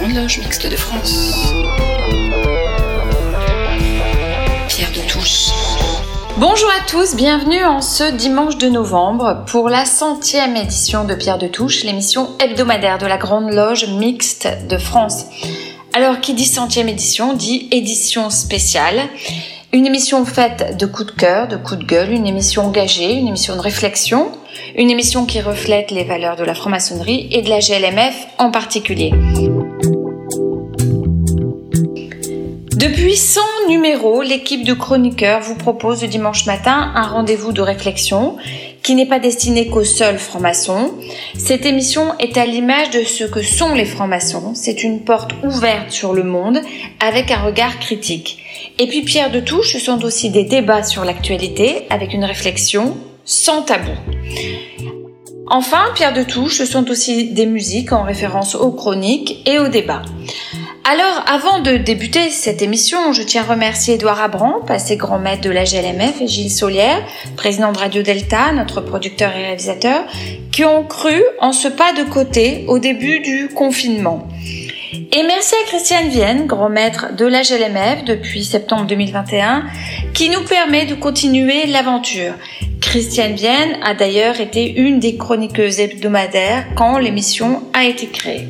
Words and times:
Grande 0.00 0.14
Loge 0.14 0.38
Mixte 0.38 0.66
de 0.66 0.76
France. 0.76 1.34
Pierre 4.68 4.92
de 4.92 5.06
Touche. 5.06 5.50
Bonjour 6.38 6.70
à 6.70 6.86
tous, 6.88 7.14
bienvenue 7.14 7.62
en 7.62 7.82
ce 7.82 8.10
dimanche 8.10 8.56
de 8.56 8.68
novembre 8.68 9.44
pour 9.46 9.68
la 9.68 9.84
centième 9.84 10.56
édition 10.56 11.04
de 11.04 11.14
Pierre 11.14 11.36
de 11.36 11.48
Touche, 11.48 11.84
l'émission 11.84 12.30
hebdomadaire 12.38 12.96
de 12.96 13.04
la 13.04 13.18
Grande 13.18 13.52
Loge 13.52 13.88
Mixte 13.90 14.48
de 14.70 14.78
France. 14.78 15.26
Alors, 15.92 16.20
qui 16.20 16.32
dit 16.32 16.46
centième 16.46 16.88
édition 16.88 17.34
dit 17.34 17.68
édition 17.70 18.30
spéciale. 18.30 19.02
Une 19.74 19.86
émission 19.86 20.24
faite 20.24 20.78
de 20.78 20.86
coups 20.86 21.12
de 21.12 21.20
cœur, 21.20 21.46
de 21.46 21.56
coups 21.56 21.80
de 21.80 21.84
gueule, 21.84 22.10
une 22.10 22.26
émission 22.26 22.64
engagée, 22.64 23.12
une 23.12 23.28
émission 23.28 23.54
de 23.54 23.60
réflexion, 23.60 24.32
une 24.76 24.90
émission 24.90 25.26
qui 25.26 25.42
reflète 25.42 25.90
les 25.90 26.04
valeurs 26.04 26.36
de 26.36 26.44
la 26.44 26.54
franc-maçonnerie 26.54 27.28
et 27.30 27.42
de 27.42 27.50
la 27.50 27.58
GLMF 27.58 28.14
en 28.38 28.50
particulier. 28.50 29.12
Depuis 32.80 33.14
100 33.14 33.42
numéros, 33.68 34.22
l'équipe 34.22 34.64
de 34.64 34.72
chroniqueurs 34.72 35.42
vous 35.42 35.54
propose 35.54 36.00
le 36.00 36.08
dimanche 36.08 36.46
matin 36.46 36.92
un 36.94 37.06
rendez-vous 37.06 37.52
de 37.52 37.60
réflexion 37.60 38.38
qui 38.82 38.94
n'est 38.94 39.04
pas 39.04 39.18
destiné 39.18 39.68
qu'aux 39.68 39.84
seuls 39.84 40.18
francs-maçons. 40.18 40.94
Cette 41.36 41.66
émission 41.66 42.16
est 42.18 42.38
à 42.38 42.46
l'image 42.46 42.88
de 42.88 43.02
ce 43.02 43.24
que 43.24 43.42
sont 43.42 43.74
les 43.74 43.84
francs-maçons. 43.84 44.52
C'est 44.54 44.82
une 44.82 45.00
porte 45.00 45.32
ouverte 45.44 45.90
sur 45.90 46.14
le 46.14 46.22
monde 46.22 46.62
avec 47.00 47.30
un 47.30 47.42
regard 47.42 47.78
critique. 47.80 48.38
Et 48.78 48.86
puis 48.86 49.02
Pierre 49.02 49.30
de 49.30 49.40
Touche, 49.40 49.74
ce 49.74 49.78
sont 49.78 50.02
aussi 50.02 50.30
des 50.30 50.44
débats 50.44 50.82
sur 50.82 51.04
l'actualité 51.04 51.86
avec 51.90 52.14
une 52.14 52.24
réflexion 52.24 52.96
sans 53.26 53.60
tabou. 53.60 53.92
Enfin, 55.48 55.82
Pierre 55.94 56.14
de 56.14 56.22
Touche, 56.22 56.56
ce 56.56 56.64
sont 56.64 56.88
aussi 56.90 57.34
des 57.34 57.44
musiques 57.44 57.92
en 57.92 58.04
référence 58.04 58.54
aux 58.54 58.72
chroniques 58.72 59.46
et 59.46 59.58
aux 59.58 59.68
débats. 59.68 60.00
Alors, 60.84 61.22
avant 61.26 61.60
de 61.60 61.76
débuter 61.76 62.30
cette 62.30 62.62
émission, 62.62 63.12
je 63.12 63.22
tiens 63.22 63.42
à 63.42 63.52
remercier 63.52 63.94
Édouard 63.94 64.20
Abran, 64.20 64.60
passé 64.66 64.96
grand 64.96 65.18
maître 65.18 65.42
de 65.42 65.50
la 65.50 65.64
GLMF, 65.64 66.22
et 66.22 66.26
Gilles 66.26 66.50
Solière, 66.50 67.04
président 67.36 67.70
de 67.70 67.78
Radio 67.78 68.02
Delta, 68.02 68.52
notre 68.52 68.80
producteur 68.80 69.30
et 69.36 69.42
réalisateur, 69.42 70.04
qui 70.50 70.64
ont 70.64 70.84
cru 70.84 71.22
en 71.38 71.52
ce 71.52 71.68
pas 71.68 71.92
de 71.92 72.04
côté 72.04 72.64
au 72.66 72.78
début 72.78 73.20
du 73.20 73.48
confinement. 73.48 74.26
Et 75.12 75.22
merci 75.22 75.54
à 75.62 75.66
Christiane 75.66 76.08
Vienne, 76.08 76.46
grand 76.46 76.70
maître 76.70 77.14
de 77.14 77.26
la 77.26 77.42
GLMF 77.42 78.04
depuis 78.06 78.44
septembre 78.44 78.86
2021, 78.86 79.64
qui 80.14 80.30
nous 80.30 80.44
permet 80.44 80.86
de 80.86 80.94
continuer 80.94 81.66
l'aventure. 81.66 82.32
Christiane 82.80 83.34
Vienne 83.34 83.76
a 83.82 83.94
d'ailleurs 83.94 84.40
été 84.40 84.72
une 84.80 84.98
des 84.98 85.16
chroniqueuses 85.16 85.78
hebdomadaires 85.78 86.66
quand 86.74 86.98
l'émission 86.98 87.64
a 87.74 87.84
été 87.84 88.06
créée. 88.06 88.48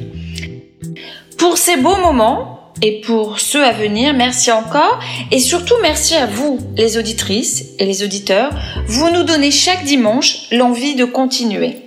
Pour 1.40 1.56
ces 1.56 1.78
beaux 1.78 1.96
moments 1.96 2.70
et 2.82 3.00
pour 3.00 3.40
ceux 3.40 3.64
à 3.64 3.72
venir, 3.72 4.12
merci 4.12 4.52
encore 4.52 4.98
et 5.30 5.38
surtout 5.38 5.72
merci 5.80 6.14
à 6.14 6.26
vous, 6.26 6.58
les 6.76 6.98
auditrices 6.98 7.64
et 7.78 7.86
les 7.86 8.02
auditeurs. 8.02 8.50
Vous 8.86 9.10
nous 9.10 9.22
donnez 9.22 9.50
chaque 9.50 9.84
dimanche 9.84 10.50
l'envie 10.52 10.96
de 10.96 11.06
continuer. 11.06 11.78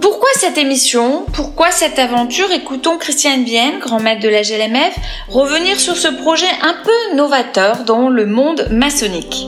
Pourquoi 0.00 0.28
cette 0.34 0.58
émission? 0.58 1.24
Pourquoi 1.32 1.70
cette 1.70 2.00
aventure? 2.00 2.50
Écoutons 2.50 2.98
Christiane 2.98 3.44
Vienne, 3.44 3.78
grand 3.78 4.00
maître 4.00 4.22
de 4.22 4.28
la 4.28 4.42
GLMF, 4.42 4.96
revenir 5.28 5.78
sur 5.78 5.96
ce 5.96 6.08
projet 6.08 6.50
un 6.62 6.74
peu 6.82 7.16
novateur 7.16 7.84
dans 7.84 8.08
le 8.08 8.26
monde 8.26 8.66
maçonnique. 8.72 9.46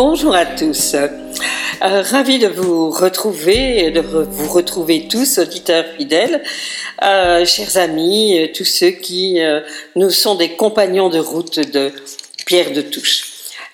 Bonjour 0.00 0.32
à 0.32 0.46
tous. 0.46 0.94
Euh, 0.94 1.08
ravi 1.80 2.38
de 2.38 2.46
vous 2.46 2.88
retrouver, 2.88 3.90
de 3.90 3.98
vous 3.98 4.48
retrouver 4.48 5.08
tous, 5.08 5.40
auditeurs 5.40 5.86
fidèles, 5.98 6.40
euh, 7.02 7.44
chers 7.44 7.76
amis, 7.78 8.38
euh, 8.38 8.46
tous 8.54 8.64
ceux 8.64 8.90
qui 8.90 9.40
euh, 9.40 9.60
nous 9.96 10.10
sont 10.10 10.36
des 10.36 10.50
compagnons 10.50 11.08
de 11.08 11.18
route 11.18 11.58
de 11.58 11.90
Pierre 12.46 12.70
de 12.70 12.80
Touche. 12.82 13.24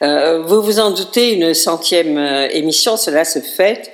Vous 0.01 0.63
vous 0.63 0.81
en 0.81 0.93
doutez, 0.93 1.35
une 1.35 1.53
centième 1.53 2.17
émission, 2.51 2.97
cela 2.97 3.27
se 3.27 3.41
fait, 3.41 3.93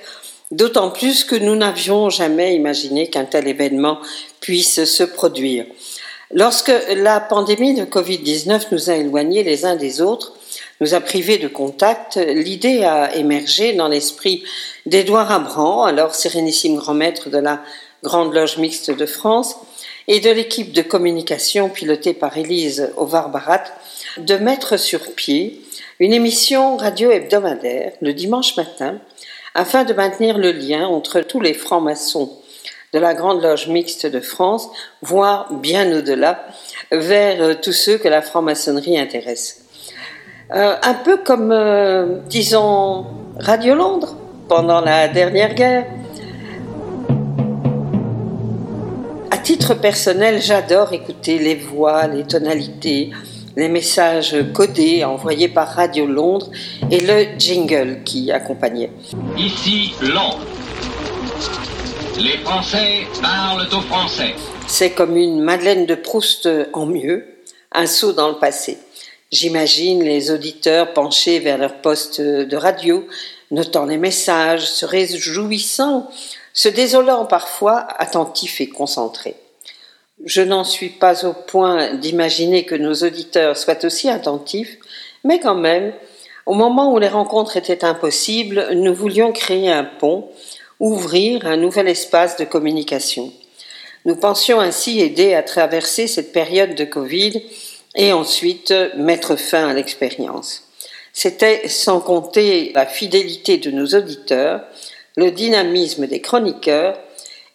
d'autant 0.51 0.89
plus 0.89 1.25
que 1.25 1.35
nous 1.35 1.57
n'avions 1.57 2.09
jamais 2.09 2.55
imaginé 2.55 3.09
qu'un 3.09 3.25
tel 3.25 3.45
événement 3.49 3.99
puisse 4.39 4.85
se 4.85 5.03
produire. 5.03 5.65
Lorsque 6.33 6.71
la 6.95 7.19
pandémie 7.19 7.73
de 7.73 7.83
Covid-19 7.83 8.67
nous 8.71 8.89
a 8.89 8.95
éloignés 8.95 9.43
les 9.43 9.65
uns 9.65 9.75
des 9.75 9.99
autres, 9.99 10.31
nous 10.81 10.95
a 10.95 10.99
privés 10.99 11.37
de 11.37 11.47
contact, 11.47 12.17
l'idée 12.17 12.83
a 12.83 13.15
émergé 13.15 13.73
dans 13.73 13.87
l'esprit 13.87 14.43
d'Édouard 14.87 15.31
Abran, 15.31 15.83
alors 15.83 16.15
sérénissime 16.15 16.75
grand 16.75 16.95
maître 16.95 17.29
de 17.29 17.37
la 17.37 17.61
Grande 18.03 18.33
Loge 18.33 18.57
Mixte 18.57 18.89
de 18.89 19.05
France, 19.05 19.55
et 20.07 20.19
de 20.19 20.31
l'équipe 20.31 20.73
de 20.73 20.81
communication 20.81 21.69
pilotée 21.69 22.15
par 22.15 22.35
Élise 22.35 22.91
Ovar-Barat, 22.97 23.63
de 24.17 24.35
mettre 24.35 24.77
sur 24.77 25.13
pied 25.13 25.61
une 25.99 26.13
émission 26.13 26.77
radio 26.77 27.11
hebdomadaire 27.11 27.93
le 28.01 28.13
dimanche 28.13 28.57
matin 28.57 28.97
afin 29.53 29.83
de 29.83 29.93
maintenir 29.93 30.39
le 30.39 30.51
lien 30.51 30.87
entre 30.87 31.21
tous 31.21 31.39
les 31.39 31.53
francs-maçons 31.53 32.31
de 32.93 32.99
la 32.99 33.13
Grande 33.13 33.43
Loge 33.43 33.67
Mixte 33.67 34.07
de 34.07 34.19
France, 34.19 34.67
voire 35.01 35.53
bien 35.53 35.95
au-delà, 35.95 36.45
vers 36.91 37.61
tous 37.61 37.71
ceux 37.71 37.97
que 37.97 38.07
la 38.07 38.21
franc-maçonnerie 38.21 38.99
intéresse. 38.99 39.60
Euh, 40.53 40.75
un 40.83 40.93
peu 40.95 41.17
comme, 41.17 41.51
euh, 41.53 42.17
disons, 42.27 43.05
Radio 43.39 43.73
Londres 43.73 44.17
pendant 44.49 44.81
la 44.81 45.07
dernière 45.07 45.53
guerre. 45.53 45.85
À 49.31 49.37
titre 49.37 49.75
personnel, 49.75 50.41
j'adore 50.41 50.91
écouter 50.91 51.39
les 51.39 51.55
voix, 51.55 52.05
les 52.07 52.23
tonalités, 52.23 53.11
les 53.55 53.69
messages 53.69 54.35
codés 54.53 55.05
envoyés 55.05 55.47
par 55.47 55.69
Radio 55.69 56.05
Londres 56.05 56.49
et 56.89 56.99
le 56.99 57.39
jingle 57.39 57.99
qui 58.03 58.29
accompagnait. 58.29 58.91
Ici 59.37 59.93
Londres. 60.01 60.45
Les 62.19 62.37
Français 62.39 63.07
parlent 63.21 63.67
aux 63.71 63.81
Français. 63.81 64.35
C'est 64.67 64.91
comme 64.91 65.15
une 65.15 65.39
Madeleine 65.39 65.85
de 65.85 65.95
Proust 65.95 66.49
en 66.73 66.85
mieux, 66.87 67.25
un 67.71 67.85
saut 67.85 68.11
dans 68.11 68.27
le 68.27 68.35
passé. 68.35 68.77
J'imagine 69.31 70.03
les 70.03 70.29
auditeurs 70.29 70.91
penchés 70.91 71.39
vers 71.39 71.57
leur 71.57 71.75
poste 71.75 72.19
de 72.19 72.57
radio, 72.57 73.07
notant 73.49 73.85
les 73.85 73.97
messages, 73.97 74.69
se 74.69 74.85
réjouissant, 74.85 76.11
se 76.53 76.67
désolant 76.67 77.25
parfois, 77.25 77.87
attentifs 77.97 78.59
et 78.59 78.67
concentrés. 78.67 79.35
Je 80.25 80.41
n'en 80.41 80.65
suis 80.65 80.89
pas 80.89 81.25
au 81.25 81.31
point 81.31 81.93
d'imaginer 81.93 82.65
que 82.65 82.75
nos 82.75 82.93
auditeurs 82.93 83.55
soient 83.55 83.85
aussi 83.85 84.09
attentifs, 84.09 84.77
mais 85.23 85.39
quand 85.39 85.55
même, 85.55 85.93
au 86.45 86.53
moment 86.53 86.93
où 86.93 86.99
les 86.99 87.07
rencontres 87.07 87.55
étaient 87.55 87.85
impossibles, 87.85 88.67
nous 88.73 88.93
voulions 88.93 89.31
créer 89.31 89.71
un 89.71 89.85
pont, 89.85 90.27
ouvrir 90.81 91.45
un 91.45 91.55
nouvel 91.55 91.87
espace 91.87 92.35
de 92.35 92.43
communication. 92.43 93.31
Nous 94.03 94.17
pensions 94.17 94.59
ainsi 94.59 94.99
aider 94.99 95.35
à 95.35 95.43
traverser 95.43 96.07
cette 96.07 96.33
période 96.33 96.75
de 96.75 96.83
Covid 96.83 97.41
et 97.95 98.13
ensuite 98.13 98.73
mettre 98.95 99.35
fin 99.35 99.67
à 99.67 99.73
l'expérience. 99.73 100.63
C'était 101.13 101.67
sans 101.67 101.99
compter 101.99 102.71
la 102.73 102.85
fidélité 102.85 103.57
de 103.57 103.71
nos 103.71 103.87
auditeurs, 103.87 104.61
le 105.17 105.31
dynamisme 105.31 106.07
des 106.07 106.21
chroniqueurs 106.21 106.97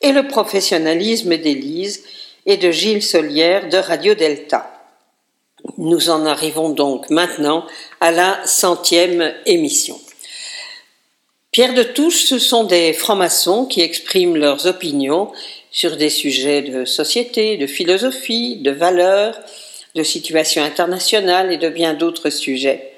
et 0.02 0.12
le 0.12 0.28
professionnalisme 0.28 1.36
d'Élise 1.36 2.04
et 2.44 2.58
de 2.58 2.70
Gilles 2.70 3.02
Solière 3.02 3.68
de 3.68 3.78
Radio 3.78 4.14
Delta. 4.14 4.72
Nous 5.78 6.10
en 6.10 6.26
arrivons 6.26 6.68
donc 6.68 7.10
maintenant 7.10 7.66
à 8.00 8.12
la 8.12 8.38
centième 8.44 9.34
émission. 9.46 9.98
Pierre 11.50 11.74
de 11.74 11.82
Touche, 11.82 12.24
ce 12.24 12.38
sont 12.38 12.64
des 12.64 12.92
francs-maçons 12.92 13.64
qui 13.64 13.80
expriment 13.80 14.36
leurs 14.36 14.66
opinions 14.66 15.32
sur 15.70 15.96
des 15.96 16.10
sujets 16.10 16.62
de 16.62 16.84
société, 16.84 17.56
de 17.56 17.66
philosophie, 17.66 18.56
de 18.56 18.70
valeurs, 18.70 19.38
de 19.96 20.02
situation 20.02 20.62
internationale 20.62 21.52
et 21.52 21.56
de 21.56 21.68
bien 21.68 21.94
d'autres 21.94 22.30
sujets. 22.30 22.92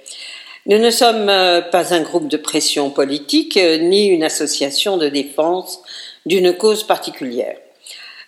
Nous 0.66 0.78
ne 0.78 0.90
sommes 0.90 1.30
euh, 1.30 1.62
pas 1.62 1.94
un 1.94 2.02
groupe 2.02 2.28
de 2.28 2.36
pression 2.36 2.90
politique 2.90 3.56
euh, 3.56 3.78
ni 3.78 4.08
une 4.08 4.24
association 4.24 4.98
de 4.98 5.08
défense 5.08 5.80
d'une 6.26 6.52
cause 6.52 6.82
particulière. 6.82 7.56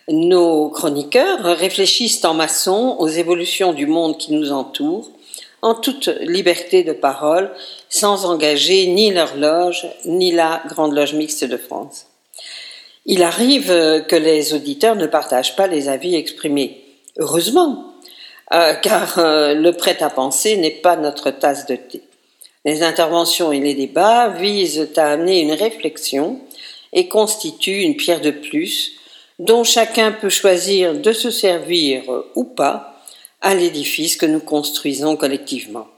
Nos 0.08 0.70
chroniqueurs 0.70 1.44
réfléchissent 1.58 2.25
en 2.25 2.32
maçon 2.32 2.96
aux 2.99 3.08
évolutions 3.08 3.75
du 3.75 3.87
monde 3.87 4.17
qui 4.17 4.32
nous 4.32 4.52
entoure, 4.52 5.11
en 5.62 5.75
toute 5.75 6.08
liberté 6.20 6.82
de 6.82 6.93
parole, 6.93 7.50
sans 7.90 8.25
engager 8.25 8.87
ni 8.87 9.11
leur 9.11 9.37
loge, 9.37 9.87
ni 10.06 10.32
la 10.32 10.62
Grande 10.69 10.94
Loge 10.94 11.12
Mixte 11.12 11.44
de 11.44 11.58
France. 11.58 12.06
Il 13.05 13.23
arrive 13.23 13.70
euh, 13.70 14.00
que 14.00 14.16
les 14.16 14.55
auditeurs 14.55 14.96
ne 14.96 15.06
partagent 15.06 15.56
pas 15.56 15.66
les 15.66 15.88
avis 15.88 16.14
exprimés. 16.14 16.84
Heureusement, 17.19 17.89
euh, 18.52 18.75
car 18.75 19.19
euh, 19.19 19.55
le 19.55 19.73
prêt-à-penser 19.73 20.56
n'est 20.56 20.70
pas 20.70 20.97
notre 20.97 21.31
tasse 21.31 21.67
de 21.67 21.76
thé. 21.76 22.02
Les 22.64 22.82
interventions 22.82 23.52
et 23.52 23.61
les 23.61 23.75
débats 23.75 24.29
visent 24.29 24.91
à 24.97 25.12
amener 25.12 25.41
une 25.41 25.52
réflexion 25.52 26.41
et 26.93 27.08
constituent 27.08 27.82
une 27.82 27.97
pierre 27.97 28.20
de 28.20 28.31
plus 28.31 28.93
dont 29.38 29.64
chacun 29.64 30.12
peut 30.12 30.29
choisir 30.29 30.94
de 30.94 31.12
se 31.12 31.31
servir 31.31 32.02
ou 32.35 32.44
pas 32.44 33.02
à 33.41 33.55
l'édifice 33.55 34.17
que 34.17 34.26
nous 34.26 34.41
construisons 34.41 35.17
collectivement. 35.17 35.88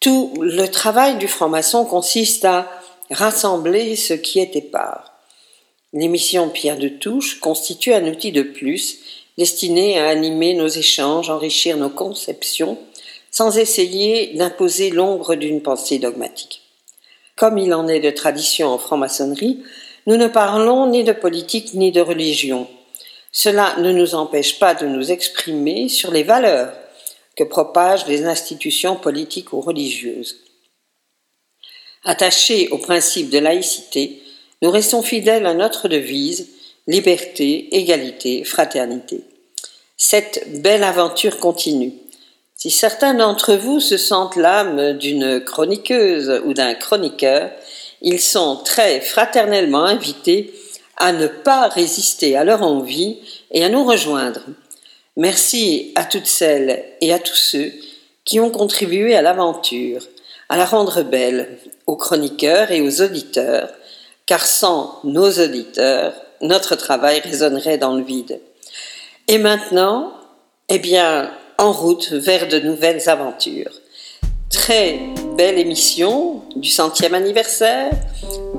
Tout 0.00 0.34
le 0.40 0.66
travail 0.66 1.16
du 1.16 1.28
franc-maçon 1.28 1.84
consiste 1.84 2.44
à 2.44 2.68
rassembler 3.10 3.96
ce 3.96 4.14
qui 4.14 4.40
est 4.40 4.56
épars. 4.56 5.12
L'émission 5.92 6.48
Pierre 6.48 6.78
de 6.78 6.88
Touche 6.88 7.38
constitue 7.38 7.94
un 7.94 8.06
outil 8.06 8.32
de 8.32 8.42
plus 8.42 8.98
destiné 9.38 9.98
à 9.98 10.08
animer 10.08 10.54
nos 10.54 10.68
échanges, 10.68 11.30
enrichir 11.30 11.76
nos 11.76 11.90
conceptions, 11.90 12.78
sans 13.30 13.58
essayer 13.58 14.34
d'imposer 14.34 14.90
l'ombre 14.90 15.34
d'une 15.34 15.62
pensée 15.62 15.98
dogmatique. 15.98 16.62
Comme 17.36 17.58
il 17.58 17.72
en 17.72 17.88
est 17.88 18.00
de 18.00 18.10
tradition 18.10 18.68
en 18.68 18.78
franc-maçonnerie, 18.78 19.62
nous 20.06 20.16
ne 20.16 20.28
parlons 20.28 20.86
ni 20.86 21.04
de 21.04 21.12
politique 21.12 21.74
ni 21.74 21.92
de 21.92 22.00
religion. 22.00 22.68
Cela 23.30 23.74
ne 23.78 23.92
nous 23.92 24.14
empêche 24.14 24.58
pas 24.58 24.74
de 24.74 24.86
nous 24.86 25.10
exprimer 25.10 25.88
sur 25.88 26.10
les 26.10 26.22
valeurs 26.22 26.72
que 27.36 27.44
propagent 27.44 28.06
les 28.06 28.26
institutions 28.26 28.96
politiques 28.96 29.54
ou 29.54 29.60
religieuses. 29.60 30.36
Attachés 32.04 32.68
au 32.68 32.78
principe 32.78 33.30
de 33.30 33.38
laïcité, 33.38 34.22
nous 34.60 34.70
restons 34.70 35.02
fidèles 35.02 35.46
à 35.46 35.54
notre 35.54 35.88
devise 35.88 36.50
liberté, 36.86 37.76
égalité, 37.76 38.44
fraternité. 38.44 39.22
Cette 39.96 40.60
belle 40.62 40.84
aventure 40.84 41.38
continue. 41.38 41.92
Si 42.56 42.70
certains 42.70 43.14
d'entre 43.14 43.54
vous 43.54 43.80
se 43.80 43.96
sentent 43.96 44.36
l'âme 44.36 44.92
d'une 44.98 45.40
chroniqueuse 45.40 46.42
ou 46.44 46.54
d'un 46.54 46.74
chroniqueur, 46.74 47.50
ils 48.02 48.20
sont 48.20 48.56
très 48.64 49.00
fraternellement 49.00 49.84
invités 49.84 50.52
à 50.96 51.12
ne 51.12 51.26
pas 51.26 51.68
résister 51.68 52.36
à 52.36 52.44
leur 52.44 52.62
envie 52.62 53.18
et 53.50 53.64
à 53.64 53.68
nous 53.68 53.84
rejoindre. 53.84 54.42
Merci 55.16 55.92
à 55.94 56.04
toutes 56.04 56.26
celles 56.26 56.84
et 57.00 57.12
à 57.12 57.18
tous 57.18 57.36
ceux 57.36 57.72
qui 58.24 58.40
ont 58.40 58.50
contribué 58.50 59.14
à 59.14 59.22
l'aventure, 59.22 60.02
à 60.48 60.56
la 60.56 60.64
rendre 60.64 61.02
belle, 61.02 61.58
aux 61.86 61.96
chroniqueurs 61.96 62.70
et 62.70 62.80
aux 62.80 63.02
auditeurs, 63.02 63.70
car 64.26 64.46
sans 64.46 65.00
nos 65.04 65.30
auditeurs, 65.30 66.14
notre 66.42 66.76
travail 66.76 67.20
résonnerait 67.20 67.78
dans 67.78 67.94
le 67.94 68.02
vide. 68.02 68.40
Et 69.28 69.38
maintenant, 69.38 70.12
eh 70.68 70.78
bien, 70.78 71.30
en 71.58 71.72
route 71.72 72.12
vers 72.12 72.48
de 72.48 72.58
nouvelles 72.58 73.08
aventures. 73.08 73.70
Très 74.50 74.98
belle 75.36 75.58
émission 75.58 76.42
du 76.56 76.68
centième 76.68 77.14
anniversaire. 77.14 77.90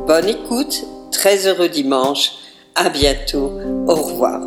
Bonne 0.08 0.30
écoute, 0.30 0.84
très 1.12 1.48
heureux 1.48 1.70
dimanche. 1.70 2.32
À 2.76 2.90
bientôt. 2.90 3.60
Au 3.88 3.96
revoir. 3.96 4.42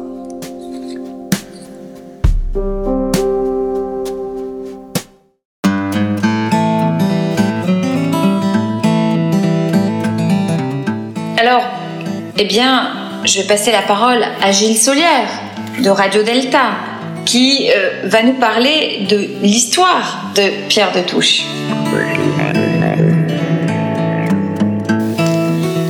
Alors, 11.38 11.62
eh 12.38 12.44
bien, 12.46 13.05
je 13.26 13.40
vais 13.40 13.46
passer 13.46 13.72
la 13.72 13.82
parole 13.82 14.24
à 14.40 14.52
Gilles 14.52 14.78
Solière 14.78 15.28
de 15.80 15.90
Radio 15.90 16.22
Delta 16.22 16.76
qui 17.24 17.68
euh, 17.74 18.02
va 18.04 18.22
nous 18.22 18.34
parler 18.34 19.04
de 19.08 19.28
l'histoire 19.42 20.30
de 20.36 20.68
Pierre 20.68 20.92
de 20.92 21.00
Touche. 21.00 21.42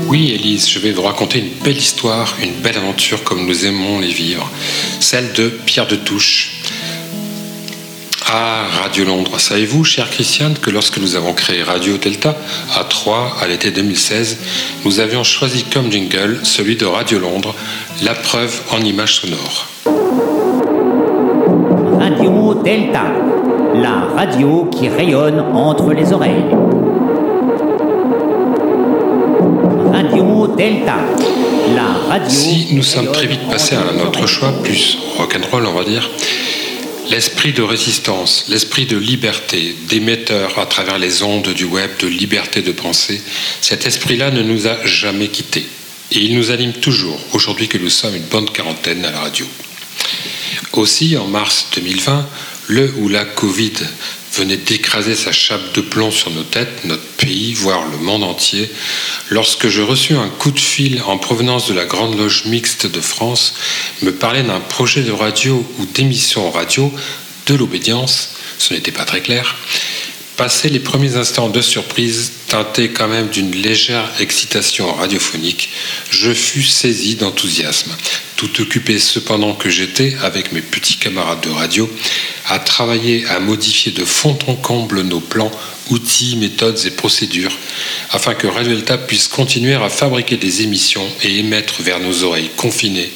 Oui, 0.06 0.32
Élise, 0.32 0.66
je 0.70 0.78
vais 0.78 0.92
vous 0.92 1.02
raconter 1.02 1.40
une 1.40 1.50
belle 1.62 1.76
histoire, 1.76 2.34
une 2.42 2.54
belle 2.62 2.78
aventure 2.78 3.22
comme 3.22 3.46
nous 3.46 3.66
aimons 3.66 3.98
les 3.98 4.12
vivre, 4.12 4.50
celle 5.00 5.32
de 5.32 5.48
Pierre 5.48 5.86
de 5.86 5.96
Touche. 5.96 6.62
Ah, 8.28 8.64
Radio 8.82 9.04
Londres. 9.04 9.38
Savez-vous, 9.38 9.84
chère 9.84 10.10
Christiane, 10.10 10.54
que 10.60 10.70
lorsque 10.70 10.98
nous 10.98 11.14
avons 11.14 11.32
créé 11.32 11.62
Radio 11.62 11.96
Delta 11.96 12.36
à 12.74 12.82
Troyes 12.82 13.32
à 13.40 13.46
l'été 13.46 13.70
2016, 13.70 14.38
nous 14.84 14.98
avions 14.98 15.22
choisi 15.22 15.62
comme 15.62 15.92
jingle 15.92 16.40
celui 16.42 16.74
de 16.74 16.86
Radio 16.86 17.20
Londres, 17.20 17.54
la 18.02 18.14
preuve 18.14 18.62
en 18.72 18.80
images 18.80 19.20
sonores. 19.20 19.68
Radio 22.00 22.54
Delta, 22.64 23.12
la 23.74 24.08
radio 24.16 24.68
qui 24.76 24.88
rayonne 24.88 25.38
entre 25.54 25.92
les 25.92 26.12
oreilles. 26.12 26.46
Radio 29.92 30.48
Delta, 30.48 30.96
la 31.76 32.10
radio. 32.10 32.28
Si 32.28 32.74
nous 32.74 32.82
sommes 32.82 33.12
très 33.12 33.28
vite 33.28 33.48
passés 33.48 33.76
à 33.76 33.84
notre 33.96 34.26
choix, 34.26 34.52
plus 34.64 34.98
rock'n'roll, 35.16 35.64
on 35.64 35.74
va 35.74 35.84
dire, 35.84 36.10
l'esprit 37.10 37.52
de 37.52 37.62
résistance, 37.62 38.46
l'esprit 38.48 38.86
de 38.86 38.96
liberté, 38.96 39.76
d'émetteur 39.88 40.58
à 40.58 40.66
travers 40.66 40.98
les 40.98 41.22
ondes 41.22 41.52
du 41.52 41.64
web, 41.64 41.90
de 41.98 42.06
liberté 42.06 42.62
de 42.62 42.72
penser, 42.72 43.20
cet 43.60 43.86
esprit-là 43.86 44.30
ne 44.30 44.42
nous 44.42 44.66
a 44.66 44.84
jamais 44.86 45.28
quittés. 45.28 45.66
Et 46.12 46.20
il 46.20 46.36
nous 46.36 46.50
anime 46.50 46.72
toujours, 46.72 47.18
aujourd'hui 47.32 47.68
que 47.68 47.78
nous 47.78 47.90
sommes 47.90 48.14
une 48.14 48.22
bonne 48.22 48.50
quarantaine 48.50 49.04
à 49.04 49.10
la 49.10 49.20
radio. 49.20 49.46
Aussi, 50.72 51.16
en 51.16 51.26
mars 51.26 51.66
2020, 51.74 52.28
le 52.68 52.92
ou 52.98 53.08
la 53.08 53.24
Covid 53.24 53.72
venait 54.36 54.56
d'écraser 54.56 55.14
sa 55.14 55.32
chape 55.32 55.74
de 55.74 55.80
plomb 55.80 56.10
sur 56.10 56.30
nos 56.30 56.42
têtes, 56.42 56.84
notre 56.84 57.06
pays, 57.16 57.54
voire 57.54 57.84
le 57.90 57.98
monde 57.98 58.24
entier, 58.24 58.70
lorsque 59.30 59.68
je 59.68 59.82
reçus 59.82 60.14
un 60.14 60.28
coup 60.28 60.50
de 60.50 60.58
fil 60.58 61.02
en 61.06 61.18
provenance 61.18 61.68
de 61.68 61.74
la 61.74 61.84
Grande 61.84 62.16
Loge 62.18 62.44
Mixte 62.46 62.86
de 62.86 63.00
France, 63.00 63.54
me 64.02 64.12
parlait 64.12 64.42
d'un 64.42 64.60
projet 64.60 65.02
de 65.02 65.12
radio 65.12 65.66
ou 65.78 65.86
d'émission 65.86 66.50
radio 66.50 66.92
de 67.46 67.54
l'obédience, 67.54 68.30
ce 68.58 68.74
n'était 68.74 68.92
pas 68.92 69.04
très 69.04 69.20
clair, 69.20 69.56
Passé 70.36 70.68
les 70.68 70.80
premiers 70.80 71.16
instants 71.16 71.48
de 71.48 71.62
surprise, 71.62 72.30
teintés 72.48 72.90
quand 72.90 73.08
même 73.08 73.28
d'une 73.28 73.52
légère 73.52 74.12
excitation 74.20 74.92
radiophonique, 74.92 75.70
je 76.10 76.30
fus 76.30 76.64
saisi 76.64 77.14
d'enthousiasme, 77.14 77.96
tout 78.36 78.60
occupé 78.60 78.98
cependant 78.98 79.54
que 79.54 79.70
j'étais, 79.70 80.14
avec 80.22 80.52
mes 80.52 80.60
petits 80.60 80.98
camarades 80.98 81.40
de 81.40 81.48
radio, 81.48 81.90
à 82.48 82.58
travailler 82.58 83.24
à 83.28 83.40
modifier 83.40 83.92
de 83.92 84.04
fond 84.04 84.38
en 84.46 84.56
comble 84.56 85.00
nos 85.00 85.20
plans, 85.20 85.50
outils, 85.88 86.36
méthodes 86.36 86.84
et 86.84 86.90
procédures, 86.90 87.56
afin 88.10 88.34
que 88.34 88.46
Radio 88.46 88.74
Delta 88.74 88.98
puisse 88.98 89.28
continuer 89.28 89.72
à 89.72 89.88
fabriquer 89.88 90.36
des 90.36 90.60
émissions 90.60 91.08
et 91.22 91.38
émettre 91.38 91.80
vers 91.80 91.98
nos 91.98 92.24
oreilles 92.24 92.50
confinées, 92.58 93.10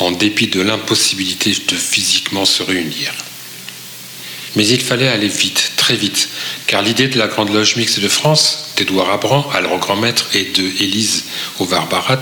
en 0.00 0.10
dépit 0.10 0.46
de 0.46 0.62
l'impossibilité 0.62 1.52
de 1.68 1.76
physiquement 1.76 2.46
se 2.46 2.62
réunir. 2.62 3.12
Mais 4.54 4.66
il 4.66 4.80
fallait 4.80 5.08
aller 5.08 5.28
vite, 5.28 5.72
très 5.76 5.96
vite, 5.96 6.28
car 6.66 6.82
l'idée 6.82 7.08
de 7.08 7.18
la 7.18 7.26
Grande 7.26 7.52
Loge 7.52 7.76
Mixte 7.76 8.00
de 8.00 8.08
France, 8.08 8.72
d'Édouard 8.76 9.10
Abran, 9.10 9.48
alors 9.54 9.78
grand 9.78 9.96
maître, 9.96 10.26
et 10.34 10.44
de 10.44 10.82
Élise 10.82 11.24
au 11.58 11.64
Varbarat, 11.64 12.20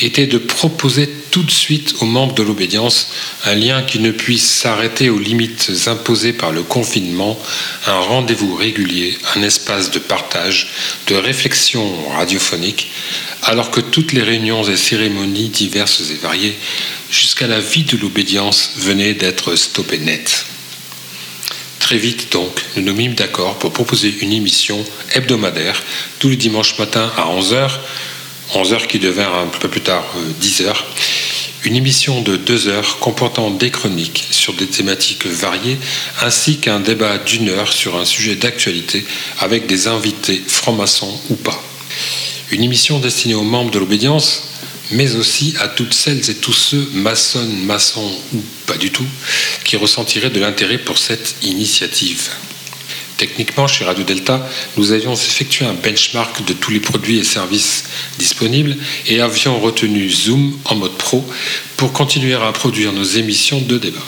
était 0.00 0.26
de 0.26 0.38
proposer 0.38 1.08
tout 1.30 1.42
de 1.42 1.50
suite 1.50 1.94
aux 2.00 2.06
membres 2.06 2.34
de 2.34 2.42
l'obédience 2.42 3.08
un 3.44 3.54
lien 3.54 3.82
qui 3.82 3.98
ne 4.00 4.10
puisse 4.10 4.48
s'arrêter 4.48 5.08
aux 5.08 5.18
limites 5.18 5.70
imposées 5.86 6.32
par 6.32 6.52
le 6.52 6.62
confinement, 6.62 7.38
un 7.86 7.98
rendez-vous 7.98 8.54
régulier, 8.54 9.16
un 9.34 9.42
espace 9.42 9.90
de 9.90 9.98
partage, 9.98 10.68
de 11.06 11.14
réflexion 11.14 12.10
radiophonique, 12.10 12.90
alors 13.42 13.70
que 13.70 13.80
toutes 13.80 14.12
les 14.12 14.22
réunions 14.22 14.64
et 14.64 14.76
cérémonies 14.76 15.48
diverses 15.48 16.02
et 16.10 16.14
variées, 16.14 16.58
jusqu'à 17.10 17.46
la 17.46 17.60
vie 17.60 17.84
de 17.84 17.96
l'obédience, 17.96 18.72
venaient 18.76 19.14
d'être 19.14 19.56
stoppées 19.56 19.98
net. 19.98 20.46
Très 21.82 21.98
vite 21.98 22.30
donc, 22.30 22.62
nous 22.76 22.82
nous 22.84 22.94
mîmes 22.94 23.14
d'accord 23.14 23.58
pour 23.58 23.72
proposer 23.72 24.14
une 24.20 24.32
émission 24.32 24.82
hebdomadaire 25.14 25.82
tous 26.20 26.28
les 26.28 26.36
dimanches 26.36 26.78
matins 26.78 27.10
à 27.16 27.24
11h, 27.24 27.70
11h 28.54 28.86
qui 28.86 29.00
devint 29.00 29.26
un 29.26 29.48
peu 29.48 29.68
plus 29.68 29.80
tard 29.80 30.04
euh, 30.16 30.32
10h, 30.40 30.74
une 31.64 31.74
émission 31.74 32.22
de 32.22 32.36
deux 32.36 32.68
heures 32.68 33.00
comportant 33.00 33.50
des 33.50 33.70
chroniques 33.70 34.28
sur 34.30 34.54
des 34.54 34.68
thématiques 34.68 35.26
variées 35.26 35.76
ainsi 36.22 36.58
qu'un 36.58 36.78
débat 36.78 37.18
d'une 37.18 37.48
heure 37.48 37.72
sur 37.72 37.96
un 37.96 38.04
sujet 38.04 38.36
d'actualité 38.36 39.04
avec 39.40 39.66
des 39.66 39.88
invités 39.88 40.40
francs-maçons 40.46 41.20
ou 41.30 41.34
pas. 41.34 41.60
Une 42.52 42.62
émission 42.62 43.00
destinée 43.00 43.34
aux 43.34 43.42
membres 43.42 43.72
de 43.72 43.80
l'obédience 43.80 44.51
mais 44.92 45.16
aussi 45.16 45.54
à 45.60 45.68
toutes 45.68 45.94
celles 45.94 46.30
et 46.30 46.34
tous 46.34 46.52
ceux, 46.52 46.88
maçonnes, 46.94 47.64
maçons 47.64 48.12
ou 48.34 48.42
pas 48.66 48.76
du 48.76 48.90
tout, 48.90 49.06
qui 49.64 49.76
ressentiraient 49.76 50.30
de 50.30 50.40
l'intérêt 50.40 50.78
pour 50.78 50.98
cette 50.98 51.36
initiative. 51.42 52.30
Techniquement, 53.16 53.68
chez 53.68 53.84
Radio 53.84 54.04
Delta, 54.04 54.48
nous 54.76 54.90
avions 54.90 55.14
effectué 55.14 55.64
un 55.64 55.74
benchmark 55.74 56.44
de 56.44 56.54
tous 56.54 56.72
les 56.72 56.80
produits 56.80 57.18
et 57.18 57.24
services 57.24 57.84
disponibles 58.18 58.76
et 59.06 59.20
avions 59.20 59.60
retenu 59.60 60.10
Zoom 60.10 60.58
en 60.64 60.74
mode 60.74 60.96
pro 60.96 61.24
pour 61.76 61.92
continuer 61.92 62.34
à 62.34 62.50
produire 62.52 62.92
nos 62.92 63.04
émissions 63.04 63.60
de 63.60 63.78
débat. 63.78 64.02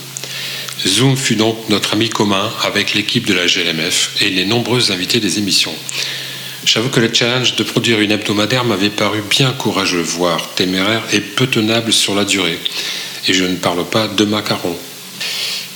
Zoom 0.87 1.17
fut 1.17 1.37
donc 1.37 1.57
notre 1.69 1.93
ami 1.93 2.09
commun 2.09 2.53
avec 2.65 2.95
l'équipe 2.95 3.27
de 3.27 3.35
la 3.35 3.47
GLMF 3.47 4.11
et 4.21 4.31
les 4.31 4.45
nombreux 4.45 4.91
invités 4.91 5.21
des 5.21 5.39
émissions. 5.39 5.75
J'avoue 6.65 6.89
que 6.89 7.01
le 7.01 7.13
challenge 7.13 7.57
de 7.57 7.63
produire 7.63 8.01
une 8.01 8.11
hebdomadaire 8.11 8.65
m'avait 8.65 8.89
paru 8.89 9.23
bien 9.29 9.53
courageux, 9.53 10.01
voire 10.01 10.55
téméraire 10.55 11.03
et 11.13 11.21
peu 11.21 11.47
tenable 11.47 11.93
sur 11.93 12.15
la 12.15 12.25
durée. 12.25 12.59
Et 13.29 13.35
je 13.35 13.45
ne 13.45 13.57
parle 13.57 13.85
pas 13.85 14.09
de 14.09 14.25
macarons. 14.25 14.77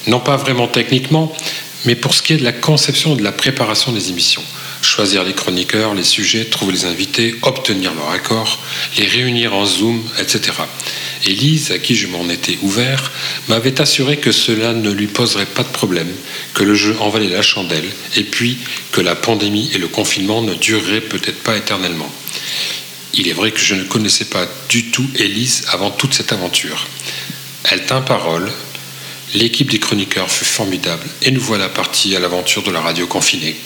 Non 0.07 0.21
pas 0.21 0.37
vraiment 0.37 0.66
techniquement, 0.66 1.35
mais 1.85 1.95
pour 1.95 2.14
ce 2.14 2.23
qui 2.23 2.33
est 2.33 2.38
de 2.38 2.45
la 2.45 2.52
conception 2.52 3.14
et 3.14 3.18
de 3.18 3.23
la 3.23 3.33
préparation 3.33 3.92
des 3.92 4.09
émissions. 4.09 4.42
Choisir 4.82 5.25
les 5.25 5.35
chroniqueurs, 5.35 5.94
les 5.94 6.04
sujets, 6.04 6.44
trouver 6.44 6.73
les 6.73 6.85
invités, 6.85 7.37
obtenir 7.42 7.92
leur 7.94 8.11
accord, 8.11 8.58
les 8.97 9.06
réunir 9.06 9.54
en 9.54 9.66
Zoom, 9.66 10.02
etc. 10.18 10.52
Élise, 11.26 11.73
à 11.73 11.78
qui 11.78 11.97
je 11.97 12.06
m'en 12.06 12.28
étais 12.28 12.58
ouvert, 12.62 13.11
m'avait 13.49 13.80
assuré 13.80 14.18
que 14.18 14.32
cela 14.32 14.73
ne 14.73 14.90
lui 14.90 15.08
poserait 15.08 15.47
pas 15.47 15.64
de 15.64 15.68
problème, 15.68 16.11
que 16.54 16.62
le 16.62 16.75
jeu 16.75 16.97
en 17.00 17.11
valait 17.11 17.28
la 17.28 17.42
chandelle, 17.42 17.88
et 18.16 18.25
puis 18.25 18.58
que 18.92 19.00
la 19.00 19.16
pandémie 19.16 19.70
et 19.75 19.78
le 19.78 19.88
confinement 19.88 20.42
ne 20.42 20.54
dureraient 20.54 21.00
peut-être 21.00 21.42
pas 21.42 21.56
éternellement. 21.56 22.11
Il 23.14 23.28
est 23.28 23.32
vrai 23.32 23.50
que 23.50 23.61
je 23.61 23.75
ne 23.75 23.85
connaissais 23.85 24.26
pas 24.26 24.47
du 24.68 24.90
tout 24.90 25.08
Élise 25.16 25.64
avant 25.73 25.90
toute 25.90 26.14
cette 26.14 26.32
aventure. 26.32 26.87
Elle 27.64 27.85
tint 27.85 28.00
parole, 28.00 28.50
l'équipe 29.35 29.70
des 29.70 29.80
chroniqueurs 29.80 30.30
fut 30.30 30.44
formidable, 30.44 31.06
et 31.23 31.30
nous 31.30 31.40
voilà 31.40 31.68
partis 31.68 32.14
à 32.14 32.20
l'aventure 32.20 32.62
de 32.62 32.70
la 32.70 32.80
radio 32.80 33.06
confinée. 33.06 33.56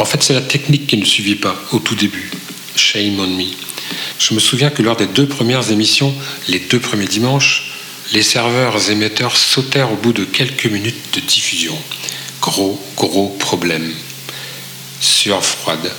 En 0.00 0.06
fait, 0.06 0.22
c'est 0.22 0.32
la 0.32 0.40
technique 0.40 0.86
qui 0.86 0.96
ne 0.96 1.04
suivit 1.04 1.34
pas 1.34 1.54
au 1.72 1.78
tout 1.78 1.94
début. 1.94 2.30
Shame 2.74 3.20
on 3.20 3.26
me. 3.26 3.44
Je 4.18 4.32
me 4.32 4.40
souviens 4.40 4.70
que 4.70 4.82
lors 4.82 4.96
des 4.96 5.06
deux 5.06 5.26
premières 5.26 5.70
émissions, 5.70 6.14
les 6.48 6.58
deux 6.58 6.80
premiers 6.80 7.06
dimanches, 7.06 7.70
les 8.14 8.22
serveurs 8.22 8.90
émetteurs 8.90 9.36
sautèrent 9.36 9.92
au 9.92 9.96
bout 9.96 10.14
de 10.14 10.24
quelques 10.24 10.64
minutes 10.64 11.14
de 11.14 11.20
diffusion. 11.20 11.76
Gros, 12.40 12.82
gros 12.96 13.28
problème. 13.28 13.92
Sueur 15.02 15.44
froide. 15.44 15.92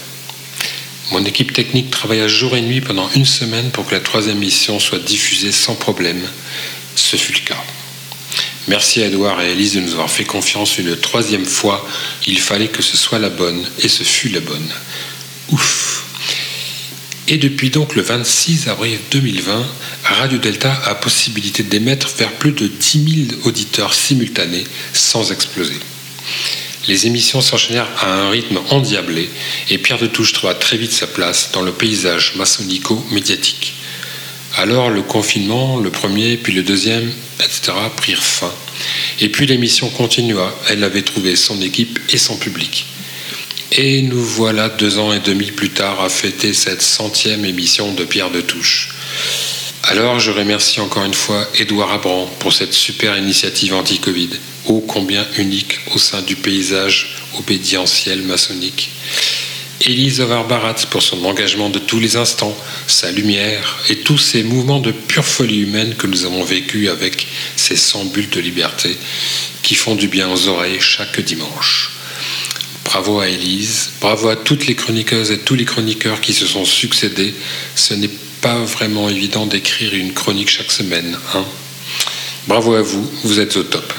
Mon 1.12 1.24
équipe 1.24 1.54
technique 1.54 1.92
travailla 1.92 2.28
jour 2.28 2.56
et 2.58 2.62
nuit 2.62 2.82
pendant 2.82 3.08
une 3.16 3.26
semaine 3.26 3.70
pour 3.70 3.86
que 3.86 3.94
la 3.94 4.02
troisième 4.02 4.38
émission 4.38 4.80
soit 4.80 4.98
diffusée 4.98 5.52
sans 5.52 5.76
problème. 5.76 6.28
Ce 6.96 7.18
fut 7.18 7.34
le 7.34 7.46
cas. 7.48 7.64
Merci 8.68 9.02
à 9.02 9.08
Edouard 9.08 9.42
et 9.42 9.52
Elise 9.52 9.74
de 9.74 9.80
nous 9.80 9.94
avoir 9.94 10.10
fait 10.10 10.24
confiance 10.24 10.78
une 10.78 10.96
troisième 10.96 11.46
fois. 11.46 11.88
Il 12.28 12.40
fallait 12.40 12.68
que 12.68 12.84
ce 12.84 12.96
soit 12.96 13.20
la 13.20 13.30
bonne, 13.30 13.64
et 13.80 13.88
ce 13.88 14.04
fut 14.04 14.30
la 14.30 14.40
bonne. 14.40 14.70
Ouf. 15.52 16.06
Et 17.28 17.38
depuis 17.38 17.70
donc 17.70 17.96
le 17.96 18.02
26 18.02 18.68
avril 18.68 19.00
2020, 19.12 19.66
Radio 20.04 20.38
Delta 20.38 20.74
a 20.86 20.96
possibilité 20.96 21.64
d'émettre 21.64 22.10
vers 22.18 22.34
plus 22.34 22.52
de 22.52 22.68
10 22.68 23.28
000 23.30 23.40
auditeurs 23.46 23.94
simultanés 23.94 24.66
sans 24.94 25.32
exploser. 25.32 25.80
Les 26.88 27.08
émissions 27.08 27.42
s'enchaînèrent 27.42 27.90
à 28.00 28.12
un 28.12 28.30
rythme 28.30 28.60
endiablé 28.70 29.30
et 29.70 29.78
Pierre 29.78 30.00
de 30.00 30.08
Touche 30.08 30.34
trouva 30.34 30.56
très 30.56 30.78
vite 30.78 30.92
sa 30.92 31.08
place 31.08 31.50
dans 31.54 31.62
le 31.62 31.72
paysage 31.72 32.34
maçonnico-médiatique. 32.36 33.74
Alors 34.58 34.90
le 34.90 35.02
confinement, 35.02 35.80
le 35.80 35.90
premier, 35.90 36.38
puis 36.38 36.54
le 36.54 36.64
deuxième, 36.64 37.12
etc., 37.40 37.72
prirent 37.96 38.24
fin. 38.24 38.52
Et 39.20 39.30
puis 39.30 39.46
l'émission 39.46 39.90
continua. 39.90 40.54
Elle 40.70 40.84
avait 40.84 41.04
trouvé 41.04 41.36
son 41.36 41.62
équipe 41.62 42.00
et 42.10 42.18
son 42.18 42.38
public. 42.38 42.86
Et 43.72 44.02
nous 44.02 44.22
voilà 44.22 44.68
deux 44.68 45.00
ans 45.00 45.14
et 45.14 45.20
demi 45.20 45.52
plus 45.52 45.70
tard 45.70 46.02
à 46.02 46.10
fêter 46.10 46.54
cette 46.54 46.82
centième 46.82 47.46
émission 47.46 47.94
de 47.94 48.04
Pierre 48.04 48.30
de 48.30 48.42
Touche. 48.42 48.90
Alors 49.84 50.20
je 50.20 50.32
remercie 50.32 50.82
encore 50.82 51.06
une 51.06 51.14
fois 51.14 51.48
Édouard 51.58 51.92
Abran 51.92 52.26
pour 52.40 52.54
cette 52.54 52.74
super 52.74 53.18
initiative 53.18 53.74
anti-Covid, 53.74 54.30
ô 54.68 54.82
combien 54.82 55.26
unique 55.38 55.80
au 55.96 55.98
sein 55.98 56.22
du 56.22 56.36
paysage 56.36 57.16
obédientiel 57.40 58.22
maçonnique. 58.24 58.90
Élise 59.84 60.20
Barat 60.20 60.76
pour 60.92 61.02
son 61.02 61.26
engagement 61.26 61.70
de 61.70 61.80
tous 61.80 62.00
les 62.00 62.16
instants, 62.16 62.56
sa 62.86 63.12
lumière 63.12 63.80
et 63.90 63.98
tous 63.98 64.20
ces 64.20 64.44
mouvements 64.44 64.80
de 64.80 64.92
pure 64.92 65.26
folie 65.26 65.62
humaine 65.62 65.96
que 65.96 66.06
nous 66.06 66.26
avons 66.26 66.44
vécus 66.44 66.90
avec 66.90 67.26
ces 67.56 67.76
100 67.76 68.06
bulles 68.06 68.30
de 68.30 68.40
liberté 68.40 68.96
qui 69.64 69.74
font 69.74 69.96
du 69.96 70.08
bien 70.08 70.30
aux 70.30 70.48
oreilles 70.48 70.80
chaque 70.80 71.20
dimanche. 71.22 71.92
Bravo 72.86 73.20
à 73.20 73.28
Élise, 73.28 73.92
bravo 74.02 74.30
à 74.30 74.36
toutes 74.36 74.68
les 74.68 74.76
chroniqueuses 74.76 75.32
et 75.32 75.40
tous 75.40 75.56
les 75.56 75.66
chroniqueurs 75.66 76.22
qui 76.22 76.34
se 76.34 76.46
sont 76.46 76.66
succédés. 76.66 77.34
Ce 77.76 77.96
n'est 77.96 78.10
pas 78.42 78.60
vraiment 78.64 79.10
évident 79.10 79.48
d'écrire 79.48 79.96
une 79.96 80.14
chronique 80.14 80.50
chaque 80.50 80.72
semaine. 80.72 81.18
Hein 81.34 81.46
bravo 82.48 82.76
à 82.76 82.82
vous, 82.82 83.10
vous 83.24 83.40
êtes 83.40 83.58
au 83.58 83.64
top. 83.64 83.94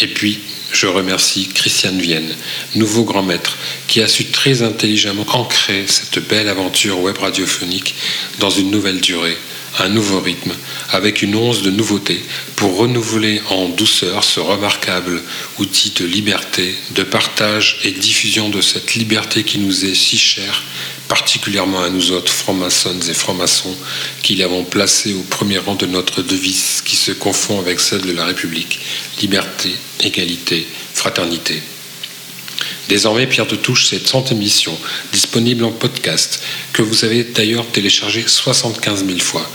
Et 0.00 0.06
puis, 0.06 0.38
je 0.72 0.86
remercie 0.86 1.48
Christiane 1.48 2.00
Vienne, 2.00 2.34
nouveau 2.74 3.04
grand 3.04 3.22
maître, 3.22 3.56
qui 3.86 4.02
a 4.02 4.08
su 4.08 4.26
très 4.26 4.62
intelligemment 4.62 5.26
ancrer 5.32 5.84
cette 5.86 6.26
belle 6.28 6.48
aventure 6.48 7.00
web 7.00 7.18
radiophonique 7.18 7.94
dans 8.38 8.50
une 8.50 8.70
nouvelle 8.70 9.00
durée, 9.00 9.36
un 9.78 9.88
nouveau 9.88 10.20
rythme, 10.20 10.52
avec 10.90 11.22
une 11.22 11.34
once 11.34 11.62
de 11.62 11.70
nouveauté, 11.70 12.22
pour 12.56 12.76
renouveler 12.76 13.40
en 13.50 13.68
douceur 13.68 14.24
ce 14.24 14.40
remarquable 14.40 15.22
outil 15.58 15.90
de 15.90 16.04
liberté, 16.04 16.74
de 16.92 17.02
partage 17.02 17.78
et 17.84 17.92
diffusion 17.92 18.48
de 18.48 18.60
cette 18.60 18.94
liberté 18.94 19.44
qui 19.44 19.58
nous 19.58 19.84
est 19.84 19.94
si 19.94 20.18
chère, 20.18 20.62
particulièrement 21.10 21.82
à 21.82 21.90
nous 21.90 22.12
autres 22.12 22.32
francs-maçonnes 22.32 23.02
et 23.10 23.14
francs-maçons, 23.14 23.76
qui 24.22 24.36
l'avons 24.36 24.62
placé 24.62 25.12
au 25.12 25.22
premier 25.22 25.58
rang 25.58 25.74
de 25.74 25.86
notre 25.86 26.22
devise 26.22 26.82
qui 26.84 26.94
se 26.94 27.10
confond 27.10 27.58
avec 27.58 27.80
celle 27.80 28.02
de 28.02 28.12
la 28.12 28.24
République. 28.24 28.78
Liberté, 29.20 29.74
égalité, 30.04 30.68
fraternité. 30.94 31.60
Désormais, 32.88 33.26
Pierre 33.26 33.48
de 33.48 33.56
Touche, 33.56 33.86
c'est 33.86 34.04
30 34.04 34.30
émissions 34.30 34.78
disponibles 35.12 35.64
en 35.64 35.72
podcast, 35.72 36.44
que 36.72 36.82
vous 36.82 37.04
avez 37.04 37.24
d'ailleurs 37.24 37.66
téléchargé 37.66 38.24
75 38.24 39.04
000 39.04 39.18
fois. 39.18 39.50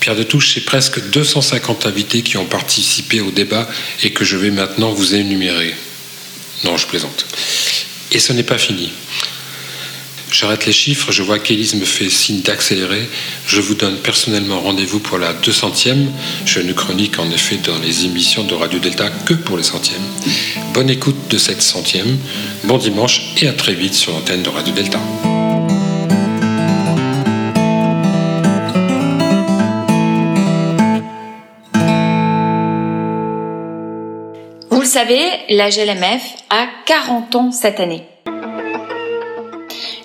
Pierre 0.00 0.16
de 0.16 0.22
Touche, 0.22 0.54
c'est 0.54 0.64
presque 0.64 0.98
250 1.10 1.84
invités 1.84 2.22
qui 2.22 2.38
ont 2.38 2.46
participé 2.46 3.20
au 3.20 3.30
débat 3.30 3.68
et 4.02 4.12
que 4.14 4.24
je 4.24 4.38
vais 4.38 4.50
maintenant 4.50 4.92
vous 4.92 5.14
énumérer. 5.14 5.74
Non, 6.64 6.78
je 6.78 6.86
plaisante. 6.86 7.26
Et 8.12 8.18
ce 8.18 8.32
n'est 8.32 8.42
pas 8.42 8.56
fini. 8.56 8.90
J'arrête 10.30 10.66
les 10.66 10.72
chiffres, 10.72 11.10
je 11.10 11.22
vois 11.22 11.38
qu'Élise 11.38 11.74
me 11.74 11.84
fait 11.84 12.10
signe 12.10 12.42
d'accélérer. 12.42 13.08
Je 13.46 13.60
vous 13.60 13.74
donne 13.74 13.96
personnellement 13.96 14.60
rendez-vous 14.60 15.00
pour 15.00 15.18
la 15.18 15.32
200e. 15.32 16.06
Je 16.44 16.60
ne 16.60 16.72
chronique 16.72 17.18
en 17.18 17.30
effet 17.30 17.56
dans 17.56 17.78
les 17.78 18.04
émissions 18.04 18.44
de 18.44 18.54
Radio 18.54 18.78
Delta 18.78 19.08
que 19.24 19.34
pour 19.34 19.56
les 19.56 19.62
centièmes. 19.62 20.02
Bonne 20.74 20.90
écoute 20.90 21.16
de 21.30 21.38
cette 21.38 21.62
centième. 21.62 22.18
Bon 22.64 22.76
dimanche 22.76 23.22
et 23.40 23.48
à 23.48 23.52
très 23.52 23.74
vite 23.74 23.94
sur 23.94 24.12
l'antenne 24.12 24.42
de 24.42 24.50
Radio 24.50 24.74
Delta. 24.74 25.00
Vous 34.70 34.80
le 34.80 34.86
savez, 34.86 35.22
la 35.48 35.70
GLMF 35.70 36.22
a 36.50 36.66
40 36.86 37.34
ans 37.34 37.50
cette 37.50 37.80
année. 37.80 38.02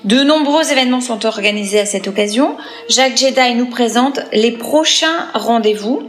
De 0.03 0.21
nombreux 0.21 0.69
événements 0.69 0.99
sont 0.99 1.25
organisés 1.25 1.79
à 1.79 1.85
cette 1.85 2.09
occasion. 2.09 2.57
Jacques 2.89 3.15
Jedi 3.15 3.55
nous 3.55 3.67
présente 3.67 4.19
les 4.33 4.51
prochains 4.51 5.29
rendez-vous. 5.33 6.03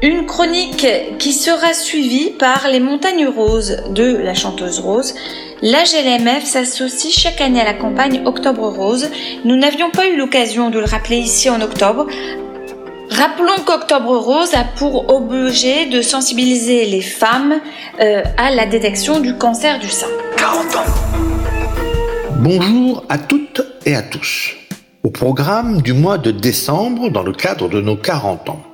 Une 0.00 0.24
chronique 0.24 0.86
qui 1.18 1.34
sera 1.34 1.74
suivie 1.74 2.30
par 2.30 2.68
les 2.68 2.80
Montagnes 2.80 3.28
Roses 3.28 3.82
de 3.90 4.16
la 4.16 4.32
chanteuse 4.32 4.80
Rose. 4.80 5.14
La 5.60 5.84
GLMF 5.84 6.44
s'associe 6.44 7.12
chaque 7.12 7.42
année 7.42 7.60
à 7.60 7.64
la 7.64 7.74
campagne 7.74 8.22
Octobre 8.24 8.66
Rose. 8.68 9.10
Nous 9.44 9.56
n'avions 9.56 9.90
pas 9.90 10.08
eu 10.08 10.16
l'occasion 10.16 10.70
de 10.70 10.78
le 10.78 10.86
rappeler 10.86 11.18
ici 11.18 11.50
en 11.50 11.60
octobre. 11.60 12.06
Rappelons 13.10 13.62
qu'Octobre 13.66 14.16
Rose 14.16 14.54
a 14.54 14.64
pour 14.64 15.12
objet 15.12 15.84
de 15.84 16.00
sensibiliser 16.00 16.86
les 16.86 17.02
femmes 17.02 17.60
euh, 18.00 18.22
à 18.38 18.50
la 18.50 18.64
détection 18.64 19.20
du 19.20 19.36
cancer 19.36 19.78
du 19.78 19.90
sein. 19.90 20.08
40 20.38 20.76
ans 20.76 21.41
Bonjour 22.42 23.04
à 23.08 23.18
toutes 23.18 23.62
et 23.86 23.94
à 23.94 24.02
tous. 24.02 24.56
Au 25.04 25.10
programme 25.10 25.80
du 25.80 25.92
mois 25.92 26.18
de 26.18 26.32
décembre 26.32 27.08
dans 27.08 27.22
le 27.22 27.32
cadre 27.32 27.68
de 27.68 27.80
nos 27.80 27.94
40 27.94 28.48
ans. 28.48 28.64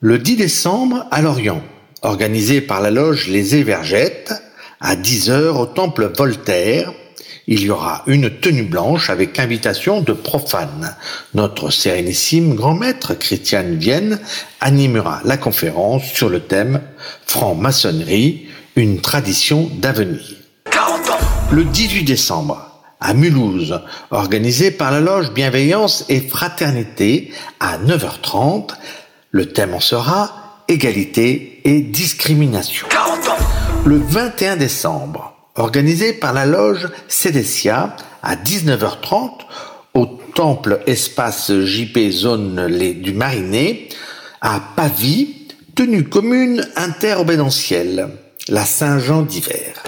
Le 0.00 0.18
10 0.18 0.36
décembre 0.36 1.06
à 1.10 1.20
Lorient, 1.20 1.62
organisé 2.00 2.62
par 2.62 2.80
la 2.80 2.90
loge 2.90 3.28
Les 3.28 3.56
Évergettes, 3.56 4.32
à 4.80 4.96
10h 4.96 5.58
au 5.58 5.66
temple 5.66 6.10
Voltaire, 6.16 6.90
il 7.46 7.60
y 7.60 7.68
aura 7.68 8.02
une 8.06 8.30
tenue 8.30 8.62
blanche 8.62 9.10
avec 9.10 9.38
invitation 9.38 10.00
de 10.00 10.14
profanes. 10.14 10.96
Notre 11.34 11.68
sérénissime 11.68 12.54
grand 12.54 12.72
maître 12.72 13.12
Christiane 13.12 13.76
Vienne 13.76 14.20
animera 14.62 15.20
la 15.26 15.36
conférence 15.36 16.04
sur 16.04 16.30
le 16.30 16.40
thème 16.40 16.80
Franc-maçonnerie, 17.26 18.46
une 18.74 19.02
tradition 19.02 19.70
d'avenir 19.74 20.43
le 21.50 21.64
18 21.64 22.04
décembre 22.04 22.70
à 23.00 23.14
Mulhouse, 23.14 23.80
organisé 24.10 24.70
par 24.70 24.90
la 24.90 25.00
loge 25.00 25.32
Bienveillance 25.32 26.04
et 26.08 26.20
Fraternité 26.20 27.32
à 27.60 27.78
9h30. 27.78 28.70
Le 29.30 29.46
thème 29.52 29.74
en 29.74 29.80
sera 29.80 30.62
égalité 30.68 31.60
et 31.64 31.80
discrimination. 31.80 32.86
Le 33.84 33.98
21 33.98 34.56
décembre 34.56 35.34
organisé 35.56 36.12
par 36.12 36.32
la 36.32 36.46
loge 36.46 36.88
Cédessia 37.08 37.96
à 38.22 38.36
19h30 38.36 39.30
au 39.94 40.06
temple 40.34 40.80
espace 40.86 41.52
JP 41.52 42.10
Zone 42.10 42.68
du 43.00 43.12
Marinet 43.12 43.88
à 44.40 44.60
Pavie, 44.76 45.46
tenue 45.74 46.04
commune 46.04 46.66
interobédentielle, 46.76 48.08
la 48.48 48.64
Saint-Jean 48.64 49.22
d'hiver. 49.22 49.82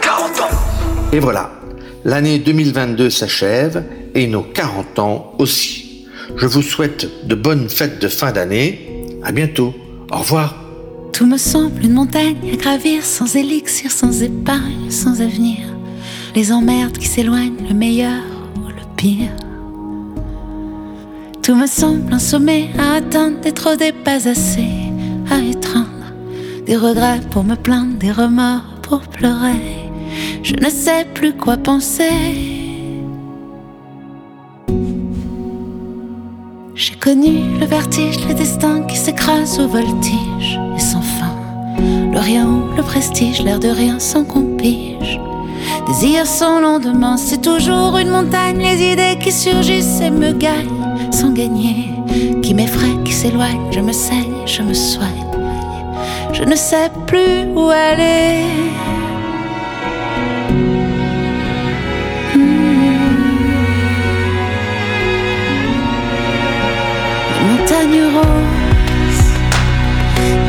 Et 1.12 1.18
voilà, 1.18 1.50
l'année 2.04 2.38
2022 2.38 3.10
s'achève 3.10 3.84
et 4.14 4.26
nos 4.26 4.42
40 4.42 4.98
ans 4.98 5.34
aussi. 5.38 6.06
Je 6.36 6.46
vous 6.46 6.62
souhaite 6.62 7.26
de 7.26 7.34
bonnes 7.34 7.68
fêtes 7.68 8.00
de 8.00 8.08
fin 8.08 8.32
d'année. 8.32 9.04
À 9.22 9.32
bientôt. 9.32 9.74
Au 10.12 10.18
revoir. 10.18 10.54
Tout 11.12 11.26
me 11.26 11.38
semble 11.38 11.82
une 11.84 11.94
montagne 11.94 12.36
à 12.52 12.56
gravir, 12.56 13.04
sans 13.04 13.36
élixir, 13.36 13.90
sans 13.90 14.22
épargne, 14.22 14.90
sans 14.90 15.20
avenir. 15.20 15.58
Les 16.34 16.52
emmerdes 16.52 16.98
qui 16.98 17.06
s'éloignent, 17.06 17.56
le 17.68 17.74
meilleur 17.74 18.22
ou 18.56 18.68
le 18.68 18.96
pire. 18.96 19.30
Tout 21.42 21.54
me 21.54 21.66
semble 21.66 22.12
un 22.12 22.18
sommet 22.18 22.68
à 22.78 22.96
atteindre, 22.96 23.40
des 23.40 23.52
trop 23.52 23.76
des 23.76 23.92
pas 23.92 24.28
assez 24.28 24.68
à 25.30 25.38
étreindre. 25.38 25.86
Des 26.66 26.76
regrets 26.76 27.20
pour 27.30 27.44
me 27.44 27.54
plaindre, 27.54 27.96
des 27.98 28.12
remords 28.12 28.80
pour 28.82 29.00
pleurer. 29.00 29.85
Je 30.42 30.54
ne 30.54 30.70
sais 30.70 31.06
plus 31.14 31.32
quoi 31.34 31.56
penser. 31.56 32.10
J'ai 36.74 36.94
connu 36.94 37.58
le 37.58 37.66
vertige, 37.66 38.26
le 38.28 38.34
destin 38.34 38.82
qui 38.82 38.96
s'écrase 38.96 39.58
au 39.58 39.66
voltige 39.66 40.60
et 40.76 40.80
sans 40.80 41.00
fin. 41.00 41.34
Le 42.12 42.18
rien 42.18 42.46
le 42.76 42.82
prestige, 42.82 43.42
l'air 43.42 43.58
de 43.58 43.68
rien 43.68 43.98
sans 43.98 44.24
qu'on 44.24 44.56
pige. 44.56 45.18
Désir 45.86 46.26
sans 46.26 46.60
lendemain, 46.60 47.16
c'est 47.16 47.40
toujours 47.40 47.96
une 47.96 48.10
montagne. 48.10 48.58
Les 48.58 48.92
idées 48.92 49.18
qui 49.20 49.32
surgissent 49.32 50.00
et 50.00 50.10
me 50.10 50.32
gagnent 50.32 51.10
sans 51.10 51.30
gagner. 51.30 51.90
Qui 52.42 52.54
m'effraie, 52.54 53.02
qui 53.04 53.12
s'éloigne, 53.12 53.70
je 53.70 53.80
me 53.80 53.92
saigne, 53.92 54.34
je 54.44 54.62
me 54.62 54.74
soigne. 54.74 55.26
Je 56.32 56.44
ne 56.44 56.54
sais 56.54 56.90
plus 57.06 57.46
où 57.54 57.70
aller. 57.70 58.44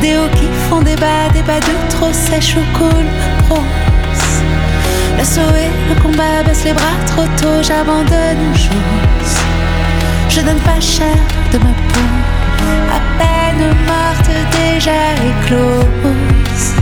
Des 0.02 0.16
hauts 0.16 0.28
qui 0.36 0.46
font 0.68 0.82
des 0.82 0.96
bas, 0.96 1.30
des 1.32 1.42
bas 1.42 1.60
de 1.60 1.90
trop 1.90 2.12
sèches 2.12 2.56
au 2.56 2.78
col 2.78 3.06
rose. 3.48 3.62
L'assaut 5.16 5.54
et 5.56 5.70
le 5.88 6.00
combat 6.02 6.42
baisse 6.44 6.64
les 6.64 6.74
bras 6.74 6.98
trop 7.06 7.24
tôt, 7.40 7.62
j'abandonne 7.62 8.40
une 8.48 8.54
chose. 8.54 9.34
Je 10.28 10.40
donne 10.42 10.60
pas 10.60 10.78
cher 10.78 11.16
de 11.52 11.58
ma 11.58 11.72
peau, 11.90 12.08
à 12.92 13.00
peine 13.18 13.74
morte 13.86 14.30
déjà 14.52 15.00
éclose. 15.30 16.74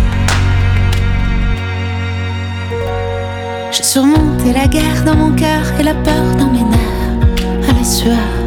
J'ai 3.70 3.84
surmonté 3.84 4.52
la 4.52 4.66
guerre 4.66 5.04
dans 5.04 5.14
mon 5.14 5.30
cœur 5.30 5.62
et 5.78 5.84
la 5.84 5.94
peur 5.94 6.34
dans 6.38 6.50
mes 6.50 6.64
nerfs, 6.64 7.70
à 7.70 7.72
la 7.72 7.84
sueur 7.84 8.45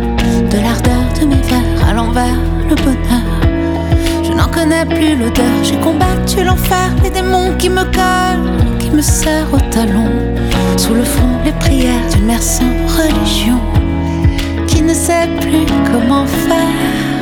de 0.49 0.57
l'ardeur 0.59 1.03
de 1.19 1.25
mes 1.25 1.41
vers 1.41 1.87
à 1.87 1.93
l'envers, 1.93 2.39
le 2.69 2.75
bonheur. 2.75 3.25
Je 4.23 4.31
n'en 4.31 4.47
connais 4.47 4.85
plus 4.85 5.15
l'odeur, 5.15 5.63
j'ai 5.63 5.77
combattu 5.77 6.43
l'enfer, 6.43 6.89
les 7.03 7.09
démons 7.09 7.55
qui 7.57 7.69
me 7.69 7.83
collent, 7.83 8.77
qui 8.79 8.89
me 8.89 9.01
serrent 9.01 9.53
au 9.53 9.59
talon. 9.71 10.09
Sous 10.77 10.93
le 10.93 11.03
front, 11.03 11.37
les 11.45 11.51
prières 11.53 12.07
d'une 12.13 12.25
mère 12.25 12.41
sans 12.41 12.73
religion, 12.97 13.59
qui 14.67 14.81
ne 14.81 14.93
sait 14.93 15.27
plus 15.39 15.65
comment 15.91 16.25
faire. 16.25 17.18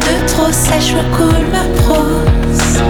De 0.00 0.26
trop 0.26 0.52
sèches, 0.52 0.92
le 0.92 1.02
cool 1.16 1.44
me 1.54 1.64
prose. 1.82 2.80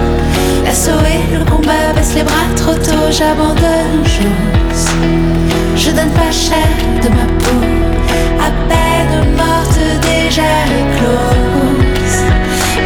L'assaut 0.65 1.01
le 1.33 1.45
combat 1.49 1.93
baisse 1.95 2.13
les 2.15 2.23
bras 2.23 2.49
trop 2.55 2.75
tôt, 2.75 3.07
j'abandonne 3.11 4.03
chose. 4.05 4.85
Je 5.75 5.91
donne 5.91 6.11
pas 6.11 6.31
cher 6.31 6.69
de 7.03 7.09
ma 7.09 7.25
peau, 7.41 7.61
à 8.47 8.49
peine 8.69 9.35
morte 9.37 9.79
déjà 10.01 10.51
éclose. 10.81 12.17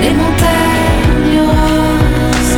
Les 0.02 0.14
montagnes 0.22 1.44
roses, 1.58 2.58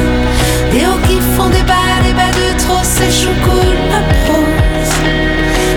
des 0.72 0.86
hauts 0.86 1.02
qui 1.08 1.20
font 1.36 1.50
des 1.50 1.64
bas, 1.64 1.96
des 2.06 2.14
bas 2.14 2.32
de 2.40 2.60
trop 2.60 2.84
sèches, 2.84 3.26
le 3.26 3.36
cool 3.46 3.72
me 3.92 4.00
prose. 4.26 4.96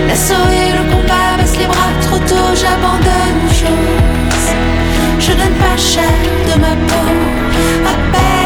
L'assaut 0.07 0.49
le 0.77 0.83
combat 0.91 1.37
baisse 1.37 1.57
les 1.57 1.67
bras 1.67 1.93
trop 2.01 2.19
tôt, 2.19 2.49
j'abandonne 2.55 3.49
chose. 3.49 3.98
Je 5.29 5.35
donne 5.35 5.53
pas 5.59 5.77
cher 5.77 6.03
de 6.47 6.59
ma 6.59 6.75
peau, 6.87 7.05
à 7.85 7.93
peine 8.11 8.38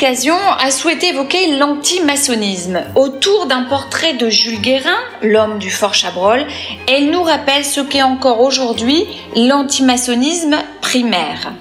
Licasion 0.00 0.38
a 0.58 0.70
souhaité 0.70 1.08
évoquer 1.08 1.58
l'antimaçonnisme. 1.58 2.80
Autour 2.94 3.44
d'un 3.44 3.64
portrait 3.64 4.14
de 4.14 4.30
Jules 4.30 4.62
Guérin, 4.62 4.96
l'homme 5.20 5.58
du 5.58 5.68
Fort 5.68 5.92
Chabrol, 5.92 6.46
elle 6.88 7.10
nous 7.10 7.22
rappelle 7.22 7.66
ce 7.66 7.82
qu'est 7.82 8.00
encore 8.00 8.40
aujourd'hui 8.40 9.04
l'antimaçonnisme 9.36 10.56
primaire. 10.80 11.52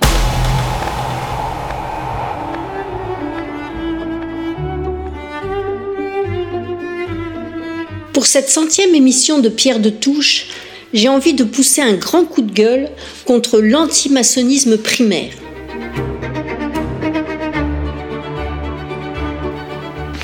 Pour 8.14 8.26
cette 8.26 8.48
centième 8.48 8.96
émission 8.96 9.40
de 9.40 9.50
Pierre 9.50 9.82
de 9.82 9.90
Touche, 9.90 10.46
j'ai 10.94 11.10
envie 11.10 11.34
de 11.34 11.44
pousser 11.44 11.82
un 11.82 11.96
grand 11.96 12.24
coup 12.24 12.42
de 12.42 12.54
gueule 12.54 12.90
contre 13.26 13.60
l'antimaçonnisme 13.60 14.78
primaire. 14.78 15.34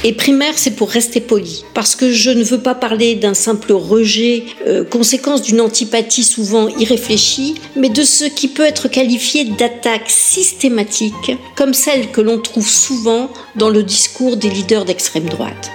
Et 0.07 0.13
primaire, 0.13 0.53
c'est 0.55 0.75
pour 0.75 0.91
rester 0.91 1.19
poli, 1.19 1.65
parce 1.73 1.95
que 1.95 2.11
je 2.11 2.29
ne 2.29 2.43
veux 2.43 2.59
pas 2.59 2.75
parler 2.75 3.15
d'un 3.15 3.33
simple 3.33 3.73
rejet, 3.73 4.43
euh, 4.67 4.83
conséquence 4.83 5.41
d'une 5.41 5.59
antipathie 5.59 6.23
souvent 6.23 6.67
irréfléchie, 6.77 7.55
mais 7.75 7.89
de 7.89 8.03
ce 8.03 8.25
qui 8.25 8.47
peut 8.47 8.61
être 8.61 8.87
qualifié 8.87 9.45
d'attaque 9.45 10.11
systématique, 10.11 11.31
comme 11.55 11.73
celle 11.73 12.11
que 12.11 12.21
l'on 12.21 12.39
trouve 12.39 12.69
souvent 12.69 13.31
dans 13.55 13.71
le 13.71 13.81
discours 13.81 14.37
des 14.37 14.51
leaders 14.51 14.85
d'extrême 14.85 15.25
droite. 15.25 15.71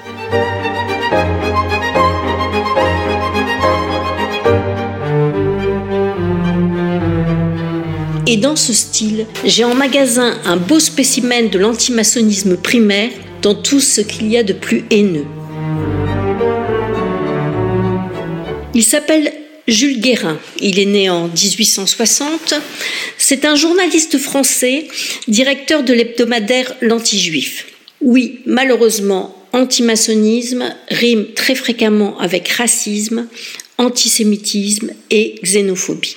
Et 8.28 8.36
dans 8.36 8.54
ce 8.54 8.72
style, 8.72 9.26
j'ai 9.44 9.64
en 9.64 9.74
magasin 9.74 10.38
un 10.44 10.56
beau 10.56 10.78
spécimen 10.78 11.50
de 11.50 11.58
l'antimaçonnisme 11.58 12.56
primaire 12.56 13.10
dans 13.42 13.54
tout 13.54 13.80
ce 13.80 14.00
qu'il 14.00 14.28
y 14.28 14.36
a 14.36 14.42
de 14.42 14.52
plus 14.52 14.84
haineux. 14.90 15.26
Il 18.74 18.84
s'appelle 18.84 19.32
Jules 19.66 20.00
Guérin. 20.00 20.38
Il 20.60 20.78
est 20.78 20.86
né 20.86 21.10
en 21.10 21.28
1860. 21.28 22.54
C'est 23.18 23.44
un 23.44 23.54
journaliste 23.54 24.18
français, 24.18 24.88
directeur 25.28 25.82
de 25.82 25.92
l'hebdomadaire 25.92 26.74
L'Anti-Juif. 26.80 27.66
Oui, 28.00 28.40
malheureusement, 28.46 29.36
antimaçonnisme 29.52 30.74
rime 30.88 31.26
très 31.34 31.54
fréquemment 31.54 32.18
avec 32.18 32.48
racisme, 32.48 33.28
antisémitisme 33.78 34.92
et 35.10 35.36
xénophobie. 35.42 36.16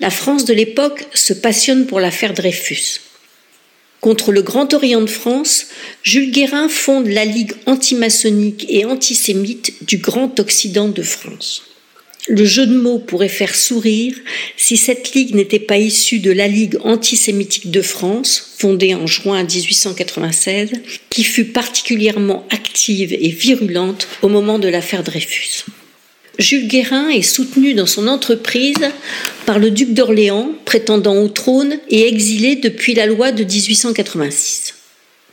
La 0.00 0.10
France 0.10 0.44
de 0.44 0.54
l'époque 0.54 1.06
se 1.14 1.32
passionne 1.32 1.86
pour 1.86 2.00
l'affaire 2.00 2.34
Dreyfus. 2.34 3.00
Contre 4.02 4.32
le 4.32 4.42
Grand 4.42 4.74
Orient 4.74 5.00
de 5.00 5.06
France, 5.06 5.68
Jules 6.02 6.32
Guérin 6.32 6.68
fonde 6.68 7.06
la 7.06 7.24
Ligue 7.24 7.52
antimaçonnique 7.66 8.66
et 8.68 8.84
antisémite 8.84 9.74
du 9.86 9.98
Grand 9.98 10.40
Occident 10.40 10.88
de 10.88 11.02
France. 11.02 11.62
Le 12.26 12.44
jeu 12.44 12.66
de 12.66 12.74
mots 12.74 12.98
pourrait 12.98 13.28
faire 13.28 13.54
sourire 13.54 14.16
si 14.56 14.76
cette 14.76 15.14
ligue 15.14 15.36
n'était 15.36 15.60
pas 15.60 15.78
issue 15.78 16.18
de 16.18 16.32
la 16.32 16.48
Ligue 16.48 16.78
antisémitique 16.82 17.70
de 17.70 17.80
France, 17.80 18.54
fondée 18.58 18.92
en 18.96 19.06
juin 19.06 19.44
1896, 19.44 20.72
qui 21.08 21.22
fut 21.22 21.44
particulièrement 21.44 22.44
active 22.50 23.12
et 23.12 23.28
virulente 23.28 24.08
au 24.22 24.28
moment 24.28 24.58
de 24.58 24.66
l'affaire 24.66 25.04
Dreyfus. 25.04 25.64
Jules 26.38 26.66
Guérin 26.66 27.10
est 27.10 27.22
soutenu 27.22 27.74
dans 27.74 27.86
son 27.86 28.08
entreprise 28.08 28.90
par 29.44 29.58
le 29.58 29.70
duc 29.70 29.92
d'Orléans, 29.92 30.52
prétendant 30.64 31.16
au 31.22 31.28
trône 31.28 31.78
et 31.90 32.08
exilé 32.08 32.56
depuis 32.56 32.94
la 32.94 33.06
loi 33.06 33.32
de 33.32 33.44
1886. 33.44 34.74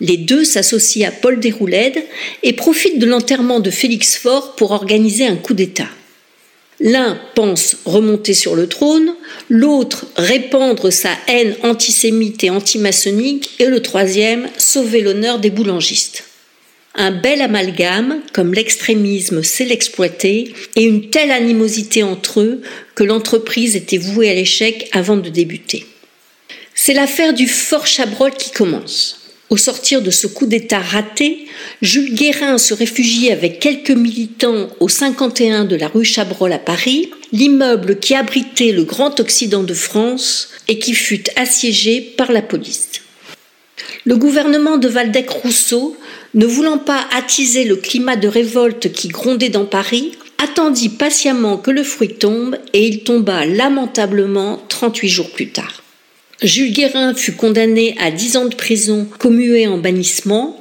Les 0.02 0.18
deux 0.18 0.44
s'associent 0.44 1.08
à 1.08 1.12
Paul 1.12 1.40
Déroulède 1.40 2.04
et 2.44 2.54
profitent 2.54 3.00
de 3.00 3.06
l'enterrement 3.06 3.60
de 3.60 3.70
Félix 3.70 4.18
Faure 4.18 4.56
pour 4.56 4.72
organiser 4.72 5.26
un 5.26 5.36
coup 5.36 5.54
d'État. 5.54 5.88
L'un 6.82 7.20
pense 7.36 7.78
remonter 7.86 8.34
sur 8.34 8.56
le 8.56 8.68
trône, 8.68 9.14
l'autre 9.50 10.06
répandre 10.16 10.92
sa 10.92 11.12
haine 11.28 11.56
antisémite 11.64 12.44
et 12.46 12.50
antimaçonnique, 12.50 13.52
et 13.60 13.66
le 13.66 13.82
troisième 13.82 14.50
sauver 14.58 15.02
l'honneur 15.02 15.40
des 15.40 15.50
boulangistes 15.50 16.29
un 16.96 17.12
bel 17.12 17.42
amalgame, 17.42 18.22
comme 18.34 18.54
l'extrémisme 18.54 19.44
sait 19.44 19.66
l'exploiter, 19.66 20.54
et 20.76 20.84
une 20.84 21.10
telle 21.10 21.32
animosité 21.32 22.04
entre 22.04 22.42
eux 22.42 22.62
que 22.96 23.04
l'entreprise 23.04 23.76
était 23.76 23.98
vouée 23.98 24.30
à 24.30 24.34
l'échec 24.34 24.90
avant 24.92 25.18
de 25.18 25.30
débuter. 25.30 25.86
C'est 26.74 26.94
l'affaire 26.94 27.34
du 27.34 27.48
Fort 27.48 27.88
Chabrol 27.88 28.32
qui 28.32 28.52
commence. 28.52 29.20
Au 29.50 29.58
sortir 29.58 30.02
de 30.04 30.12
ce 30.12 30.28
coup 30.28 30.46
d'État 30.46 30.80
raté, 30.80 31.48
Jules 31.82 32.14
Guérin 32.14 32.60
se 32.60 32.74
réfugie 32.74 33.32
avec 33.32 33.60
quelques 33.60 33.90
militants 33.90 34.70
au 34.80 34.88
51 34.88 35.66
de 35.66 35.76
la 35.76 35.88
rue 35.88 36.06
Chabrol 36.06 36.54
à 36.54 36.60
Paris, 36.60 37.10
l'immeuble 37.32 38.00
qui 38.00 38.14
abritait 38.14 38.72
le 38.72 38.84
Grand 38.84 39.20
Occident 39.20 39.64
de 39.64 39.74
France 39.74 40.50
et 40.68 40.78
qui 40.78 40.94
fut 40.94 41.24
assiégé 41.36 42.00
par 42.00 42.32
la 42.32 42.44
police. 42.44 43.02
Le 44.06 44.18
gouvernement 44.18 44.78
de 44.78 44.88
Waldeck-Rousseau 44.88 45.98
ne 46.34 46.46
voulant 46.46 46.78
pas 46.78 47.06
attiser 47.16 47.64
le 47.64 47.76
climat 47.76 48.16
de 48.16 48.28
révolte 48.28 48.92
qui 48.92 49.08
grondait 49.08 49.50
dans 49.50 49.66
Paris, 49.66 50.12
attendit 50.38 50.90
patiemment 50.90 51.58
que 51.58 51.72
le 51.72 51.84
fruit 51.84 52.16
tombe 52.16 52.58
et 52.74 52.88
il 52.88 53.04
tomba 53.04 53.46
lamentablement 53.46 54.62
38 54.70 55.10
jours 55.10 55.32
plus 55.32 55.50
tard. 55.50 55.84
Jules 56.42 56.72
Guérin 56.72 57.14
fut 57.14 57.34
condamné 57.34 57.96
à 58.00 58.12
10 58.12 58.38
ans 58.38 58.46
de 58.46 58.56
prison 58.56 59.08
commué 59.18 59.68
en 59.68 59.78
bannissement. 59.78 60.60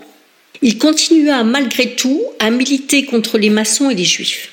Il 0.60 0.78
continua 0.78 1.44
malgré 1.44 1.94
tout 1.94 2.20
à 2.40 2.50
militer 2.50 3.04
contre 3.04 3.38
les 3.38 3.50
maçons 3.50 3.88
et 3.90 3.94
les 3.94 4.04
juifs. 4.04 4.50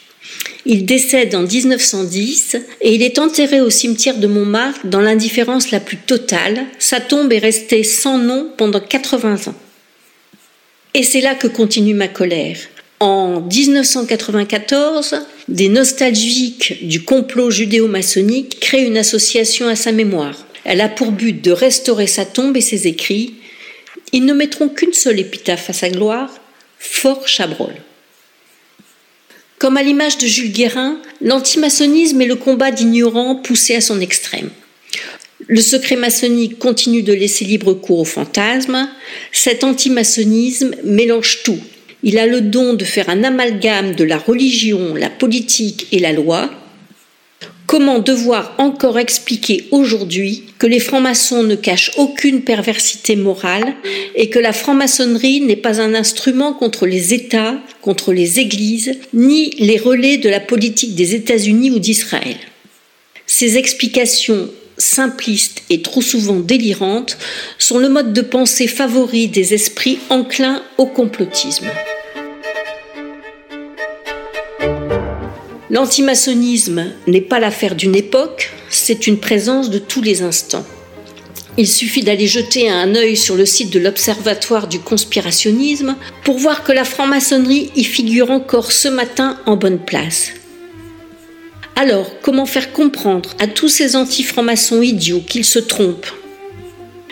Il 0.67 0.85
décède 0.85 1.33
en 1.33 1.43
1910 1.43 2.57
et 2.81 2.93
il 2.93 3.01
est 3.01 3.17
enterré 3.17 3.61
au 3.61 3.69
cimetière 3.69 4.17
de 4.17 4.27
Montmartre 4.27 4.85
dans 4.85 5.01
l'indifférence 5.01 5.71
la 5.71 5.79
plus 5.79 5.97
totale. 5.97 6.65
Sa 6.77 6.99
tombe 6.99 7.31
est 7.33 7.39
restée 7.39 7.83
sans 7.83 8.17
nom 8.17 8.49
pendant 8.57 8.79
80 8.79 9.47
ans. 9.47 9.55
Et 10.97 11.03
c'est 11.03 11.19
là 11.19 11.35
que 11.35 11.47
continue 11.47 11.93
ma 11.93 12.07
colère. 12.07 12.57
En 13.01 13.41
1994, 13.41 15.25
des 15.49 15.67
nostalgiques 15.67 16.87
du 16.87 17.03
complot 17.03 17.51
judéo-maçonnique 17.51 18.61
créent 18.61 18.87
une 18.87 18.97
association 18.97 19.67
à 19.67 19.75
sa 19.75 19.91
mémoire. 19.91 20.47
Elle 20.63 20.79
a 20.79 20.87
pour 20.87 21.11
but 21.11 21.41
de 21.41 21.51
restaurer 21.51 22.07
sa 22.07 22.23
tombe 22.23 22.55
et 22.55 22.61
ses 22.61 22.87
écrits. 22.87 23.35
Ils 24.13 24.23
ne 24.23 24.33
mettront 24.33 24.69
qu'une 24.69 24.93
seule 24.93 25.19
épitaphe 25.19 25.69
à 25.69 25.73
sa 25.73 25.89
gloire, 25.89 26.33
Fort 26.79 27.27
Chabrol. 27.27 27.75
Comme 29.59 29.75
à 29.75 29.83
l'image 29.83 30.17
de 30.17 30.27
Jules 30.27 30.53
Guérin, 30.53 30.97
l'antimaçonnisme 31.19 32.21
est 32.21 32.25
le 32.25 32.37
combat 32.37 32.71
d'ignorants 32.71 33.35
poussé 33.35 33.75
à 33.75 33.81
son 33.81 33.99
extrême. 33.99 34.49
Le 35.47 35.61
secret 35.61 35.95
maçonnique 35.95 36.57
continue 36.57 37.03
de 37.03 37.13
laisser 37.13 37.45
libre 37.45 37.73
cours 37.73 37.99
aux 37.99 38.05
fantasmes. 38.05 38.89
Cet 39.31 39.63
antimaçonnisme 39.63 40.75
mélange 40.83 41.43
tout. 41.43 41.59
Il 42.01 42.17
a 42.17 42.25
le 42.25 42.41
don 42.41 42.73
de 42.73 42.83
faire 42.83 43.09
un 43.09 43.23
amalgame 43.23 43.95
de 43.95 44.03
la 44.03 44.17
religion, 44.17 44.95
la 44.95 45.09
politique 45.09 45.87
et 45.91 45.99
la 45.99 46.13
loi. 46.13 46.49
Comment 47.67 47.99
devoir 47.99 48.55
encore 48.59 48.99
expliquer 48.99 49.65
aujourd'hui 49.71 50.43
que 50.59 50.67
les 50.67 50.79
francs-maçons 50.79 51.43
ne 51.43 51.55
cachent 51.55 51.91
aucune 51.97 52.41
perversité 52.41 53.15
morale 53.15 53.75
et 54.15 54.29
que 54.29 54.39
la 54.39 54.53
franc-maçonnerie 54.53 55.41
n'est 55.41 55.55
pas 55.55 55.81
un 55.81 55.95
instrument 55.95 56.53
contre 56.53 56.85
les 56.85 57.13
États, 57.13 57.59
contre 57.81 58.13
les 58.13 58.39
églises, 58.39 58.99
ni 59.13 59.49
les 59.57 59.77
relais 59.77 60.17
de 60.17 60.29
la 60.29 60.39
politique 60.39 60.95
des 60.95 61.15
États-Unis 61.15 61.71
ou 61.71 61.79
d'Israël? 61.79 62.37
Ces 63.25 63.57
explications 63.57 64.49
simplistes 64.77 65.63
et 65.69 65.81
trop 65.81 66.01
souvent 66.01 66.39
délirantes, 66.39 67.17
sont 67.57 67.77
le 67.77 67.89
mode 67.89 68.13
de 68.13 68.21
pensée 68.21 68.67
favori 68.67 69.27
des 69.27 69.53
esprits 69.53 69.99
enclins 70.09 70.61
au 70.77 70.85
complotisme. 70.85 71.67
L'antimaçonnisme 75.69 76.85
n'est 77.07 77.21
pas 77.21 77.39
l'affaire 77.39 77.75
d'une 77.75 77.95
époque, 77.95 78.51
c'est 78.69 79.07
une 79.07 79.19
présence 79.19 79.69
de 79.69 79.79
tous 79.79 80.01
les 80.01 80.21
instants. 80.21 80.65
Il 81.57 81.67
suffit 81.67 82.03
d'aller 82.03 82.27
jeter 82.27 82.69
un 82.69 82.95
œil 82.95 83.15
sur 83.15 83.35
le 83.35 83.45
site 83.45 83.71
de 83.71 83.79
l'Observatoire 83.79 84.67
du 84.67 84.79
conspirationnisme 84.79 85.95
pour 86.23 86.37
voir 86.37 86.63
que 86.63 86.73
la 86.73 86.83
franc-maçonnerie 86.83 87.71
y 87.75 87.83
figure 87.83 88.29
encore 88.29 88.71
ce 88.71 88.89
matin 88.89 89.39
en 89.45 89.55
bonne 89.55 89.79
place. 89.79 90.31
Alors, 91.77 92.09
comment 92.21 92.45
faire 92.45 92.71
comprendre 92.71 93.31
à 93.37 93.47
tous 93.47 93.67
ces 93.67 93.97
anti-francs-maçons 93.97 94.81
idiots 94.81 95.21
qu'ils 95.27 95.43
se 95.43 95.59
trompent? 95.59 96.11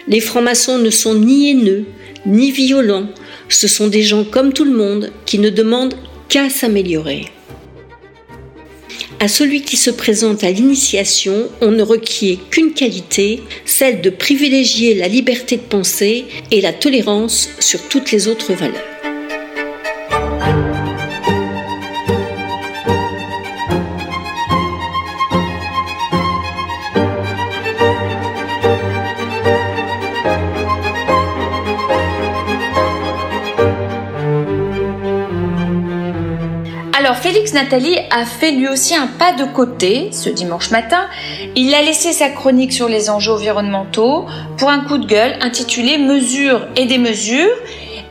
Les 0.07 0.21
francs-maçons 0.21 0.77
ne 0.77 0.89
sont 0.89 1.15
ni 1.15 1.49
haineux, 1.49 1.85
ni 2.25 2.51
violents, 2.51 3.09
ce 3.49 3.67
sont 3.67 3.87
des 3.87 4.03
gens 4.03 4.23
comme 4.23 4.53
tout 4.53 4.63
le 4.63 4.71
monde 4.71 5.11
qui 5.25 5.37
ne 5.39 5.49
demandent 5.49 5.95
qu'à 6.29 6.49
s'améliorer. 6.49 7.25
à 9.19 9.29
celui 9.29 9.61
qui 9.61 9.77
se 9.77 9.89
présente 9.89 10.43
à 10.43 10.51
l'initiation, 10.51 11.47
on 11.61 11.71
ne 11.71 11.81
requiert 11.81 12.37
qu'une 12.49 12.73
qualité, 12.73 13.41
celle 13.63 14.01
de 14.01 14.09
privilégier 14.09 14.95
la 14.95 15.07
liberté 15.07 15.55
de 15.55 15.61
penser 15.61 16.25
et 16.51 16.59
la 16.59 16.73
tolérance 16.73 17.49
sur 17.59 17.81
toutes 17.87 18.11
les 18.11 18.27
autres 18.27 18.51
valeurs. 18.51 18.92
Félix 37.23 37.53
Nathalie 37.53 37.97
a 38.11 38.25
fait 38.25 38.51
lui 38.51 38.67
aussi 38.67 38.93
un 38.93 39.07
pas 39.07 39.31
de 39.31 39.45
côté 39.45 40.09
ce 40.11 40.27
dimanche 40.27 40.71
matin. 40.71 41.07
Il 41.55 41.73
a 41.73 41.81
laissé 41.81 42.11
sa 42.11 42.27
chronique 42.27 42.73
sur 42.73 42.89
les 42.89 43.09
enjeux 43.09 43.31
environnementaux 43.31 44.25
pour 44.57 44.67
un 44.67 44.81
coup 44.81 44.97
de 44.97 45.05
gueule 45.05 45.37
intitulé 45.39 45.97
Mesures 45.97 46.67
et 46.75 46.85
des 46.85 46.97
mesures. 46.97 47.55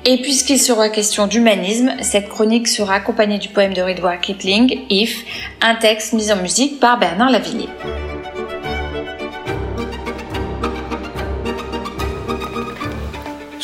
Et 0.06 0.22
puisqu'il 0.22 0.58
sera 0.58 0.88
question 0.88 1.26
d'humanisme, 1.26 1.92
cette 2.00 2.30
chronique 2.30 2.66
sera 2.66 2.94
accompagnée 2.94 3.36
du 3.36 3.50
poème 3.50 3.74
de 3.74 3.82
Ridwar 3.82 4.18
Kittling, 4.18 4.80
If, 4.88 5.26
un 5.60 5.74
texte 5.74 6.14
mis 6.14 6.32
en 6.32 6.36
musique 6.36 6.80
par 6.80 6.98
Bernard 6.98 7.30
Lavillier. 7.30 7.68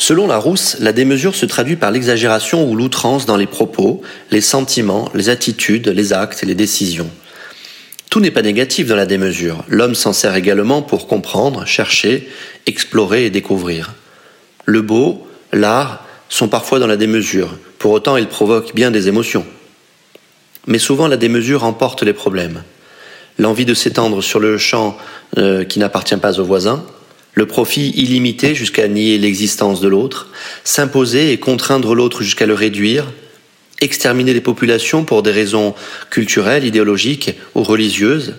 Selon 0.09 0.25
Larousse, 0.25 0.77
la 0.79 0.91
démesure 0.91 1.35
se 1.35 1.45
traduit 1.45 1.75
par 1.75 1.91
l'exagération 1.91 2.67
ou 2.67 2.75
l'outrance 2.75 3.27
dans 3.27 3.37
les 3.37 3.45
propos, 3.45 4.01
les 4.31 4.41
sentiments, 4.41 5.07
les 5.13 5.29
attitudes, 5.29 5.87
les 5.87 6.13
actes 6.13 6.41
et 6.41 6.47
les 6.47 6.55
décisions. 6.55 7.11
Tout 8.09 8.19
n'est 8.19 8.31
pas 8.31 8.41
négatif 8.41 8.87
dans 8.87 8.95
la 8.95 9.05
démesure. 9.05 9.63
L'homme 9.67 9.93
s'en 9.93 10.11
sert 10.11 10.35
également 10.35 10.81
pour 10.81 11.05
comprendre, 11.05 11.67
chercher, 11.67 12.27
explorer 12.65 13.27
et 13.27 13.29
découvrir. 13.29 13.93
Le 14.65 14.81
beau, 14.81 15.27
l'art 15.53 16.03
sont 16.27 16.47
parfois 16.47 16.79
dans 16.79 16.87
la 16.87 16.97
démesure. 16.97 17.55
Pour 17.77 17.91
autant, 17.91 18.17
ils 18.17 18.25
provoquent 18.25 18.73
bien 18.73 18.89
des 18.89 19.09
émotions. 19.09 19.45
Mais 20.65 20.79
souvent, 20.79 21.07
la 21.07 21.17
démesure 21.17 21.63
emporte 21.63 22.01
les 22.01 22.13
problèmes. 22.13 22.63
L'envie 23.37 23.65
de 23.65 23.75
s'étendre 23.75 24.23
sur 24.23 24.39
le 24.39 24.57
champ 24.57 24.97
euh, 25.37 25.63
qui 25.65 25.77
n'appartient 25.77 26.17
pas 26.17 26.39
au 26.39 26.45
voisin, 26.45 26.83
le 27.33 27.45
profit 27.45 27.91
illimité 27.91 28.55
jusqu'à 28.55 28.87
nier 28.87 29.17
l'existence 29.17 29.81
de 29.81 29.87
l'autre, 29.87 30.27
s'imposer 30.63 31.31
et 31.31 31.37
contraindre 31.37 31.95
l'autre 31.95 32.23
jusqu'à 32.23 32.45
le 32.45 32.53
réduire, 32.53 33.05
exterminer 33.81 34.33
les 34.33 34.41
populations 34.41 35.05
pour 35.05 35.23
des 35.23 35.31
raisons 35.31 35.73
culturelles, 36.09 36.65
idéologiques 36.65 37.35
ou 37.55 37.63
religieuses, 37.63 38.35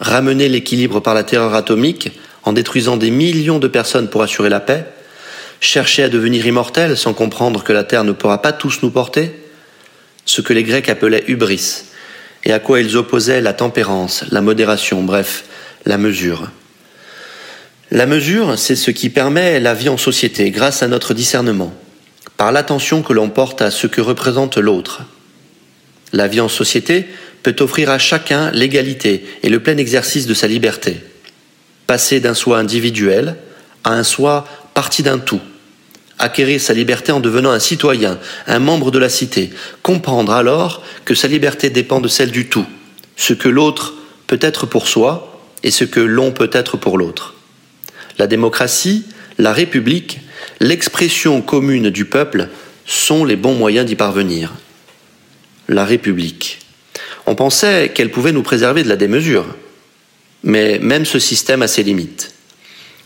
ramener 0.00 0.48
l'équilibre 0.48 1.00
par 1.00 1.14
la 1.14 1.24
terreur 1.24 1.54
atomique 1.54 2.12
en 2.44 2.52
détruisant 2.52 2.96
des 2.96 3.10
millions 3.10 3.58
de 3.58 3.68
personnes 3.68 4.08
pour 4.08 4.22
assurer 4.22 4.48
la 4.48 4.60
paix, 4.60 4.86
chercher 5.60 6.04
à 6.04 6.08
devenir 6.08 6.46
immortel 6.46 6.96
sans 6.96 7.14
comprendre 7.14 7.64
que 7.64 7.72
la 7.72 7.84
Terre 7.84 8.04
ne 8.04 8.12
pourra 8.12 8.40
pas 8.40 8.52
tous 8.52 8.80
nous 8.82 8.90
porter, 8.90 9.32
ce 10.24 10.40
que 10.40 10.52
les 10.52 10.62
Grecs 10.62 10.88
appelaient 10.88 11.24
hubris, 11.26 11.84
et 12.44 12.52
à 12.52 12.60
quoi 12.60 12.80
ils 12.80 12.96
opposaient 12.96 13.40
la 13.40 13.52
tempérance, 13.52 14.24
la 14.30 14.40
modération, 14.40 15.02
bref, 15.02 15.44
la 15.84 15.98
mesure. 15.98 16.48
La 17.90 18.04
mesure, 18.04 18.58
c'est 18.58 18.76
ce 18.76 18.90
qui 18.90 19.08
permet 19.08 19.60
la 19.60 19.72
vie 19.72 19.88
en 19.88 19.96
société 19.96 20.50
grâce 20.50 20.82
à 20.82 20.88
notre 20.88 21.14
discernement, 21.14 21.72
par 22.36 22.52
l'attention 22.52 23.02
que 23.02 23.14
l'on 23.14 23.30
porte 23.30 23.62
à 23.62 23.70
ce 23.70 23.86
que 23.86 24.02
représente 24.02 24.58
l'autre. 24.58 25.04
La 26.12 26.28
vie 26.28 26.40
en 26.40 26.50
société 26.50 27.06
peut 27.42 27.56
offrir 27.60 27.88
à 27.88 27.98
chacun 27.98 28.50
l'égalité 28.50 29.24
et 29.42 29.48
le 29.48 29.60
plein 29.60 29.78
exercice 29.78 30.26
de 30.26 30.34
sa 30.34 30.46
liberté. 30.48 31.00
Passer 31.86 32.20
d'un 32.20 32.34
soi 32.34 32.58
individuel 32.58 33.36
à 33.84 33.94
un 33.94 34.02
soi 34.02 34.46
partie 34.74 35.02
d'un 35.02 35.18
tout. 35.18 35.40
Acquérir 36.18 36.60
sa 36.60 36.74
liberté 36.74 37.10
en 37.10 37.20
devenant 37.20 37.52
un 37.52 37.58
citoyen, 37.58 38.18
un 38.46 38.58
membre 38.58 38.90
de 38.90 38.98
la 38.98 39.08
cité. 39.08 39.48
Comprendre 39.82 40.32
alors 40.32 40.82
que 41.06 41.14
sa 41.14 41.28
liberté 41.28 41.70
dépend 41.70 42.02
de 42.02 42.08
celle 42.08 42.32
du 42.32 42.50
tout. 42.50 42.66
Ce 43.16 43.32
que 43.32 43.48
l'autre 43.48 43.94
peut 44.26 44.40
être 44.42 44.66
pour 44.66 44.88
soi 44.88 45.40
et 45.62 45.70
ce 45.70 45.84
que 45.84 46.00
l'on 46.00 46.32
peut 46.32 46.50
être 46.52 46.76
pour 46.76 46.98
l'autre. 46.98 47.34
La 48.18 48.26
démocratie, 48.26 49.04
la 49.38 49.52
République, 49.52 50.20
l'expression 50.60 51.40
commune 51.40 51.90
du 51.90 52.04
peuple 52.04 52.48
sont 52.84 53.24
les 53.24 53.36
bons 53.36 53.54
moyens 53.54 53.86
d'y 53.86 53.96
parvenir. 53.96 54.54
La 55.68 55.84
République. 55.84 56.58
On 57.26 57.34
pensait 57.34 57.92
qu'elle 57.94 58.10
pouvait 58.10 58.32
nous 58.32 58.42
préserver 58.42 58.82
de 58.82 58.88
la 58.88 58.96
démesure. 58.96 59.46
Mais 60.42 60.78
même 60.78 61.04
ce 61.04 61.18
système 61.18 61.62
a 61.62 61.68
ses 61.68 61.82
limites. 61.82 62.32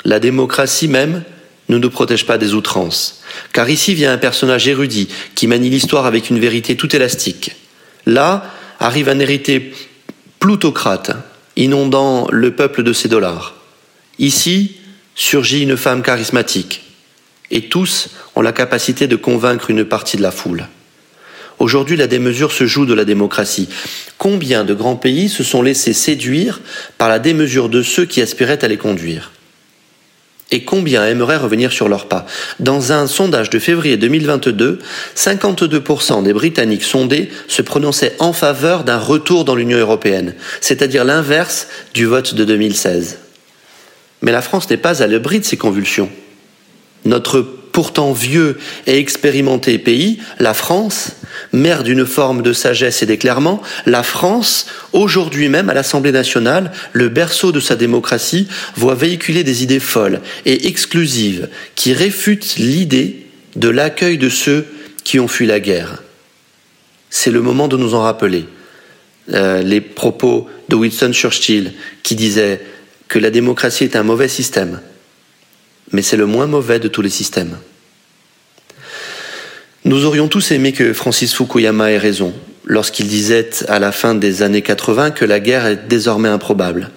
La 0.05 0.21
démocratie 0.21 0.89
même 0.89 1.25
ne 1.69 1.79
nous 1.79 1.91
protège 1.91 2.27
pas 2.27 2.39
des 2.39 2.55
outrances, 2.55 3.23
car 3.53 3.71
ici 3.71 3.95
vient 3.95 4.13
un 4.13 4.19
personnage 4.19 4.69
érudit 4.69 5.09
qui 5.35 5.47
manie 5.47 5.71
l'histoire 5.71 6.07
avec 6.07 6.29
une 6.31 6.39
vérité 6.39 6.77
tout 6.77 6.95
élastique. 6.95 7.57
Là 8.05 8.51
arrive 8.81 9.09
un 9.09 9.19
hérité 9.19 9.73
plutocrate, 10.39 11.13
inondant 11.57 12.27
le 12.31 12.55
peuple 12.55 12.83
de 12.83 12.93
ses 12.93 13.09
dollars. 13.09 13.55
Ici, 14.19 14.77
surgit 15.15 15.63
une 15.63 15.77
femme 15.77 16.03
charismatique, 16.03 16.83
et 17.51 17.69
tous 17.69 18.11
ont 18.35 18.43
la 18.43 18.53
capacité 18.53 19.07
de 19.07 19.17
convaincre 19.17 19.71
une 19.71 19.85
partie 19.85 20.17
de 20.17 20.23
la 20.23 20.31
foule. 20.31 20.67
Aujourd'hui, 21.59 21.97
la 21.97 22.07
démesure 22.07 22.51
se 22.51 22.67
joue 22.67 22.87
de 22.87 22.95
la 22.95 23.05
démocratie. 23.05 23.69
Combien 24.19 24.65
de 24.65 24.75
grands 24.75 24.97
pays 24.97 25.29
se 25.29 25.45
sont 25.45 25.63
laissés 25.63 25.93
séduire 25.93 26.61
par 26.99 27.09
la 27.09 27.19
démesure 27.19 27.69
de 27.69 27.83
ceux 27.83 28.05
qui 28.05 28.21
aspiraient 28.21 28.65
à 28.65 28.69
les 28.69 28.79
conduire? 28.79 29.33
Et 30.51 30.65
combien 30.65 31.07
aimeraient 31.07 31.37
revenir 31.37 31.73
sur 31.73 31.89
leurs 31.89 32.09
pas? 32.09 32.27
Dans 32.59 32.93
un 32.93 33.07
sondage 33.07 33.49
de 33.49 33.59
février 33.59 33.97
2022, 33.97 34.81
52% 35.17 36.23
des 36.23 36.33
Britanniques 36.33 36.83
sondés 36.83 37.31
se 37.49 37.63
prononçaient 37.63 38.17
en 38.19 38.33
faveur 38.33 38.85
d'un 38.85 38.99
retour 38.99 39.45
dans 39.45 39.55
l'Union 39.55 39.79
européenne, 39.79 40.35
c'est-à-dire 40.61 41.05
l'inverse 41.05 41.69
du 41.95 42.05
vote 42.07 42.35
de 42.35 42.45
2016. 42.45 43.19
Mais 44.23 44.33
la 44.33 44.43
France 44.43 44.71
n'est 44.71 44.77
pas 44.77 45.03
à 45.03 45.07
l'abri 45.07 45.41
de 45.41 45.45
ces 45.45 45.57
convulsions. 45.57 46.11
Notre 47.05 47.41
pourtant 47.73 48.13
vieux 48.13 48.59
et 48.87 48.99
expérimenté 48.99 49.79
pays, 49.79 50.19
la 50.39 50.55
France, 50.55 51.13
mère 51.53 51.83
d'une 51.83 52.07
forme 52.07 52.43
de 52.43 52.53
sagesse 52.53 53.03
et 53.03 53.07
d'éclairement, 53.07 53.63
la 53.87 54.03
France, 54.03 54.67
aujourd'hui 54.93 55.49
même 55.49 55.71
à 55.71 55.75
l'Assemblée 55.75 56.13
nationale, 56.13 56.73
le 56.93 57.09
berceau 57.09 57.51
de 57.51 57.61
sa 57.61 57.75
démocratie, 57.75 58.47
voit 58.77 58.95
véhiculer 58.95 59.43
des 59.43 59.63
idées 59.63 59.81
folles 59.81 60.21
et 60.45 60.69
exclusives 60.69 61.49
qui 61.75 61.93
réfutent 61.93 62.57
l'idée 62.57 63.27
de 63.57 63.69
l'accueil 63.69 64.19
de 64.19 64.29
ceux 64.29 64.67
qui 65.03 65.19
ont 65.19 65.29
fui 65.29 65.47
la 65.47 65.61
guerre. 65.61 66.03
C'est 67.11 67.31
le 67.31 67.43
moment 67.43 67.69
de 67.69 67.77
nous 67.77 67.95
en 67.95 68.03
rappeler. 68.03 68.47
Euh, 69.33 69.63
les 69.63 69.81
propos 69.81 70.49
de 70.69 70.75
Winston 70.75 71.13
Churchill 71.13 71.73
qui 72.03 72.17
disait 72.17 72.61
que 73.13 73.19
la 73.19 73.29
démocratie 73.29 73.85
est 73.85 73.95
un 73.95 74.03
mauvais 74.03 74.27
système, 74.27 74.81
mais 75.91 76.01
c'est 76.01 76.17
le 76.17 76.25
moins 76.25 76.47
mauvais 76.47 76.79
de 76.79 76.89
tous 76.89 77.03
les 77.03 77.11
systèmes. 77.11 77.59
Nous 79.85 80.07
aurions 80.07 80.29
tous 80.29 80.51
aimé 80.51 80.73
que 80.73 80.95
Francis 80.95 81.35
Fukuyama 81.35 81.91
ait 81.91 81.99
raison 81.99 82.33
lorsqu'il 82.65 83.09
disait 83.09 83.51
à 83.69 83.79
la 83.79 83.93
fin 83.93 84.15
des 84.15 84.41
années 84.41 84.63
80 84.63 85.11
que 85.11 85.27
la 85.27 85.41
guerre 85.41 85.67
est 85.67 85.89
désormais 85.89 86.31
improbable. 86.31 86.91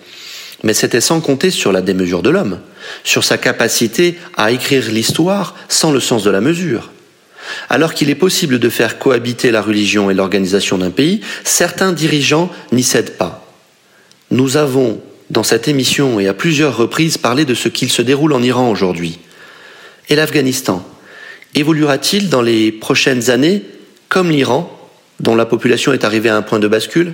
Mais 0.63 0.73
c'était 0.73 1.01
sans 1.01 1.19
compter 1.19 1.51
sur 1.51 1.73
la 1.73 1.81
démesure 1.81 2.21
de 2.21 2.29
l'homme, 2.29 2.61
sur 3.03 3.25
sa 3.25 3.37
capacité 3.37 4.17
à 4.37 4.51
écrire 4.51 4.89
l'histoire 4.89 5.53
sans 5.67 5.91
le 5.91 5.99
sens 5.99 6.23
de 6.23 6.31
la 6.31 6.39
mesure. 6.39 6.91
Alors 7.67 7.93
qu'il 7.93 8.09
est 8.09 8.15
possible 8.15 8.57
de 8.59 8.69
faire 8.69 8.99
cohabiter 8.99 9.51
la 9.51 9.61
religion 9.61 10.09
et 10.09 10.13
l'organisation 10.13 10.77
d'un 10.77 10.91
pays, 10.91 11.19
certains 11.43 11.91
dirigeants 11.91 12.49
n'y 12.71 12.83
cèdent 12.83 13.17
pas. 13.17 13.45
Nous 14.31 14.55
avons 14.55 15.01
dans 15.29 15.43
cette 15.43 15.67
émission 15.67 16.19
et 16.19 16.27
à 16.27 16.33
plusieurs 16.33 16.77
reprises 16.77 17.17
parler 17.17 17.45
de 17.45 17.55
ce 17.55 17.69
qu'il 17.69 17.91
se 17.91 18.01
déroule 18.01 18.33
en 18.33 18.43
Iran 18.43 18.69
aujourd'hui. 18.69 19.19
Et 20.09 20.15
l'Afghanistan 20.15 20.85
évoluera-t-il 21.55 22.29
dans 22.29 22.41
les 22.41 22.71
prochaines 22.71 23.29
années 23.29 23.63
comme 24.09 24.29
l'Iran, 24.29 24.71
dont 25.19 25.35
la 25.35 25.45
population 25.45 25.93
est 25.93 26.03
arrivée 26.03 26.29
à 26.29 26.37
un 26.37 26.41
point 26.41 26.59
de 26.59 26.67
bascule? 26.67 27.13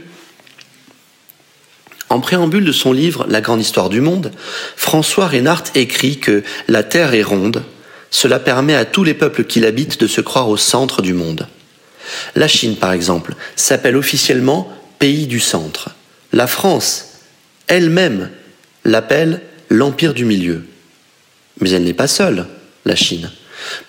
En 2.09 2.19
préambule 2.19 2.65
de 2.65 2.73
son 2.73 2.91
livre 2.91 3.25
La 3.29 3.39
grande 3.39 3.61
histoire 3.61 3.87
du 3.87 4.01
monde, 4.01 4.31
François 4.75 5.27
Reinhardt 5.27 5.71
écrit 5.75 6.17
que 6.17 6.43
la 6.67 6.83
Terre 6.83 7.13
est 7.13 7.23
ronde, 7.23 7.63
cela 8.09 8.39
permet 8.39 8.75
à 8.75 8.83
tous 8.83 9.05
les 9.05 9.13
peuples 9.13 9.45
qui 9.45 9.61
l'habitent 9.61 10.01
de 10.01 10.07
se 10.07 10.19
croire 10.19 10.49
au 10.49 10.57
centre 10.57 11.01
du 11.01 11.13
monde. 11.13 11.47
La 12.35 12.49
Chine, 12.49 12.75
par 12.75 12.91
exemple, 12.91 13.35
s'appelle 13.55 13.95
officiellement 13.95 14.69
pays 14.99 15.27
du 15.27 15.39
centre. 15.39 15.91
La 16.33 16.47
France 16.47 17.10
elle-même 17.71 18.29
l'appelle 18.83 19.39
l'Empire 19.69 20.13
du 20.13 20.25
Milieu. 20.25 20.63
Mais 21.61 21.71
elle 21.71 21.85
n'est 21.85 21.93
pas 21.93 22.07
seule, 22.07 22.45
la 22.83 22.97
Chine. 22.97 23.31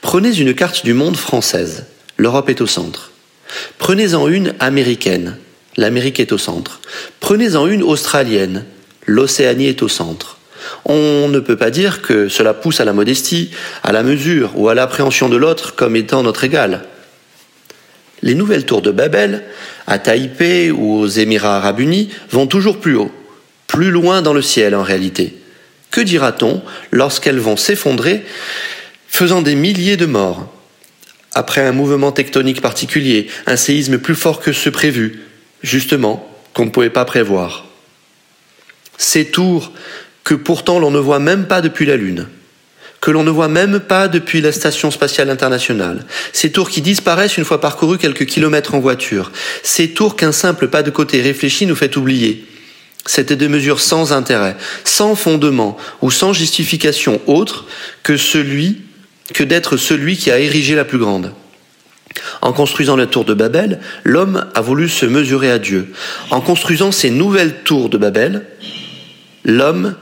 Prenez 0.01 0.39
une 0.39 0.55
carte 0.55 0.85
du 0.85 0.95
monde 0.95 1.17
française. 1.17 1.87
L'Europe 2.17 2.49
est 2.49 2.61
au 2.61 2.69
centre. 2.69 3.11
Prenez-en 3.79 4.29
une 4.29 4.55
américaine. 4.61 5.37
L'Amérique 5.77 6.21
est 6.21 6.31
au 6.31 6.39
centre. 6.39 6.81
Prenez-en 7.19 7.67
une 7.67 7.83
australienne. 7.83 8.65
L'Océanie 9.07 9.67
est 9.67 9.83
au 9.83 9.89
centre. 9.89 10.39
On 10.85 11.27
ne 11.29 11.41
peut 11.41 11.57
pas 11.57 11.71
dire 11.71 12.03
que 12.03 12.29
cela 12.29 12.55
pousse 12.55 12.79
à 12.79 12.85
la 12.85 12.93
modestie, 12.93 13.51
à 13.83 13.91
la 13.91 14.05
mesure 14.05 14.53
ou 14.55 14.69
à 14.69 14.75
l'appréhension 14.75 15.29
de 15.29 15.37
l'autre 15.37 15.75
comme 15.75 15.97
étant 15.97 16.23
notre 16.23 16.45
égal. 16.45 16.85
Les 18.23 18.37
nouvelles 18.37 18.65
tours 18.65 18.83
de 18.83 18.93
Babel, 18.93 19.43
à 19.89 19.99
Taipei 19.99 20.71
ou 20.71 21.01
aux 21.01 21.09
Émirats 21.09 21.57
arabes 21.57 21.81
unis, 21.81 22.11
vont 22.31 22.47
toujours 22.47 22.79
plus 22.79 22.95
haut, 22.95 23.11
plus 23.73 23.91
loin 23.91 24.21
dans 24.21 24.35
le 24.35 24.43
ciel 24.43 24.75
en 24.75 24.83
réalité. 24.83 25.35
Que 25.91 26.03
dira-t-on 26.03 26.63
lorsqu'elles 26.91 27.41
vont 27.41 27.57
s'effondrer, 27.57 28.23
faisant 29.09 29.41
des 29.41 29.55
milliers 29.55 29.97
de 29.97 30.05
morts? 30.05 30.53
Après 31.33 31.63
un 31.63 31.73
mouvement 31.73 32.13
tectonique 32.13 32.61
particulier, 32.61 33.29
un 33.47 33.57
séisme 33.57 33.97
plus 33.97 34.15
fort 34.15 34.41
que 34.41 34.53
ce 34.53 34.69
prévu, 34.69 35.21
justement, 35.63 36.29
qu'on 36.53 36.67
ne 36.67 36.71
pouvait 36.71 36.91
pas 36.91 37.07
prévoir. 37.07 37.65
Ces 38.99 39.31
tours 39.31 39.73
que 40.23 40.35
pourtant 40.35 40.79
l'on 40.79 40.91
ne 40.91 40.99
voit 40.99 41.19
même 41.19 41.47
pas 41.47 41.63
depuis 41.63 41.87
la 41.87 41.97
Lune, 41.97 42.29
que 43.01 43.11
l'on 43.11 43.25
ne 43.25 43.31
voit 43.31 43.49
même 43.49 43.81
pas 43.81 44.07
depuis 44.07 44.43
la 44.43 44.53
Station 44.53 44.91
spatiale 44.91 45.31
internationale, 45.31 46.05
ces 46.35 46.53
tours 46.53 46.69
qui 46.69 46.83
disparaissent 46.83 47.39
une 47.39 47.47
fois 47.47 47.61
parcourus 47.61 47.97
quelques 47.97 48.27
kilomètres 48.27 48.75
en 48.75 48.81
voiture, 48.81 49.33
ces 49.63 49.95
tours 49.95 50.15
qu'un 50.15 50.31
simple 50.31 50.69
pas 50.69 50.83
de 50.83 50.91
côté 50.91 51.23
réfléchi 51.23 51.65
nous 51.65 51.75
fait 51.75 51.97
oublier. 51.97 52.47
C'étaient 53.05 53.37
des 53.37 53.49
mesures 53.49 53.81
sans 53.81 54.13
intérêt, 54.13 54.57
sans 54.85 55.15
fondement 55.15 55.77
ou 56.03 56.11
sans 56.11 56.33
justification 56.33 57.21
autre 57.27 57.67
que 58.03 58.17
celui 58.17 58.83
que 59.33 59.45
d'être 59.45 59.77
celui 59.77 60.17
qui 60.17 60.31
a 60.31 60.39
érigé 60.39 60.75
la 60.75 60.85
plus 60.85 60.99
grande. 60.99 61.33
En 62.43 62.53
construisant 62.53 62.97
la 62.97 63.07
tour 63.07 63.25
de 63.25 63.35
Babel, 63.35 63.81
l'homme 64.05 64.47
a 64.55 64.61
voulu 64.61 64.89
se 64.89 65.07
mesurer 65.07 65.51
à 65.51 65.59
Dieu. 65.59 65.93
En 66.31 66.41
construisant 66.41 66.93
ces 66.93 67.11
nouvelles 67.11 67.63
tours 67.65 67.89
de 67.89 67.99
Babel, 67.99 68.47
l'homme 69.45 69.95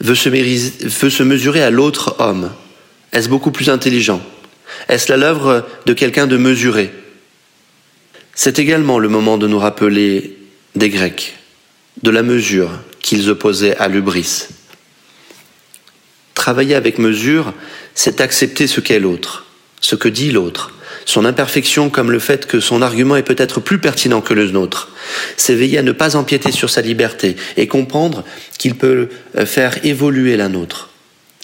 veut 0.00 0.14
se, 0.14 1.22
mesurer 1.22 1.62
à 1.62 1.70
l'autre 1.70 2.16
homme 2.18 2.50
Est-ce 3.12 3.28
beaucoup 3.28 3.50
plus 3.50 3.70
intelligent? 3.70 4.22
Est-ce 4.88 5.12
l'œuvre 5.12 5.66
de 5.86 5.92
quelqu'un 5.92 6.26
de 6.26 6.36
mesuré? 6.36 6.92
C'est 8.34 8.58
également 8.58 8.98
le 8.98 9.08
moment 9.08 9.38
de 9.38 9.46
nous 9.46 9.58
rappeler 9.58 10.38
des 10.74 10.88
Grecs, 10.88 11.34
de 12.00 12.10
la 12.10 12.22
mesure 12.22 12.70
qu'ils 13.00 13.28
opposaient 13.28 13.76
à 13.76 13.88
l'ubris. 13.88 14.48
Travailler 16.34 16.74
avec 16.74 16.98
mesure, 16.98 17.52
c'est 17.94 18.20
accepter 18.20 18.66
ce 18.66 18.80
qu'est 18.80 18.98
l'autre, 18.98 19.46
ce 19.80 19.94
que 19.94 20.08
dit 20.08 20.30
l'autre, 20.30 20.72
son 21.04 21.24
imperfection 21.24 21.90
comme 21.90 22.10
le 22.10 22.18
fait 22.18 22.46
que 22.46 22.60
son 22.60 22.82
argument 22.82 23.16
est 23.16 23.22
peut-être 23.22 23.60
plus 23.60 23.78
pertinent 23.78 24.20
que 24.20 24.34
le 24.34 24.48
nôtre. 24.50 24.88
C'est 25.36 25.54
veiller 25.54 25.78
à 25.78 25.82
ne 25.82 25.92
pas 25.92 26.16
empiéter 26.16 26.52
sur 26.52 26.70
sa 26.70 26.80
liberté 26.80 27.36
et 27.56 27.66
comprendre 27.66 28.24
qu'il 28.58 28.76
peut 28.76 29.08
faire 29.44 29.84
évoluer 29.84 30.36
la 30.36 30.48
nôtre. 30.48 30.90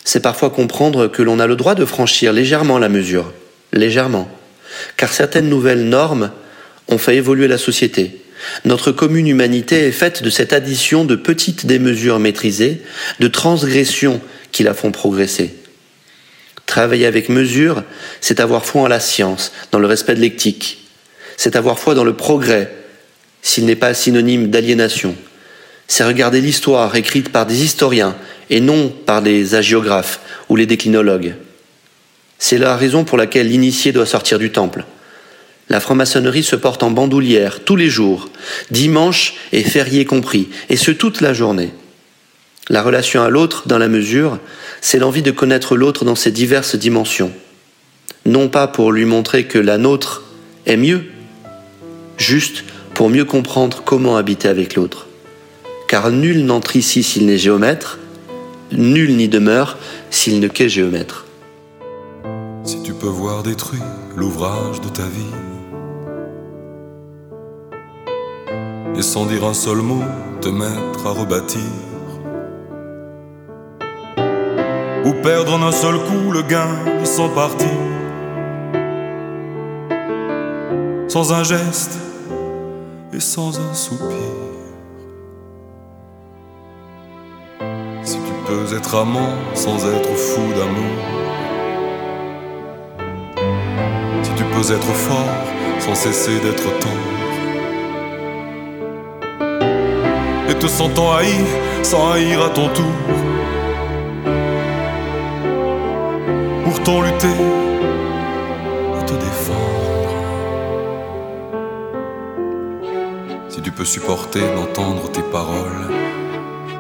C'est 0.05 0.23
parfois 0.23 0.51
comprendre 0.51 1.09
que 1.09 1.23
l'on 1.23 1.39
a 1.39 1.47
le 1.47 1.57
droit 1.57 1.75
de 1.75 1.85
franchir 1.85 2.33
légèrement 2.33 2.79
la 2.79 2.89
mesure, 2.89 3.33
légèrement, 3.73 4.31
car 4.97 5.13
certaines 5.13 5.49
nouvelles 5.49 5.85
normes 5.85 6.31
ont 6.89 6.99
fait 6.99 7.17
évoluer 7.17 7.49
la 7.49 7.59
société. 7.59 8.23
Notre 8.64 8.92
commune 8.92 9.27
humanité 9.27 9.87
est 9.87 9.92
faite 9.92 10.22
de 10.22 10.31
cette 10.31 10.53
addition 10.53 11.05
de 11.05 11.16
petites 11.16 11.66
démesures 11.66 12.18
maîtrisées, 12.18 12.83
de 13.20 13.29
transgressions 13.29 14.20
qui 14.53 14.62
la 14.62 14.74
font 14.74 14.92
progresser. 14.92 15.55
Travailler 16.66 17.07
avec 17.07 17.29
mesure, 17.29 17.83
c'est 18.20 18.40
avoir 18.40 18.64
foi 18.66 18.83
en 18.83 18.88
la 18.88 19.01
science, 19.01 19.53
dans 19.72 19.79
le 19.79 19.87
respect 19.87 20.14
de 20.14 20.20
l'éthique. 20.20 20.87
C'est 21.37 21.57
avoir 21.57 21.79
foi 21.79 21.94
dans 21.94 22.05
le 22.05 22.14
progrès, 22.14 22.72
s'il 23.42 23.64
n'est 23.64 23.77
pas 23.77 23.94
synonyme 23.94 24.51
d'aliénation. 24.51 25.14
C'est 25.87 26.05
regarder 26.05 26.40
l'histoire 26.40 26.94
écrite 26.94 27.31
par 27.31 27.46
des 27.46 27.64
historiens 27.64 28.16
et 28.51 28.61
non 28.61 28.90
par 28.90 29.22
des 29.22 29.55
agiographes 29.55 30.20
ou 30.48 30.57
les 30.57 30.66
déclinologues. 30.66 31.35
C'est 32.38 32.59
la 32.59 32.77
raison 32.77 33.05
pour 33.05 33.18
laquelle 33.18 33.48
l'initié 33.48 33.92
doit 33.92 34.07
sortir 34.07 34.38
du 34.38 34.51
temple. 34.51 34.85
La 35.69 35.81
franc-maçonnerie 35.81 36.43
se 36.43 36.57
porte 36.57 36.83
en 36.83 36.91
bandoulière 36.91 37.65
tous 37.65 37.77
les 37.77 37.89
jours, 37.89 38.29
dimanche 38.71 39.35
et 39.53 39.63
férié 39.63 40.05
compris, 40.05 40.49
et 40.71 40.77
ce 40.77 40.91
toute 40.91 41.21
la 41.21 41.35
journée. 41.35 41.73
La 42.71 42.83
relation 42.83 43.23
à 43.23 43.31
l'autre, 43.31 43.65
dans 43.67 43.79
la 43.79 43.89
mesure, 43.89 44.39
c'est 44.81 44.99
l'envie 44.99 45.23
de 45.23 45.31
connaître 45.31 45.77
l'autre 45.77 46.05
dans 46.05 46.15
ses 46.15 46.31
diverses 46.31 46.77
dimensions. 46.77 47.33
Non 48.27 48.49
pas 48.49 48.67
pour 48.67 48.93
lui 48.93 49.05
montrer 49.05 49.45
que 49.45 49.59
la 49.59 49.79
nôtre 49.79 50.25
est 50.67 50.77
mieux, 50.77 51.05
juste 52.17 52.65
pour 52.95 53.09
mieux 53.09 53.25
comprendre 53.25 53.83
comment 53.85 54.17
habiter 54.17 54.49
avec 54.49 54.75
l'autre. 54.75 55.07
Car 55.89 56.11
nul 56.11 56.45
n'entre 56.45 56.77
ici 56.77 57.03
s'il 57.03 57.27
n'est 57.27 57.39
géomètre, 57.39 57.99
nul 58.73 59.17
n'y 59.17 59.29
demeure 59.29 59.79
s'il 60.11 60.41
ne 60.41 60.49
qu'est 60.49 60.69
géomètre. 60.69 61.27
Si 62.65 62.83
tu 62.83 62.93
peux 62.93 63.07
voir 63.07 63.43
détruit 63.43 63.81
l'ouvrage 64.15 64.83
de 64.83 64.89
ta 64.89 65.05
vie, 65.05 65.48
et 68.99 69.03
sans 69.03 69.27
dire 69.27 69.45
un 69.45 69.55
seul 69.55 69.77
mot 69.77 70.03
te 70.41 70.49
mettre 70.49 71.07
à 71.07 71.11
rebâtir, 71.11 71.63
ou 75.05 75.13
perdre 75.23 75.55
en 75.55 75.63
un 75.63 75.73
seul 75.73 75.95
coup 76.01 76.33
le 76.33 76.43
gain 76.43 76.69
de 77.01 77.05
son 77.05 77.29
parti. 77.29 77.69
Sans 81.07 81.33
un 81.33 81.45
geste 81.45 81.97
et 83.13 83.21
sans 83.21 83.59
un 83.61 83.73
soupir. 83.73 84.33
Si 88.03 88.17
tu 88.17 88.33
peux 88.47 88.77
être 88.77 88.97
amant 88.97 89.33
sans 89.55 89.79
être 89.87 90.15
fou 90.15 90.43
d'amour. 90.57 90.99
Si 94.23 94.31
tu 94.37 94.45
peux 94.45 94.73
être 94.75 94.93
fort 94.93 95.35
sans 95.79 95.95
cesser 95.95 96.39
d'être 96.41 96.79
tendre. 96.81 97.18
Te 100.61 100.66
sentant 100.66 101.12
haï 101.12 101.33
sans 101.83 102.12
haïr 102.12 102.42
à 102.42 102.51
ton 102.51 102.68
tour. 102.68 102.85
pourtant 106.68 107.01
lutter 107.03 107.29
et 108.99 109.05
te 109.07 109.12
défendre. 109.12 110.11
Si 113.49 113.62
tu 113.62 113.71
peux 113.73 113.85
supporter 113.85 114.40
d'entendre 114.40 115.11
tes 115.11 115.23
paroles 115.23 115.92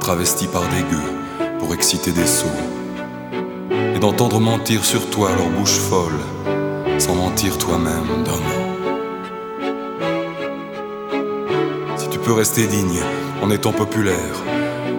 travesties 0.00 0.46
par 0.46 0.62
des 0.62 0.82
gueux 0.90 1.58
pour 1.58 1.74
exciter 1.74 2.12
des 2.12 2.26
sots, 2.26 2.46
et 3.94 3.98
d'entendre 3.98 4.40
mentir 4.40 4.84
sur 4.84 5.08
toi 5.10 5.30
leur 5.36 5.48
bouche 5.48 5.78
folle, 5.78 6.20
sans 6.98 7.14
mentir 7.14 7.58
toi-même 7.58 8.24
d'un 8.24 8.57
peux 12.28 12.34
rester 12.34 12.66
digne 12.66 13.00
en 13.42 13.50
étant 13.50 13.72
populaire, 13.72 14.44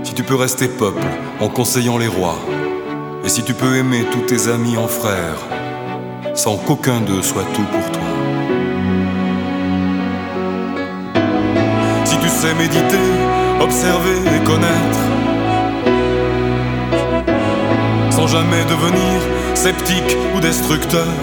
si 0.03 0.15
tu 0.15 0.23
peux 0.23 0.33
rester 0.33 0.67
peuple 0.67 1.05
en 1.39 1.47
conseillant 1.47 1.99
les 1.99 2.07
rois, 2.07 2.39
et 3.23 3.29
si 3.29 3.43
tu 3.43 3.53
peux 3.53 3.75
aimer 3.75 4.03
tous 4.11 4.21
tes 4.21 4.47
amis 4.47 4.77
en 4.77 4.87
frères, 4.87 5.37
sans 6.33 6.57
qu'aucun 6.57 7.01
d'eux 7.01 7.21
soit 7.21 7.45
tout 7.53 7.67
pour 7.71 7.91
toi. 7.91 8.01
Si 12.03 12.17
tu 12.17 12.29
sais 12.29 12.55
méditer, 12.55 13.07
observer 13.61 14.17
et 14.35 14.43
connaître, 14.43 15.01
sans 18.09 18.25
jamais 18.25 18.63
devenir 18.65 19.21
sceptique 19.53 20.17
ou 20.35 20.39
destructeur. 20.39 21.13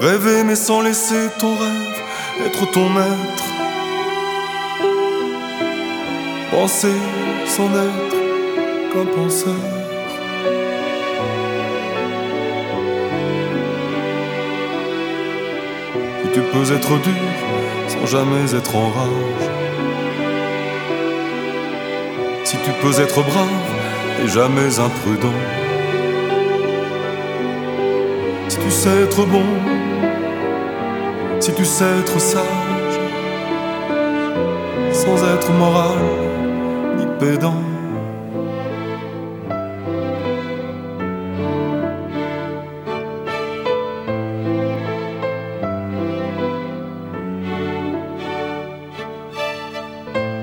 Rêver 0.00 0.44
mais 0.44 0.54
sans 0.54 0.82
laisser 0.82 1.30
ton 1.40 1.56
rêve 1.56 1.91
être 2.46 2.70
ton 2.70 2.88
maître. 2.88 3.44
Penser 6.50 6.98
sans 7.46 7.66
être 7.66 8.16
qu'un 8.92 9.06
penseur. 9.16 9.54
Si 16.22 16.28
tu 16.34 16.40
peux 16.40 16.72
être 16.74 17.02
dur 17.02 17.22
sans 17.88 18.06
jamais 18.06 18.54
être 18.54 18.76
en 18.76 18.88
rage. 18.88 19.50
Si 22.44 22.56
tu 22.58 22.70
peux 22.82 23.00
être 23.00 23.22
brave 23.22 23.48
et 24.22 24.28
jamais 24.28 24.78
imprudent. 24.78 25.40
Si 28.48 28.58
tu 28.58 28.70
sais 28.70 29.02
être 29.04 29.24
bon, 29.26 29.44
si 31.52 31.58
tu 31.58 31.64
sais 31.66 31.84
être 32.00 32.18
sage, 32.18 32.44
sans 34.92 35.16
être 35.34 35.50
moral 35.52 35.98
ni 36.96 37.06
pédant. 37.20 37.54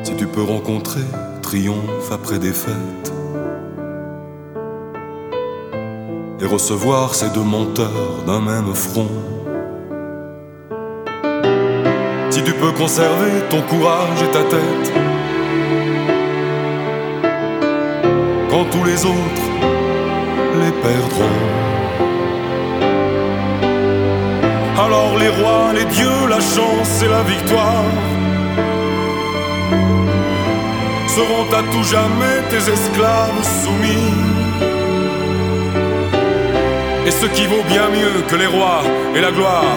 Si 0.03 0.15
tu 0.15 0.27
peux 0.27 0.43
rencontrer 0.43 1.01
triomphe 1.41 2.11
après 2.11 2.37
défaite 2.37 3.13
et 6.41 6.45
recevoir 6.45 7.15
ces 7.15 7.29
deux 7.31 7.43
menteurs 7.43 8.23
d'un 8.27 8.41
même 8.41 8.75
front. 8.75 9.07
Peux 12.59 12.71
conserver 12.71 13.31
ton 13.49 13.61
courage 13.61 14.21
et 14.21 14.31
ta 14.31 14.43
tête, 14.43 14.93
quand 18.49 18.65
tous 18.65 18.83
les 18.83 19.05
autres 19.05 19.47
les 20.61 20.71
perdront. 20.83 21.39
Alors 24.77 25.17
les 25.17 25.29
rois, 25.29 25.71
les 25.73 25.85
dieux, 25.85 26.27
la 26.29 26.41
chance 26.41 27.01
et 27.03 27.07
la 27.07 27.23
victoire 27.23 27.85
seront 31.07 31.47
à 31.59 31.63
tout 31.71 31.83
jamais 31.83 32.37
tes 32.49 32.63
esclaves 32.71 33.43
soumis. 33.63 34.13
Et 37.07 37.11
ce 37.11 37.25
qui 37.25 37.45
vaut 37.45 37.63
bien 37.69 37.87
mieux 37.89 38.21
que 38.27 38.35
les 38.35 38.47
rois 38.47 38.83
et 39.15 39.21
la 39.21 39.31
gloire, 39.31 39.75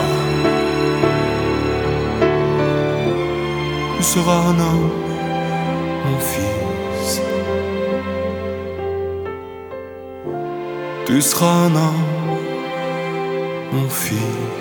tu 4.02 4.08
seras 4.08 4.48
un 4.48 4.58
homme, 4.58 4.90
mon 6.04 6.18
fils. 6.18 7.20
Tu 11.06 11.22
seras 11.22 11.66
un 11.66 11.74
homme, 11.76 12.38
mon 13.72 13.88
fils. 13.88 14.51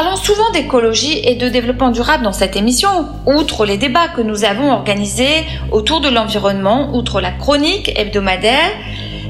Parlons 0.00 0.14
souvent 0.14 0.48
d'écologie 0.52 1.18
et 1.24 1.34
de 1.34 1.48
développement 1.48 1.90
durable 1.90 2.22
dans 2.22 2.32
cette 2.32 2.54
émission, 2.54 3.08
outre 3.26 3.66
les 3.66 3.78
débats 3.78 4.06
que 4.06 4.20
nous 4.20 4.44
avons 4.44 4.70
organisés 4.70 5.44
autour 5.72 6.00
de 6.00 6.08
l'environnement, 6.08 6.94
outre 6.94 7.20
la 7.20 7.32
chronique 7.32 7.90
hebdomadaire, 7.98 8.70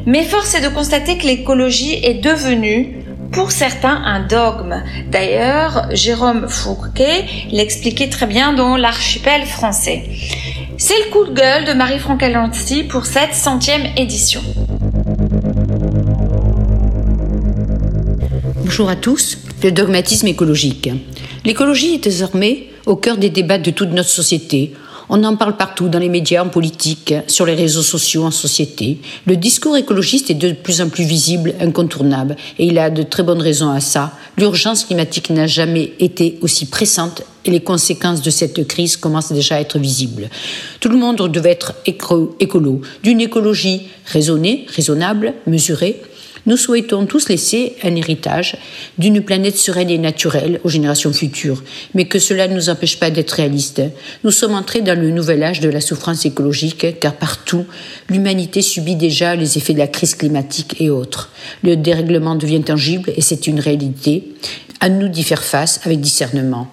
mais 0.05 0.25
force 0.25 0.55
est 0.55 0.61
de 0.61 0.69
constater 0.69 1.17
que 1.17 1.27
l'écologie 1.27 1.95
est 1.95 2.23
devenue 2.23 3.03
pour 3.33 3.51
certains 3.51 4.03
un 4.05 4.21
dogme. 4.21 4.83
D'ailleurs, 5.11 5.87
Jérôme 5.93 6.47
Fouquet 6.51 7.25
l'expliquait 7.51 8.11
très 8.11 8.27
bien 8.27 8.53
dans 8.53 8.77
l'archipel 8.77 9.47
français. 9.47 10.05
C'est 10.77 10.99
le 10.99 11.11
coup 11.11 11.25
de 11.25 11.33
gueule 11.33 11.65
de 11.65 11.73
Marie-Franck 11.73 12.23
Alancy 12.23 12.83
pour 12.83 13.07
cette 13.07 13.33
centième 13.33 13.87
édition. 13.97 14.43
Bonjour 18.67 18.91
à 18.91 18.97
tous. 18.97 19.48
Le 19.61 19.73
dogmatisme 19.73 20.29
écologique. 20.29 20.89
L'écologie 21.45 21.95
est 21.95 22.05
désormais 22.05 22.69
au 22.87 22.95
cœur 22.95 23.17
des 23.17 23.29
débats 23.29 23.59
de 23.59 23.73
toute 23.73 23.91
notre 23.91 24.09
société. 24.09 24.73
On 25.09 25.25
en 25.25 25.35
parle 25.35 25.57
partout, 25.57 25.89
dans 25.89 25.99
les 25.99 26.09
médias, 26.09 26.45
en 26.45 26.49
politique, 26.49 27.13
sur 27.27 27.45
les 27.45 27.55
réseaux 27.55 27.83
sociaux, 27.83 28.23
en 28.23 28.31
société. 28.31 28.99
Le 29.27 29.37
discours 29.37 29.77
écologiste 29.77 30.31
est 30.31 30.35
de 30.35 30.53
plus 30.53 30.81
en 30.81 30.91
plus 30.91 31.03
visible, 31.03 31.55
incontournable, 31.61 32.37
et 32.61 32.67
il 32.67 32.79
a 32.79 32.89
de 32.89 33.03
très 33.03 33.25
bonnes 33.25 33.41
raisons 33.41 33.71
à 33.71 33.81
ça. 33.81 34.13
L'urgence 34.37 34.85
climatique 34.85 35.31
n'a 35.31 35.49
jamais 35.49 35.93
été 35.99 36.39
aussi 36.41 36.67
pressante 36.67 37.23
et 37.45 37.51
les 37.51 37.61
conséquences 37.61 38.23
de 38.23 38.31
cette 38.31 38.69
crise 38.69 38.97
commencent 38.97 39.33
déjà 39.33 39.57
à 39.57 39.61
être 39.61 39.79
visibles. 39.79 40.29
Tout 40.79 40.91
le 40.91 40.99
monde 40.99 41.17
devait 41.17 41.51
être 41.51 41.75
écolo, 41.87 42.83
d'une 43.03 43.21
écologie 43.21 43.89
raisonnée, 44.05 44.67
raisonnable, 44.69 45.35
mesurée, 45.47 46.03
nous 46.49 46.57
souhaitons 46.57 47.05
tous 47.05 47.29
laisser 47.29 47.77
un 47.85 47.95
héritage 47.95 48.57
d'une 48.97 49.21
planète 49.21 49.59
sereine 49.59 49.91
et 49.91 49.99
naturelle 49.99 50.61
aux 50.65 50.71
générations 50.71 51.13
futures, 51.13 51.63
mais 51.93 52.07
que 52.07 52.19
cela 52.19 52.49
ne 52.49 52.55
nous 52.55 52.71
empêche 52.71 52.99
pas 52.99 53.11
d'être 53.11 53.33
réalistes. 53.33 53.83
Nous 54.25 54.31
sommes 54.31 54.55
entrés 54.55 54.81
dans 54.81 54.99
le 54.99 55.11
nouvel 55.11 55.43
âge 55.43 55.61
de 55.61 55.69
la 55.69 55.83
souffrance 55.83 56.25
écologique, 56.25 56.99
car 57.01 57.15
partout, 57.15 57.67
l'humanité 58.09 58.63
subit 58.63 58.97
déjà 58.97 59.37
les 59.37 59.59
effets 59.59 59.75
de 59.75 59.79
la 59.79 59.89
crise 59.89 60.15
climatique 60.15 60.81
et 60.81 60.89
autres. 60.89 61.31
Le 61.63 61.77
dérèglement 61.77 62.35
devient 62.35 62.63
tangible 62.63 63.13
et 63.15 63.21
c'est 63.21 63.47
une 63.47 63.61
réalité. 63.61 64.25
À 64.81 64.89
nous 64.89 65.09
d'y 65.09 65.25
faire 65.25 65.43
face 65.43 65.81
avec 65.85 66.01
discernement. 66.01 66.69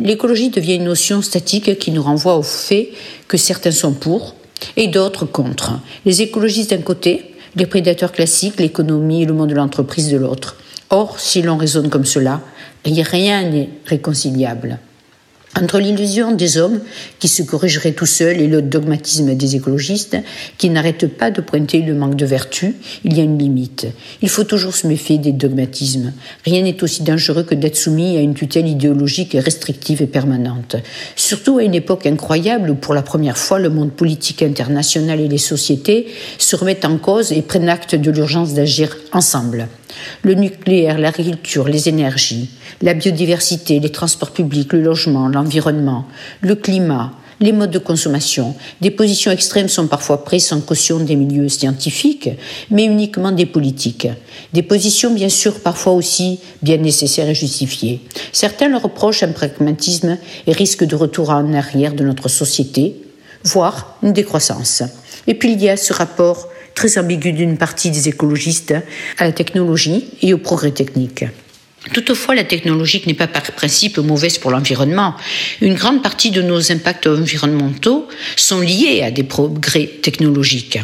L'écologie 0.00 0.48
devient 0.48 0.76
une 0.76 0.84
notion 0.84 1.20
statique 1.20 1.78
qui 1.78 1.90
nous 1.90 2.02
renvoie 2.02 2.38
au 2.38 2.42
fait 2.42 2.92
que 3.26 3.36
certains 3.36 3.72
sont 3.72 3.92
pour 3.92 4.36
et 4.78 4.86
d'autres 4.86 5.26
contre. 5.26 5.72
Les 6.06 6.22
écologistes 6.22 6.70
d'un 6.70 6.78
côté, 6.78 7.34
les 7.56 7.66
prédateurs 7.66 8.12
classiques, 8.12 8.60
l'économie 8.60 9.22
et 9.22 9.26
le 9.26 9.32
monde 9.32 9.50
de 9.50 9.54
l'entreprise 9.54 10.10
de 10.10 10.16
l'autre. 10.16 10.56
Or, 10.90 11.20
si 11.20 11.42
l'on 11.42 11.56
raisonne 11.56 11.90
comme 11.90 12.04
cela, 12.04 12.40
rien 12.84 13.48
n'est 13.48 13.68
réconciliable. 13.84 14.78
Entre 15.56 15.78
l'illusion 15.78 16.32
des 16.32 16.58
hommes 16.58 16.80
qui 17.18 17.26
se 17.26 17.42
corrigeraient 17.42 17.92
tout 17.92 18.06
seuls 18.06 18.40
et 18.40 18.46
le 18.46 18.62
dogmatisme 18.62 19.34
des 19.34 19.56
écologistes 19.56 20.16
qui 20.56 20.70
n'arrêtent 20.70 21.06
pas 21.06 21.30
de 21.30 21.40
pointer 21.40 21.80
le 21.80 21.94
manque 21.94 22.16
de 22.16 22.26
vertu, 22.26 22.76
il 23.04 23.16
y 23.16 23.20
a 23.20 23.24
une 23.24 23.38
limite. 23.38 23.86
Il 24.22 24.28
faut 24.28 24.44
toujours 24.44 24.76
se 24.76 24.86
méfier 24.86 25.18
des 25.18 25.32
dogmatismes. 25.32 26.12
Rien 26.44 26.62
n'est 26.62 26.82
aussi 26.82 27.02
dangereux 27.02 27.42
que 27.42 27.54
d'être 27.54 27.76
soumis 27.76 28.16
à 28.16 28.20
une 28.20 28.34
tutelle 28.34 28.68
idéologique 28.68 29.36
restrictive 29.38 30.02
et 30.02 30.06
permanente. 30.06 30.76
Surtout 31.16 31.58
à 31.58 31.64
une 31.64 31.74
époque 31.74 32.06
incroyable 32.06 32.70
où 32.70 32.74
pour 32.74 32.94
la 32.94 33.02
première 33.02 33.38
fois 33.38 33.58
le 33.58 33.70
monde 33.70 33.92
politique 33.92 34.42
international 34.42 35.20
et 35.20 35.28
les 35.28 35.38
sociétés 35.38 36.06
se 36.38 36.56
remettent 36.56 36.84
en 36.84 36.98
cause 36.98 37.32
et 37.32 37.42
prennent 37.42 37.68
acte 37.68 37.94
de 37.94 38.10
l'urgence 38.10 38.54
d'agir 38.54 38.96
ensemble. 39.12 39.68
Le 40.22 40.34
nucléaire, 40.34 40.98
l'agriculture, 40.98 41.68
les 41.68 41.88
énergies, 41.88 42.50
la 42.82 42.94
biodiversité, 42.94 43.80
les 43.80 43.92
transports 43.92 44.32
publics, 44.32 44.72
le 44.72 44.82
logement, 44.82 45.28
l'environnement, 45.28 46.06
le 46.40 46.54
climat, 46.54 47.12
les 47.40 47.52
modes 47.52 47.70
de 47.70 47.78
consommation. 47.78 48.54
Des 48.80 48.90
positions 48.90 49.30
extrêmes 49.30 49.68
sont 49.68 49.86
parfois 49.86 50.24
prises 50.24 50.46
sans 50.46 50.60
caution 50.60 50.98
des 50.98 51.16
milieux 51.16 51.48
scientifiques, 51.48 52.30
mais 52.70 52.84
uniquement 52.84 53.32
des 53.32 53.46
politiques. 53.46 54.08
Des 54.52 54.62
positions 54.62 55.12
bien 55.12 55.28
sûr 55.28 55.60
parfois 55.60 55.92
aussi 55.92 56.40
bien 56.62 56.78
nécessaires 56.78 57.28
et 57.28 57.34
justifiées. 57.34 58.00
Certains 58.32 58.68
leur 58.68 58.82
reprochent 58.82 59.22
un 59.22 59.32
pragmatisme 59.32 60.18
et 60.46 60.52
risquent 60.52 60.86
de 60.86 60.96
retour 60.96 61.30
en 61.30 61.52
arrière 61.54 61.94
de 61.94 62.04
notre 62.04 62.28
société, 62.28 62.96
voire 63.44 63.96
une 64.02 64.12
décroissance. 64.12 64.82
Et 65.26 65.34
puis 65.34 65.52
il 65.52 65.62
y 65.62 65.68
a 65.68 65.76
ce 65.76 65.92
rapport 65.92 66.48
très 66.78 66.96
ambigu 66.96 67.32
d'une 67.32 67.56
partie 67.56 67.90
des 67.90 68.08
écologistes 68.08 68.72
à 69.18 69.24
la 69.24 69.32
technologie 69.32 70.04
et 70.22 70.32
au 70.32 70.38
progrès 70.38 70.70
technique. 70.70 71.24
Toutefois, 71.92 72.36
la 72.36 72.44
technologie 72.44 73.02
n'est 73.04 73.14
pas 73.14 73.26
par 73.26 73.42
principe 73.42 73.98
mauvaise 73.98 74.38
pour 74.38 74.52
l'environnement. 74.52 75.16
Une 75.60 75.74
grande 75.74 76.04
partie 76.04 76.30
de 76.30 76.40
nos 76.40 76.70
impacts 76.70 77.08
environnementaux 77.08 78.06
sont 78.36 78.60
liés 78.60 79.02
à 79.02 79.10
des 79.10 79.24
progrès 79.24 79.90
technologiques. 80.02 80.78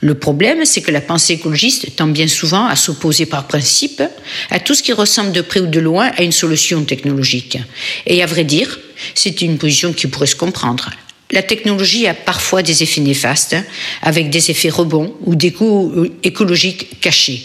Le 0.00 0.14
problème, 0.16 0.64
c'est 0.64 0.82
que 0.82 0.90
la 0.90 1.00
pensée 1.00 1.34
écologiste 1.34 1.94
tend 1.94 2.08
bien 2.08 2.26
souvent 2.26 2.66
à 2.66 2.74
s'opposer 2.74 3.26
par 3.26 3.46
principe 3.46 4.02
à 4.50 4.58
tout 4.58 4.74
ce 4.74 4.82
qui 4.82 4.92
ressemble 4.92 5.30
de 5.30 5.40
près 5.40 5.60
ou 5.60 5.66
de 5.66 5.78
loin 5.78 6.10
à 6.16 6.22
une 6.24 6.32
solution 6.32 6.82
technologique. 6.82 7.58
Et 8.06 8.24
à 8.24 8.26
vrai 8.26 8.42
dire, 8.42 8.76
c'est 9.14 9.40
une 9.40 9.56
position 9.56 9.92
qui 9.92 10.08
pourrait 10.08 10.26
se 10.26 10.34
comprendre. 10.34 10.90
La 11.32 11.42
technologie 11.42 12.06
a 12.06 12.14
parfois 12.14 12.62
des 12.62 12.82
effets 12.82 13.00
néfastes, 13.00 13.54
hein, 13.54 13.64
avec 14.02 14.28
des 14.30 14.50
effets 14.50 14.68
rebonds 14.68 15.14
ou 15.24 15.34
des 15.34 15.50
coûts 15.50 16.06
écologiques 16.22 17.00
cachés. 17.00 17.42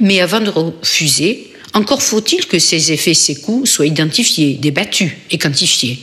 Mais 0.00 0.20
avant 0.20 0.40
de 0.40 0.50
refuser, 0.50 1.50
encore 1.72 2.02
faut-il 2.02 2.46
que 2.46 2.58
ces 2.58 2.90
effets, 2.90 3.14
ces 3.14 3.36
coûts 3.36 3.64
soient 3.64 3.86
identifiés, 3.86 4.54
débattus 4.54 5.12
et 5.30 5.38
quantifiés. 5.38 6.00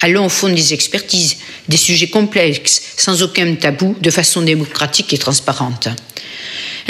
Allons 0.00 0.24
au 0.24 0.30
fond 0.30 0.48
des 0.48 0.72
expertises, 0.72 1.36
des 1.68 1.76
sujets 1.76 2.08
complexes, 2.08 2.82
sans 2.96 3.22
aucun 3.22 3.54
tabou, 3.56 3.94
de 4.00 4.10
façon 4.10 4.40
démocratique 4.40 5.12
et 5.12 5.18
transparente. 5.18 5.88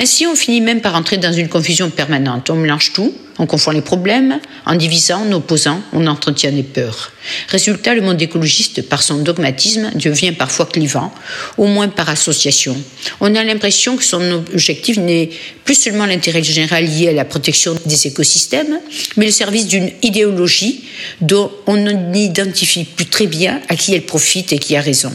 Ainsi, 0.02 0.26
on 0.26 0.34
finit 0.34 0.62
même 0.62 0.80
par 0.80 0.94
entrer 0.94 1.18
dans 1.18 1.30
une 1.30 1.50
confusion 1.50 1.90
permanente. 1.90 2.48
On 2.48 2.54
mélange 2.54 2.94
tout, 2.94 3.12
on 3.38 3.44
confond 3.44 3.70
les 3.70 3.82
problèmes, 3.82 4.40
en 4.64 4.74
divisant, 4.74 5.26
en 5.26 5.32
opposant, 5.32 5.82
on 5.92 6.06
entretient 6.06 6.52
des 6.52 6.62
peurs. 6.62 7.12
Résultat, 7.48 7.94
le 7.94 8.00
monde 8.00 8.20
écologiste, 8.22 8.88
par 8.88 9.02
son 9.02 9.18
dogmatisme, 9.18 9.90
devient 9.96 10.32
parfois 10.32 10.64
clivant, 10.64 11.12
au 11.58 11.66
moins 11.66 11.88
par 11.88 12.08
association. 12.08 12.74
On 13.20 13.34
a 13.34 13.44
l'impression 13.44 13.98
que 13.98 14.02
son 14.02 14.42
objectif 14.54 14.96
n'est 14.96 15.28
plus 15.66 15.74
seulement 15.74 16.06
l'intérêt 16.06 16.42
général 16.42 16.86
lié 16.86 17.08
à 17.08 17.12
la 17.12 17.26
protection 17.26 17.76
des 17.84 18.06
écosystèmes, 18.06 18.80
mais 19.18 19.26
le 19.26 19.32
service 19.32 19.66
d'une 19.66 19.90
idéologie 20.00 20.84
dont 21.20 21.52
on 21.66 21.76
n'identifie 21.76 22.84
plus 22.84 23.04
très 23.04 23.26
bien 23.26 23.60
à 23.68 23.76
qui 23.76 23.94
elle 23.94 24.06
profite 24.06 24.54
et 24.54 24.58
qui 24.58 24.76
a 24.76 24.80
raison. 24.80 25.12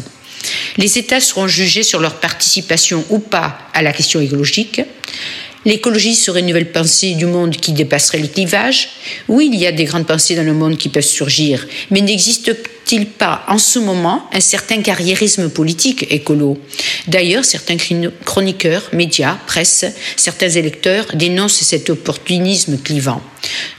Les 0.78 0.98
États 0.98 1.20
seront 1.20 1.48
jugés 1.48 1.84
sur 1.84 2.00
leur 2.00 2.16
participation 2.16 3.06
ou 3.10 3.20
pas 3.20 3.60
à 3.74 3.82
la 3.82 3.93
question 3.93 4.20
écologique. 4.20 4.82
L'écologie 5.66 6.14
serait 6.14 6.41
une 6.41 6.48
nouvelle 6.48 6.72
pensée 6.72 7.16
du 7.16 7.26
monde 7.26 7.56
qui 7.56 7.72
dépasserait 7.72 8.20
les 8.20 8.28
clivages. 8.28 8.89
Oui, 9.28 9.50
il 9.52 9.60
y 9.60 9.66
a 9.66 9.72
des 9.72 9.86
grandes 9.86 10.06
pensées 10.06 10.36
dans 10.36 10.43
le 10.43 10.54
monde 10.54 10.78
qui 10.78 10.89
peuvent 10.89 11.04
surgir, 11.04 11.66
mais 11.89 12.02
n'existe-t-il 12.86 13.08
pas 13.08 13.44
en 13.48 13.58
ce 13.58 13.80
moment 13.80 14.30
un 14.32 14.40
certain 14.40 14.82
carriérisme 14.82 15.50
politique 15.50 16.06
écolo? 16.12 16.60
D'ailleurs, 17.08 17.46
certains 17.46 17.78
chroniqueurs, 18.24 18.84
médias, 18.94 19.38
presse, 19.48 19.86
certains 20.16 20.50
électeurs 20.50 21.06
dénoncent 21.16 21.64
cet 21.64 21.90
opportunisme 21.90 22.78
clivant. 22.78 23.22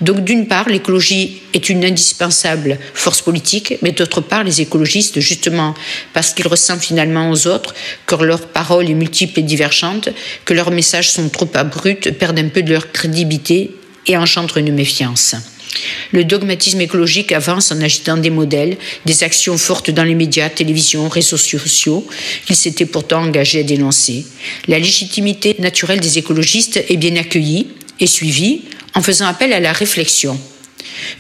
Donc 0.01 0.25
d'une 0.25 0.47
part, 0.47 0.69
l'écologie 0.69 1.43
est 1.55 1.69
une 1.69 1.85
indispensable 1.85 2.79
force 2.95 3.23
politique, 3.23 3.75
mais 3.83 3.93
d'autre 3.93 4.21
part, 4.21 4.45
les 4.45 4.61
écologistes, 4.61 5.21
justement 5.21 5.75
parce 6.13 6.35
qu'ils 6.35 6.49
ressemblent 6.49 6.83
finalement 6.83 7.31
aux 7.31 7.47
autres, 7.47 7.75
que 8.07 8.17
leur 8.17 8.49
parole 8.49 8.91
est 8.91 8.95
multiple 8.95 9.41
et 9.41 9.43
divergente, 9.43 10.09
que 10.45 10.55
leurs 10.55 10.71
messages 10.71 11.11
sont 11.11 11.29
trop 11.29 11.51
abrupts, 11.55 12.11
perdent 12.13 12.39
un 12.39 12.49
peu 12.49 12.63
de 12.63 12.73
leur 12.73 12.91
crédibilité 12.93 13.75
et 14.07 14.17
engendrent 14.17 14.59
une 14.59 14.75
méfiance. 14.75 15.35
Le 16.13 16.25
dogmatisme 16.25 16.81
écologique 16.81 17.33
avance 17.33 17.73
en 17.73 17.81
agitant 17.81 18.17
des 18.17 18.31
modèles, 18.31 18.77
des 19.05 19.23
actions 19.23 19.59
fortes 19.59 19.91
dans 19.91 20.05
les 20.05 20.15
médias, 20.15 20.49
télévision, 20.49 21.09
réseaux 21.09 21.37
sociaux, 21.37 22.07
qu'il 22.47 22.57
s'était 22.57 22.87
pourtant 22.87 23.23
engagé 23.23 23.61
à 23.61 23.63
dénoncer. 23.63 24.27
La 24.69 24.79
légitimité 24.79 25.57
naturelle 25.59 26.01
des 26.01 26.19
écologistes 26.19 26.83
est 26.89 26.97
bien 26.97 27.17
accueillie 27.17 27.69
et 28.01 28.07
suivie 28.07 28.63
en 28.95 29.03
faisant 29.03 29.27
appel 29.27 29.53
à 29.53 29.61
la 29.61 29.73
réflexion. 29.73 30.39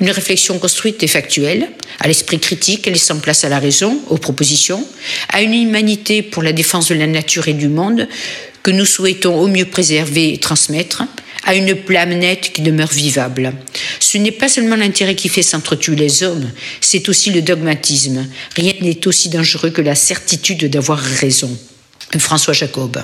Une 0.00 0.10
réflexion 0.10 0.58
construite 0.58 1.02
et 1.02 1.06
factuelle, 1.06 1.68
à 2.00 2.08
l'esprit 2.08 2.38
critique, 2.38 2.86
laissant 2.86 3.18
place 3.18 3.44
à 3.44 3.48
la 3.48 3.58
raison, 3.58 4.00
aux 4.08 4.18
propositions, 4.18 4.86
à 5.28 5.42
une 5.42 5.54
humanité 5.54 6.22
pour 6.22 6.42
la 6.42 6.52
défense 6.52 6.88
de 6.88 6.94
la 6.94 7.06
nature 7.06 7.48
et 7.48 7.54
du 7.54 7.68
monde 7.68 8.08
que 8.62 8.70
nous 8.70 8.84
souhaitons 8.84 9.38
au 9.38 9.46
mieux 9.46 9.66
préserver 9.66 10.32
et 10.32 10.38
transmettre, 10.38 11.04
à 11.46 11.54
une 11.54 11.74
plame 11.76 12.12
nette 12.12 12.52
qui 12.52 12.60
demeure 12.60 12.92
vivable. 12.92 13.54
Ce 14.00 14.18
n'est 14.18 14.32
pas 14.32 14.48
seulement 14.48 14.76
l'intérêt 14.76 15.14
qui 15.14 15.28
fait 15.28 15.42
s'entretuer 15.42 15.96
les 15.96 16.22
hommes, 16.22 16.50
c'est 16.80 17.08
aussi 17.08 17.30
le 17.30 17.40
dogmatisme. 17.40 18.26
Rien 18.56 18.72
n'est 18.82 19.06
aussi 19.06 19.28
dangereux 19.30 19.70
que 19.70 19.80
la 19.80 19.94
certitude 19.94 20.68
d'avoir 20.68 20.98
raison. 20.98 21.56
François 22.18 22.52
Jacob. 22.52 23.00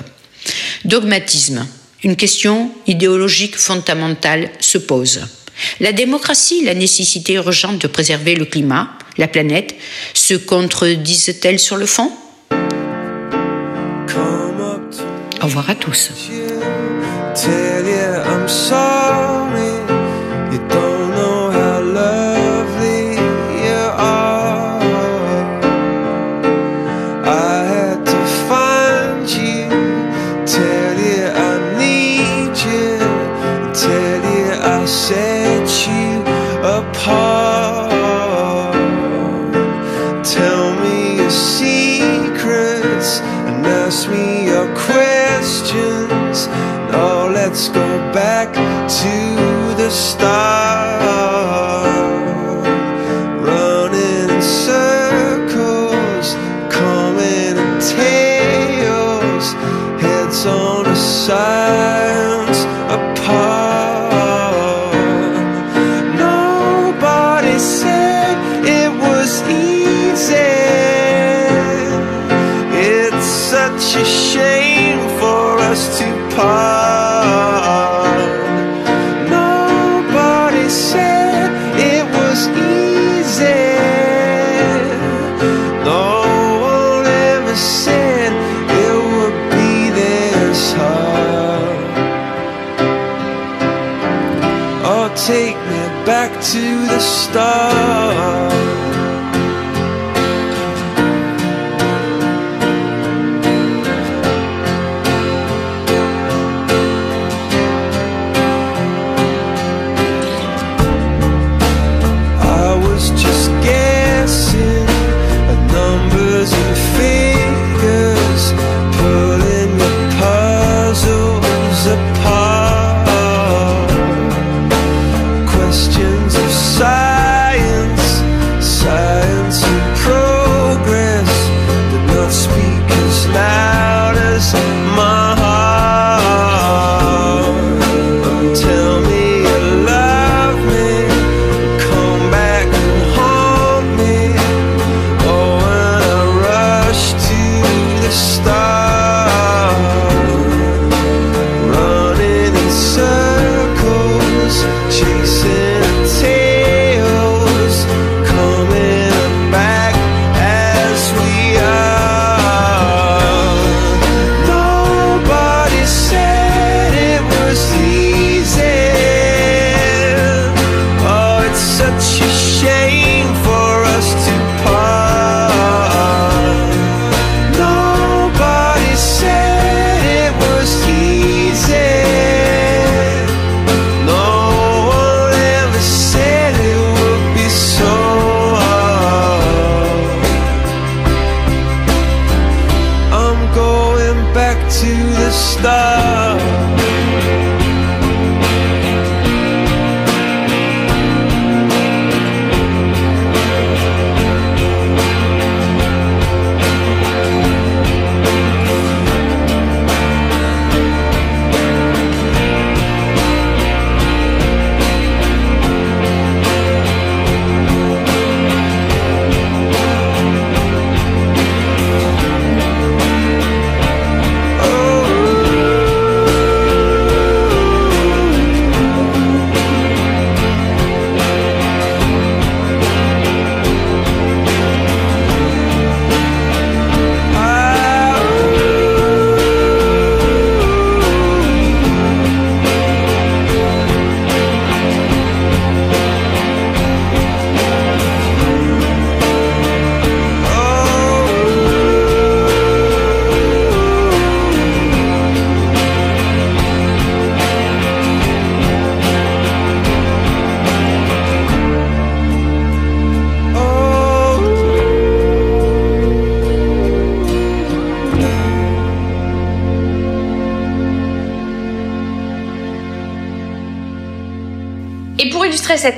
Dogmatisme. 0.85 1.65
Une 2.03 2.17
question 2.17 2.69
idéologique 2.85 3.57
fondamentale 3.57 4.51
se 4.59 4.77
pose. 4.77 5.21
La 5.79 5.93
démocratie, 5.93 6.65
la 6.65 6.73
nécessité 6.73 7.33
urgente 7.33 7.79
de 7.79 7.87
préserver 7.87 8.35
le 8.35 8.43
climat, 8.43 8.97
la 9.17 9.29
planète, 9.29 9.75
se 10.13 10.33
contredisent-elles 10.33 11.59
sur 11.59 11.77
le 11.77 11.85
fond? 11.85 12.11
Au 15.41 15.45
revoir 15.45 15.69
à 15.69 15.75
tous. 15.75 16.11
sorrow 18.53 19.52
back 48.45 48.89
to 48.89 49.75
the 49.81 49.89
start. 49.89 50.62
star. 97.33 98.52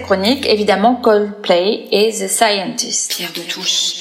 Cette 0.06 0.18
chronique, 0.18 0.46
évidemment 0.48 0.96
Coldplay 0.96 1.86
et 1.92 2.12
The 2.12 2.28
Scientist. 2.28 3.12
Pierre 3.16 3.32
de 3.34 3.42
Touche. 3.42 3.94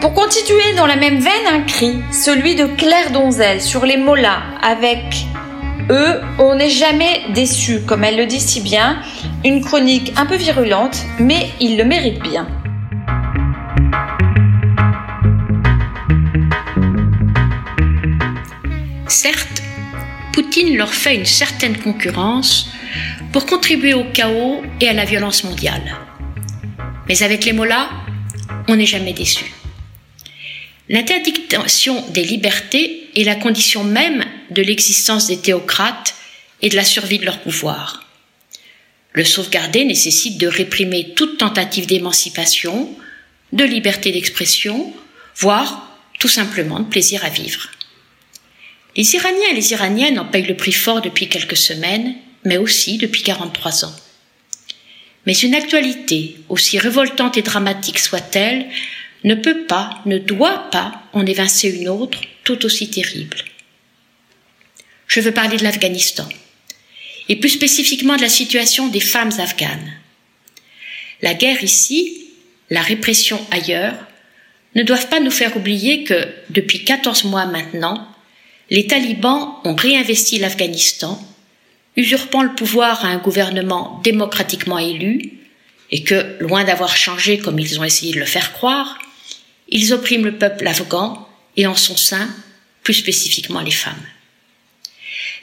Pour 0.00 0.14
continuer 0.14 0.74
dans 0.76 0.86
la 0.86 0.96
même 0.96 1.18
veine, 1.18 1.32
un 1.52 1.62
cri, 1.62 2.00
celui 2.12 2.54
de 2.54 2.66
Claire 2.66 3.10
Donzel 3.10 3.60
sur 3.60 3.84
les 3.84 3.96
mots-là, 3.96 4.42
avec 4.62 5.25
eux, 6.56 6.58
on 6.58 6.58
n'est 6.58 6.70
jamais 6.70 7.22
déçu, 7.34 7.80
comme 7.86 8.04
elle 8.04 8.16
le 8.16 8.26
dit 8.26 8.40
si 8.40 8.60
bien, 8.60 9.02
une 9.44 9.62
chronique 9.62 10.12
un 10.16 10.24
peu 10.24 10.36
virulente, 10.36 11.04
mais 11.18 11.50
il 11.60 11.76
le 11.76 11.84
mérite 11.84 12.20
bien. 12.22 12.48
Certes, 19.06 19.62
Poutine 20.32 20.76
leur 20.76 20.92
fait 20.92 21.16
une 21.16 21.26
certaine 21.26 21.76
concurrence 21.76 22.70
pour 23.32 23.46
contribuer 23.46 23.94
au 23.94 24.04
chaos 24.12 24.62
et 24.80 24.88
à 24.88 24.92
la 24.92 25.04
violence 25.04 25.44
mondiale. 25.44 25.96
Mais 27.08 27.22
avec 27.22 27.44
les 27.44 27.52
mots-là, 27.52 27.90
on 28.68 28.76
n'est 28.76 28.86
jamais 28.86 29.12
déçu. 29.12 29.44
L'interdiction 30.88 32.02
des 32.10 32.24
libertés 32.24 33.10
est 33.14 33.24
la 33.24 33.34
condition 33.34 33.84
même 33.84 34.24
de 34.50 34.62
l'existence 34.62 35.26
des 35.26 35.38
théocrates 35.38 36.15
et 36.62 36.68
de 36.68 36.76
la 36.76 36.84
survie 36.84 37.18
de 37.18 37.24
leur 37.24 37.40
pouvoir. 37.40 38.04
Le 39.12 39.24
sauvegarder 39.24 39.84
nécessite 39.84 40.38
de 40.38 40.46
réprimer 40.46 41.14
toute 41.14 41.38
tentative 41.38 41.86
d'émancipation, 41.86 42.94
de 43.52 43.64
liberté 43.64 44.12
d'expression, 44.12 44.92
voire 45.36 45.98
tout 46.18 46.28
simplement 46.28 46.80
de 46.80 46.88
plaisir 46.88 47.24
à 47.24 47.30
vivre. 47.30 47.70
Les 48.96 49.14
Iraniens 49.14 49.50
et 49.50 49.54
les 49.54 49.72
Iraniennes 49.72 50.18
en 50.18 50.24
payent 50.24 50.46
le 50.46 50.56
prix 50.56 50.72
fort 50.72 51.02
depuis 51.02 51.28
quelques 51.28 51.56
semaines, 51.56 52.14
mais 52.44 52.56
aussi 52.56 52.98
depuis 52.98 53.22
43 53.22 53.84
ans. 53.84 53.96
Mais 55.26 55.34
une 55.34 55.54
actualité, 55.54 56.36
aussi 56.48 56.78
révoltante 56.78 57.36
et 57.36 57.42
dramatique 57.42 57.98
soit-elle, 57.98 58.66
ne 59.24 59.34
peut 59.34 59.64
pas, 59.66 60.00
ne 60.06 60.18
doit 60.18 60.70
pas 60.70 61.02
en 61.12 61.26
évincer 61.26 61.68
une 61.68 61.88
autre 61.88 62.20
tout 62.44 62.64
aussi 62.64 62.90
terrible. 62.90 63.38
Je 65.08 65.20
veux 65.20 65.32
parler 65.32 65.56
de 65.56 65.64
l'Afghanistan, 65.64 66.28
et 67.28 67.36
plus 67.36 67.50
spécifiquement 67.50 68.16
de 68.16 68.22
la 68.22 68.28
situation 68.28 68.88
des 68.88 69.00
femmes 69.00 69.32
afghanes. 69.38 69.92
La 71.22 71.34
guerre 71.34 71.62
ici, 71.62 72.28
la 72.70 72.82
répression 72.82 73.44
ailleurs, 73.50 73.94
ne 74.74 74.82
doivent 74.82 75.08
pas 75.08 75.20
nous 75.20 75.30
faire 75.30 75.56
oublier 75.56 76.04
que, 76.04 76.28
depuis 76.50 76.84
14 76.84 77.24
mois 77.24 77.46
maintenant, 77.46 78.06
les 78.70 78.86
talibans 78.86 79.54
ont 79.64 79.74
réinvesti 79.74 80.38
l'Afghanistan, 80.38 81.18
usurpant 81.96 82.42
le 82.42 82.54
pouvoir 82.54 83.04
à 83.04 83.08
un 83.08 83.18
gouvernement 83.18 84.00
démocratiquement 84.04 84.78
élu, 84.78 85.32
et 85.90 86.02
que, 86.02 86.36
loin 86.40 86.64
d'avoir 86.64 86.96
changé 86.96 87.38
comme 87.38 87.58
ils 87.58 87.80
ont 87.80 87.84
essayé 87.84 88.12
de 88.12 88.18
le 88.18 88.26
faire 88.26 88.52
croire, 88.52 88.98
ils 89.68 89.92
oppriment 89.92 90.24
le 90.24 90.36
peuple 90.36 90.66
afghan 90.66 91.26
et 91.56 91.66
en 91.66 91.76
son 91.76 91.96
sein, 91.96 92.28
plus 92.82 92.94
spécifiquement 92.94 93.60
les 93.60 93.70
femmes. 93.70 93.94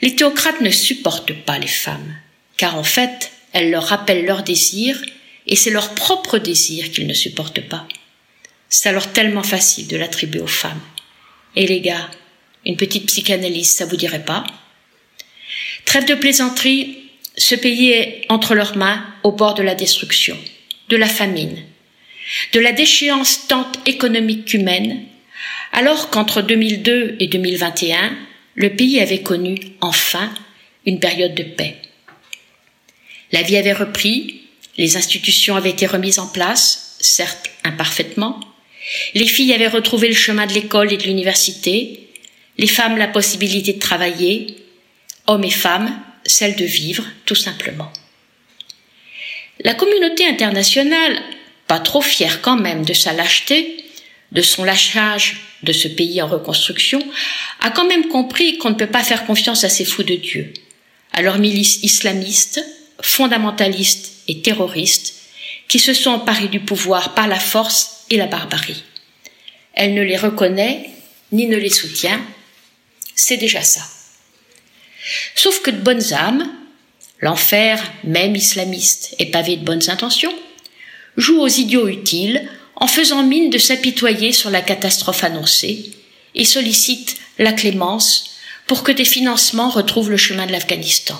Les 0.02 0.16
théocrates 0.16 0.60
ne 0.60 0.70
supportent 0.70 1.32
pas 1.32 1.58
les 1.58 1.66
femmes, 1.66 2.16
car 2.56 2.76
en 2.76 2.84
fait, 2.84 3.32
elles 3.52 3.70
leur 3.70 3.84
rappellent 3.84 4.24
leurs 4.24 4.42
désirs, 4.42 5.00
et 5.46 5.56
c'est 5.56 5.70
leur 5.70 5.94
propre 5.94 6.38
désir 6.38 6.90
qu'ils 6.90 7.06
ne 7.06 7.14
supportent 7.14 7.68
pas. 7.68 7.86
C'est 8.68 8.88
alors 8.88 9.12
tellement 9.12 9.42
facile 9.42 9.86
de 9.88 9.96
l'attribuer 9.96 10.40
aux 10.40 10.46
femmes. 10.46 10.80
Et 11.54 11.66
les 11.66 11.80
gars, 11.80 12.10
une 12.66 12.76
petite 12.76 13.06
psychanalyse, 13.06 13.70
ça 13.70 13.86
vous 13.86 13.96
dirait 13.96 14.24
pas? 14.24 14.44
Trêve 15.84 16.06
de 16.06 16.14
plaisanterie, 16.14 16.98
ce 17.36 17.54
pays 17.54 17.90
est 17.90 18.24
entre 18.28 18.54
leurs 18.54 18.76
mains 18.76 19.04
au 19.22 19.32
bord 19.32 19.54
de 19.54 19.62
la 19.62 19.74
destruction, 19.74 20.36
de 20.88 20.96
la 20.96 21.08
famine, 21.08 21.62
de 22.52 22.60
la 22.60 22.72
déchéance 22.72 23.46
tant 23.48 23.70
économique 23.86 24.46
qu'humaine, 24.46 25.04
alors 25.72 26.10
qu'entre 26.10 26.42
2002 26.42 27.16
et 27.20 27.26
2021, 27.26 28.16
le 28.54 28.74
pays 28.74 29.00
avait 29.00 29.22
connu 29.22 29.58
enfin 29.80 30.32
une 30.86 31.00
période 31.00 31.34
de 31.34 31.42
paix. 31.42 31.76
La 33.32 33.42
vie 33.42 33.56
avait 33.56 33.72
repris, 33.72 34.42
les 34.76 34.96
institutions 34.96 35.56
avaient 35.56 35.70
été 35.70 35.86
remises 35.86 36.18
en 36.18 36.26
place, 36.26 36.96
certes 37.00 37.50
imparfaitement, 37.64 38.40
les 39.14 39.26
filles 39.26 39.54
avaient 39.54 39.68
retrouvé 39.68 40.08
le 40.08 40.14
chemin 40.14 40.46
de 40.46 40.52
l'école 40.52 40.92
et 40.92 40.96
de 40.96 41.04
l'université, 41.04 42.08
les 42.58 42.66
femmes 42.66 42.98
la 42.98 43.08
possibilité 43.08 43.72
de 43.72 43.78
travailler, 43.78 44.56
hommes 45.26 45.44
et 45.44 45.50
femmes 45.50 45.98
celle 46.26 46.56
de 46.56 46.64
vivre 46.64 47.04
tout 47.26 47.34
simplement. 47.34 47.92
La 49.60 49.74
communauté 49.74 50.26
internationale, 50.26 51.22
pas 51.66 51.78
trop 51.78 52.00
fière 52.00 52.42
quand 52.42 52.56
même 52.56 52.84
de 52.84 52.92
sa 52.92 53.12
lâcheté, 53.12 53.84
de 54.32 54.42
son 54.42 54.64
lâchage 54.64 55.36
de 55.64 55.72
ce 55.72 55.88
pays 55.88 56.20
en 56.22 56.28
reconstruction, 56.28 57.02
a 57.60 57.70
quand 57.70 57.86
même 57.86 58.08
compris 58.08 58.58
qu'on 58.58 58.70
ne 58.70 58.74
peut 58.74 58.86
pas 58.86 59.02
faire 59.02 59.26
confiance 59.26 59.64
à 59.64 59.68
ces 59.68 59.84
fous 59.84 60.02
de 60.02 60.14
Dieu, 60.14 60.52
à 61.12 61.22
leurs 61.22 61.38
milices 61.38 61.82
islamistes, 61.82 62.64
fondamentalistes 63.00 64.12
et 64.28 64.40
terroristes, 64.40 65.14
qui 65.68 65.78
se 65.78 65.94
sont 65.94 66.10
emparés 66.10 66.48
du 66.48 66.60
pouvoir 66.60 67.14
par 67.14 67.26
la 67.26 67.40
force 67.40 68.04
et 68.10 68.16
la 68.16 68.26
barbarie. 68.26 68.84
Elle 69.72 69.94
ne 69.94 70.02
les 70.02 70.16
reconnaît 70.16 70.90
ni 71.32 71.46
ne 71.46 71.56
les 71.56 71.70
soutient, 71.70 72.20
c'est 73.14 73.36
déjà 73.36 73.62
ça. 73.62 73.82
Sauf 75.34 75.60
que 75.62 75.70
de 75.70 75.80
bonnes 75.80 76.12
âmes, 76.12 76.48
l'enfer, 77.20 77.82
même 78.04 78.36
islamiste, 78.36 79.14
est 79.18 79.26
pavé 79.26 79.56
de 79.56 79.64
bonnes 79.64 79.90
intentions, 79.90 80.34
jouent 81.16 81.40
aux 81.40 81.48
idiots 81.48 81.88
utiles 81.88 82.48
en 82.76 82.86
faisant 82.86 83.22
mine 83.22 83.50
de 83.50 83.58
s'apitoyer 83.58 84.32
sur 84.32 84.50
la 84.50 84.62
catastrophe 84.62 85.24
annoncée 85.24 85.92
et 86.34 86.44
sollicitent 86.44 87.16
la 87.38 87.52
clémence 87.52 88.30
pour 88.66 88.82
que 88.82 88.92
des 88.92 89.04
financements 89.04 89.68
retrouvent 89.68 90.10
le 90.10 90.16
chemin 90.16 90.46
de 90.46 90.52
l'Afghanistan. 90.52 91.18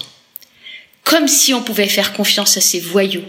Comme 1.05 1.29
si 1.29 1.53
on 1.53 1.63
pouvait 1.63 1.89
faire 1.89 2.13
confiance 2.15 2.57
à 2.57 2.61
ces 2.61 2.81
voyous, 2.81 3.25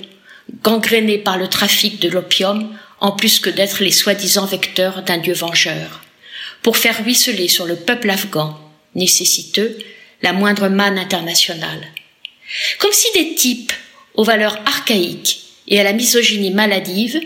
gangrénés 0.64 1.18
par 1.18 1.38
le 1.38 1.48
trafic 1.48 2.00
de 2.00 2.10
l'opium, 2.10 2.76
en 3.00 3.12
plus 3.12 3.40
que 3.40 3.50
d'être 3.50 3.84
les 3.84 3.92
soi-disant 3.92 4.46
vecteurs 4.46 5.04
d'un 5.04 5.18
dieu 5.18 5.34
vengeur, 5.34 6.02
pour 6.62 6.78
faire 6.78 7.04
ruisseler 7.04 7.48
sur 7.48 7.66
le 7.66 7.76
peuple 7.76 8.10
afghan, 8.10 8.58
nécessiteux, 8.96 9.78
la 10.22 10.34
moindre 10.34 10.70
manne 10.70 10.98
internationale. 10.98 11.92
Comme 12.80 12.94
si 12.94 13.08
des 13.14 13.36
types 13.36 13.74
aux 14.14 14.24
valeurs 14.24 14.58
archaïques 14.66 15.42
et 15.68 15.80
à 15.80 15.84
la 15.84 15.94
misogynie 15.94 16.52
maladive, 16.52 17.20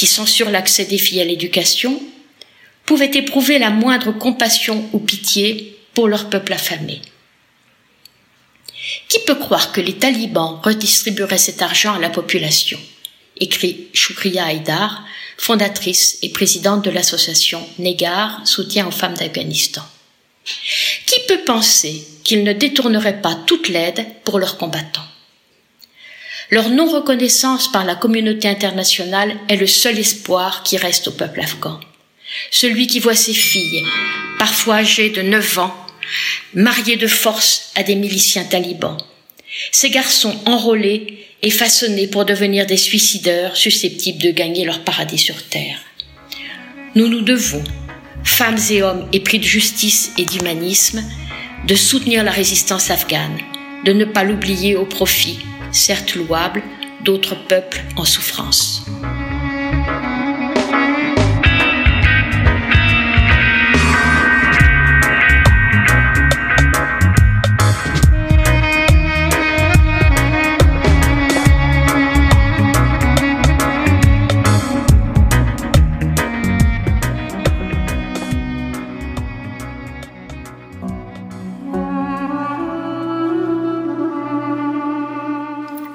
qui 0.00 0.06
censurent 0.06 0.48
l'accès 0.48 0.86
des 0.86 0.96
filles 0.96 1.20
à 1.20 1.26
l'éducation, 1.26 2.02
pouvaient 2.86 3.10
éprouver 3.12 3.58
la 3.58 3.68
moindre 3.68 4.12
compassion 4.12 4.88
ou 4.94 4.98
pitié 4.98 5.78
pour 5.92 6.08
leur 6.08 6.30
peuple 6.30 6.54
affamé. 6.54 7.02
Qui 9.10 9.18
peut 9.26 9.34
croire 9.34 9.72
que 9.72 9.80
les 9.82 9.98
talibans 9.98 10.58
redistribueraient 10.64 11.36
cet 11.36 11.60
argent 11.60 11.92
à 11.92 11.98
la 11.98 12.08
population? 12.08 12.80
Écrit 13.40 13.88
Shukriya 13.92 14.46
Haïdar, 14.46 15.04
fondatrice 15.36 16.16
et 16.22 16.30
présidente 16.30 16.82
de 16.82 16.90
l'association 16.90 17.62
Negar, 17.78 18.40
soutien 18.46 18.86
aux 18.86 18.90
femmes 18.90 19.18
d'Afghanistan. 19.18 19.82
Qui 21.04 21.20
peut 21.28 21.44
penser 21.44 22.06
qu'ils 22.24 22.42
ne 22.42 22.54
détourneraient 22.54 23.20
pas 23.20 23.34
toute 23.34 23.68
l'aide 23.68 24.06
pour 24.24 24.38
leurs 24.38 24.56
combattants? 24.56 25.09
Leur 26.50 26.68
non-reconnaissance 26.68 27.70
par 27.70 27.84
la 27.84 27.94
communauté 27.94 28.48
internationale 28.48 29.36
est 29.48 29.56
le 29.56 29.68
seul 29.68 29.98
espoir 29.98 30.64
qui 30.64 30.76
reste 30.76 31.06
au 31.08 31.12
peuple 31.12 31.40
afghan. 31.40 31.78
Celui 32.50 32.88
qui 32.88 32.98
voit 32.98 33.14
ses 33.14 33.34
filles, 33.34 33.84
parfois 34.38 34.76
âgées 34.76 35.10
de 35.10 35.22
9 35.22 35.58
ans, 35.58 35.74
mariées 36.54 36.96
de 36.96 37.06
force 37.06 37.70
à 37.76 37.84
des 37.84 37.94
miliciens 37.94 38.44
talibans. 38.44 38.98
Ces 39.70 39.90
garçons 39.90 40.36
enrôlés 40.44 41.24
et 41.42 41.50
façonnés 41.50 42.08
pour 42.08 42.24
devenir 42.24 42.66
des 42.66 42.76
suicideurs 42.76 43.56
susceptibles 43.56 44.22
de 44.22 44.30
gagner 44.30 44.64
leur 44.64 44.82
paradis 44.82 45.18
sur 45.18 45.42
terre. 45.44 45.78
Nous 46.96 47.06
nous 47.06 47.22
devons, 47.22 47.62
femmes 48.24 48.58
et 48.70 48.82
hommes 48.82 49.08
épris 49.12 49.38
de 49.38 49.44
justice 49.44 50.10
et 50.18 50.24
d'humanisme, 50.24 51.04
de 51.66 51.74
soutenir 51.76 52.24
la 52.24 52.32
résistance 52.32 52.90
afghane, 52.90 53.38
de 53.84 53.92
ne 53.92 54.04
pas 54.04 54.24
l'oublier 54.24 54.76
au 54.76 54.84
profit, 54.84 55.38
certes 55.72 56.14
louable, 56.14 56.62
d'autres 57.04 57.36
peuples 57.48 57.82
en 57.96 58.04
souffrance. 58.04 58.84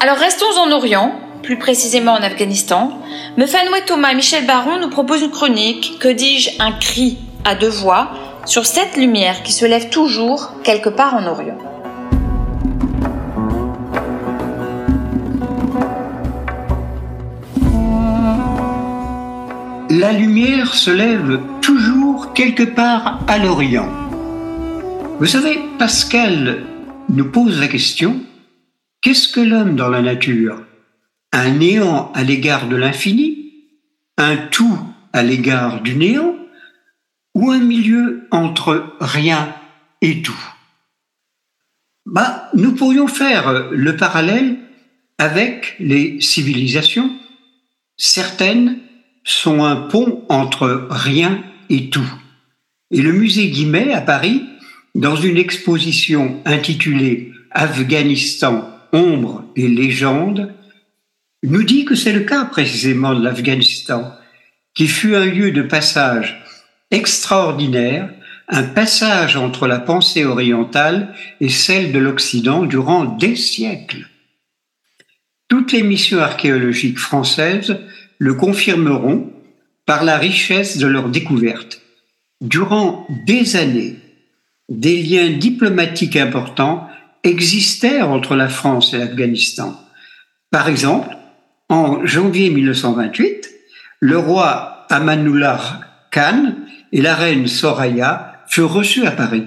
Alors 0.08 0.20
restons 0.20 0.60
en 0.60 0.72
Orient, 0.72 1.16
plus 1.42 1.58
précisément 1.58 2.12
en 2.12 2.22
Afghanistan. 2.22 3.02
Mefanoué 3.38 3.82
Thomas 3.88 4.12
et 4.12 4.16
Michel 4.16 4.46
Baron 4.46 4.80
nous 4.80 4.92
proposent 4.92 5.24
une 5.24 5.32
chronique, 5.32 5.98
que 6.00 6.08
dis-je, 6.08 6.52
un 6.60 6.74
cri 6.74 7.18
à 7.44 7.56
deux 7.56 7.70
voix, 7.70 8.12
sur 8.46 8.68
cette 8.68 8.98
lumière 8.98 9.42
qui 9.42 9.52
se 9.52 9.66
lève 9.66 9.90
toujours 9.90 10.62
quelque 10.64 10.90
part 10.90 11.16
en 11.16 11.26
Orient. 11.26 11.58
La 19.90 20.12
lumière 20.12 20.76
se 20.76 20.92
lève 20.92 21.40
toujours 21.62 22.34
quelque 22.34 22.62
part 22.62 23.22
à 23.28 23.40
l'Orient. 23.40 23.90
Vous 25.20 25.26
savez, 25.26 25.60
Pascal 25.80 26.62
nous 27.10 27.32
pose 27.32 27.60
la 27.60 27.68
question, 27.68 28.18
qu'est-ce 29.06 29.28
que 29.28 29.40
l'homme 29.40 29.76
dans 29.76 29.90
la 29.90 30.02
nature? 30.02 30.66
Un 31.32 31.52
néant 31.52 32.12
à 32.14 32.24
l'égard 32.24 32.68
de 32.68 32.76
l'infini? 32.76 33.54
Un 34.18 34.36
tout 34.36 34.80
à 35.14 35.22
l'égard 35.22 35.82
du 35.84 35.96
néant? 35.96 36.36
Ou 37.36 37.52
un 37.52 37.60
milieu 37.60 38.28
entre 38.32 38.96
rien 39.00 39.54
et 40.02 40.24
tout? 40.24 40.44
Bah, 42.08 42.50
Nous 42.56 42.74
pourrions 42.74 43.08
faire 43.08 43.70
le 43.70 43.96
parallèle 43.96 44.58
avec 45.20 45.76
les 45.80 46.20
civilisations. 46.20 47.12
Certaines 47.98 48.80
sont 49.24 49.64
un 49.64 49.76
pont 49.76 50.26
entre 50.30 50.88
rien 50.90 51.44
et 51.70 51.92
tout. 51.92 52.12
Et 52.90 53.04
le 53.04 53.12
musée 53.12 53.52
Guimet 53.52 53.94
à 53.94 54.02
Paris 54.02 54.44
dans 54.96 55.16
une 55.16 55.38
exposition 55.38 56.42
intitulée 56.46 57.32
Afghanistan, 57.52 58.75
ombre 58.96 59.44
et 59.56 59.68
légende, 59.68 60.54
nous 61.44 61.64
dit 61.64 61.86
que 61.86 61.96
c'est 61.96 62.14
le 62.14 62.22
cas 62.22 62.46
précisément 62.46 63.14
de 63.14 63.24
l'Afghanistan, 63.24 64.12
qui 64.74 64.88
fut 64.88 65.16
un 65.16 65.26
lieu 65.26 65.52
de 65.52 65.62
passage 65.62 66.44
extraordinaire, 66.90 68.10
un 68.48 68.64
passage 68.64 69.36
entre 69.36 69.68
la 69.68 69.80
pensée 69.80 70.26
orientale 70.26 71.14
et 71.42 71.50
celle 71.50 71.92
de 71.92 72.00
l'Occident 72.00 72.64
durant 72.64 73.06
des 73.06 73.36
siècles. 73.36 74.08
Toutes 75.48 75.72
les 75.72 75.84
missions 75.84 76.20
archéologiques 76.20 77.00
françaises 77.00 77.78
le 78.18 78.34
confirmeront 78.34 79.32
par 79.86 80.04
la 80.04 80.18
richesse 80.18 80.78
de 80.78 80.88
leurs 80.88 81.10
découvertes. 81.10 81.82
Durant 82.42 83.08
des 83.26 83.56
années, 83.56 83.98
des 84.70 85.02
liens 85.04 85.30
diplomatiques 85.30 86.16
importants 86.16 86.88
existèrent 87.26 88.10
entre 88.10 88.36
la 88.36 88.48
France 88.48 88.94
et 88.94 88.98
l'Afghanistan. 88.98 89.80
Par 90.52 90.70
exemple, 90.70 91.10
en 91.68 92.06
janvier 92.06 92.50
1928, 92.50 93.50
le 94.00 94.18
roi 94.18 94.86
Amanullah 94.90 95.82
Khan 96.12 96.56
et 96.92 97.02
la 97.02 97.16
reine 97.16 97.48
Soraya 97.48 98.44
furent 98.48 98.72
reçus 98.72 99.06
à 99.06 99.12
Paris. 99.12 99.46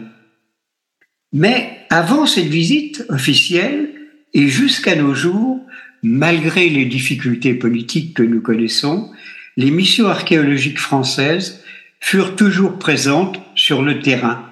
Mais 1.32 1.86
avant 1.90 2.26
cette 2.26 2.46
visite 2.46 3.04
officielle 3.08 3.90
et 4.34 4.48
jusqu'à 4.48 4.96
nos 4.96 5.14
jours, 5.14 5.64
malgré 6.02 6.68
les 6.68 6.84
difficultés 6.84 7.54
politiques 7.54 8.14
que 8.14 8.22
nous 8.22 8.40
connaissons, 8.40 9.10
les 9.56 9.70
missions 9.70 10.08
archéologiques 10.08 10.78
françaises 10.78 11.62
furent 12.00 12.36
toujours 12.36 12.78
présentes 12.78 13.40
sur 13.54 13.82
le 13.82 14.00
terrain 14.00 14.47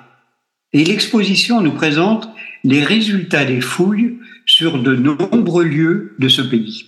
et 0.72 0.84
l'exposition 0.84 1.60
nous 1.60 1.72
présente 1.72 2.28
les 2.64 2.82
résultats 2.82 3.44
des 3.44 3.60
fouilles 3.60 4.18
sur 4.44 4.82
de 4.82 4.94
nombreux 4.94 5.64
lieux 5.64 6.14
de 6.18 6.28
ce 6.28 6.42
pays. 6.42 6.86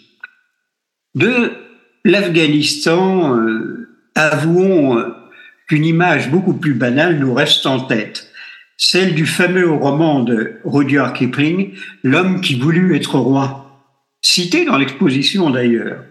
De 1.15 1.53
l'Afghanistan, 2.05 3.37
euh, 3.37 3.89
avouons 4.15 4.99
euh, 4.99 5.09
qu'une 5.69 5.85
image 5.85 6.31
beaucoup 6.31 6.55
plus 6.55 6.75
banale 6.75 7.19
nous 7.19 7.35
reste 7.35 7.67
en 7.67 7.81
tête, 7.81 8.31
celle 8.77 9.15
du 9.15 9.27
fameux 9.27 9.71
roman 9.71 10.23
de 10.23 10.55
Rudyard 10.65 11.13
Kipling, 11.13 11.75
L'homme 12.03 12.41
qui 12.41 12.55
voulut 12.55 12.97
être 12.97 13.19
roi, 13.19 13.85
cité 14.23 14.65
dans 14.65 14.79
l'exposition 14.79 15.51
d'ailleurs, 15.51 16.05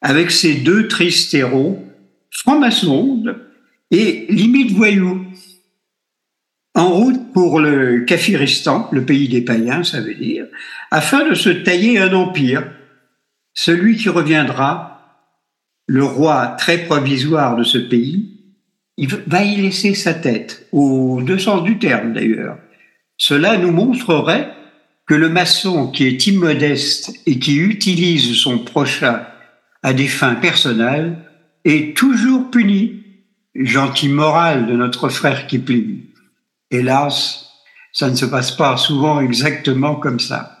avec 0.00 0.30
ses 0.30 0.54
deux 0.54 0.88
tristes 0.88 1.32
héros, 1.34 1.84
francs-maçons 2.30 3.24
et 3.90 4.26
limite 4.28 4.72
voyous, 4.72 5.24
en 6.74 6.88
route 6.88 7.32
pour 7.32 7.60
le 7.60 8.00
Kafiristan, 8.00 8.88
le 8.92 9.04
pays 9.04 9.28
des 9.28 9.42
païens, 9.42 9.84
ça 9.84 10.00
veut 10.00 10.14
dire, 10.14 10.46
afin 10.90 11.28
de 11.28 11.34
se 11.34 11.50
tailler 11.50 11.98
un 11.98 12.12
empire. 12.14 12.64
Celui 13.54 13.96
qui 13.96 14.08
reviendra, 14.08 14.92
le 15.86 16.04
roi 16.04 16.54
très 16.58 16.78
provisoire 16.78 17.56
de 17.56 17.64
ce 17.64 17.78
pays, 17.78 18.40
il 18.96 19.08
va 19.08 19.42
y 19.42 19.56
laisser 19.56 19.94
sa 19.94 20.14
tête, 20.14 20.66
au 20.72 21.20
deux 21.22 21.38
sens 21.38 21.62
du 21.64 21.78
terme 21.78 22.12
d'ailleurs. 22.12 22.58
Cela 23.16 23.58
nous 23.58 23.72
montrerait 23.72 24.52
que 25.06 25.14
le 25.14 25.28
maçon 25.28 25.90
qui 25.90 26.04
est 26.06 26.26
immodeste 26.26 27.12
et 27.26 27.38
qui 27.38 27.56
utilise 27.56 28.34
son 28.34 28.58
prochain 28.58 29.26
à 29.82 29.92
des 29.92 30.06
fins 30.06 30.36
personnelles 30.36 31.18
est 31.64 31.96
toujours 31.96 32.50
puni. 32.50 33.00
Gentil 33.54 34.08
moral 34.08 34.66
de 34.66 34.72
notre 34.72 35.10
frère 35.10 35.46
Kipling. 35.46 36.11
Hélas, 36.72 37.50
ça 37.92 38.08
ne 38.08 38.16
se 38.16 38.24
passe 38.24 38.50
pas 38.50 38.76
souvent 38.76 39.20
exactement 39.20 39.94
comme 39.94 40.18
ça. 40.18 40.58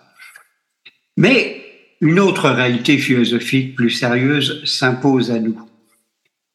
Mais 1.16 1.64
une 2.02 2.20
autre 2.20 2.50
réalité 2.50 2.98
philosophique 2.98 3.74
plus 3.74 3.90
sérieuse 3.90 4.62
s'impose 4.64 5.30
à 5.30 5.38
nous. 5.38 5.58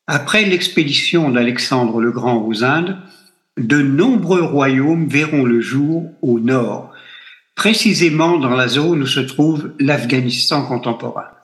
Après 0.05 0.45
l'expédition 0.45 1.32
d'Alexandre 1.32 1.99
le 1.99 2.12
Grand 2.12 2.45
aux 2.45 2.64
Indes, 2.64 2.97
de 3.58 3.82
nombreux 3.82 4.43
royaumes 4.43 5.08
verront 5.08 5.43
le 5.43 5.60
jour 5.60 6.12
au 6.22 6.39
nord, 6.39 6.93
précisément 7.55 8.38
dans 8.38 8.55
la 8.55 8.68
zone 8.68 9.01
où 9.01 9.08
se 9.08 9.20
trouve 9.20 9.74
l'Afghanistan 9.80 10.66
contemporain. 10.66 11.37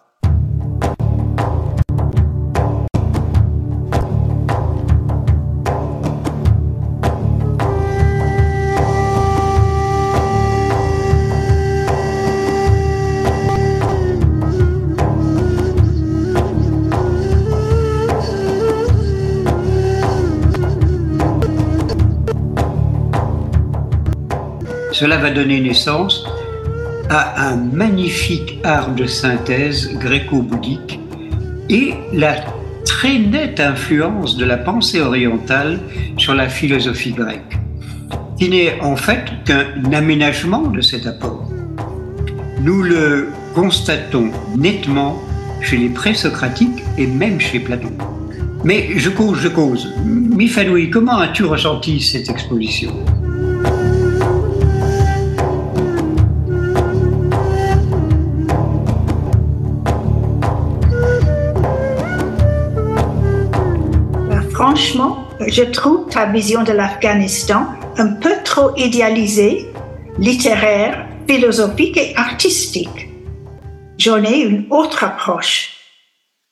Cela 25.04 25.18
va 25.18 25.32
donner 25.32 25.60
naissance 25.60 26.24
à 27.10 27.50
un 27.50 27.58
magnifique 27.58 28.60
art 28.64 28.96
de 28.96 29.06
synthèse 29.06 29.94
gréco-bouddhique 30.00 30.98
et 31.70 31.96
la 32.14 32.36
très 32.86 33.20
nette 33.20 33.60
influence 33.60 34.38
de 34.38 34.46
la 34.46 34.56
pensée 34.56 35.02
orientale 35.02 35.82
sur 36.18 36.34
la 36.34 36.48
philosophie 36.48 37.12
grecque, 37.12 37.58
qui 38.40 38.48
n'est 38.48 38.80
en 38.80 38.96
fait 38.96 39.26
qu'un 39.44 39.92
aménagement 39.92 40.68
de 40.68 40.80
cet 40.80 41.06
apport. 41.06 41.52
Nous 42.62 42.82
le 42.82 43.28
constatons 43.54 44.32
nettement 44.56 45.22
chez 45.60 45.76
les 45.76 45.90
présocratiques 45.90 46.82
et 46.98 47.08
même 47.08 47.42
chez 47.42 47.60
Platon. 47.60 47.92
Mais 48.64 48.88
je 48.96 49.10
cause, 49.10 49.38
je 49.42 49.50
cause. 49.50 49.94
Mifanoui, 50.06 50.90
comment 50.90 51.18
as-tu 51.18 51.44
ressenti 51.44 52.00
cette 52.00 52.30
exposition? 52.30 52.96
Je 65.48 65.64
trouve 65.64 66.10
ta 66.10 66.26
vision 66.26 66.64
de 66.64 66.72
l'Afghanistan 66.72 67.68
un 67.98 68.14
peu 68.14 68.34
trop 68.44 68.76
idéalisée, 68.76 69.68
littéraire, 70.18 71.08
philosophique 71.28 71.98
et 71.98 72.16
artistique. 72.16 73.10
J'en 73.98 74.24
ai 74.24 74.40
une 74.40 74.68
autre 74.70 75.04
approche. 75.04 75.78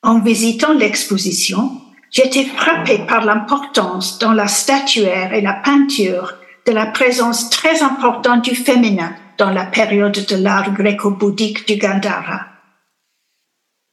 En 0.02 0.20
visitant 0.20 0.72
l'exposition, 0.72 1.70
j'étais 2.10 2.44
frappée 2.44 3.00
par 3.06 3.24
l'importance 3.24 4.18
dans 4.18 4.32
la 4.32 4.48
statuaire 4.48 5.34
et 5.34 5.40
la 5.40 5.54
peinture 5.54 6.34
de 6.66 6.72
la 6.72 6.86
présence 6.86 7.50
très 7.50 7.82
importante 7.82 8.44
du 8.44 8.54
féminin 8.54 9.12
dans 9.38 9.50
la 9.50 9.64
période 9.64 10.24
de 10.28 10.36
l'art 10.36 10.72
gréco-bouddhique 10.72 11.66
du 11.66 11.76
Gandhara 11.76 12.52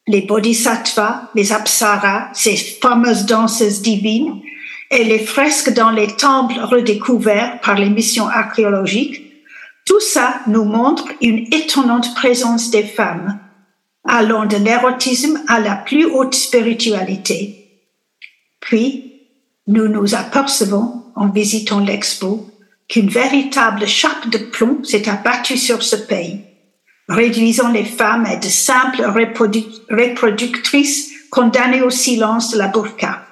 les 0.09 0.21
bodhisattvas, 0.21 1.29
les 1.35 1.53
apsaras, 1.53 2.29
ces 2.33 2.55
fameuses 2.55 3.27
danseuses 3.27 3.81
divines, 3.81 4.41
et 4.91 5.03
les 5.03 5.19
fresques 5.19 5.73
dans 5.73 5.91
les 5.91 6.07
temples 6.07 6.59
redécouverts 6.59 7.59
par 7.61 7.75
les 7.75 7.89
missions 7.89 8.27
archéologiques, 8.27 9.25
Tout 9.85 9.99
ça 9.99 10.41
nous 10.45 10.65
montre 10.65 11.07
une 11.19 11.47
étonnante 11.51 12.13
présence 12.13 12.69
des 12.69 12.83
femmes, 12.83 13.39
allant 14.07 14.45
de 14.45 14.57
l'érotisme 14.57 15.41
à 15.47 15.59
la 15.59 15.75
plus 15.75 16.05
haute 16.05 16.35
spiritualité. 16.35 17.71
Puis, 18.59 19.13
nous 19.65 19.87
nous 19.87 20.13
apercevons, 20.13 21.05
en 21.15 21.29
visitant 21.29 21.79
l'expo, 21.79 22.51
qu'une 22.87 23.09
véritable 23.09 23.87
chape 23.87 24.29
de 24.29 24.37
plomb 24.37 24.83
s'est 24.83 25.09
abattue 25.09 25.57
sur 25.57 25.81
ce 25.81 25.95
pays, 25.95 26.41
réduisant 27.07 27.69
les 27.69 27.85
femmes 27.85 28.25
à 28.25 28.35
de 28.35 28.47
simples 28.47 29.03
reproductrices 29.03 31.09
condamnées 31.31 31.81
au 31.81 31.89
silence 31.89 32.51
de 32.51 32.59
la 32.59 32.67
burqa. 32.67 33.25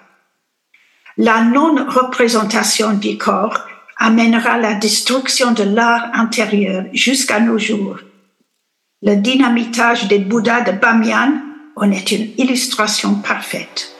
La 1.20 1.42
non-représentation 1.42 2.94
du 2.94 3.18
corps 3.18 3.62
amènera 3.98 4.60
la 4.60 4.76
destruction 4.76 5.52
de 5.52 5.64
l'art 5.64 6.12
intérieur 6.14 6.84
jusqu'à 6.94 7.40
nos 7.40 7.58
jours. 7.58 7.98
Le 9.02 9.16
dynamitage 9.16 10.08
des 10.08 10.20
Bouddhas 10.20 10.62
de 10.62 10.74
Bamiyan 10.74 11.34
en 11.76 11.92
est 11.92 12.12
une 12.12 12.30
illustration 12.38 13.16
parfaite. 13.16 13.92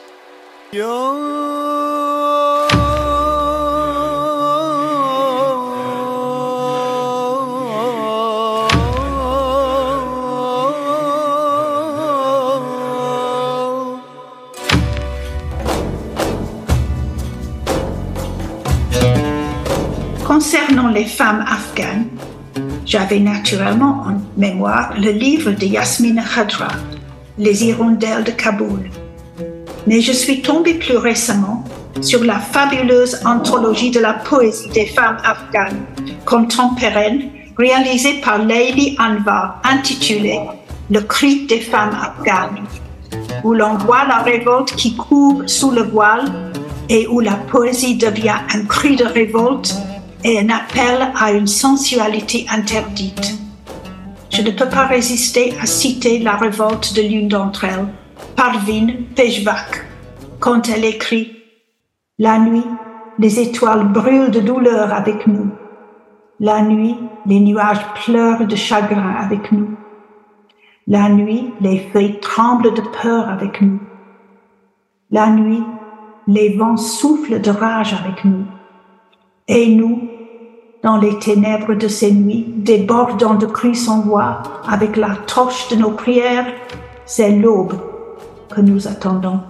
Concernant 20.68 20.92
les 20.92 21.06
femmes 21.06 21.46
afghanes, 21.48 22.08
j'avais 22.84 23.20
naturellement 23.20 24.04
en 24.06 24.20
mémoire 24.36 24.92
le 24.98 25.12
livre 25.12 25.50
de 25.52 25.64
Yasmina 25.64 26.22
Khadra, 26.22 26.68
Les 27.38 27.64
hirondelles 27.64 28.24
de 28.24 28.32
Kaboul. 28.32 28.90
Mais 29.86 30.02
je 30.02 30.12
suis 30.12 30.42
tombée 30.42 30.74
plus 30.74 30.98
récemment 30.98 31.64
sur 32.02 32.22
la 32.22 32.38
fabuleuse 32.38 33.18
anthologie 33.24 33.90
de 33.90 34.00
la 34.00 34.12
poésie 34.12 34.68
des 34.68 34.84
femmes 34.84 35.16
afghanes 35.24 35.86
contemporaines 36.26 37.30
réalisée 37.56 38.20
par 38.20 38.36
Leili 38.36 38.94
Anwar 38.98 39.62
intitulée 39.64 40.40
Le 40.90 41.00
cri 41.00 41.46
des 41.46 41.60
femmes 41.60 41.96
afghanes, 41.98 42.66
où 43.42 43.54
l'on 43.54 43.78
voit 43.78 44.04
la 44.06 44.18
révolte 44.18 44.74
qui 44.76 44.94
couvre 44.96 45.46
sous 45.46 45.70
le 45.70 45.84
voile 45.84 46.30
et 46.90 47.06
où 47.06 47.20
la 47.20 47.36
poésie 47.50 47.96
devient 47.96 48.40
un 48.52 48.66
cri 48.66 48.96
de 48.96 49.04
révolte 49.04 49.74
et 50.24 50.40
un 50.40 50.48
appel 50.50 51.12
à 51.18 51.32
une 51.32 51.46
sensualité 51.46 52.46
interdite. 52.50 53.38
Je 54.30 54.42
ne 54.42 54.50
peux 54.50 54.68
pas 54.68 54.86
résister 54.86 55.54
à 55.60 55.66
citer 55.66 56.18
la 56.18 56.36
révolte 56.36 56.94
de 56.94 57.02
l'une 57.02 57.28
d'entre 57.28 57.64
elles, 57.64 57.86
Parvin 58.36 58.88
Pejvak, 59.14 59.84
quand 60.40 60.68
elle 60.68 60.84
écrit 60.84 61.36
La 62.18 62.38
nuit, 62.38 62.66
les 63.18 63.40
étoiles 63.40 63.88
brûlent 63.88 64.30
de 64.30 64.40
douleur 64.40 64.92
avec 64.92 65.26
nous. 65.26 65.50
La 66.40 66.62
nuit, 66.62 66.96
les 67.26 67.40
nuages 67.40 67.84
pleurent 68.04 68.46
de 68.46 68.54
chagrin 68.54 69.14
avec 69.18 69.50
nous. 69.50 69.70
La 70.86 71.08
nuit, 71.08 71.52
les 71.60 71.78
feuilles 71.92 72.20
tremblent 72.20 72.74
de 72.74 72.82
peur 73.02 73.28
avec 73.28 73.60
nous. 73.60 73.80
La 75.10 75.28
nuit, 75.30 75.62
les 76.26 76.56
vents 76.56 76.76
soufflent 76.76 77.40
de 77.40 77.50
rage 77.50 77.94
avec 77.94 78.24
nous. 78.24 78.44
Et 79.50 79.74
nous, 79.74 80.10
dans 80.82 80.98
les 80.98 81.18
ténèbres 81.20 81.72
de 81.72 81.88
ces 81.88 82.12
nuits, 82.12 82.44
débordant 82.58 83.34
de 83.34 83.46
cris 83.46 83.74
sans 83.74 84.02
voix, 84.02 84.42
avec 84.68 84.94
la 84.98 85.16
torche 85.26 85.70
de 85.70 85.76
nos 85.76 85.92
prières, 85.92 86.44
c'est 87.06 87.30
l'aube 87.30 87.72
que 88.54 88.60
nous 88.60 88.86
attendons. 88.86 89.40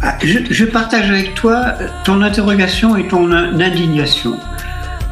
Ah, 0.00 0.16
je, 0.22 0.38
je 0.50 0.64
partage 0.66 1.10
avec 1.10 1.34
toi 1.34 1.72
ton 2.04 2.22
interrogation 2.22 2.94
et 2.94 3.08
ton 3.08 3.32
indignation. 3.32 4.36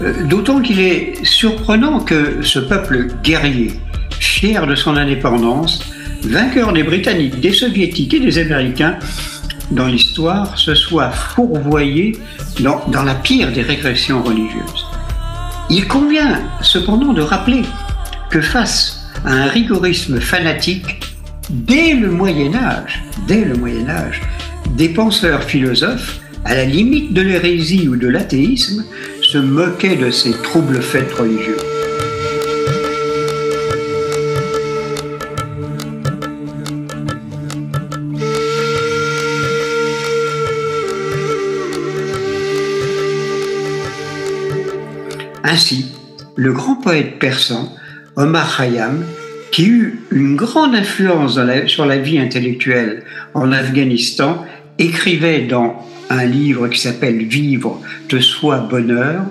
Euh, 0.03 0.25
d'autant 0.25 0.61
qu'il 0.61 0.81
est 0.81 1.25
surprenant 1.25 2.01
que 2.01 2.43
ce 2.43 2.59
peuple 2.59 3.09
guerrier, 3.23 3.73
fier 4.21 4.67
de 4.67 4.75
son 4.75 4.97
indépendance, 4.97 5.81
vainqueur 6.23 6.73
des 6.73 6.83
Britanniques, 6.83 7.41
des 7.41 7.53
Soviétiques 7.53 8.15
et 8.15 8.21
des 8.21 8.39
Américains, 8.39 8.99
dans 9.71 9.87
l'histoire, 9.87 10.57
se 10.59 10.75
soit 10.75 11.11
fourvoyé 11.11 12.17
dans, 12.61 13.03
la 13.03 13.15
pire 13.15 13.53
des 13.53 13.63
régressions 13.63 14.23
religieuses. 14.23 14.87
Il 15.71 15.89
convient 15.89 16.41
cependant 16.61 17.13
de 17.13 17.23
rappeler 17.23 17.63
que 18.31 18.41
face 18.41 19.09
à 19.25 19.33
un 19.33 19.47
rigorisme 19.47 20.21
fanatique, 20.21 21.01
dès 21.51 21.95
le 21.95 22.11
Moyen 22.11 22.55
Âge, 22.55 23.03
dès 23.27 23.45
le 23.45 23.55
Moyen 23.55 23.89
Âge, 23.89 24.21
des 24.77 24.91
penseurs 24.91 25.43
philosophes, 25.43 26.21
à 26.45 26.55
la 26.55 26.65
limite 26.65 27.13
de 27.13 27.23
l'hérésie 27.23 27.89
ou 27.89 27.97
de 27.97 28.07
l'athéisme, 28.07 28.85
se 29.27 29.39
moquaient 29.39 29.97
de 29.97 30.11
ces 30.11 30.31
troubles 30.31 30.81
faits 30.81 31.13
religieux. 31.13 31.57
Ainsi, 45.43 45.87
le 46.37 46.53
grand 46.53 46.77
poète 46.77 47.19
persan 47.19 47.73
Omar 48.15 48.57
Khayyam, 48.57 49.05
qui 49.51 49.67
eut 49.67 50.01
une 50.13 50.37
grande 50.37 50.77
influence 50.77 51.41
sur 51.67 51.85
la 51.85 51.99
vie 51.99 52.21
intellectuelle 52.21 53.03
en 53.35 53.51
Afghanistan, 53.51 54.45
écrivait 54.79 55.41
dans 55.41 55.85
un 56.11 56.25
livre 56.25 56.69
qui 56.69 56.81
s'appelle 56.81 57.25
Vivre 57.25 57.81
de 58.09 58.21
soi 58.21 58.59
bonheur, 58.59 59.25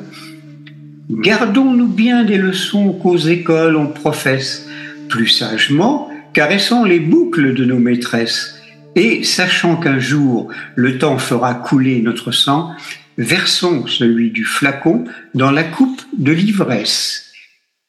gardons-nous 1.09 1.88
bien 1.88 2.23
des 2.23 2.38
leçons 2.38 2.93
qu'aux 2.93 3.17
écoles 3.17 3.76
on 3.76 3.88
professe, 3.88 4.67
plus 5.09 5.28
sagement, 5.28 6.09
caressant 6.34 6.84
les 6.84 6.99
boucles 6.99 7.53
de 7.53 7.65
nos 7.65 7.80
maîtresses, 7.80 8.55
et 8.95 9.23
sachant 9.23 9.76
qu'un 9.76 9.99
jour 9.99 10.49
le 10.76 10.97
temps 10.97 11.17
fera 11.17 11.53
couler 11.53 12.01
notre 12.01 12.32
sang, 12.32 12.71
versons 13.17 13.88
celui 13.88 14.32
du 14.32 14.45
flacon 14.45 15.05
dans 15.34 15.51
la 15.51 15.63
coupe 15.63 16.01
de 16.17 16.32
l'ivresse. 16.32 17.32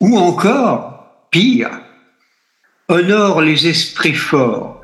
Ou 0.01 0.16
encore, 0.16 1.26
pire, 1.30 1.70
honore 2.89 3.41
les 3.41 3.66
esprits 3.66 4.14
forts, 4.14 4.80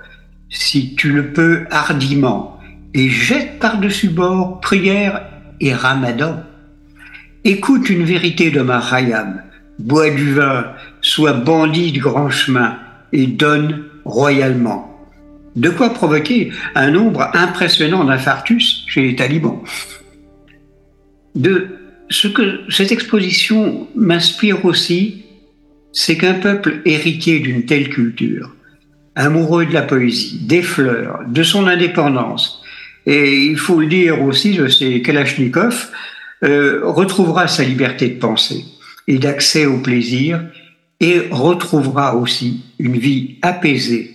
si 0.48 0.94
tu 0.94 1.12
le 1.12 1.32
peux 1.32 1.64
hardiment, 1.70 2.51
et 2.94 3.08
jette 3.08 3.58
par-dessus 3.58 4.08
bord 4.08 4.60
prière 4.60 5.22
et 5.60 5.74
ramadan. 5.74 6.42
Écoute 7.44 7.90
une 7.90 8.04
vérité 8.04 8.50
de 8.50 8.60
Mahayam, 8.60 9.42
bois 9.78 10.10
du 10.10 10.34
vin, 10.34 10.66
sois 11.00 11.32
bandit 11.32 11.92
de 11.92 12.00
grand 12.00 12.30
chemin 12.30 12.78
et 13.12 13.26
donne 13.26 13.84
royalement. 14.04 14.88
De 15.56 15.70
quoi 15.70 15.90
provoquer 15.90 16.52
un 16.74 16.90
nombre 16.90 17.30
impressionnant 17.34 18.04
d'infarctus 18.04 18.84
chez 18.86 19.02
les 19.02 19.16
talibans. 19.16 19.62
De 21.34 21.78
ce 22.10 22.28
que 22.28 22.60
cette 22.70 22.92
exposition 22.92 23.88
m'inspire 23.94 24.64
aussi, 24.64 25.24
c'est 25.92 26.16
qu'un 26.16 26.34
peuple 26.34 26.80
héritier 26.84 27.40
d'une 27.40 27.66
telle 27.66 27.90
culture, 27.90 28.54
amoureux 29.14 29.66
de 29.66 29.72
la 29.72 29.82
poésie, 29.82 30.40
des 30.42 30.62
fleurs, 30.62 31.20
de 31.26 31.42
son 31.42 31.66
indépendance, 31.66 32.61
et 33.06 33.44
il 33.44 33.58
faut 33.58 33.80
le 33.80 33.86
dire 33.86 34.22
aussi, 34.22 34.58
sais, 34.68 35.02
Kalachnikov 35.02 35.90
euh, 36.44 36.80
retrouvera 36.84 37.48
sa 37.48 37.64
liberté 37.64 38.08
de 38.08 38.18
penser 38.18 38.64
et 39.08 39.18
d'accès 39.18 39.66
au 39.66 39.78
plaisir 39.78 40.44
et 41.00 41.28
retrouvera 41.30 42.16
aussi 42.16 42.62
une 42.78 42.96
vie 42.96 43.38
apaisée, 43.42 44.14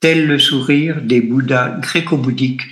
tel 0.00 0.26
le 0.26 0.38
sourire 0.38 1.00
des 1.02 1.20
Bouddhas 1.20 1.78
gréco-bouddhiques 1.80 2.62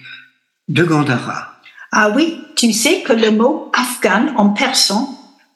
de 0.69 0.85
Gandhara. 0.85 1.61
Ah 1.93 2.13
oui, 2.15 2.39
tu 2.57 2.73
sais 2.73 3.03
que 3.03 3.13
le 3.13 3.31
mot 3.31 3.71
afghan 3.75 4.33
en 4.37 4.51
persan 4.51 5.09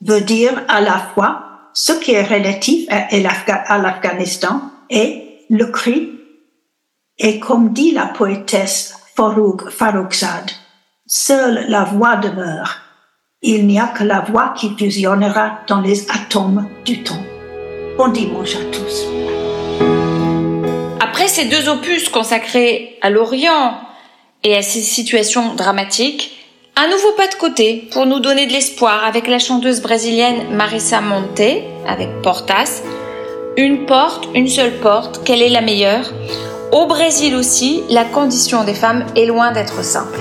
veut 0.03 0.21
dire 0.21 0.63
à 0.69 0.81
la 0.81 0.99
fois 1.15 1.71
ce 1.73 1.93
qui 1.93 2.13
est 2.13 2.25
relatif 2.25 2.87
à 2.91 3.79
l'Afghanistan 3.79 4.71
et 4.91 5.23
le 5.49 5.67
cri. 5.67 6.11
Et 7.19 7.39
comme 7.39 7.73
dit 7.73 7.93
la 7.93 8.07
poétesse 8.07 8.97
Farouk 9.17 9.71
Faroukzad. 9.71 10.51
Seule 11.07 11.67
la 11.69 11.85
voix 11.85 12.17
demeure. 12.17 12.79
Il 13.43 13.65
n'y 13.69 13.79
a 13.79 13.87
que 13.87 14.03
la 14.03 14.21
voix 14.21 14.55
qui 14.57 14.75
fusionnera 14.77 15.61
dans 15.69 15.81
les 15.81 16.11
atomes 16.11 16.69
du 16.85 17.05
temps. 17.05 17.23
Bon 17.97 18.09
dimanche 18.09 18.57
à 18.57 18.65
tous. 18.73 19.07
Après 20.99 21.29
ces 21.29 21.45
deux 21.45 21.69
opus 21.69 22.09
consacrés 22.09 22.99
à 23.03 23.11
l'Orient 23.11 23.79
et 24.43 24.57
à 24.57 24.63
ces 24.63 24.81
situations 24.81 25.55
dramatiques, 25.55 26.37
un 26.75 26.89
nouveau 26.89 27.13
pas 27.13 27.29
de 27.29 27.37
côté 27.37 27.89
pour 27.93 28.07
nous 28.07 28.19
donner 28.19 28.47
de 28.47 28.53
l'espoir 28.53 29.05
avec 29.05 29.29
la 29.29 29.39
chanteuse 29.39 29.81
brésilienne 29.81 30.57
Marissa 30.57 31.01
Monte, 31.01 31.63
avec 31.87 32.21
Portas. 32.23 32.83
Une 33.57 33.87
porte, 33.87 34.27
une 34.35 34.49
seule 34.49 34.81
porte, 34.81 35.21
quelle 35.25 35.43
est 35.43 35.51
la 35.51 35.61
meilleure? 35.61 36.13
Au 36.73 36.87
Brésil 36.87 37.35
aussi, 37.35 37.83
la 37.91 38.05
condition 38.05 38.65
des 38.65 38.75
femmes 38.75 39.05
est 39.17 39.27
loin 39.27 39.53
d'être 39.53 39.85
simple. 39.85 40.21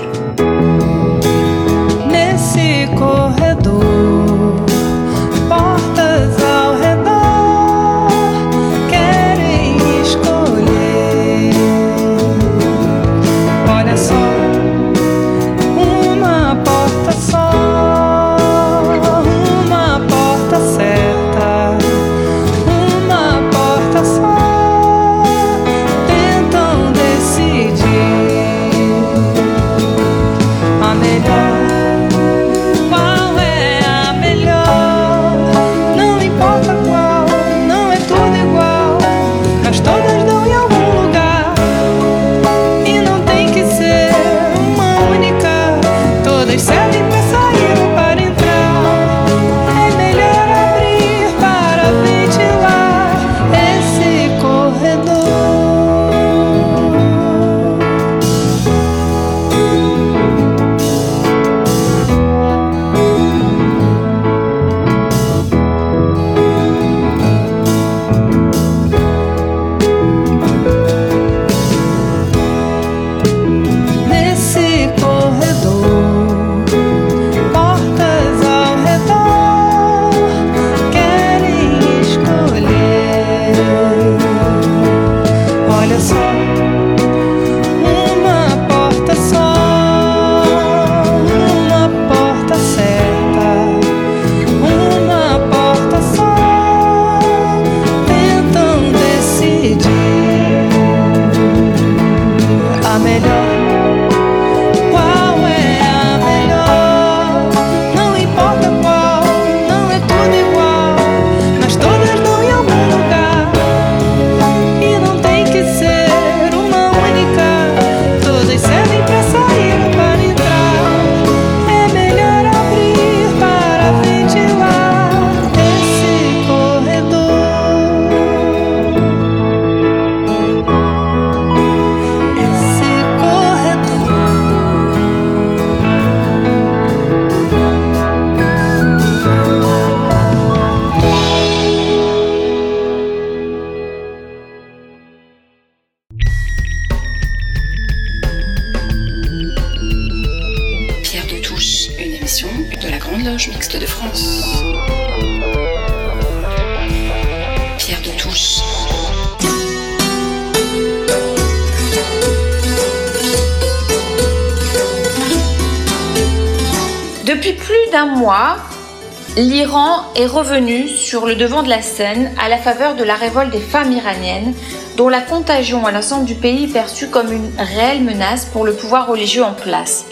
Est 170.24 170.26
revenu 170.26 170.88
sur 170.88 171.26
le 171.26 171.34
devant 171.34 171.62
de 171.62 171.68
la 171.68 171.82
scène 171.82 172.32
à 172.42 172.48
la 172.48 172.56
faveur 172.56 172.94
de 172.94 173.04
la 173.04 173.14
révolte 173.14 173.50
des 173.50 173.60
femmes 173.60 173.92
iraniennes, 173.92 174.54
dont 174.96 175.10
la 175.10 175.20
contagion 175.20 175.84
à 175.84 175.92
l'ensemble 175.92 176.24
du 176.24 176.34
pays 176.34 176.64
est 176.64 176.72
perçue 176.72 177.10
comme 177.10 177.30
une 177.30 177.50
réelle 177.58 178.02
menace 178.02 178.46
pour 178.46 178.64
le 178.64 178.72
pouvoir 178.72 179.06
religieux 179.06 179.44
en 179.44 179.52
place. 179.52 180.06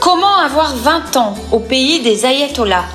Comment 0.00 0.38
avoir 0.38 0.74
20 0.76 1.16
ans 1.18 1.34
au 1.52 1.58
pays 1.58 2.00
des 2.00 2.24
ayatollahs? 2.24 2.86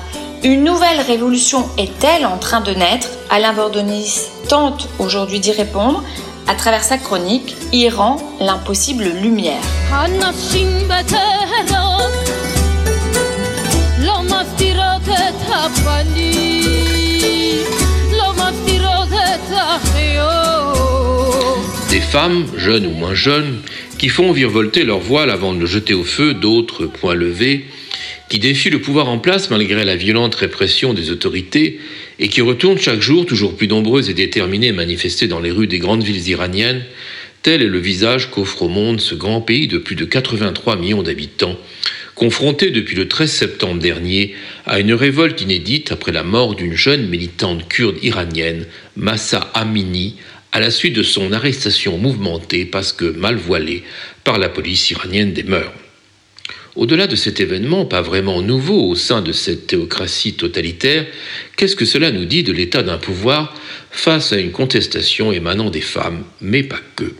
Une 0.42 0.64
nouvelle 0.64 1.00
révolution 1.00 1.68
est-elle 1.78 2.26
en 2.26 2.38
train 2.38 2.62
de 2.62 2.72
naître? 2.72 3.08
Alain 3.30 3.52
Bordonis 3.52 4.26
tente 4.48 4.88
aujourd'hui 4.98 5.38
d'y 5.38 5.52
répondre 5.52 6.02
à 6.48 6.54
travers 6.54 6.82
sa 6.82 6.98
chronique 6.98 7.54
Iran, 7.72 8.16
l'impossible 8.40 9.04
lumière. 9.04 9.62
Des 21.90 22.00
femmes, 22.00 22.46
jeunes 22.56 22.86
ou 22.86 22.90
moins 22.90 23.14
jeunes, 23.14 23.58
qui 23.98 24.08
font 24.08 24.32
virevolter 24.32 24.84
leur 24.84 25.00
voile 25.00 25.30
avant 25.30 25.52
de 25.52 25.60
le 25.60 25.66
jeter 25.66 25.92
au 25.94 26.04
feu, 26.04 26.34
d'autres, 26.34 26.86
poings 26.86 27.14
levés, 27.14 27.66
qui 28.28 28.38
défient 28.38 28.70
le 28.70 28.80
pouvoir 28.80 29.08
en 29.08 29.18
place 29.18 29.50
malgré 29.50 29.84
la 29.84 29.96
violente 29.96 30.36
répression 30.36 30.94
des 30.94 31.10
autorités 31.10 31.80
et 32.20 32.28
qui 32.28 32.40
retournent 32.40 32.78
chaque 32.78 33.02
jour 33.02 33.26
toujours 33.26 33.56
plus 33.56 33.66
nombreuses 33.66 34.08
et 34.08 34.14
déterminées 34.14 34.72
manifester 34.72 35.26
dans 35.26 35.40
les 35.40 35.50
rues 35.50 35.66
des 35.66 35.80
grandes 35.80 36.04
villes 36.04 36.28
iraniennes, 36.28 36.84
tel 37.42 37.60
est 37.60 37.66
le 37.66 37.78
visage 37.78 38.30
qu'offre 38.30 38.62
au 38.62 38.68
monde 38.68 39.00
ce 39.00 39.14
grand 39.14 39.40
pays 39.40 39.66
de 39.66 39.78
plus 39.78 39.96
de 39.96 40.04
83 40.04 40.76
millions 40.76 41.02
d'habitants, 41.02 41.58
confronté 42.20 42.70
depuis 42.70 42.96
le 42.96 43.08
13 43.08 43.32
septembre 43.32 43.80
dernier 43.80 44.34
à 44.66 44.78
une 44.78 44.92
révolte 44.92 45.40
inédite 45.40 45.90
après 45.90 46.12
la 46.12 46.22
mort 46.22 46.54
d'une 46.54 46.74
jeune 46.74 47.08
militante 47.08 47.66
kurde 47.66 47.96
iranienne, 48.02 48.66
Massa 48.94 49.50
Amini, 49.54 50.16
à 50.52 50.60
la 50.60 50.70
suite 50.70 50.94
de 50.94 51.02
son 51.02 51.32
arrestation 51.32 51.96
mouvementée 51.96 52.66
parce 52.66 52.92
que 52.92 53.06
mal 53.06 53.36
voilée 53.36 53.84
par 54.22 54.36
la 54.36 54.50
police 54.50 54.90
iranienne 54.90 55.32
des 55.32 55.44
mœurs. 55.44 55.72
Au-delà 56.76 57.06
de 57.06 57.16
cet 57.16 57.40
événement, 57.40 57.86
pas 57.86 58.02
vraiment 58.02 58.42
nouveau 58.42 58.86
au 58.86 58.96
sein 58.96 59.22
de 59.22 59.32
cette 59.32 59.66
théocratie 59.66 60.34
totalitaire, 60.34 61.06
qu'est-ce 61.56 61.74
que 61.74 61.86
cela 61.86 62.10
nous 62.10 62.26
dit 62.26 62.42
de 62.42 62.52
l'état 62.52 62.82
d'un 62.82 62.98
pouvoir 62.98 63.54
face 63.90 64.34
à 64.34 64.38
une 64.38 64.52
contestation 64.52 65.32
émanant 65.32 65.70
des 65.70 65.80
femmes, 65.80 66.22
mais 66.42 66.64
pas 66.64 66.80
que? 66.96 67.14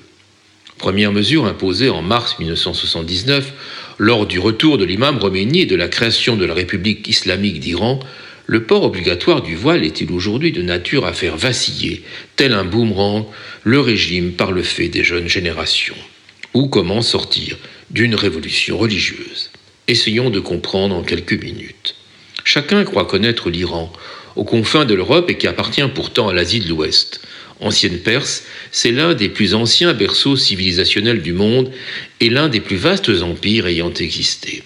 Première 0.77 1.13
mesure 1.13 1.45
imposée 1.45 1.89
en 1.89 2.01
mars 2.01 2.39
1979 2.39 3.53
lors 4.01 4.25
du 4.25 4.39
retour 4.39 4.79
de 4.79 4.87
l'imam 4.87 5.19
Khomeini 5.19 5.61
et 5.61 5.67
de 5.67 5.77
la 5.77 5.87
création 5.87 6.35
de 6.35 6.47
la 6.47 6.55
République 6.55 7.07
islamique 7.07 7.61
d'Iran, 7.61 8.01
le 8.47 8.65
port 8.65 8.83
obligatoire 8.83 9.43
du 9.43 9.55
voile 9.55 9.85
est-il 9.85 10.11
aujourd'hui 10.11 10.53
de 10.53 10.63
nature 10.63 11.05
à 11.05 11.13
faire 11.13 11.37
vaciller, 11.37 12.03
tel 12.35 12.55
un 12.55 12.65
boomerang, 12.65 13.27
le 13.63 13.79
régime 13.79 14.33
par 14.33 14.53
le 14.53 14.63
fait 14.63 14.89
des 14.89 15.05
jeunes 15.05 15.29
générations? 15.29 15.99
Ou 16.55 16.69
comment 16.69 17.03
sortir 17.03 17.59
d'une 17.91 18.15
révolution 18.15 18.79
religieuse? 18.79 19.51
Essayons 19.87 20.31
de 20.31 20.41
comprendre 20.41 20.97
en 20.97 21.03
quelques 21.03 21.39
minutes. 21.39 21.95
Chacun 22.43 22.85
croit 22.85 23.05
connaître 23.05 23.51
l'Iran, 23.51 23.93
aux 24.35 24.45
confins 24.45 24.87
de 24.87 24.95
l'Europe 24.95 25.29
et 25.29 25.37
qui 25.37 25.47
appartient 25.47 25.87
pourtant 25.95 26.29
à 26.29 26.33
l'Asie 26.33 26.61
de 26.61 26.71
l'Ouest. 26.71 27.21
Ancienne 27.61 27.99
Perse, 27.99 28.45
c'est 28.73 28.91
l'un 28.91 29.15
des 29.15 29.29
plus 29.29 29.55
anciens 29.55 29.93
berceaux 29.93 30.37
civilisationnels 30.37 31.23
du 31.23 31.33
monde 31.33 31.71
et 32.21 32.31
l'un 32.31 32.49
des 32.49 32.61
plus 32.61 32.77
vastes 32.77 33.11
empires 33.23 33.67
ayant 33.67 33.93
existé. 33.93 34.63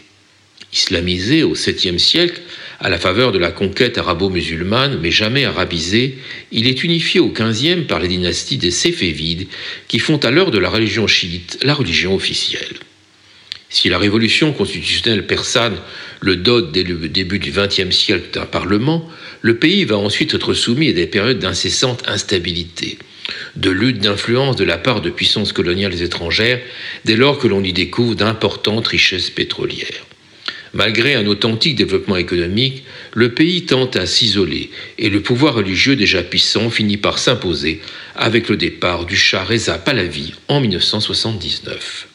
Islamisé 0.72 1.42
au 1.42 1.55
7e 1.55 1.99
siècle, 1.99 2.40
à 2.80 2.88
la 2.88 2.99
faveur 2.99 3.32
de 3.32 3.38
la 3.38 3.51
conquête 3.51 3.99
arabo-musulmane, 3.99 4.99
mais 5.01 5.11
jamais 5.11 5.45
arabisé, 5.45 6.18
il 6.53 6.66
est 6.66 6.82
unifié 6.82 7.20
au 7.20 7.30
15e 7.30 7.86
par 7.86 8.01
les 8.01 8.09
dynasties 8.09 8.59
des 8.59 8.70
Séfévides, 8.70 9.47
qui 9.88 9.99
font 9.99 10.18
à 10.18 10.30
l'heure 10.30 10.51
de 10.51 10.59
la 10.59 10.68
religion 10.68 11.07
chiite 11.07 11.59
la 11.62 11.74
religion 11.74 12.14
officielle. 12.14 12.76
Si 13.70 13.88
la 13.88 13.99
révolution 13.99 14.53
constitutionnelle 14.53 15.26
persane 15.26 15.76
le 16.20 16.36
dote 16.36 16.72
dès 16.72 16.84
le 16.84 17.09
début 17.09 17.38
du 17.38 17.51
XXe 17.51 17.90
siècle 17.90 18.30
d'un 18.32 18.47
parlement, 18.47 19.09
le 19.45 19.59
pays 19.59 19.84
va 19.84 19.99
ensuite 19.99 20.32
être 20.32 20.55
soumis 20.55 20.88
à 20.88 20.92
des 20.95 21.07
périodes 21.07 21.38
d'incessante 21.38 22.03
instabilité, 22.09 22.97
de 23.57 23.68
lutte 23.68 23.99
d'influence 23.99 24.57
de 24.57 24.64
la 24.64 24.78
part 24.78 25.03
de 25.03 25.11
puissances 25.11 25.53
coloniales 25.53 26.01
étrangères, 26.01 26.62
dès 27.05 27.14
lors 27.14 27.38
que 27.38 27.47
l'on 27.47 27.62
y 27.62 27.74
découvre 27.74 28.14
d'importantes 28.14 28.86
richesses 28.86 29.28
pétrolières. 29.28 30.07
Malgré 30.72 31.14
un 31.14 31.26
authentique 31.26 31.76
développement 31.76 32.16
économique, 32.16 32.84
le 33.12 33.34
pays 33.34 33.66
tente 33.66 33.97
à 33.97 34.07
s'isoler 34.07 34.70
et 34.97 35.11
le 35.11 35.20
pouvoir 35.20 35.57
religieux 35.57 35.95
déjà 35.95 36.22
puissant 36.22 36.70
finit 36.70 36.97
par 36.97 37.18
s'imposer 37.18 37.82
avec 38.16 38.49
le 38.49 38.57
départ 38.57 39.05
du 39.05 39.14
Shah 39.14 39.45
Reza 39.45 39.76
Pahlavi 39.76 40.32
en 40.49 40.62
1979. 40.62 42.13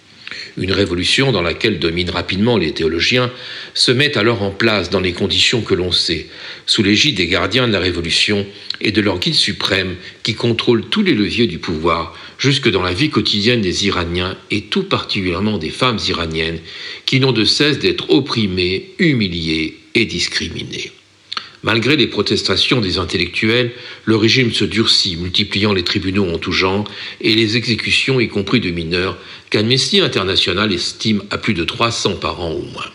Une 0.59 0.73
révolution 0.73 1.31
dans 1.31 1.41
laquelle 1.41 1.79
dominent 1.79 2.11
rapidement 2.11 2.57
les 2.57 2.73
théologiens 2.73 3.31
se 3.73 3.93
met 3.93 4.17
alors 4.17 4.41
en 4.41 4.51
place 4.51 4.89
dans 4.89 4.99
les 4.99 5.13
conditions 5.13 5.61
que 5.61 5.73
l'on 5.73 5.93
sait, 5.93 6.27
sous 6.65 6.83
l'égide 6.83 7.15
des 7.15 7.27
gardiens 7.27 7.65
de 7.65 7.71
la 7.71 7.79
révolution 7.79 8.45
et 8.81 8.91
de 8.91 8.99
leur 8.99 9.19
guide 9.19 9.35
suprême 9.35 9.95
qui 10.21 10.35
contrôle 10.35 10.83
tous 10.89 11.01
les 11.01 11.13
leviers 11.13 11.47
du 11.47 11.59
pouvoir 11.59 12.13
jusque 12.37 12.69
dans 12.69 12.83
la 12.83 12.93
vie 12.93 13.09
quotidienne 13.09 13.61
des 13.61 13.87
Iraniens 13.87 14.37
et 14.51 14.63
tout 14.63 14.83
particulièrement 14.83 15.57
des 15.57 15.69
femmes 15.69 15.99
iraniennes 16.09 16.59
qui 17.05 17.21
n'ont 17.21 17.31
de 17.31 17.45
cesse 17.45 17.79
d'être 17.79 18.09
opprimées, 18.09 18.89
humiliées 18.99 19.77
et 19.95 20.05
discriminées. 20.05 20.91
Malgré 21.61 21.97
les 21.97 22.07
protestations 22.07 22.79
des 22.79 22.97
intellectuels, 22.99 23.71
le 24.05 24.15
régime 24.15 24.53
se 24.53 24.63
durcit, 24.63 25.17
multipliant 25.17 25.73
les 25.73 25.83
tribunaux 25.83 26.29
en 26.33 26.37
tout 26.37 26.53
genre 26.53 26.89
et 27.19 27.35
les 27.35 27.57
exécutions, 27.57 28.21
y 28.21 28.29
compris 28.29 28.61
de 28.61 28.69
mineurs, 28.69 29.17
qu'Amnesty 29.49 29.99
International 29.99 30.71
estime 30.71 31.21
à 31.31 31.37
plus 31.37 31.53
de 31.53 31.65
300 31.65 32.15
par 32.15 32.39
an 32.39 32.51
au 32.51 32.61
moins. 32.61 32.89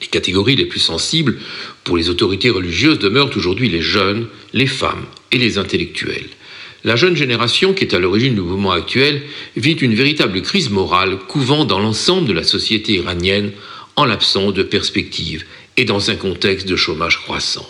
Les 0.00 0.06
catégories 0.06 0.56
les 0.56 0.64
plus 0.64 0.80
sensibles 0.80 1.38
pour 1.84 1.98
les 1.98 2.08
autorités 2.08 2.50
religieuses 2.50 2.98
demeurent 2.98 3.36
aujourd'hui 3.36 3.68
les 3.68 3.82
jeunes, 3.82 4.28
les 4.54 4.66
femmes 4.66 5.04
et 5.30 5.38
les 5.38 5.58
intellectuels. 5.58 6.28
La 6.84 6.96
jeune 6.96 7.16
génération, 7.16 7.74
qui 7.74 7.84
est 7.84 7.94
à 7.94 7.98
l'origine 7.98 8.34
du 8.34 8.40
mouvement 8.40 8.70
actuel, 8.70 9.22
vit 9.56 9.72
une 9.72 9.94
véritable 9.94 10.40
crise 10.40 10.70
morale 10.70 11.18
couvant 11.18 11.64
dans 11.66 11.80
l'ensemble 11.80 12.28
de 12.28 12.32
la 12.32 12.44
société 12.44 12.92
iranienne 12.94 13.50
en 13.96 14.04
l'absence 14.04 14.54
de 14.54 14.62
perspectives 14.62 15.44
et 15.78 15.84
dans 15.84 16.10
un 16.10 16.16
contexte 16.16 16.66
de 16.66 16.76
chômage 16.76 17.18
croissant. 17.18 17.66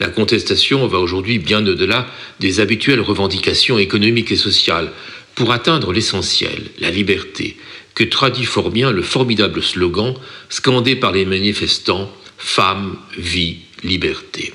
La 0.00 0.08
contestation 0.08 0.86
va 0.86 0.98
aujourd'hui 0.98 1.38
bien 1.38 1.64
au-delà 1.66 2.06
des 2.40 2.60
habituelles 2.60 3.00
revendications 3.00 3.78
économiques 3.78 4.32
et 4.32 4.36
sociales 4.36 4.90
pour 5.34 5.52
atteindre 5.52 5.92
l'essentiel, 5.92 6.70
la 6.80 6.90
liberté, 6.90 7.56
que 7.94 8.04
traduit 8.04 8.46
fort 8.46 8.70
bien 8.70 8.90
le 8.90 9.02
formidable 9.02 9.62
slogan 9.62 10.14
scandé 10.48 10.96
par 10.96 11.12
les 11.12 11.24
manifestants 11.26 12.10
Femme, 12.38 12.96
vie, 13.16 13.58
liberté. 13.82 14.52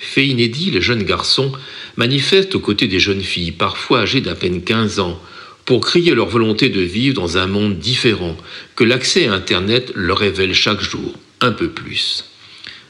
Fait 0.00 0.26
inédit, 0.26 0.72
les 0.72 0.82
jeunes 0.82 1.04
garçons 1.04 1.52
manifestent 1.96 2.56
aux 2.56 2.60
côtés 2.60 2.88
des 2.88 2.98
jeunes 2.98 3.22
filles, 3.22 3.52
parfois 3.52 4.00
âgées 4.00 4.20
d'à 4.20 4.34
peine 4.34 4.62
15 4.62 4.98
ans, 4.98 5.20
pour 5.64 5.80
crier 5.80 6.14
leur 6.14 6.28
volonté 6.28 6.70
de 6.70 6.80
vivre 6.80 7.14
dans 7.14 7.38
un 7.38 7.46
monde 7.46 7.78
différent 7.78 8.36
que 8.74 8.84
l'accès 8.84 9.28
à 9.28 9.34
Internet 9.34 9.92
leur 9.94 10.18
révèle 10.18 10.54
chaque 10.54 10.80
jour 10.80 11.14
un 11.40 11.52
peu 11.52 11.68
plus. 11.68 12.24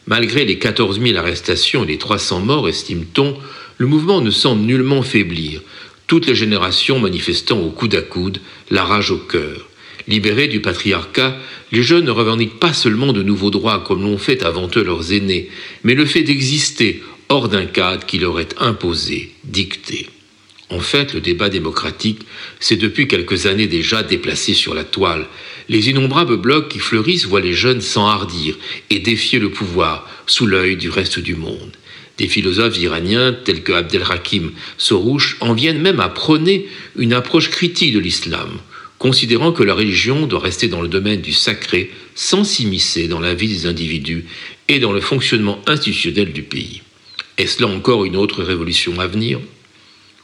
Malgré 0.07 0.45
les 0.45 0.59
14 0.59 1.01
000 1.01 1.19
arrestations 1.19 1.85
et 1.85 1.89
les 1.89 1.99
300 1.99 2.41
morts, 2.41 2.69
estime-t-on, 2.69 3.37
le 3.77 3.87
mouvement 3.87 4.21
ne 4.21 4.31
semble 4.31 4.63
nullement 4.63 5.03
faiblir, 5.03 5.61
toutes 6.07 6.27
les 6.27 6.35
générations 6.35 6.99
manifestant 6.99 7.61
au 7.61 7.71
coude 7.71 7.95
à 7.95 8.03
coude 8.03 8.41
la 8.71 8.85
rage 8.85 9.11
au 9.11 9.19
cœur. 9.19 9.69
Libérés 10.07 10.49
du 10.49 10.61
patriarcat, 10.61 11.37
les 11.71 11.83
jeunes 11.83 12.07
ne 12.07 12.11
revendiquent 12.11 12.59
pas 12.59 12.73
seulement 12.73 13.13
de 13.13 13.23
nouveaux 13.23 13.51
droits 13.51 13.85
comme 13.87 14.03
l'ont 14.03 14.17
fait 14.17 14.43
avant 14.43 14.71
eux 14.75 14.83
leurs 14.83 15.13
aînés, 15.13 15.51
mais 15.85 15.95
le 15.95 16.07
fait 16.07 16.23
d'exister 16.23 17.03
hors 17.29 17.51
d'un 17.51 17.67
cadre 17.67 18.07
qui 18.07 18.19
leur 18.19 18.41
est 18.41 18.55
imposé, 18.59 19.35
dicté. 19.45 20.09
En 20.71 20.81
fait, 20.81 21.13
le 21.15 21.21
débat 21.21 21.51
démocratique 21.51 22.21
s'est 22.61 22.77
depuis 22.77 23.09
quelques 23.09 23.47
années 23.47 23.67
déjà 23.67 24.03
déplacé 24.03 24.55
sur 24.55 24.75
la 24.75 24.85
toile, 24.85 25.27
les 25.69 25.91
innombrables 25.91 26.39
blocs 26.39 26.69
qui 26.69 26.79
fleurissent 26.79 27.27
voient 27.27 27.41
les 27.41 27.53
jeunes 27.53 27.81
s'enhardir 27.81 28.57
et 28.91 28.99
défier 28.99 29.39
le 29.39 29.51
pouvoir 29.51 30.09
sous 30.27 30.47
l'œil 30.47 30.77
du 30.77 30.89
reste 30.89 31.19
du 31.19 31.35
monde. 31.35 31.73
Des 32.17 32.29
philosophes 32.29 32.79
iraniens 32.79 33.33
tels 33.33 33.63
que 33.63 33.73
Abdelhakim 33.73 34.53
Sorouche 34.77 35.37
en 35.41 35.53
viennent 35.53 35.81
même 35.81 36.01
à 36.01 36.09
prôner 36.09 36.67
une 36.97 37.13
approche 37.13 37.51
critique 37.51 37.95
de 37.95 38.01
l'islam, 38.01 38.59
considérant 38.99 39.53
que 39.53 39.63
la 39.63 39.75
religion 39.75 40.27
doit 40.27 40.41
rester 40.41 40.69
dans 40.69 40.83
le 40.83 40.89
domaine 40.89 41.21
du 41.21 41.33
sacré 41.33 41.93
sans 42.15 42.45
s'immiscer 42.45 43.07
dans 43.07 43.21
la 43.21 43.35
vie 43.35 43.49
des 43.49 43.67
individus 43.67 44.25
et 44.67 44.81
dans 44.81 44.93
le 44.93 45.01
fonctionnement 45.01 45.63
institutionnel 45.67 46.33
du 46.33 46.43
pays. 46.43 46.83
Est-ce 47.37 47.63
là 47.63 47.69
encore 47.69 48.05
une 48.05 48.17
autre 48.17 48.43
révolution 48.43 48.99
à 48.99 49.07
venir? 49.07 49.39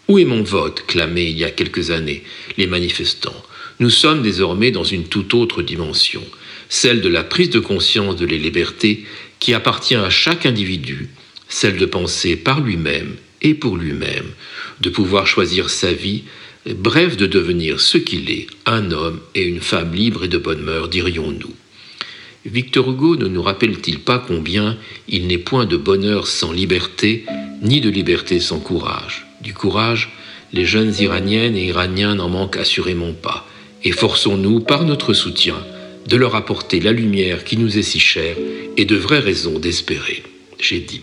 Où 0.09 0.19
est 0.19 0.25
mon 0.25 0.43
vote? 0.43 0.85
clamaient 0.87 1.31
il 1.31 1.39
y 1.39 1.45
a 1.45 1.51
quelques 1.51 1.93
années 1.93 2.25
les 2.59 2.67
manifestants 2.67 3.41
nous 3.81 3.91
sommes 3.91 4.23
désormais 4.23 4.71
dans 4.71 4.85
une 4.85 5.05
toute 5.05 5.35
autre 5.35 5.63
dimension, 5.63 6.23
celle 6.69 7.01
de 7.01 7.09
la 7.09 7.25
prise 7.25 7.51
de 7.51 7.59
conscience 7.59 8.17
de 8.17 8.27
les 8.27 8.39
libertés 8.39 9.05
qui 9.41 9.53
appartient 9.53 9.97
à 9.97 10.11
chaque 10.11 10.47
individu, 10.47 11.11
celle 11.49 11.77
de 11.77 11.87
penser 11.87 12.37
par 12.37 12.61
lui-même 12.61 13.17
et 13.43 13.55
pour 13.55 13.77
lui-même, 13.77 14.31
de 14.81 14.91
pouvoir 14.91 15.27
choisir 15.27 15.71
sa 15.71 15.93
vie, 15.93 16.23
bref 16.67 17.17
de 17.17 17.27
devenir 17.27 17.81
ce 17.81 17.99
qu'il 17.99 18.31
est, 18.31 18.47
un 18.65 18.91
homme 18.91 19.21
et 19.35 19.43
une 19.43 19.61
femme 19.61 19.93
libre 19.93 20.25
et 20.25 20.29
de 20.29 20.39
bonne 20.39 20.63
mœur, 20.63 20.89
dirions-nous. 20.89 21.55
Victor 22.47 22.91
Hugo 22.91 23.17
ne 23.17 23.27
nous 23.27 23.43
rappelle-t-il 23.43 24.01
pas 24.01 24.19
combien 24.19 24.77
il 25.09 25.27
n'est 25.27 25.39
point 25.39 25.65
de 25.65 25.77
bonheur 25.77 26.27
sans 26.27 26.53
liberté, 26.53 27.25
ni 27.63 27.81
de 27.81 27.91
liberté 27.91 28.39
sans 28.39 28.61
courage? 28.61 29.27
Du 29.41 29.55
courage, 29.55 30.11
les 30.53 30.65
jeunes 30.65 30.95
iraniennes 31.01 31.57
et 31.57 31.67
iraniens 31.67 32.15
n'en 32.15 32.29
manquent 32.29 32.59
assurément 32.59 33.13
pas 33.13 33.47
et 33.85 33.93
forçons-nous, 33.93 34.61
par 34.61 34.85
notre 34.85 35.13
soutien, 35.13 35.57
de 36.09 36.17
leur 36.17 36.35
apporter 36.35 36.81
la 36.81 36.93
lumière 36.93 37.45
qui 37.45 37.57
nous 37.57 37.79
est 37.79 37.83
si 37.83 38.01
chère 38.01 38.37
et 38.77 38.85
de 38.85 38.97
vraies 38.97 39.21
raisons 39.21 39.59
d'espérer. 39.59 40.23
J'ai 40.59 40.81
dit. 40.81 41.03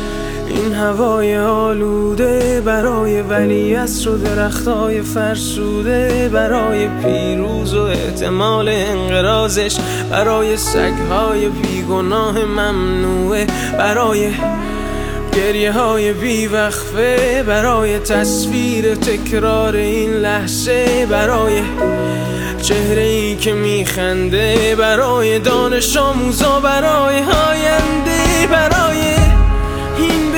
این 0.51 0.73
هوای 0.73 1.37
آلوده 1.37 2.61
برای 2.65 3.21
ولی 3.21 3.75
و 3.75 4.17
درختای 4.23 5.01
فرسوده 5.01 6.29
برای 6.33 6.87
پیروز 6.87 7.73
و 7.73 7.81
احتمال 7.81 8.69
انقرازش 8.69 9.77
برای 10.09 10.57
سگهای 10.57 11.49
بیگناه 11.49 12.45
ممنوعه 12.45 13.47
برای 13.77 14.31
گریه 15.33 15.71
های 15.71 16.13
بیوقفه 16.13 17.43
برای 17.47 17.99
تصویر 17.99 18.95
تکرار 18.95 19.75
این 19.75 20.13
لحظه 20.13 21.07
برای 21.09 21.61
چهره 22.61 23.01
ای 23.01 23.35
که 23.35 23.53
میخنده 23.53 24.75
برای 24.75 25.39
دانش 25.39 25.97
آموزا 25.97 26.59
برای 26.59 27.15
آینده 27.15 28.47
برای 28.51 29.01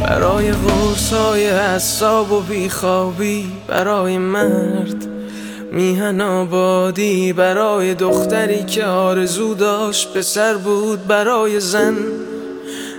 برای 0.00 0.52
غرصای 0.52 1.50
حساب 1.50 2.32
و 2.32 2.40
بیخوابی 2.40 3.52
برای 3.66 4.18
مرد 4.18 5.06
میهن 5.72 6.20
آبادی 6.20 7.32
برای 7.32 7.94
دختری 7.94 8.64
که 8.64 8.84
آرزو 8.84 9.54
داشت 9.54 10.12
پسر 10.12 10.54
بود 10.54 11.06
برای 11.06 11.60
زن 11.60 11.96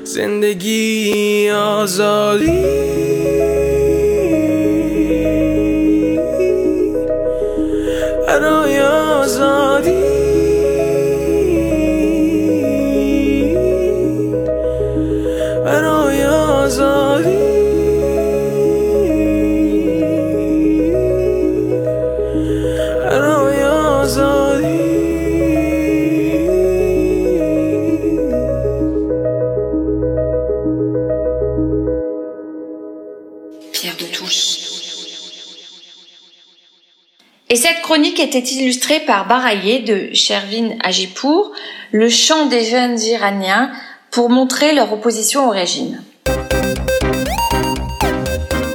زندگی 0.03 1.49
آزادی. 1.49 2.63
برای 8.27 8.79
آزادی. 8.79 10.18
Chronique 37.89 38.19
était 38.19 38.37
illustrée 38.37 38.99
par 38.99 39.27
Baraye 39.27 39.81
de 39.81 40.13
Shervin 40.13 40.77
Ajipour, 40.83 41.51
le 41.91 42.07
chant 42.07 42.45
des 42.45 42.63
jeunes 42.63 42.99
iraniens 42.99 43.71
pour 44.11 44.29
montrer 44.29 44.75
leur 44.75 44.93
opposition 44.93 45.47
au 45.47 45.49
régime. 45.49 45.99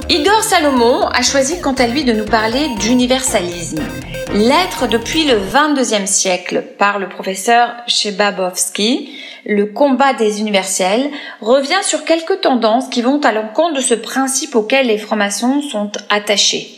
Igor 0.09 0.43
Salomon 0.43 1.07
a 1.07 1.21
choisi 1.21 1.61
quant 1.61 1.75
à 1.75 1.87
lui 1.87 2.03
de 2.03 2.11
nous 2.11 2.25
parler 2.25 2.67
d'universalisme. 2.81 3.81
L'être 4.33 4.89
depuis 4.89 5.23
le 5.23 5.39
22e 5.39 6.07
siècle 6.07 6.65
par 6.77 6.99
le 6.99 7.07
professeur 7.07 7.73
Chebabowski, 7.87 9.17
le 9.45 9.67
combat 9.67 10.13
des 10.13 10.41
universels, 10.41 11.09
revient 11.39 11.83
sur 11.83 12.03
quelques 12.03 12.41
tendances 12.41 12.89
qui 12.89 13.01
vont 13.01 13.21
à 13.21 13.31
l'encontre 13.31 13.75
de 13.75 13.81
ce 13.81 13.93
principe 13.93 14.55
auquel 14.55 14.87
les 14.87 14.97
francs-maçons 14.97 15.61
sont 15.61 15.93
attachés. 16.09 16.74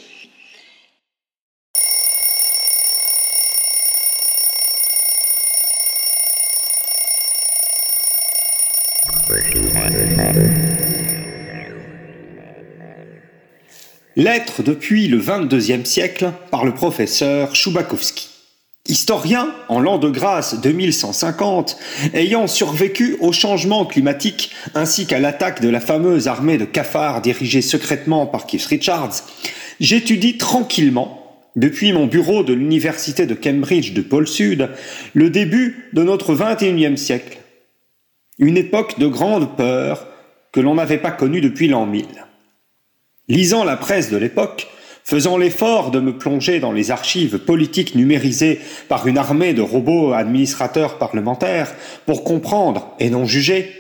Lettre 14.18 14.64
depuis 14.64 15.07
le 15.07 15.22
22e 15.22 15.85
siècle 15.85 16.31
par 16.49 16.65
le 16.65 16.73
professeur 16.73 17.53
Choubakovski. 17.53 18.27
Historien 18.88 19.53
en 19.69 19.80
l'an 19.80 19.99
de 19.99 20.10
grâce 20.10 20.60
2150, 20.60 21.77
ayant 22.15 22.48
survécu 22.48 23.18
au 23.19 23.31
changement 23.31 23.85
climatique 23.85 24.49
ainsi 24.73 25.06
qu'à 25.06 25.19
l'attaque 25.19 25.61
de 25.61 25.69
la 25.69 25.80
fameuse 25.80 26.27
armée 26.27 26.57
de 26.57 26.65
cafards 26.65 27.22
dirigée 27.22 27.61
secrètement 27.61 28.26
par 28.26 28.48
Keith 28.48 28.65
Richards, 28.65 29.22
j'étudie 29.80 30.39
tranquillement, 30.39 31.38
depuis 31.56 31.94
mon 31.94 32.07
bureau 32.07 32.44
de 32.44 32.53
l'université 32.53 33.27
de 33.27 33.35
Cambridge 33.35 33.94
de 33.94 34.02
pôle 34.02 34.27
Sud, 34.27 34.72
le 35.14 35.30
début 35.30 35.91
de 35.94 36.02
notre 36.02 36.34
21e 36.34 36.95
siècle. 36.95 37.38
Une 38.39 38.57
époque 38.57 38.98
de 38.98 39.06
grande 39.06 39.56
peur 39.56 40.07
que 40.52 40.60
l'on 40.60 40.73
n'avait 40.73 40.98
pas 40.98 41.11
connue 41.11 41.39
depuis 41.39 41.68
l'an 41.68 41.85
1000. 41.85 42.07
Lisant 43.29 43.63
la 43.65 43.75
presse 43.75 44.09
de 44.09 44.17
l'époque, 44.17 44.67
faisant 45.03 45.37
l'effort 45.37 45.91
de 45.91 45.99
me 45.99 46.17
plonger 46.17 46.59
dans 46.59 46.71
les 46.71 46.91
archives 46.91 47.39
politiques 47.39 47.95
numérisées 47.95 48.59
par 48.87 49.07
une 49.07 49.17
armée 49.17 49.53
de 49.53 49.61
robots 49.61 50.13
administrateurs 50.13 50.97
parlementaires 50.97 51.73
pour 52.05 52.23
comprendre 52.23 52.93
et 52.99 53.09
non 53.09 53.25
juger, 53.25 53.71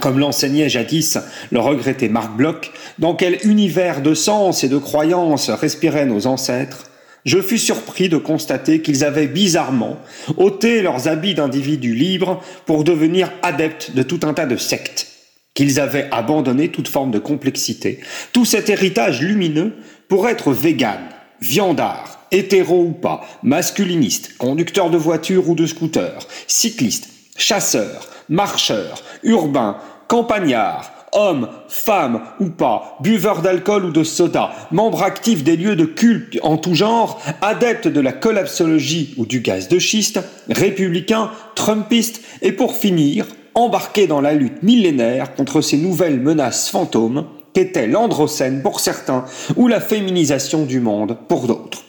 comme 0.00 0.18
l'enseignait 0.18 0.68
jadis 0.68 1.18
le 1.50 1.60
regretté 1.60 2.08
Marc 2.08 2.34
Bloch, 2.34 2.72
dans 2.98 3.14
quel 3.14 3.38
univers 3.44 4.02
de 4.02 4.14
sens 4.14 4.64
et 4.64 4.68
de 4.68 4.78
croyances 4.78 5.50
respiraient 5.50 6.06
nos 6.06 6.26
ancêtres, 6.26 6.90
je 7.24 7.40
fus 7.40 7.58
surpris 7.58 8.08
de 8.08 8.16
constater 8.16 8.82
qu'ils 8.82 9.04
avaient 9.04 9.28
bizarrement 9.28 9.98
ôté 10.36 10.82
leurs 10.82 11.08
habits 11.08 11.34
d'individus 11.34 11.94
libres 11.94 12.42
pour 12.66 12.84
devenir 12.84 13.30
adeptes 13.42 13.92
de 13.94 14.02
tout 14.02 14.20
un 14.24 14.34
tas 14.34 14.46
de 14.46 14.56
sectes 14.56 15.11
qu'ils 15.54 15.80
avaient 15.80 16.08
abandonné 16.10 16.68
toute 16.68 16.88
forme 16.88 17.10
de 17.10 17.18
complexité, 17.18 18.00
tout 18.32 18.44
cet 18.44 18.70
héritage 18.70 19.20
lumineux 19.20 19.74
pour 20.08 20.28
être 20.28 20.52
vegan, 20.52 21.00
viandard, 21.40 22.26
hétéro 22.30 22.82
ou 22.82 22.92
pas, 22.92 23.24
masculiniste, 23.42 24.36
conducteur 24.38 24.90
de 24.90 24.96
voiture 24.96 25.48
ou 25.48 25.54
de 25.54 25.66
scooter, 25.66 26.26
cycliste, 26.46 27.10
chasseur, 27.36 28.08
marcheur, 28.28 29.02
urbain, 29.22 29.76
campagnard, 30.08 30.92
homme, 31.12 31.48
femme 31.68 32.22
ou 32.40 32.48
pas, 32.48 32.96
buveur 33.00 33.42
d'alcool 33.42 33.84
ou 33.84 33.90
de 33.90 34.02
soda, 34.02 34.52
membre 34.70 35.02
actif 35.02 35.44
des 35.44 35.56
lieux 35.56 35.76
de 35.76 35.84
culte 35.84 36.38
en 36.42 36.56
tout 36.56 36.74
genre, 36.74 37.20
adepte 37.42 37.86
de 37.88 38.00
la 38.00 38.12
collapsologie 38.12 39.14
ou 39.18 39.26
du 39.26 39.40
gaz 39.40 39.68
de 39.68 39.78
schiste, 39.78 40.20
républicain, 40.48 41.30
trumpiste 41.54 42.22
et 42.40 42.52
pour 42.52 42.76
finir, 42.76 43.26
embarqué 43.54 44.06
dans 44.06 44.20
la 44.20 44.34
lutte 44.34 44.62
millénaire 44.62 45.34
contre 45.34 45.60
ces 45.60 45.76
nouvelles 45.76 46.20
menaces 46.20 46.68
fantômes 46.68 47.26
qu'étaient 47.52 47.86
l'androcène 47.86 48.62
pour 48.62 48.80
certains 48.80 49.24
ou 49.56 49.68
la 49.68 49.80
féminisation 49.80 50.64
du 50.64 50.80
monde 50.80 51.16
pour 51.28 51.46
d'autres. 51.46 51.82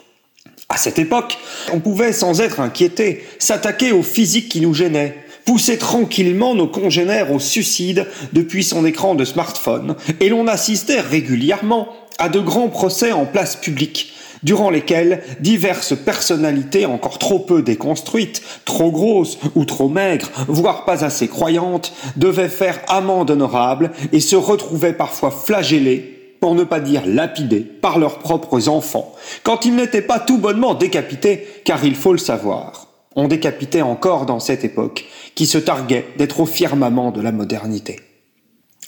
À 0.68 0.76
cette 0.76 0.98
époque, 0.98 1.38
on 1.72 1.80
pouvait, 1.80 2.12
sans 2.12 2.40
être 2.40 2.60
inquiété, 2.60 3.24
s'attaquer 3.38 3.92
au 3.92 4.02
physique 4.02 4.48
qui 4.48 4.60
nous 4.60 4.74
gênait, 4.74 5.16
pousser 5.44 5.78
tranquillement 5.78 6.54
nos 6.54 6.66
congénères 6.66 7.32
au 7.32 7.38
suicide 7.38 8.06
depuis 8.32 8.64
son 8.64 8.84
écran 8.86 9.14
de 9.14 9.24
smartphone, 9.24 9.94
et 10.20 10.28
l'on 10.28 10.46
assistait 10.48 11.00
régulièrement 11.00 11.88
à 12.18 12.28
de 12.28 12.40
grands 12.40 12.68
procès 12.68 13.12
en 13.12 13.26
place 13.26 13.56
publique, 13.56 14.13
durant 14.44 14.70
lesquels 14.70 15.22
diverses 15.40 15.96
personnalités 15.96 16.86
encore 16.86 17.18
trop 17.18 17.40
peu 17.40 17.62
déconstruites, 17.62 18.42
trop 18.64 18.92
grosses 18.92 19.38
ou 19.56 19.64
trop 19.64 19.88
maigres, 19.88 20.30
voire 20.46 20.84
pas 20.84 21.04
assez 21.04 21.26
croyantes, 21.26 21.92
devaient 22.16 22.48
faire 22.48 22.80
amende 22.88 23.30
honorable 23.30 23.90
et 24.12 24.20
se 24.20 24.36
retrouvaient 24.36 24.92
parfois 24.92 25.30
flagellés, 25.30 26.36
pour 26.40 26.54
ne 26.54 26.64
pas 26.64 26.80
dire 26.80 27.04
lapidés, 27.06 27.60
par 27.60 27.98
leurs 27.98 28.18
propres 28.18 28.68
enfants, 28.68 29.14
quand 29.42 29.64
ils 29.64 29.74
n'étaient 29.74 30.02
pas 30.02 30.20
tout 30.20 30.36
bonnement 30.36 30.74
décapités, 30.74 31.48
car 31.64 31.82
il 31.84 31.94
faut 31.94 32.12
le 32.12 32.18
savoir. 32.18 32.88
On 33.16 33.28
décapitait 33.28 33.80
encore 33.80 34.26
dans 34.26 34.40
cette 34.40 34.62
époque, 34.62 35.06
qui 35.34 35.46
se 35.46 35.56
targuait 35.56 36.06
d'être 36.18 36.40
au 36.40 36.46
firmament 36.46 37.12
de 37.12 37.22
la 37.22 37.32
modernité. 37.32 38.00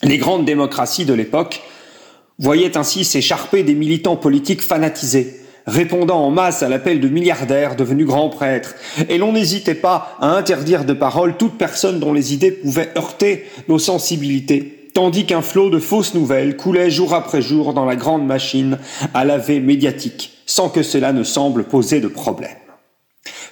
Les 0.02 0.18
grandes 0.18 0.44
démocraties 0.44 1.06
de 1.06 1.14
l'époque 1.14 1.62
voyaient 2.38 2.76
ainsi 2.76 3.04
s'écharper 3.04 3.62
des 3.62 3.74
militants 3.74 4.16
politiques 4.16 4.62
fanatisés, 4.62 5.40
répondant 5.66 6.24
en 6.24 6.30
masse 6.30 6.62
à 6.62 6.68
l'appel 6.68 7.00
de 7.00 7.08
milliardaires 7.08 7.76
devenus 7.76 8.06
grands 8.06 8.28
prêtres, 8.28 8.74
et 9.08 9.18
l'on 9.18 9.32
n'hésitait 9.32 9.74
pas 9.74 10.16
à 10.20 10.28
interdire 10.36 10.84
de 10.84 10.92
parole 10.92 11.36
toute 11.36 11.58
personne 11.58 12.00
dont 12.00 12.12
les 12.12 12.32
idées 12.32 12.52
pouvaient 12.52 12.92
heurter 12.96 13.46
nos 13.68 13.78
sensibilités, 13.78 14.90
tandis 14.94 15.26
qu'un 15.26 15.42
flot 15.42 15.70
de 15.70 15.78
fausses 15.78 16.14
nouvelles 16.14 16.56
coulait 16.56 16.90
jour 16.90 17.14
après 17.14 17.42
jour 17.42 17.74
dans 17.74 17.84
la 17.84 17.96
grande 17.96 18.26
machine 18.26 18.78
à 19.12 19.24
laver 19.24 19.60
médiatique, 19.60 20.38
sans 20.46 20.68
que 20.68 20.82
cela 20.82 21.12
ne 21.12 21.24
semble 21.24 21.64
poser 21.64 22.00
de 22.00 22.08
problème. 22.08 22.56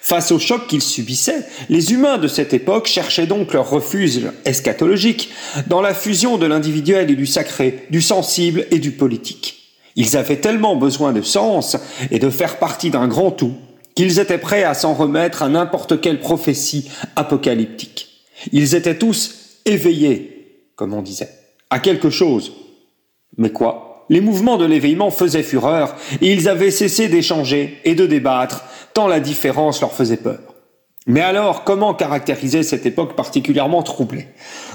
Face 0.01 0.32
au 0.32 0.39
choc 0.39 0.66
qu'ils 0.66 0.82
subissaient, 0.82 1.47
les 1.70 1.93
humains 1.95 2.19
de 2.19 2.28
cette 2.28 2.53
époque 2.53 2.86
cherchaient 2.86 3.27
donc 3.27 3.55
leur 3.55 3.70
refuge 3.70 4.20
eschatologique 4.45 5.31
dans 5.66 5.81
la 5.81 5.95
fusion 5.95 6.36
de 6.36 6.45
l'individuel 6.47 7.11
et 7.11 7.16
du 7.16 7.27
sacré, 7.27 7.86
du 7.91 8.03
sensible 8.03 8.66
et 8.70 8.78
du 8.78 8.91
politique. 8.91 9.64
Ils 9.96 10.16
avaient 10.16 10.40
tellement 10.40 10.76
besoin 10.76 11.12
de 11.12 11.22
sens 11.22 11.76
et 12.10 12.18
de 12.18 12.30
faire 12.30 12.58
partie 12.58 12.90
d'un 12.90 13.08
grand 13.08 13.30
tout 13.30 13.54
qu'ils 13.94 14.18
étaient 14.18 14.38
prêts 14.38 14.64
à 14.64 14.74
s'en 14.74 14.94
remettre 14.94 15.42
à 15.42 15.48
n'importe 15.48 16.00
quelle 16.00 16.20
prophétie 16.20 16.90
apocalyptique. 17.14 18.08
Ils 18.52 18.74
étaient 18.74 18.98
tous 18.98 19.60
éveillés, 19.64 20.68
comme 20.76 20.94
on 20.94 21.02
disait, 21.02 21.30
à 21.70 21.78
quelque 21.78 22.10
chose. 22.10 22.52
Mais 23.38 23.50
quoi? 23.50 24.06
Les 24.10 24.20
mouvements 24.20 24.58
de 24.58 24.66
l'éveillement 24.66 25.10
faisaient 25.10 25.42
fureur 25.42 25.94
et 26.20 26.32
ils 26.32 26.48
avaient 26.48 26.70
cessé 26.70 27.08
d'échanger 27.08 27.78
et 27.84 27.94
de 27.94 28.06
débattre 28.06 28.64
tant 28.92 29.06
la 29.06 29.20
différence 29.20 29.80
leur 29.80 29.92
faisait 29.92 30.16
peur. 30.16 30.40
Mais 31.06 31.20
alors, 31.20 31.64
comment 31.64 31.94
caractériser 31.94 32.62
cette 32.62 32.86
époque 32.86 33.14
particulièrement 33.14 33.82
troublée? 33.82 34.28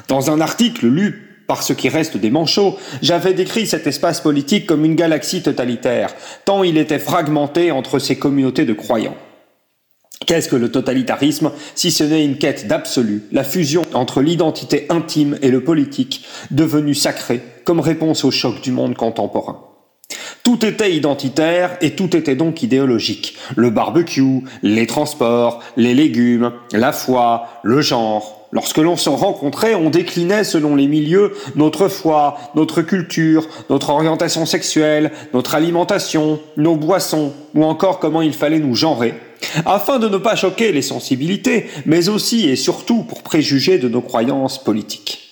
Dans 0.07 0.31
un 0.31 0.41
article 0.41 0.87
lu 0.87 1.28
par 1.49 1.63
ce 1.63 1.73
qui 1.73 1.89
reste 1.89 2.15
des 2.15 2.29
manchots, 2.29 2.77
j'avais 3.01 3.33
décrit 3.33 3.65
cet 3.65 3.87
espace 3.87 4.21
politique 4.21 4.67
comme 4.67 4.85
une 4.85 4.93
galaxie 4.93 5.41
totalitaire, 5.41 6.13
tant 6.45 6.61
il 6.61 6.77
était 6.77 6.99
fragmenté 6.99 7.71
entre 7.71 7.97
ces 7.97 8.17
communautés 8.17 8.65
de 8.65 8.73
croyants. 8.73 9.17
Qu'est-ce 10.27 10.47
que 10.47 10.55
le 10.55 10.71
totalitarisme 10.71 11.51
si 11.73 11.89
ce 11.89 12.03
n'est 12.03 12.23
une 12.23 12.37
quête 12.37 12.67
d'absolu, 12.67 13.23
la 13.31 13.43
fusion 13.43 13.81
entre 13.95 14.21
l'identité 14.21 14.85
intime 14.89 15.39
et 15.41 15.49
le 15.49 15.63
politique, 15.63 16.23
devenu 16.51 16.93
sacré 16.93 17.41
comme 17.65 17.79
réponse 17.79 18.23
au 18.25 18.29
choc 18.29 18.61
du 18.61 18.71
monde 18.71 18.95
contemporain? 18.95 19.65
Tout 20.43 20.63
était 20.63 20.95
identitaire 20.95 21.77
et 21.81 21.95
tout 21.95 22.15
était 22.15 22.35
donc 22.35 22.61
idéologique. 22.61 23.37
Le 23.55 23.71
barbecue, 23.71 24.43
les 24.61 24.85
transports, 24.85 25.63
les 25.77 25.95
légumes, 25.95 26.51
la 26.73 26.91
foi, 26.91 27.47
le 27.63 27.81
genre. 27.81 28.38
Lorsque 28.51 28.77
l'on 28.77 28.97
se 28.97 29.09
rencontrait, 29.09 29.75
on 29.75 29.91
déclinait 29.91 30.43
selon 30.43 30.75
les 30.75 30.87
milieux 30.87 31.33
notre 31.55 31.87
foi, 31.87 32.37
notre 32.55 32.81
culture, 32.81 33.47
notre 33.69 33.91
orientation 33.91 34.47
sexuelle, 34.47 35.11
notre 35.33 35.53
alimentation, 35.53 36.39
nos 36.57 36.75
boissons, 36.75 37.33
ou 37.53 37.63
encore 37.63 37.99
comment 37.99 38.23
il 38.23 38.33
fallait 38.33 38.59
nous 38.59 38.75
genrer, 38.75 39.13
afin 39.65 39.99
de 39.99 40.09
ne 40.09 40.17
pas 40.17 40.35
choquer 40.35 40.71
les 40.71 40.81
sensibilités, 40.81 41.67
mais 41.85 42.09
aussi 42.09 42.49
et 42.49 42.55
surtout 42.55 43.03
pour 43.03 43.21
préjuger 43.21 43.77
de 43.77 43.87
nos 43.87 44.01
croyances 44.01 44.63
politiques. 44.63 45.28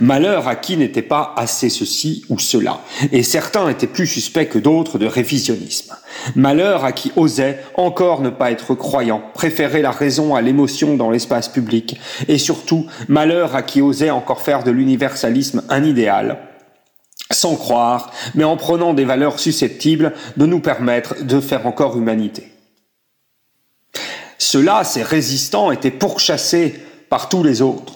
Malheur 0.00 0.48
à 0.48 0.56
qui 0.56 0.76
n'était 0.76 1.02
pas 1.02 1.34
assez 1.36 1.68
ceci 1.68 2.24
ou 2.28 2.38
cela, 2.38 2.80
et 3.12 3.22
certains 3.22 3.68
étaient 3.68 3.86
plus 3.86 4.06
suspects 4.06 4.48
que 4.48 4.58
d'autres 4.58 4.98
de 4.98 5.06
révisionnisme. 5.06 5.94
Malheur 6.34 6.84
à 6.84 6.92
qui 6.92 7.12
osait 7.16 7.60
encore 7.74 8.22
ne 8.22 8.30
pas 8.30 8.50
être 8.50 8.74
croyant, 8.74 9.22
préférer 9.34 9.82
la 9.82 9.90
raison 9.90 10.34
à 10.34 10.40
l'émotion 10.40 10.96
dans 10.96 11.10
l'espace 11.10 11.48
public, 11.48 11.98
et 12.28 12.38
surtout 12.38 12.86
malheur 13.08 13.54
à 13.54 13.62
qui 13.62 13.80
osait 13.80 14.10
encore 14.10 14.42
faire 14.42 14.64
de 14.64 14.70
l'universalisme 14.70 15.62
un 15.68 15.84
idéal, 15.84 16.38
sans 17.30 17.56
croire, 17.56 18.12
mais 18.34 18.44
en 18.44 18.56
prenant 18.56 18.94
des 18.94 19.04
valeurs 19.04 19.38
susceptibles 19.38 20.12
de 20.36 20.46
nous 20.46 20.60
permettre 20.60 21.24
de 21.24 21.40
faire 21.40 21.66
encore 21.66 21.96
humanité. 21.96 22.52
Ceux-là, 24.38 24.84
ces 24.84 25.02
résistants, 25.02 25.72
étaient 25.72 25.90
pourchassés 25.90 26.74
par 27.08 27.28
tous 27.28 27.42
les 27.42 27.62
autres. 27.62 27.95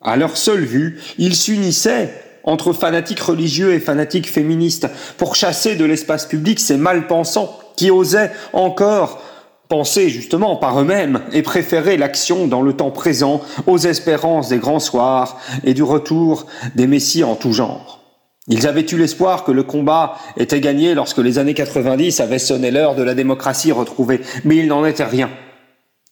À 0.00 0.16
leur 0.16 0.36
seule 0.36 0.64
vue, 0.64 1.00
ils 1.18 1.34
s'unissaient 1.34 2.10
entre 2.44 2.72
fanatiques 2.72 3.20
religieux 3.20 3.74
et 3.74 3.80
fanatiques 3.80 4.30
féministes 4.30 4.88
pour 5.18 5.34
chasser 5.34 5.74
de 5.74 5.84
l'espace 5.84 6.26
public 6.26 6.60
ces 6.60 6.76
mal-pensants 6.76 7.58
qui 7.76 7.90
osaient 7.90 8.30
encore 8.52 9.20
penser 9.68 10.08
justement 10.08 10.56
par 10.56 10.80
eux-mêmes 10.80 11.22
et 11.32 11.42
préférer 11.42 11.96
l'action 11.96 12.46
dans 12.46 12.62
le 12.62 12.72
temps 12.72 12.92
présent 12.92 13.40
aux 13.66 13.78
espérances 13.78 14.48
des 14.48 14.58
grands 14.58 14.80
soirs 14.80 15.40
et 15.64 15.74
du 15.74 15.82
retour 15.82 16.46
des 16.76 16.86
messies 16.86 17.24
en 17.24 17.34
tout 17.34 17.52
genre. 17.52 18.04
Ils 18.48 18.68
avaient 18.68 18.86
eu 18.88 18.96
l'espoir 18.96 19.42
que 19.42 19.50
le 19.50 19.64
combat 19.64 20.14
était 20.36 20.60
gagné 20.60 20.94
lorsque 20.94 21.18
les 21.18 21.40
années 21.40 21.54
90 21.54 22.20
avaient 22.20 22.38
sonné 22.38 22.70
l'heure 22.70 22.94
de 22.94 23.02
la 23.02 23.14
démocratie 23.14 23.72
retrouvée, 23.72 24.20
mais 24.44 24.56
il 24.56 24.68
n'en 24.68 24.86
était 24.86 25.04
rien. 25.04 25.30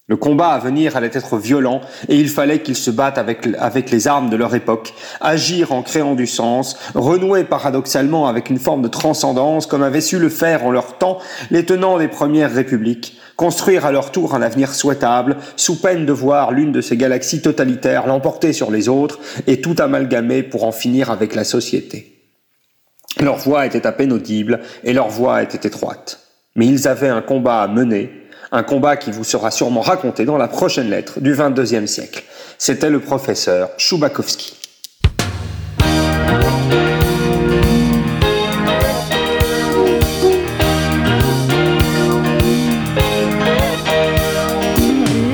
Le 0.06 0.16
combat 0.16 0.48
à 0.48 0.58
venir 0.58 0.98
allait 0.98 1.10
être 1.14 1.38
violent 1.38 1.80
et 2.10 2.16
il 2.16 2.28
fallait 2.28 2.60
qu'ils 2.60 2.76
se 2.76 2.90
battent 2.90 3.16
avec, 3.16 3.90
les 3.90 4.06
armes 4.06 4.28
de 4.28 4.36
leur 4.36 4.54
époque, 4.54 4.92
agir 5.22 5.72
en 5.72 5.80
créant 5.80 6.14
du 6.14 6.26
sens, 6.26 6.76
renouer 6.94 7.44
paradoxalement 7.44 8.26
avec 8.26 8.50
une 8.50 8.58
forme 8.58 8.82
de 8.82 8.88
transcendance 8.88 9.66
comme 9.66 9.82
avaient 9.82 10.02
su 10.02 10.18
le 10.18 10.28
faire 10.28 10.66
en 10.66 10.70
leur 10.70 10.98
temps 10.98 11.20
les 11.50 11.64
tenants 11.64 11.96
des 11.96 12.08
premières 12.08 12.52
républiques, 12.52 13.18
construire 13.36 13.86
à 13.86 13.92
leur 13.92 14.12
tour 14.12 14.34
un 14.34 14.42
avenir 14.42 14.74
souhaitable, 14.74 15.38
sous 15.56 15.80
peine 15.80 16.04
de 16.04 16.12
voir 16.12 16.52
l'une 16.52 16.72
de 16.72 16.82
ces 16.82 16.98
galaxies 16.98 17.40
totalitaires 17.40 18.06
l'emporter 18.06 18.52
sur 18.52 18.70
les 18.70 18.90
autres 18.90 19.18
et 19.46 19.62
tout 19.62 19.76
amalgamer 19.78 20.42
pour 20.42 20.64
en 20.64 20.72
finir 20.72 21.10
avec 21.10 21.34
la 21.34 21.44
société. 21.44 22.20
Leur 23.22 23.38
voix 23.38 23.64
était 23.64 23.86
à 23.86 23.92
peine 23.92 24.12
audible 24.12 24.60
et 24.82 24.92
leur 24.92 25.08
voix 25.08 25.42
était 25.42 25.66
étroite. 25.66 26.20
Mais 26.56 26.66
ils 26.66 26.86
avaient 26.86 27.08
un 27.08 27.22
combat 27.22 27.62
à 27.62 27.68
mener 27.68 28.23
un 28.54 28.62
combat 28.62 28.96
qui 28.96 29.10
vous 29.10 29.24
sera 29.24 29.50
sûrement 29.50 29.80
raconté 29.80 30.24
dans 30.24 30.36
la 30.36 30.46
prochaine 30.46 30.88
lettre 30.88 31.18
du 31.20 31.34
22e 31.34 31.86
siècle. 31.86 32.22
C'était 32.56 32.88
le 32.88 33.00
professeur 33.00 33.70
Choubakovski. 33.78 34.54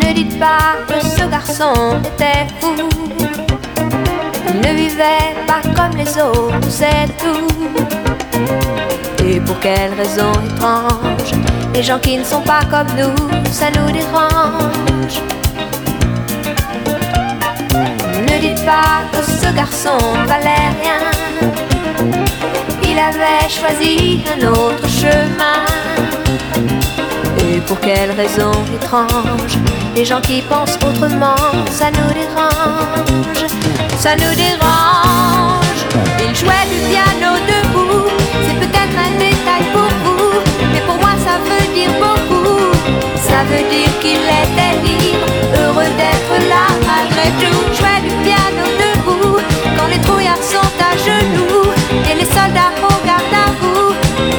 Ne 0.02 0.14
dites 0.14 0.38
pas 0.40 0.78
que 0.88 1.04
ce 1.04 1.30
garçon 1.30 2.00
était 2.14 2.46
fou. 2.58 2.72
Il 4.48 4.60
ne 4.60 4.74
vivait 4.74 5.36
pas 5.46 5.60
comme 5.76 5.94
les 5.98 6.18
autres, 6.22 6.70
c'est 6.70 7.06
tout. 7.18 7.50
Et 9.26 9.38
pour 9.40 9.60
quelle 9.60 9.92
raison 9.92 10.32
étrange 10.54 11.59
Les 11.72 11.82
gens 11.82 11.98
qui 11.98 12.18
ne 12.18 12.24
sont 12.24 12.42
pas 12.42 12.60
comme 12.70 12.88
nous, 12.98 13.14
ça 13.52 13.66
nous 13.70 13.90
dérange. 13.92 15.22
Ne 18.28 18.38
dites 18.40 18.64
pas 18.64 19.04
que 19.12 19.22
ce 19.24 19.54
garçon 19.54 19.98
valait 20.26 20.70
rien. 20.82 21.10
Il 22.82 22.98
avait 22.98 23.48
choisi 23.48 24.22
un 24.34 24.48
autre 24.48 24.86
chemin. 24.88 25.64
Et 27.38 27.60
pour 27.60 27.78
quelle 27.80 28.10
raison 28.12 28.52
étrange 28.74 29.58
Les 29.94 30.04
gens 30.04 30.20
qui 30.20 30.42
pensent 30.42 30.78
autrement, 30.86 31.36
ça 31.70 31.90
nous 31.90 32.12
dérange. 32.12 33.50
Ça 33.98 34.16
nous 34.16 34.34
dérange. 34.34 35.80
Il 36.18 36.34
jouait 36.34 36.66
du 36.72 36.80
piano 36.90 37.36
debout. 37.46 38.08
C'est 38.46 38.58
peut-être 38.58 38.96
un 39.06 39.12
détail 39.18 39.64
pour 39.72 39.89
Ça 43.40 43.46
veut 43.46 43.70
dire 43.70 43.88
qu'il 44.00 44.20
était 44.20 44.76
libre, 44.84 45.26
heureux 45.58 45.90
d'être 45.96 46.36
là 46.46 46.66
malgré 46.86 47.30
tout. 47.40 47.60
Jouait 47.72 48.02
du 48.02 48.14
piano 48.22 48.64
debout 48.82 49.38
quand 49.78 49.86
les 49.86 49.98
trouillards 50.02 50.42
sont 50.42 50.72
à 50.78 50.94
genoux 50.98 51.64
et 52.10 52.16
les 52.16 52.26
soldats 52.26 52.74
au 52.82 53.06
garde 53.06 53.32
à 53.32 53.50
vous. 53.62 53.94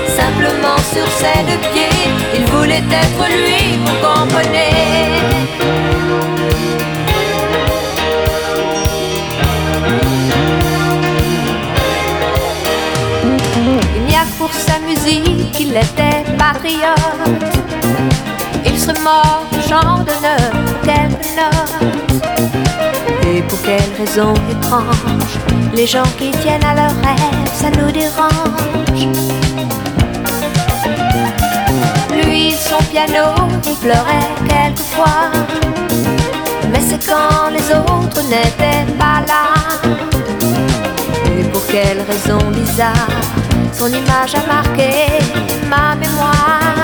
Simplement 0.06 0.78
sur 0.94 1.08
ses 1.18 1.42
deux 1.50 1.62
pieds, 1.74 2.12
il 2.36 2.46
voulait 2.52 2.84
être 2.92 3.24
lui, 3.44 3.80
vous 3.84 3.98
comprenez. 4.06 4.70
Il 13.96 14.04
n'y 14.06 14.16
a 14.16 14.26
pour 14.38 14.54
sa 14.54 14.78
musique 14.78 15.52
qu'il 15.54 15.72
était 15.72 16.24
patriote. 16.38 17.62
Serait 18.92 19.04
mort 19.04 19.46
pour 19.50 20.82
quelques 20.82 21.30
notes. 21.38 21.84
Et 23.26 23.42
pour 23.44 23.62
quelle 23.62 23.92
raison 23.98 24.34
étrange 24.50 25.38
Les 25.74 25.88
gens 25.88 26.10
qui 26.18 26.32
tiennent 26.32 26.64
à 26.66 26.74
leurs 26.74 26.96
rêves, 27.02 27.52
ça 27.54 27.70
nous 27.70 27.92
dérange. 27.92 29.08
Lui, 32.12 32.52
son 32.52 32.84
piano, 32.86 33.34
il 33.66 33.76
pleurait 33.76 34.30
quelquefois. 34.50 35.32
Mais 36.72 36.82
c'est 36.82 37.06
quand 37.06 37.50
les 37.52 37.74
autres 37.74 38.22
n'étaient 38.24 38.92
pas 38.98 39.22
là. 39.28 39.46
Et 41.28 41.44
pour 41.46 41.66
quelle 41.68 42.02
raison 42.02 42.40
bizarre 42.52 43.08
Son 43.74 43.88
image 43.88 44.36
a 44.36 44.46
marqué 44.48 45.20
ma 45.70 45.96
mémoire? 45.96 46.81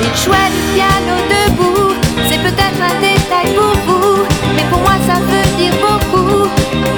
Il 0.00 0.22
jouait 0.22 0.50
du 0.52 0.62
piano 0.74 1.16
debout 1.32 1.94
C'est 2.28 2.38
peut-être 2.38 2.80
un 2.82 3.00
détail 3.00 3.54
pour 3.54 3.74
vous 3.86 4.24
Mais 4.54 4.64
pour 4.70 4.80
moi 4.80 4.96
ça 5.06 5.14
veut 5.14 5.56
dire 5.56 5.74
beaucoup. 5.80 6.48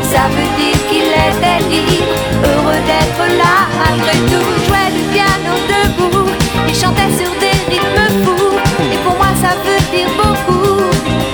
Ça 0.03 0.27
veut 0.35 0.51
dire 0.59 0.79
qu'il 0.89 1.09
était 1.09 1.63
libre 1.69 2.15
Heureux 2.45 2.83
d'être 2.91 3.25
là. 3.39 3.69
Malgré 3.79 4.19
tout 4.31 4.47
Il 4.57 4.67
jouait 4.67 4.91
du 4.97 5.03
piano 5.13 5.55
debout 5.71 6.31
Il 6.67 6.75
chantait 6.75 7.13
sur 7.17 7.31
des 7.39 7.57
rythmes 7.73 8.25
fous. 8.25 8.57
Et 8.93 8.99
pour 8.99 9.17
moi 9.17 9.33
ça 9.41 9.55
veut 9.65 9.97
dire 9.97 10.11
beaucoup. 10.17 10.83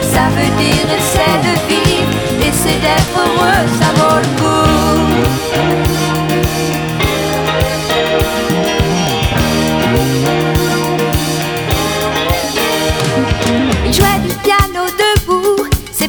Ça 0.02 0.28
veut 0.36 0.52
dire 0.62 0.86
essaie 0.98 1.39
de 1.47 1.55
vivre 1.68 2.10
Essaie 2.40 2.78
d'être 2.81 3.16
heureux, 3.16 3.66
ça 3.81 3.89
vaut 3.97 4.18
le 4.18 4.43
coup 4.43 5.53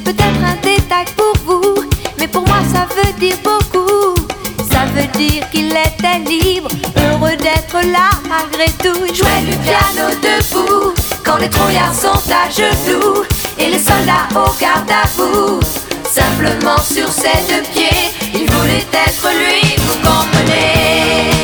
peut-être 0.05 0.41
un 0.45 0.55
détail 0.61 1.05
pour 1.17 1.33
vous 1.45 1.75
Mais 2.19 2.27
pour 2.27 2.47
moi 2.47 2.59
ça 2.71 2.87
veut 2.95 3.13
dire 3.19 3.37
beaucoup. 3.43 4.13
Ça 4.71 4.85
veut 4.93 5.07
dire 5.17 5.49
qu'il 5.49 5.71
était 5.71 6.19
libre 6.29 6.69
Heureux 6.95 7.35
d'être 7.35 7.79
là 7.91 8.09
malgré 8.29 8.67
tout. 8.83 9.05
Il 9.09 9.15
jouait 9.15 9.41
du 9.49 9.57
piano 9.57 10.09
debout 10.21 10.93
Quand 11.25 11.37
les 11.37 11.49
trouillards 11.49 11.93
sont 11.93 12.21
à 12.31 12.49
genoux 12.49 13.23
Et 13.57 13.69
les 13.71 13.79
soldats 13.79 14.29
au 14.31 14.49
garde 14.61 14.89
à 14.89 15.07
vous. 15.17 15.59
Simplement 16.03 16.77
sur 16.77 17.09
ses 17.11 17.39
deux 17.49 17.63
pieds 17.73 18.11
Il 18.33 18.49
voulait 18.51 18.85
être 18.93 19.27
lui, 19.33 19.75
vous 19.77 19.97
comprenez 19.97 21.34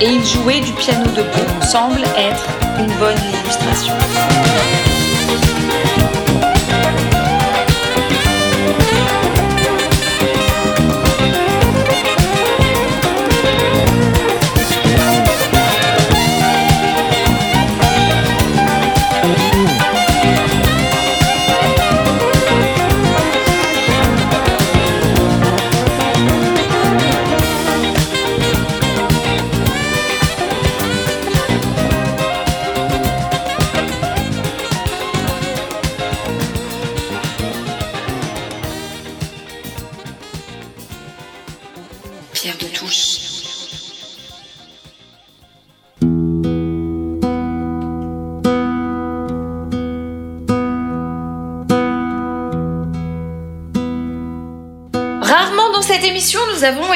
et 0.00 0.06
il 0.06 0.24
jouait 0.24 0.60
du 0.60 0.72
piano 0.72 1.04
debout, 1.10 1.62
semble 1.62 2.02
être 2.16 2.46
une 2.78 2.92
bonne 2.98 3.18
illustration. 3.32 3.94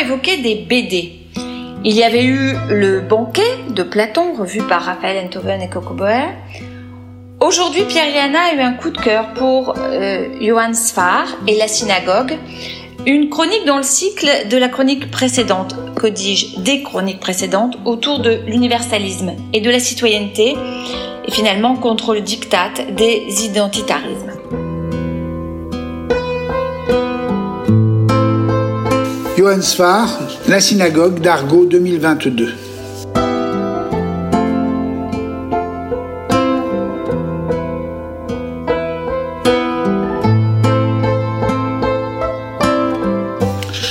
Évoqué 0.05 0.36
des 0.36 0.56
BD. 0.56 1.12
Il 1.82 1.94
y 1.94 2.02
avait 2.02 2.24
eu 2.24 2.55
Le 2.68 3.01
banquet 3.01 3.43
de 3.70 3.82
Platon, 3.82 4.35
revu 4.39 4.62
par 4.62 4.82
Raphaël 4.82 5.24
Enthoven 5.24 5.62
et 5.62 5.70
Coco 5.70 5.94
Boer. 5.94 6.28
Aujourd'hui, 7.40 7.85
Pierre 7.85 8.12
Liana 8.12 8.39
a 8.51 8.55
eu 8.55 8.60
un 8.60 8.74
coup 8.74 8.90
de 8.90 8.98
cœur 8.98 9.32
pour 9.32 9.74
euh, 9.78 10.28
Johann 10.43 10.74
Sfar 10.74 11.26
et 11.47 11.56
la 11.56 11.68
synagogue, 11.68 12.36
une 13.06 13.31
chronique 13.31 13.64
dans 13.66 13.78
le 13.78 13.82
cycle 13.82 14.28
de 14.51 14.56
la 14.59 14.68
chronique 14.68 15.10
précédente, 15.10 15.74
que 15.97 16.06
dis-je, 16.06 16.60
des 16.60 16.82
chroniques 16.82 17.20
précédentes, 17.20 17.78
autour 17.86 18.18
de 18.18 18.40
l'universalisme 18.47 19.32
et 19.55 19.62
de 19.62 19.70
la 19.70 19.81
citoyenneté, 19.81 20.55
et 21.26 21.31
finalement 21.31 21.76
contre 21.76 22.12
le 22.12 22.20
diktat 22.20 22.72
des 22.90 23.47
identitarismes. 23.47 24.23
Johann 29.44 29.60
Sfar, 29.60 30.08
La 30.48 30.58
synagogue 30.58 31.20
d'Argo 31.20 31.66
2022. 31.66 32.54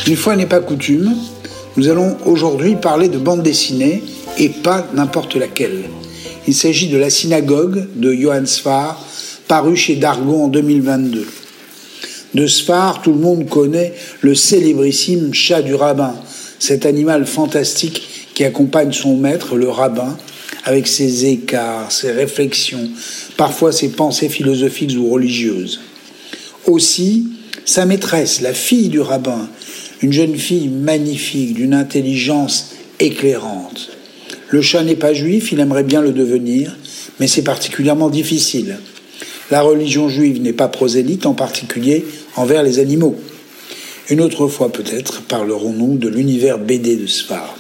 Une 0.08 0.16
fois 0.16 0.36
n'est 0.36 0.48
pas 0.48 0.60
coutume, 0.60 1.14
nous 1.78 1.88
allons 1.88 2.18
aujourd'hui 2.26 2.76
parler 2.76 3.08
de 3.08 3.20
bande 3.20 3.44
dessinée 3.44 4.04
et 4.40 4.50
pas 4.50 4.88
n'importe 4.96 5.36
laquelle. 5.36 5.84
Il 6.48 6.56
s'agit 6.56 6.90
de 6.90 6.98
La 6.98 7.12
synagogue 7.12 7.90
de 7.96 8.12
Johann 8.12 8.48
Sfar, 8.48 9.00
paru 9.48 9.76
chez 9.76 9.98
Dargo 9.98 10.46
en 10.46 10.48
2022. 10.48 11.43
De 12.34 12.48
Sfar, 12.48 13.02
tout 13.02 13.12
le 13.12 13.20
monde 13.20 13.48
connaît 13.48 13.94
le 14.22 14.34
célébrissime 14.34 15.34
chat 15.34 15.62
du 15.62 15.76
rabbin, 15.76 16.16
cet 16.58 16.86
animal 16.86 17.28
fantastique 17.28 18.02
qui 18.34 18.44
accompagne 18.44 18.92
son 18.92 19.16
maître, 19.18 19.56
le 19.56 19.70
rabbin, 19.70 20.18
avec 20.66 20.88
ses 20.88 21.26
écarts, 21.26 21.92
ses 21.92 22.12
réflexions, 22.12 22.90
parfois 23.38 23.72
ses 23.72 23.90
pensées 23.90 24.30
philosophiques 24.30 24.98
ou 24.98 25.10
religieuses. 25.10 25.82
Aussi, 26.66 27.28
sa 27.66 27.86
maîtresse, 27.86 28.42
la 28.42 28.54
fille 28.54 28.90
du 28.90 29.00
rabbin, 29.00 29.48
une 30.02 30.14
jeune 30.14 30.36
fille 30.36 30.70
magnifique, 30.70 31.54
d'une 31.54 31.74
intelligence 31.74 32.72
éclairante. 33.00 33.90
Le 34.50 34.62
chat 34.62 34.84
n'est 34.84 34.96
pas 34.96 35.14
juif, 35.14 35.52
il 35.52 35.60
aimerait 35.60 35.84
bien 35.84 36.02
le 36.02 36.12
devenir, 36.12 36.78
mais 37.20 37.28
c'est 37.28 37.44
particulièrement 37.44 38.10
difficile. 38.10 38.78
La 39.52 39.62
religion 39.62 40.10
juive 40.10 40.42
n'est 40.42 40.54
pas 40.54 40.68
prosélyte, 40.68 41.26
en 41.26 41.34
particulier 41.34 42.06
envers 42.36 42.64
les 42.64 42.80
animaux. 42.80 43.16
Une 44.10 44.22
autre 44.22 44.48
fois 44.48 44.72
peut-être 44.72 45.22
parlerons-nous 45.22 45.98
de 45.98 46.10
l'univers 46.10 46.60
BD 46.60 46.96
de 46.98 47.08
Sfar. 47.08 47.56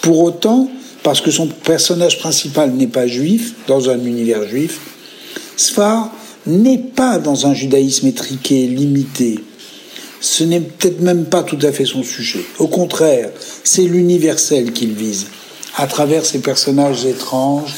Pour 0.00 0.20
autant, 0.20 0.70
parce 1.02 1.20
que 1.20 1.30
son 1.30 1.48
personnage 1.48 2.18
principal 2.18 2.72
n'est 2.72 2.86
pas 2.86 3.06
juif, 3.06 3.54
dans 3.66 3.90
un 3.90 3.98
univers 4.04 4.46
juif, 4.48 4.78
Sfar 5.56 6.12
n'est 6.46 6.78
pas 6.78 7.18
dans 7.18 7.46
un 7.46 7.54
judaïsme 7.54 8.06
étriqué, 8.06 8.66
limité. 8.66 9.40
Ce 10.20 10.44
n'est 10.44 10.60
peut-être 10.60 11.00
même 11.00 11.24
pas 11.26 11.42
tout 11.42 11.58
à 11.62 11.72
fait 11.72 11.84
son 11.84 12.02
sujet. 12.02 12.44
Au 12.58 12.68
contraire, 12.68 13.30
c'est 13.64 13.82
l'universel 13.82 14.72
qu'il 14.72 14.92
vise, 14.92 15.26
à 15.76 15.86
travers 15.86 16.24
ses 16.24 16.38
personnages 16.38 17.04
étranges, 17.04 17.74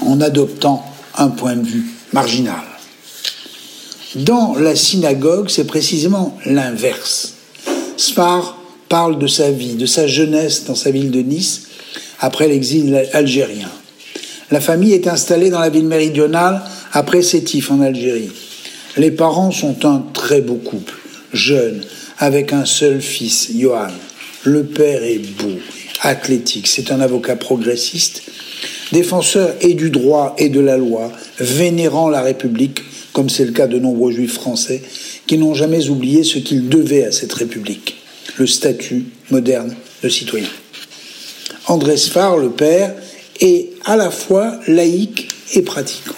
en 0.00 0.20
adoptant 0.20 0.84
un 1.16 1.28
point 1.28 1.56
de 1.56 1.66
vue 1.66 1.86
marginal. 2.12 2.77
Dans 4.14 4.54
la 4.54 4.74
synagogue, 4.74 5.50
c'est 5.50 5.66
précisément 5.66 6.36
l'inverse. 6.46 7.34
Spar 7.98 8.58
parle 8.88 9.18
de 9.18 9.26
sa 9.26 9.50
vie, 9.50 9.74
de 9.74 9.84
sa 9.84 10.06
jeunesse 10.06 10.64
dans 10.64 10.74
sa 10.74 10.90
ville 10.90 11.10
de 11.10 11.20
Nice, 11.20 11.68
après 12.18 12.48
l'exil 12.48 13.06
algérien. 13.12 13.68
La 14.50 14.62
famille 14.62 14.94
est 14.94 15.08
installée 15.08 15.50
dans 15.50 15.60
la 15.60 15.68
ville 15.68 15.86
méridionale 15.86 16.62
après 16.92 17.20
Sétif 17.20 17.70
en 17.70 17.82
Algérie. 17.82 18.30
Les 18.96 19.10
parents 19.10 19.50
sont 19.50 19.84
un 19.84 20.02
très 20.14 20.40
beau 20.40 20.54
couple, 20.54 20.94
jeune, 21.34 21.82
avec 22.16 22.54
un 22.54 22.64
seul 22.64 23.02
fils, 23.02 23.50
Johan. 23.54 23.88
Le 24.44 24.64
père 24.64 25.02
est 25.02 25.18
beau, 25.18 25.58
athlétique, 26.00 26.66
c'est 26.66 26.90
un 26.92 27.00
avocat 27.00 27.36
progressiste, 27.36 28.22
défenseur 28.92 29.54
et 29.60 29.74
du 29.74 29.90
droit 29.90 30.34
et 30.38 30.48
de 30.48 30.60
la 30.60 30.76
loi, 30.76 31.12
vénérant 31.38 32.08
la 32.08 32.22
République, 32.22 32.82
comme 33.12 33.28
c'est 33.28 33.44
le 33.44 33.52
cas 33.52 33.66
de 33.66 33.78
nombreux 33.78 34.12
juifs 34.12 34.34
français, 34.34 34.82
qui 35.26 35.38
n'ont 35.38 35.54
jamais 35.54 35.88
oublié 35.88 36.24
ce 36.24 36.38
qu'ils 36.38 36.68
devaient 36.68 37.04
à 37.04 37.12
cette 37.12 37.32
République, 37.32 37.96
le 38.38 38.46
statut 38.46 39.06
moderne 39.30 39.74
de 40.02 40.08
citoyen. 40.08 40.48
André 41.66 41.96
Sfar, 41.96 42.38
le 42.38 42.50
père, 42.50 42.94
est 43.40 43.70
à 43.84 43.96
la 43.96 44.10
fois 44.10 44.58
laïque 44.66 45.28
et 45.54 45.62
pratiquant. 45.62 46.14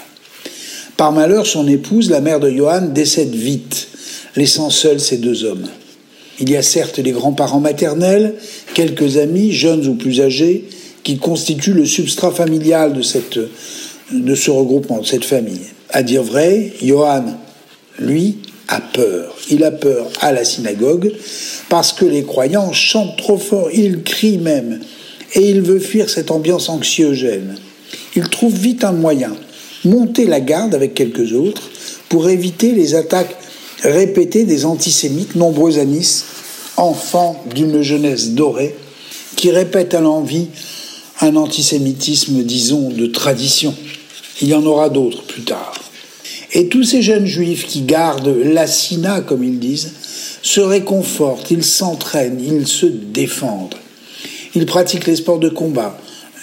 Par 0.96 1.12
malheur, 1.12 1.46
son 1.46 1.66
épouse, 1.66 2.10
la 2.10 2.20
mère 2.20 2.40
de 2.40 2.50
Johann, 2.50 2.92
décède 2.92 3.34
vite, 3.34 3.88
laissant 4.36 4.70
seuls 4.70 5.00
ces 5.00 5.16
deux 5.16 5.44
hommes. 5.44 5.66
Il 6.38 6.50
y 6.50 6.56
a 6.56 6.62
certes 6.62 6.98
les 6.98 7.12
grands-parents 7.12 7.60
maternels, 7.60 8.34
quelques 8.74 9.16
amis, 9.16 9.52
jeunes 9.52 9.86
ou 9.86 9.94
plus 9.94 10.20
âgés, 10.20 10.64
qui 11.02 11.18
constituent 11.18 11.74
le 11.74 11.86
substrat 11.86 12.30
familial 12.30 12.92
de, 12.92 13.02
cette, 13.02 13.38
de 14.12 14.34
ce 14.34 14.50
regroupement, 14.50 15.00
de 15.00 15.06
cette 15.06 15.24
famille. 15.24 15.66
À 15.90 16.02
dire 16.02 16.22
vrai, 16.22 16.72
Johann, 16.82 17.36
lui, 17.98 18.38
a 18.68 18.80
peur. 18.80 19.36
Il 19.50 19.64
a 19.64 19.72
peur 19.72 20.08
à 20.20 20.32
la 20.32 20.44
synagogue 20.44 21.12
parce 21.68 21.92
que 21.92 22.04
les 22.04 22.22
croyants 22.22 22.72
chantent 22.72 23.16
trop 23.16 23.38
fort, 23.38 23.68
ils 23.72 24.02
crient 24.02 24.38
même, 24.38 24.80
et 25.34 25.50
il 25.50 25.60
veut 25.60 25.80
fuir 25.80 26.08
cette 26.08 26.30
ambiance 26.30 26.68
anxiogène. 26.68 27.56
Il 28.16 28.28
trouve 28.28 28.54
vite 28.54 28.84
un 28.84 28.92
moyen, 28.92 29.32
monter 29.84 30.26
la 30.26 30.40
garde 30.40 30.74
avec 30.74 30.94
quelques 30.94 31.32
autres 31.32 31.70
pour 32.08 32.28
éviter 32.28 32.72
les 32.72 32.94
attaques 32.94 33.36
répétées 33.82 34.44
des 34.44 34.64
antisémites 34.64 35.34
nombreux 35.34 35.78
à 35.78 35.84
Nice, 35.84 36.24
enfants 36.76 37.42
d'une 37.54 37.82
jeunesse 37.82 38.30
dorée, 38.30 38.74
qui 39.36 39.50
répètent 39.50 39.94
à 39.94 40.00
l'envie 40.00 40.48
un 41.20 41.36
antisémitisme, 41.36 42.42
disons, 42.42 42.90
de 42.90 43.06
tradition. 43.06 43.74
Il 44.40 44.48
y 44.48 44.54
en 44.54 44.64
aura 44.64 44.88
d'autres 44.88 45.22
plus 45.22 45.42
tard. 45.42 45.74
Et 46.52 46.68
tous 46.68 46.84
ces 46.84 47.02
jeunes 47.02 47.26
juifs 47.26 47.66
qui 47.66 47.82
gardent 47.82 48.34
l'assina, 48.42 49.20
comme 49.20 49.44
ils 49.44 49.58
disent, 49.58 49.92
se 50.42 50.60
réconfortent, 50.60 51.50
ils 51.50 51.64
s'entraînent, 51.64 52.40
ils 52.42 52.66
se 52.66 52.86
défendent. 52.86 53.74
Ils 54.54 54.66
pratiquent 54.66 55.06
les 55.06 55.16
sports 55.16 55.38
de 55.38 55.48
combat. 55.48 55.96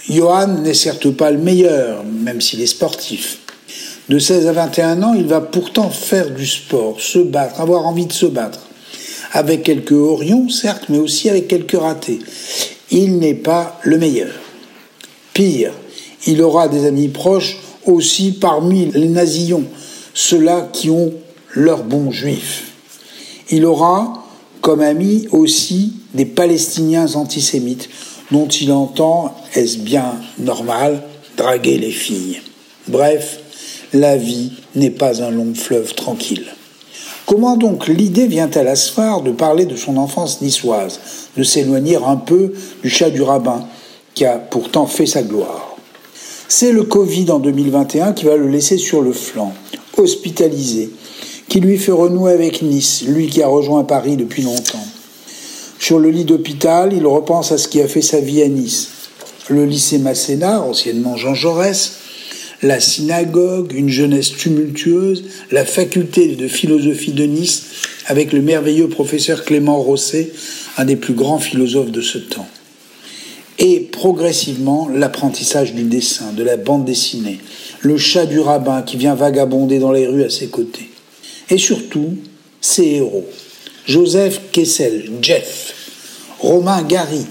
Johan 0.10 0.48
n'est 0.48 0.74
certes 0.74 1.10
pas 1.12 1.32
le 1.32 1.40
meilleur, 1.40 2.04
même 2.06 2.40
s'il 2.40 2.62
est 2.62 2.68
sportif. 2.68 3.40
De 4.08 4.20
16 4.20 4.48
à 4.48 4.54
21 4.54 5.04
ans, 5.04 5.14
il 5.14 5.26
va 5.26 5.42
pourtant 5.42 5.90
faire 5.90 6.32
du 6.32 6.48
sport, 6.48 7.02
se 7.02 7.20
battre, 7.20 7.60
avoir 7.60 7.86
envie 7.86 8.06
de 8.06 8.14
se 8.14 8.26
battre. 8.26 8.62
Avec 9.34 9.64
quelques 9.64 9.92
orions, 9.92 10.48
certes, 10.48 10.86
mais 10.88 11.00
aussi 11.00 11.30
avec 11.30 11.50
quelques 11.50 11.78
ratés. 11.78 12.20
Il 12.92 13.18
n'est 13.18 13.34
pas 13.34 13.78
le 13.84 13.98
meilleur. 13.98 14.47
Pire, 15.38 15.72
il 16.26 16.42
aura 16.42 16.68
des 16.68 16.88
amis 16.88 17.10
proches 17.10 17.60
aussi 17.86 18.32
parmi 18.32 18.88
les 18.88 19.08
nazillons, 19.08 19.66
ceux-là 20.16 20.68
qui 20.74 20.90
ont 20.90 21.14
leurs 21.54 21.84
bons 21.84 22.10
juifs. 22.10 22.72
Il 23.52 23.64
aura 23.64 24.26
comme 24.62 24.82
amis 24.82 25.28
aussi 25.32 25.94
des 26.16 26.26
Palestiniens 26.26 27.14
antisémites, 27.14 27.88
dont 28.32 28.48
il 28.48 28.72
entend, 28.72 29.36
est-ce 29.54 29.78
bien 29.78 30.16
normal, 30.40 31.04
draguer 31.38 31.78
les 31.78 31.92
filles. 31.92 32.42
Bref, 32.88 33.40
la 33.94 34.18
vie 34.18 34.54
n'est 34.74 34.90
pas 34.90 35.22
un 35.22 35.30
long 35.30 35.54
fleuve 35.54 35.94
tranquille. 35.94 36.48
Comment 37.28 37.58
donc 37.58 37.88
l'idée 37.88 38.26
vient-elle 38.26 38.70
à 38.70 38.76
Sfar 38.76 39.22
de 39.22 39.30
parler 39.30 39.66
de 39.66 39.76
son 39.76 39.98
enfance 39.98 40.42
niçoise, 40.42 41.00
de 41.38 41.44
s'éloigner 41.44 41.98
un 41.98 42.16
peu 42.16 42.54
du 42.82 42.90
chat 42.90 43.12
du 43.12 43.22
rabbin, 43.22 43.68
qui 44.18 44.26
a 44.26 44.40
pourtant 44.40 44.88
fait 44.88 45.06
sa 45.06 45.22
gloire 45.22 45.78
C'est 46.48 46.72
le 46.72 46.82
Covid 46.82 47.30
en 47.30 47.38
2021 47.38 48.14
qui 48.14 48.26
va 48.26 48.36
le 48.36 48.48
laisser 48.48 48.80
sur 48.80 49.04
le 49.04 49.14
flanc, 49.14 49.54
hospitalisé, 49.96 50.90
qui 51.48 51.60
lui 51.60 51.78
fait 51.78 51.92
renouer 51.92 52.32
avec 52.32 52.64
Nice, 52.64 53.04
lui 53.08 53.28
qui 53.28 53.44
a 53.44 53.48
rejoint 53.48 53.84
Paris 53.84 54.18
depuis 54.18 54.42
longtemps. 54.42 54.84
Sur 55.78 56.00
le 56.00 56.10
lit 56.10 56.26
d'hôpital, 56.26 56.94
il 56.94 57.06
repense 57.06 57.52
à 57.52 57.60
ce 57.60 57.68
qui 57.68 57.80
a 57.80 57.88
fait 57.88 58.02
sa 58.02 58.20
vie 58.20 58.42
à 58.42 58.48
Nice. 58.48 58.90
Le 59.50 59.66
lycée 59.66 60.00
Masséna, 60.00 60.64
anciennement 60.64 61.16
Jean 61.16 61.36
Jaurès, 61.36 61.98
la 62.64 62.80
synagogue, 62.80 63.72
une 63.72 63.90
jeunesse 63.90 64.32
tumultueuse, 64.32 65.26
la 65.52 65.64
faculté 65.64 66.30
de 66.30 66.48
philosophie 66.48 67.14
de 67.14 67.26
Nice 67.26 67.66
avec 68.08 68.34
le 68.34 68.42
merveilleux 68.42 68.90
professeur 68.90 69.46
Clément 69.46 69.80
Rosset, 69.80 70.32
un 70.78 70.86
des 70.86 70.96
plus 70.96 71.14
grands 71.14 71.38
philosophes 71.38 71.92
de 71.92 72.02
ce 72.02 72.18
temps. 72.18 72.48
Et 73.60 73.80
progressivement, 73.80 74.88
l'apprentissage 74.88 75.74
du 75.74 75.84
dessin, 75.84 76.32
de 76.34 76.44
la 76.44 76.58
bande 76.58 76.86
dessinée, 76.86 77.40
le 77.82 77.98
chat 77.98 78.26
du 78.26 78.40
rabbin 78.40 78.84
qui 78.84 78.98
vient 78.98 79.16
vagabonder 79.16 79.80
dans 79.80 79.92
les 79.92 80.06
rues 80.06 80.24
à 80.24 80.30
ses 80.30 80.48
côtés. 80.48 80.90
Et 81.50 81.58
surtout, 81.58 82.18
ses 82.62 82.86
héros. 82.86 83.26
Joseph 83.88 84.42
Kessel, 84.52 85.10
Jeff, 85.22 85.74
Romain 86.40 86.84
Gary, 86.84 87.26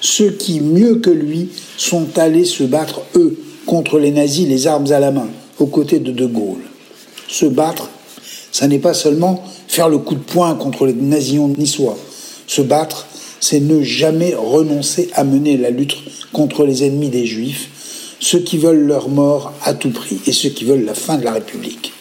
ceux 0.00 0.30
qui, 0.30 0.60
mieux 0.60 0.96
que 0.96 1.10
lui, 1.10 1.48
sont 1.76 2.18
allés 2.18 2.44
se 2.44 2.62
battre, 2.62 3.00
eux, 3.16 3.36
contre 3.66 3.98
les 3.98 4.10
nazis, 4.10 4.46
les 4.46 4.66
armes 4.66 4.92
à 4.92 5.00
la 5.00 5.10
main, 5.10 5.28
aux 5.58 5.66
côtés 5.66 5.98
de 5.98 6.12
De 6.12 6.26
Gaulle. 6.26 6.62
Se 7.26 7.46
battre, 7.46 7.88
ça 8.52 8.68
n'est 8.68 8.78
pas 8.78 8.94
seulement 8.94 9.42
faire 9.66 9.88
le 9.88 9.98
coup 9.98 10.14
de 10.14 10.20
poing 10.20 10.54
contre 10.54 10.86
les 10.86 10.92
nazis 10.92 11.40
niçois. 11.56 11.96
Se 12.46 12.60
battre, 12.60 13.06
c'est 13.40 13.60
ne 13.60 13.82
jamais 13.82 14.34
renoncer 14.34 15.10
à 15.14 15.24
mener 15.24 15.56
la 15.56 15.70
lutte 15.70 15.96
contre 16.32 16.64
les 16.64 16.84
ennemis 16.84 17.10
des 17.10 17.26
juifs, 17.26 18.16
ceux 18.20 18.40
qui 18.40 18.58
veulent 18.58 18.86
leur 18.86 19.08
mort 19.08 19.52
à 19.62 19.74
tout 19.74 19.90
prix 19.90 20.20
et 20.26 20.32
ceux 20.32 20.48
qui 20.48 20.64
veulent 20.64 20.84
la 20.84 20.94
fin 20.94 21.18
de 21.18 21.24
la 21.24 21.32
République. 21.32 21.92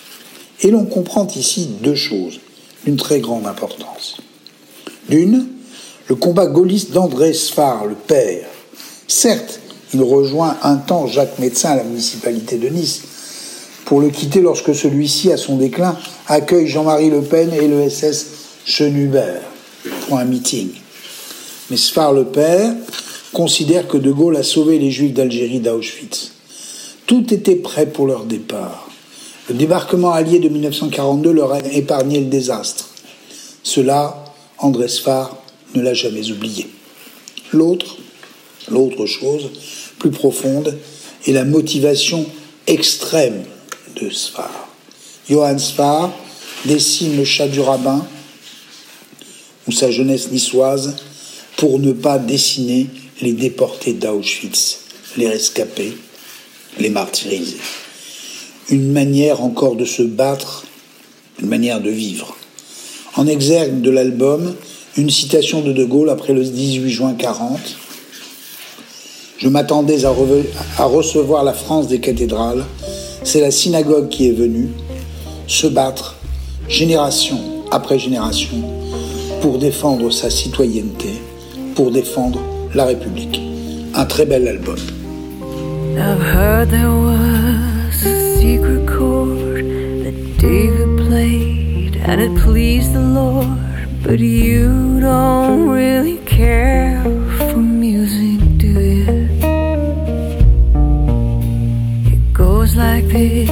Et 0.61 0.71
l'on 0.71 0.85
comprend 0.85 1.27
ici 1.35 1.69
deux 1.81 1.95
choses 1.95 2.39
d'une 2.85 2.95
très 2.95 3.19
grande 3.19 3.45
importance. 3.45 4.17
D'une, 5.09 5.47
le 6.07 6.15
combat 6.15 6.47
gaulliste 6.47 6.91
d'André 6.91 7.33
Sfar, 7.33 7.85
le 7.85 7.95
père. 7.95 8.47
Certes, 9.07 9.59
il 9.93 10.01
rejoint 10.01 10.57
un 10.63 10.77
temps 10.77 11.07
Jacques 11.07 11.39
Médecin 11.39 11.71
à 11.71 11.75
la 11.75 11.83
municipalité 11.83 12.57
de 12.57 12.69
Nice, 12.69 13.01
pour 13.85 13.99
le 13.99 14.09
quitter 14.09 14.41
lorsque 14.41 14.73
celui-ci, 14.73 15.31
à 15.31 15.37
son 15.37 15.57
déclin, 15.57 15.97
accueille 16.27 16.67
Jean-Marie 16.67 17.09
Le 17.09 17.21
Pen 17.21 17.51
et 17.53 17.67
le 17.67 17.89
SS 17.89 18.27
Chenubert 18.65 19.41
pour 20.07 20.17
un 20.17 20.25
meeting. 20.25 20.69
Mais 21.73 21.77
Sfar 21.77 22.13
le 22.13 22.25
père 22.25 22.71
considère 23.31 23.87
que 23.87 23.97
De 23.97 24.11
Gaulle 24.11 24.37
a 24.37 24.43
sauvé 24.43 24.77
les 24.77 24.91
Juifs 24.91 25.13
d'Algérie 25.13 25.59
d'Auschwitz. 25.59 26.33
Tout 27.07 27.33
était 27.33 27.55
prêt 27.55 27.87
pour 27.87 28.05
leur 28.05 28.25
départ. 28.25 28.87
Le 29.49 29.55
débarquement 29.55 30.11
allié 30.11 30.37
de 30.37 30.49
1942 30.49 31.31
leur 31.31 31.51
a 31.51 31.61
épargné 31.71 32.19
le 32.19 32.27
désastre. 32.27 32.89
Cela, 33.63 34.23
André 34.59 34.87
Sfar 34.87 35.35
ne 35.73 35.81
l'a 35.81 35.95
jamais 35.95 36.29
oublié. 36.29 36.67
L'autre, 37.51 37.97
l'autre 38.69 39.07
chose 39.07 39.49
plus 39.97 40.11
profonde, 40.11 40.77
est 41.25 41.31
la 41.31 41.43
motivation 41.43 42.23
extrême 42.67 43.45
de 43.99 44.11
Sfar. 44.11 44.69
Johann 45.27 45.57
Sfar 45.57 46.11
dessine 46.65 47.17
le 47.17 47.25
chat 47.25 47.47
du 47.47 47.61
rabbin 47.61 48.05
ou 49.67 49.71
sa 49.71 49.89
jeunesse 49.89 50.29
niçoise 50.29 50.97
pour 51.57 51.79
ne 51.79 51.91
pas 51.91 52.19
dessiner 52.19 52.87
les 53.21 53.33
déportés 53.33 53.93
d'Auschwitz, 53.93 54.79
les 55.17 55.29
rescapés, 55.29 55.93
les 56.79 56.89
martyrisés. 56.89 57.57
Une 58.69 58.91
manière 58.91 59.41
encore 59.43 59.75
de 59.75 59.85
se 59.85 60.01
battre, 60.01 60.65
une 61.41 61.47
manière 61.47 61.81
de 61.81 61.89
vivre. 61.89 62.35
En 63.15 63.27
exergue 63.27 63.81
de 63.81 63.91
l'album, 63.91 64.55
une 64.97 65.09
citation 65.09 65.61
de 65.61 65.71
De 65.71 65.83
Gaulle 65.83 66.09
après 66.09 66.33
le 66.33 66.43
18 66.43 66.89
juin 66.89 67.13
40. 67.13 67.59
Je 69.37 69.49
m'attendais 69.49 70.05
à, 70.05 70.13
à, 70.77 70.85
recevoir 70.85 71.43
la 71.43 71.53
France 71.53 71.87
des 71.87 71.99
cathédrales. 71.99 72.65
C'est 73.23 73.41
la 73.41 73.51
synagogue 73.51 74.09
qui 74.09 74.27
est 74.27 74.33
venue 74.33 74.69
se 75.47 75.67
battre, 75.67 76.15
génération 76.69 77.39
après 77.71 77.99
génération, 77.99 78.57
pour 79.41 79.57
défendre 79.57 80.11
sa 80.11 80.29
citoyenneté, 80.29 81.09
pour 81.75 81.91
défendre 81.91 82.39
la 82.73 82.85
République. 82.85 83.41
Un 83.95 84.05
très 84.05 84.25
bel 84.25 84.47
album. 84.47 84.77
I've 85.95 86.19
heard 86.19 86.69
there 86.69 86.89
was 86.89 88.05
a 88.05 88.37
secret 88.39 88.87
chord 88.87 89.63
that 90.03 90.37
David 90.39 90.97
played 91.07 91.95
and 91.97 92.19
it 92.19 92.35
pleased 92.41 92.93
the 92.93 92.99
Lord, 92.99 93.47
but 94.03 94.19
you 94.19 94.99
don't 94.99 95.69
really 95.69 96.17
care 96.25 97.01
for 97.37 97.57
music, 97.57 98.39
do 98.57 98.67
you? 98.67 99.29
It 102.13 102.33
goes 102.33 102.75
like 102.75 103.05
this 103.07 103.49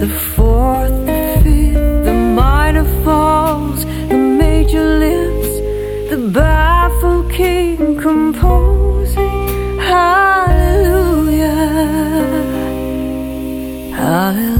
the 0.00 0.08
fourth, 0.34 1.06
the 1.06 1.40
fifth, 1.42 2.04
the 2.04 2.14
minor 2.34 2.84
falls, 3.04 3.84
the 4.08 4.16
major 4.16 4.84
lifts, 4.98 5.54
the 6.10 6.30
baffled 6.32 6.73
king 7.34 7.98
composing. 8.00 9.78
Hallelujah, 9.78 11.48
hallelujah, 13.92 14.53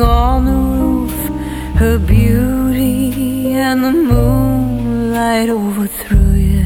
on 0.00 0.44
the 0.44 0.58
roof, 0.76 1.16
her 1.80 1.98
beauty 1.98 3.52
and 3.52 3.84
the 3.84 3.92
moonlight 3.92 5.48
overthrew 5.48 6.32
you. 6.52 6.64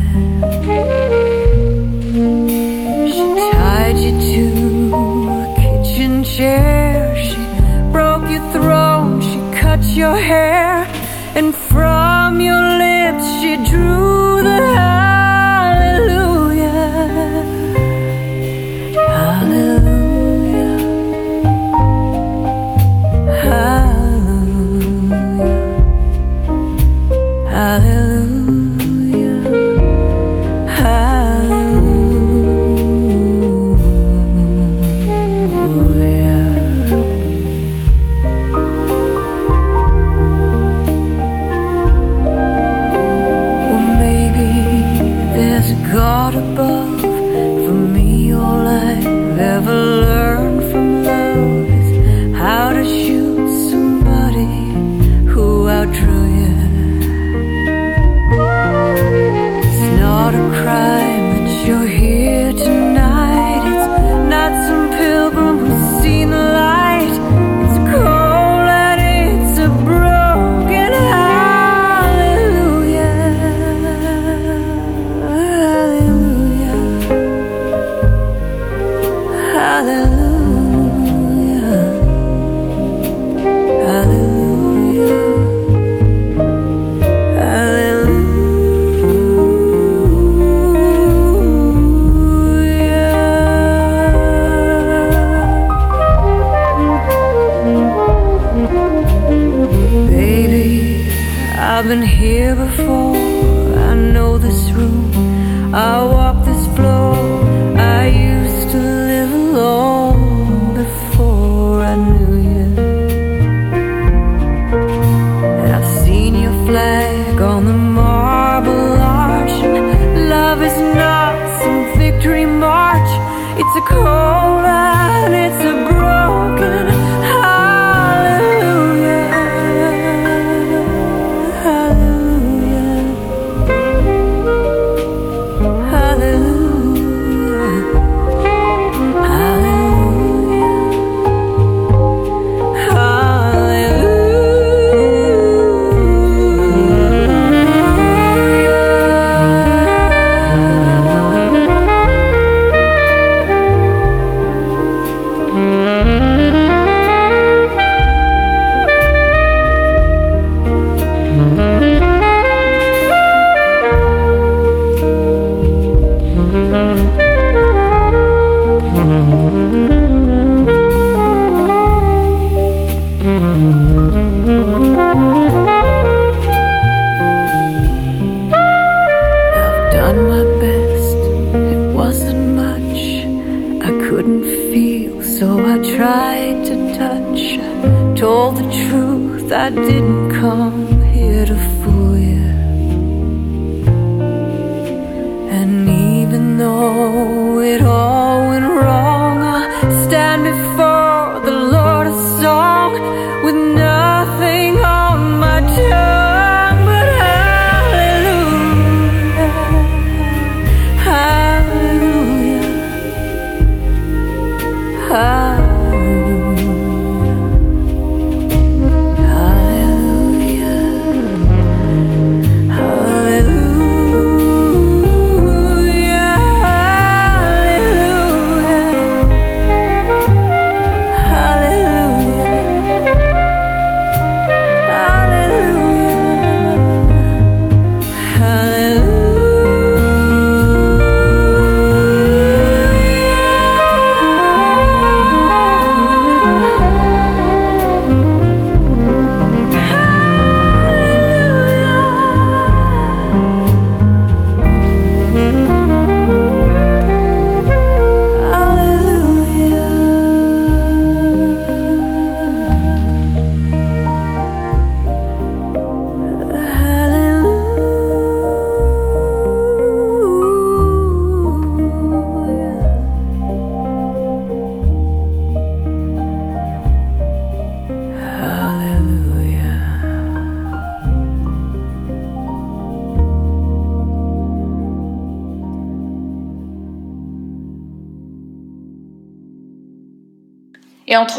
She 3.13 3.25
tied 3.53 3.99
you 4.05 4.13
to 4.33 4.45
a 5.35 5.55
kitchen 5.61 6.25
chair, 6.25 7.17
she 7.25 7.41
broke 7.93 8.27
your 8.31 8.47
throne, 8.53 9.21
she 9.21 9.39
cut 9.61 9.83
your 10.01 10.17
hair, 10.17 10.50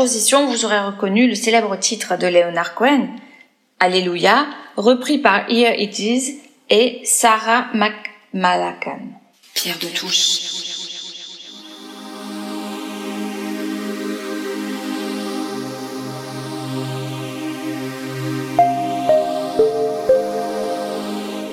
transition, 0.01 0.47
vous 0.47 0.65
aurez 0.65 0.79
reconnu 0.79 1.27
le 1.27 1.35
célèbre 1.35 1.75
titre 1.75 2.17
de 2.17 2.25
Leonard 2.25 2.73
Cohen, 2.73 3.05
Alléluia, 3.79 4.47
repris 4.75 5.19
par 5.19 5.47
Here 5.47 5.79
It 5.79 5.99
Is 5.99 6.39
et 6.71 7.01
Sarah 7.03 7.67
McMalakan. 7.75 8.97
Pierre 9.53 9.77
de 9.77 9.85
Touche. 9.89 10.39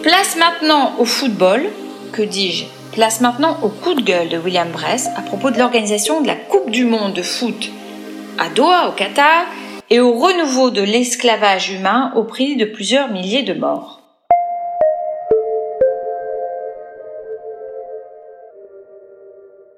Place 0.03 0.37
maintenant 0.39 0.95
au 0.99 1.05
football, 1.05 1.69
que 2.12 2.23
dis-je? 2.23 2.65
Place 2.93 3.20
maintenant 3.20 3.59
au 3.62 3.69
coup 3.69 3.93
de 3.93 4.01
gueule 4.01 4.31
de 4.31 4.39
William 4.39 4.70
Bress 4.70 5.07
à 5.16 5.20
propos 5.20 5.51
de 5.51 5.59
l'organisation 5.59 6.23
de 6.23 6.27
la 6.27 6.35
Coupe 6.35 6.70
du 6.70 6.87
Monde 6.87 7.12
de 7.12 7.20
foot 7.20 7.70
Au 8.60 8.93
Qatar, 8.97 9.47
et 9.89 10.01
au 10.01 10.18
renouveau 10.18 10.70
de 10.70 10.82
l'esclavage 10.82 11.70
humain 11.70 12.12
au 12.16 12.24
prix 12.24 12.56
de 12.56 12.64
plusieurs 12.64 13.09
milliers 13.12 13.44
de 13.44 13.55
morts. 13.55 14.02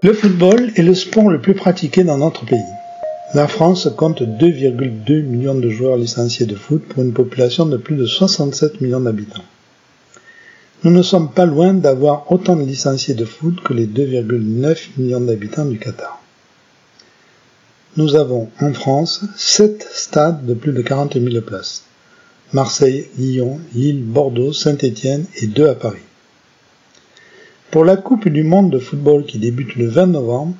Le 0.02 0.14
football 0.14 0.72
est 0.76 0.82
le 0.82 0.94
sport 0.94 1.28
le 1.28 1.42
plus 1.42 1.52
pratiqué 1.52 2.04
dans 2.04 2.16
notre 2.16 2.46
pays. 2.46 2.58
La 3.34 3.48
France 3.48 3.86
compte 3.98 4.22
2,2 4.22 5.24
millions 5.24 5.54
de 5.54 5.68
joueurs 5.68 5.98
licenciés 5.98 6.46
de 6.46 6.54
foot 6.54 6.82
pour 6.88 7.02
une 7.02 7.12
population 7.12 7.66
de 7.66 7.76
plus 7.76 7.96
de 7.96 8.06
67 8.06 8.80
millions 8.80 9.00
d'habitants. 9.00 9.44
Nous 10.84 10.90
ne 10.90 11.02
sommes 11.02 11.30
pas 11.30 11.44
loin 11.44 11.74
d'avoir 11.74 12.32
autant 12.32 12.56
de 12.56 12.62
licenciés 12.62 13.14
de 13.14 13.26
foot 13.26 13.60
que 13.62 13.74
les 13.74 13.86
2,9 13.86 14.88
millions 14.96 15.20
d'habitants 15.20 15.66
du 15.66 15.78
Qatar. 15.78 16.19
Nous 17.96 18.14
avons 18.14 18.48
en 18.60 18.72
France 18.72 19.22
7 19.36 19.84
stades 19.92 20.46
de 20.46 20.54
plus 20.54 20.72
de 20.72 20.80
40 20.80 21.14
000 21.14 21.40
places. 21.42 21.82
Marseille, 22.52 23.06
Lyon, 23.18 23.58
Lille, 23.74 24.04
Bordeaux, 24.04 24.52
Saint-Étienne 24.52 25.24
et 25.42 25.48
deux 25.48 25.68
à 25.68 25.74
Paris. 25.74 25.98
Pour 27.72 27.84
la 27.84 27.96
Coupe 27.96 28.28
du 28.28 28.44
Monde 28.44 28.70
de 28.70 28.78
football 28.78 29.24
qui 29.24 29.38
débute 29.38 29.74
le 29.74 29.88
20 29.88 30.06
novembre, 30.06 30.54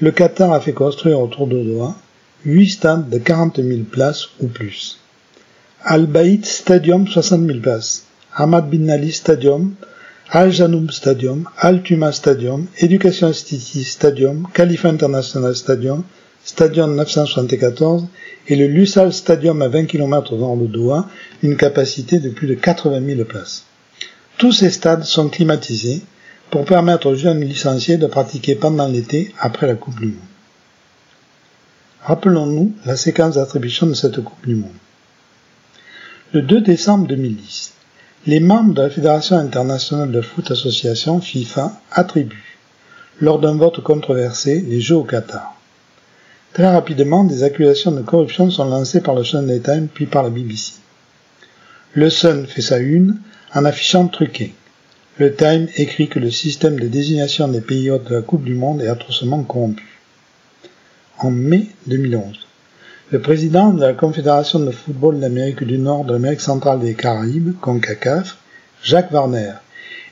le 0.00 0.10
Qatar 0.10 0.52
a 0.52 0.60
fait 0.60 0.74
construire 0.74 1.20
autour 1.20 1.46
de 1.46 1.62
Doha 1.62 1.96
8 2.44 2.68
stades 2.68 3.08
de 3.08 3.18
40 3.18 3.62
000 3.62 3.80
places 3.90 4.28
ou 4.40 4.46
plus. 4.46 4.98
Al 5.82 6.06
Bayt 6.06 6.44
Stadium 6.44 7.08
60 7.08 7.46
000 7.46 7.60
places, 7.60 8.04
Ahmad 8.34 8.68
Bin 8.68 8.90
Ali 8.90 9.12
Stadium, 9.12 9.74
Al 10.30 10.50
Janoub 10.52 10.90
Stadium, 10.90 11.48
Al 11.58 11.82
Tuma 11.82 12.12
Stadium, 12.12 12.66
Education 12.80 13.32
City 13.32 13.82
Stadium, 13.82 14.46
Khalifa 14.52 14.88
International 14.90 15.56
Stadium, 15.56 16.04
Stadium 16.46 16.94
974 16.94 18.06
et 18.46 18.54
le 18.54 18.68
Lusail 18.68 19.12
Stadium 19.12 19.62
à 19.62 19.68
20 19.68 19.86
km 19.86 20.36
nord 20.36 20.56
de 20.56 20.68
Doha, 20.68 21.08
une 21.42 21.56
capacité 21.56 22.20
de 22.20 22.30
plus 22.30 22.46
de 22.46 22.54
80 22.54 23.04
000 23.04 23.24
places. 23.24 23.64
Tous 24.38 24.52
ces 24.52 24.70
stades 24.70 25.02
sont 25.02 25.28
climatisés 25.28 26.02
pour 26.50 26.64
permettre 26.64 27.08
aux 27.08 27.16
jeunes 27.16 27.40
licenciés 27.40 27.96
de 27.96 28.06
pratiquer 28.06 28.54
pendant 28.54 28.86
l'été 28.86 29.34
après 29.40 29.66
la 29.66 29.74
Coupe 29.74 29.98
du 29.98 30.06
Monde. 30.06 30.14
Rappelons-nous 32.02 32.74
la 32.84 32.94
séquence 32.94 33.34
d'attribution 33.34 33.88
de 33.88 33.94
cette 33.94 34.22
Coupe 34.22 34.46
du 34.46 34.54
Monde. 34.54 34.70
Le 36.32 36.42
2 36.42 36.60
décembre 36.60 37.08
2010, 37.08 37.72
Les 38.28 38.38
membres 38.38 38.72
de 38.72 38.82
la 38.82 38.90
Fédération 38.90 39.36
internationale 39.36 40.12
de 40.12 40.20
foot 40.20 40.48
association 40.52 41.20
FIFA 41.20 41.72
attribuent, 41.90 42.56
lors 43.20 43.40
d'un 43.40 43.56
vote 43.56 43.82
controversé, 43.82 44.60
les 44.60 44.80
Jeux 44.80 44.94
au 44.94 45.02
Qatar. 45.02 45.55
Très 46.56 46.68
rapidement, 46.68 47.22
des 47.22 47.42
accusations 47.42 47.90
de 47.90 48.00
corruption 48.00 48.48
sont 48.50 48.64
lancées 48.64 49.02
par 49.02 49.14
le 49.14 49.24
Sunday 49.24 49.60
Times 49.60 49.88
puis 49.92 50.06
par 50.06 50.22
la 50.22 50.30
BBC. 50.30 50.72
Le 51.92 52.08
Sun 52.08 52.46
fait 52.46 52.62
sa 52.62 52.78
une 52.78 53.18
en 53.54 53.66
affichant 53.66 54.08
truqué. 54.08 54.54
Le 55.18 55.34
Time 55.34 55.68
écrit 55.76 56.08
que 56.08 56.18
le 56.18 56.30
système 56.30 56.80
de 56.80 56.88
désignation 56.88 57.48
des 57.48 57.60
pays 57.60 57.90
hôtes 57.90 58.08
de 58.08 58.14
la 58.14 58.22
Coupe 58.22 58.42
du 58.42 58.54
Monde 58.54 58.80
est 58.80 58.88
atrocement 58.88 59.42
corrompu. 59.42 60.00
En 61.18 61.30
mai 61.30 61.66
2011, 61.88 62.38
le 63.10 63.20
président 63.20 63.74
de 63.74 63.82
la 63.82 63.92
Confédération 63.92 64.58
de 64.58 64.70
football 64.70 65.20
d'Amérique 65.20 65.62
du 65.62 65.76
Nord, 65.76 66.06
de 66.06 66.14
l'Amérique 66.14 66.40
centrale 66.40 66.78
et 66.80 66.86
des 66.86 66.94
Caraïbes, 66.94 67.52
CONCACAF, 67.60 68.38
Jacques 68.82 69.12
Warner, 69.12 69.52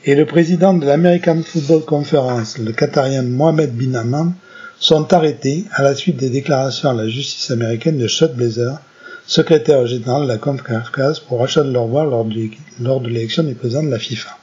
et 0.03 0.13
le 0.13 0.27
président 0.27 0.75
de 0.75 0.85
l'American 0.85 1.41
Football 1.43 1.85
Conference, 1.85 2.59
le 2.59 2.71
Qatarien 2.71 3.23
Mohamed 3.23 3.75
Bin 3.75 3.95
Hammam, 3.95 4.35
sont 4.79 5.13
arrêtés 5.13 5.65
à 5.71 5.83
la 5.83 5.95
suite 5.95 6.17
des 6.17 6.29
déclarations 6.29 6.89
à 6.89 6.93
la 6.93 7.07
justice 7.07 7.51
américaine 7.51 7.97
de 7.97 8.07
Shot 8.07 8.29
Blazer, 8.29 8.79
secrétaire 9.25 9.87
général 9.87 10.23
de 10.23 10.27
la 10.27 10.37
CONCACAF 10.37 11.21
pour 11.21 11.43
achat 11.43 11.63
de 11.63 11.71
leur 11.71 11.87
voix 11.87 12.03
lors 12.05 12.25
de 12.25 13.07
l'élection 13.07 13.43
du 13.43 13.55
président 13.55 13.83
de 13.83 13.89
la 13.89 13.99
FIFA. 13.99 14.37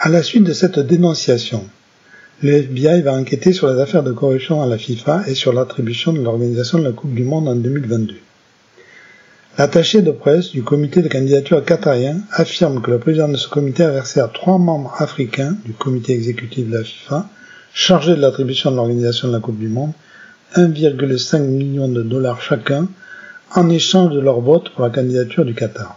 À 0.00 0.08
la 0.08 0.22
suite 0.22 0.44
de 0.44 0.52
cette 0.52 0.78
dénonciation, 0.78 1.64
le 2.42 2.52
FBI 2.52 3.02
va 3.02 3.14
enquêter 3.14 3.52
sur 3.52 3.72
les 3.72 3.80
affaires 3.80 4.04
de 4.04 4.12
corruption 4.12 4.62
à 4.62 4.66
la 4.66 4.78
FIFA 4.78 5.24
et 5.26 5.34
sur 5.34 5.52
l'attribution 5.52 6.12
de 6.12 6.20
l'organisation 6.20 6.78
de 6.78 6.84
la 6.84 6.92
Coupe 6.92 7.14
du 7.14 7.24
Monde 7.24 7.48
en 7.48 7.56
2022. 7.56 8.14
L'attaché 9.58 10.02
de 10.02 10.12
presse 10.12 10.52
du 10.52 10.62
comité 10.62 11.02
de 11.02 11.08
candidature 11.08 11.64
qatarien 11.64 12.20
affirme 12.30 12.80
que 12.80 12.92
le 12.92 13.00
président 13.00 13.28
de 13.28 13.36
ce 13.36 13.48
comité 13.48 13.82
a 13.82 13.90
versé 13.90 14.20
à 14.20 14.28
trois 14.28 14.56
membres 14.56 14.94
africains 14.98 15.56
du 15.64 15.72
comité 15.72 16.12
exécutif 16.12 16.68
de 16.68 16.76
la 16.76 16.84
FIFA, 16.84 17.28
chargés 17.78 18.16
de 18.16 18.20
l'attribution 18.20 18.72
de 18.72 18.76
l'organisation 18.76 19.28
de 19.28 19.34
la 19.34 19.38
Coupe 19.38 19.60
du 19.60 19.68
Monde, 19.68 19.92
1,5 20.56 21.42
million 21.42 21.86
de 21.86 22.02
dollars 22.02 22.42
chacun 22.42 22.88
en 23.54 23.70
échange 23.70 24.12
de 24.12 24.18
leur 24.18 24.40
vote 24.40 24.70
pour 24.70 24.82
la 24.82 24.90
candidature 24.90 25.44
du 25.44 25.54
Qatar. 25.54 25.96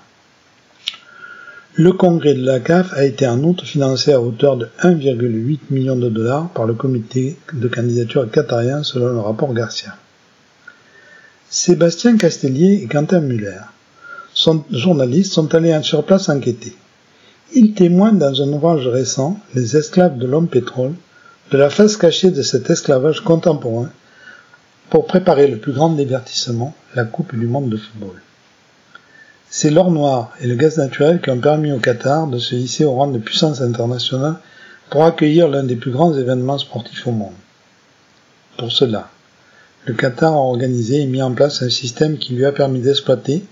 Le 1.73 1.91
congrès 1.91 2.35
de 2.35 2.45
la 2.45 2.59
CAF 2.59 2.93
a 2.93 3.03
été 3.03 3.27
en 3.27 3.43
outre 3.43 3.65
financé 3.65 4.13
à 4.13 4.21
hauteur 4.21 4.57
de 4.57 4.67
1,8 4.83 5.57
million 5.71 5.95
de 5.95 6.07
dollars 6.07 6.49
par 6.49 6.65
le 6.65 6.75
comité 6.75 7.39
de 7.51 7.67
candidature 7.67 8.29
qatarien 8.29 8.83
selon 8.83 9.07
le 9.07 9.19
rapport 9.19 9.51
Garcia. 9.51 9.95
Sébastien 11.49 12.15
Castellier 12.15 12.83
et 12.83 12.87
Quentin 12.87 13.21
Muller, 13.21 13.61
journalistes, 14.69 15.33
sont 15.33 15.55
allés 15.55 15.75
sur 15.81 16.05
place 16.05 16.29
enquêter. 16.29 16.75
Ils 17.55 17.73
témoignent 17.73 18.19
dans 18.19 18.39
un 18.39 18.49
ouvrage 18.49 18.87
récent, 18.87 19.39
Les 19.55 19.75
esclaves 19.75 20.19
de 20.19 20.27
l'homme 20.27 20.47
pétrole, 20.47 20.93
de 21.51 21.57
la 21.57 21.69
face 21.69 21.97
cachée 21.97 22.31
de 22.31 22.41
cet 22.41 22.69
esclavage 22.69 23.19
contemporain 23.21 23.89
pour 24.89 25.05
préparer 25.05 25.47
le 25.47 25.57
plus 25.57 25.73
grand 25.73 25.89
divertissement, 25.89 26.73
la 26.95 27.03
Coupe 27.03 27.35
du 27.35 27.45
monde 27.45 27.69
de 27.69 27.75
football. 27.75 28.21
C'est 29.49 29.69
l'or 29.69 29.91
noir 29.91 30.31
et 30.39 30.47
le 30.47 30.55
gaz 30.55 30.77
naturel 30.77 31.19
qui 31.19 31.29
ont 31.29 31.41
permis 31.41 31.73
au 31.73 31.79
Qatar 31.79 32.27
de 32.27 32.39
se 32.39 32.55
hisser 32.55 32.85
au 32.85 32.93
rang 32.93 33.07
de 33.07 33.19
puissance 33.19 33.59
internationale 33.59 34.35
pour 34.89 35.03
accueillir 35.03 35.49
l'un 35.49 35.63
des 35.63 35.75
plus 35.75 35.91
grands 35.91 36.17
événements 36.17 36.57
sportifs 36.57 37.05
au 37.05 37.11
monde. 37.11 37.33
Pour 38.57 38.71
cela, 38.71 39.09
le 39.85 39.93
Qatar 39.93 40.31
a 40.31 40.37
organisé 40.37 41.01
et 41.01 41.05
mis 41.05 41.21
en 41.21 41.33
place 41.33 41.61
un 41.63 41.69
système 41.69 42.17
qui 42.17 42.33
lui 42.33 42.45
a 42.45 42.53
permis 42.53 42.79
d'exploiter 42.79 43.43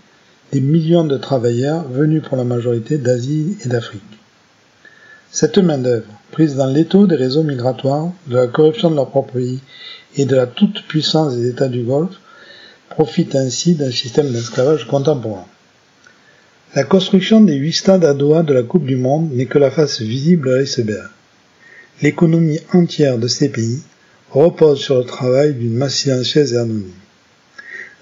des 0.54 0.62
millions 0.62 1.04
de 1.04 1.18
travailleurs 1.18 1.84
venus 1.90 2.24
pour 2.24 2.38
la 2.38 2.46
majorité 2.46 2.98
d'Asie 2.98 3.58
et 3.66 3.68
d'Afrique. 3.68 4.19
Cette 5.32 5.60
main-d'œuvre, 5.60 6.08
prise 6.32 6.56
dans 6.56 6.66
l'étau 6.66 7.06
des 7.06 7.16
réseaux 7.16 7.44
migratoires, 7.44 8.12
de 8.26 8.36
la 8.36 8.48
corruption 8.48 8.90
de 8.90 8.96
leur 8.96 9.12
propre 9.12 9.34
pays 9.34 9.60
et 10.18 10.26
de 10.26 10.36
la 10.36 10.48
toute-puissance 10.48 11.36
des 11.36 11.50
États 11.50 11.68
du 11.68 11.84
Golfe, 11.84 12.20
profite 12.90 13.36
ainsi 13.36 13.76
d'un 13.76 13.92
système 13.92 14.32
d'esclavage 14.32 14.88
contemporain. 14.88 15.46
La 16.76 16.84
construction 16.84 17.42
des 17.42 17.54
huit 17.54 17.74
stades 17.74 18.06
à 18.06 18.16
Doha 18.16 18.42
de 18.42 18.56
la 18.56 18.64
Coupe 18.64 18.86
du 18.86 18.96
Monde 18.96 19.32
n'est 19.32 19.46
que 19.46 19.60
la 19.60 19.70
face 19.70 20.02
visible 20.02 20.50
de 20.50 20.56
l'iceberg. 20.56 21.10
L'économie 22.02 22.60
entière 22.74 23.20
de 23.20 23.28
ces 23.28 23.50
pays 23.50 23.84
repose 24.32 24.80
sur 24.80 24.98
le 24.98 25.04
travail 25.04 25.54
d'une 25.54 25.76
masse 25.76 25.98
silencieuse 25.98 26.54
et 26.54 26.58
anonyme. 26.58 26.92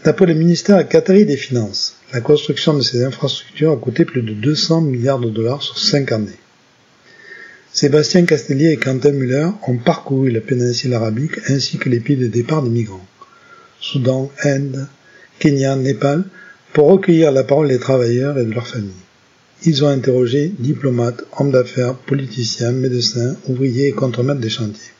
D'après 0.05 0.27
le 0.27 0.33
ministère 0.33 0.87
qatari 0.87 1.25
des 1.25 1.35
Finances, 1.35 1.97
la 2.13 2.21
construction 2.21 2.73
de 2.73 2.81
ces 2.81 3.03
infrastructures 3.03 3.73
a 3.73 3.77
coûté 3.77 4.05
plus 4.05 4.21
de 4.21 4.33
200 4.33 4.79
milliards 4.79 5.19
de 5.19 5.29
dollars 5.29 5.61
sur 5.61 5.77
cinq 5.77 6.13
années. 6.13 6.39
Sébastien 7.73 8.25
Castellier 8.25 8.71
et 8.71 8.77
Quentin 8.77 9.11
Muller 9.11 9.49
ont 9.67 9.77
parcouru 9.77 10.31
la 10.31 10.41
péninsule 10.41 10.93
arabique 10.93 11.39
ainsi 11.47 11.77
que 11.77 11.89
les 11.89 11.99
pays 11.99 12.15
de 12.15 12.27
départ 12.27 12.63
des 12.63 12.69
migrants. 12.69 13.05
Soudan, 13.79 14.31
Inde, 14.43 14.87
Kenya, 15.37 15.75
Népal, 15.75 16.23
pour 16.73 16.87
recueillir 16.87 17.31
la 17.31 17.43
parole 17.43 17.67
des 17.67 17.77
travailleurs 17.77 18.37
et 18.37 18.45
de 18.45 18.51
leurs 18.51 18.67
familles. 18.67 18.91
Ils 19.63 19.83
ont 19.83 19.87
interrogé 19.87 20.51
diplomates, 20.59 21.23
hommes 21.37 21.51
d'affaires, 21.51 21.95
politiciens, 21.95 22.71
médecins, 22.71 23.35
ouvriers 23.47 23.87
et 23.87 23.91
contremaîtres 23.91 24.41
des 24.41 24.49
chantiers. 24.49 24.93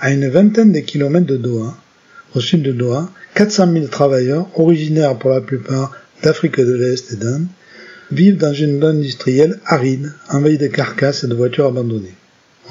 À 0.00 0.10
une 0.10 0.28
vingtaine 0.28 0.72
de 0.72 0.80
kilomètres 0.80 1.26
de 1.26 1.36
Doha, 1.36 1.76
au 2.34 2.40
sud 2.40 2.62
de 2.62 2.72
Doha, 2.72 3.10
400 3.34 3.72
000 3.72 3.86
travailleurs, 3.86 4.48
originaires 4.58 5.18
pour 5.18 5.30
la 5.30 5.40
plupart 5.40 5.92
d'Afrique 6.22 6.58
de 6.58 6.72
l'Est 6.72 7.12
et 7.12 7.16
d'Inde, 7.16 7.46
vivent 8.10 8.38
dans 8.38 8.52
une 8.52 8.80
zone 8.80 8.96
industrielle 8.96 9.60
aride, 9.66 10.12
envahie 10.30 10.58
de 10.58 10.66
carcasses 10.66 11.24
et 11.24 11.28
de 11.28 11.34
voitures 11.34 11.66
abandonnées. 11.66 12.14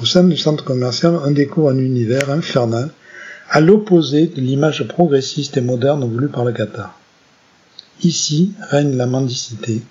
Au 0.00 0.04
sein 0.04 0.24
du 0.24 0.36
centre 0.36 0.64
commercial, 0.64 1.18
on 1.24 1.30
découvre 1.30 1.70
un 1.70 1.78
univers 1.78 2.30
infernal, 2.30 2.90
à 3.50 3.60
l'opposé 3.60 4.26
de 4.26 4.40
l'image 4.40 4.86
progressiste 4.86 5.56
et 5.56 5.62
moderne 5.62 6.08
voulue 6.08 6.28
par 6.28 6.44
le 6.44 6.52
Qatar. 6.52 6.98
Ici 8.02 8.52
règne 8.70 8.96
la 8.96 9.06
mendicité, 9.06 9.82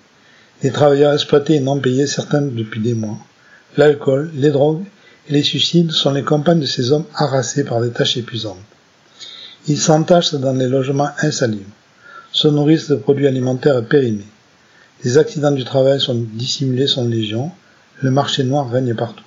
les 0.63 0.71
travailleurs 0.71 1.13
exploités 1.13 1.55
et 1.55 1.59
non 1.59 1.79
payés 1.79 2.07
certains 2.07 2.41
depuis 2.41 2.79
des 2.79 2.93
mois. 2.93 3.17
L'alcool, 3.75 4.31
les 4.35 4.51
drogues 4.51 4.83
et 5.29 5.33
les 5.33 5.43
suicides 5.43 5.91
sont 5.91 6.11
les 6.11 6.23
compagnes 6.23 6.61
de 6.61 6.65
ces 6.65 6.91
hommes 6.91 7.05
harassés 7.15 7.63
par 7.63 7.81
des 7.81 7.89
tâches 7.89 8.17
épuisantes. 8.17 8.57
Ils 9.67 9.79
s'entassent 9.79 10.35
dans 10.35 10.53
les 10.53 10.67
logements 10.67 11.09
insalubres, 11.21 11.65
se 12.31 12.47
nourrissent 12.47 12.89
de 12.89 12.95
produits 12.95 13.27
alimentaires 13.27 13.83
périmés. 13.83 14.23
Les 15.03 15.17
accidents 15.17 15.51
du 15.51 15.63
travail 15.63 16.01
sont 16.01 16.15
dissimulés 16.15 16.87
sont 16.87 17.07
légion, 17.07 17.51
le 18.01 18.11
marché 18.11 18.43
noir 18.43 18.69
règne 18.69 18.95
partout. 18.95 19.23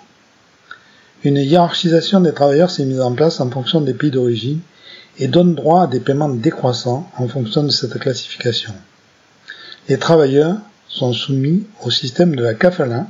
Une 1.23 1.37
hiérarchisation 1.37 2.21
des 2.21 2.33
travailleurs 2.33 2.71
s'est 2.71 2.85
mise 2.85 3.01
en 3.01 3.13
place 3.13 3.41
en 3.41 3.51
fonction 3.51 3.81
des 3.81 3.95
pays 3.95 4.11
d'origine 4.11 4.61
et 5.19 5.29
donne 5.29 5.55
droit 5.55 5.83
à 5.83 5.87
des 5.87 6.01
paiements 6.01 6.29
décroissants 6.29 7.09
en 7.19 7.29
fonction 7.29 7.63
de 7.63 7.71
cette 7.71 7.99
classification. 7.99 8.73
Les 9.89 9.99
travailleurs 9.99 10.57
sont 10.89 11.13
soumis 11.13 11.67
au 11.83 11.91
système 11.91 12.35
de 12.35 12.43
la 12.43 12.55
CAFALA 12.55 13.07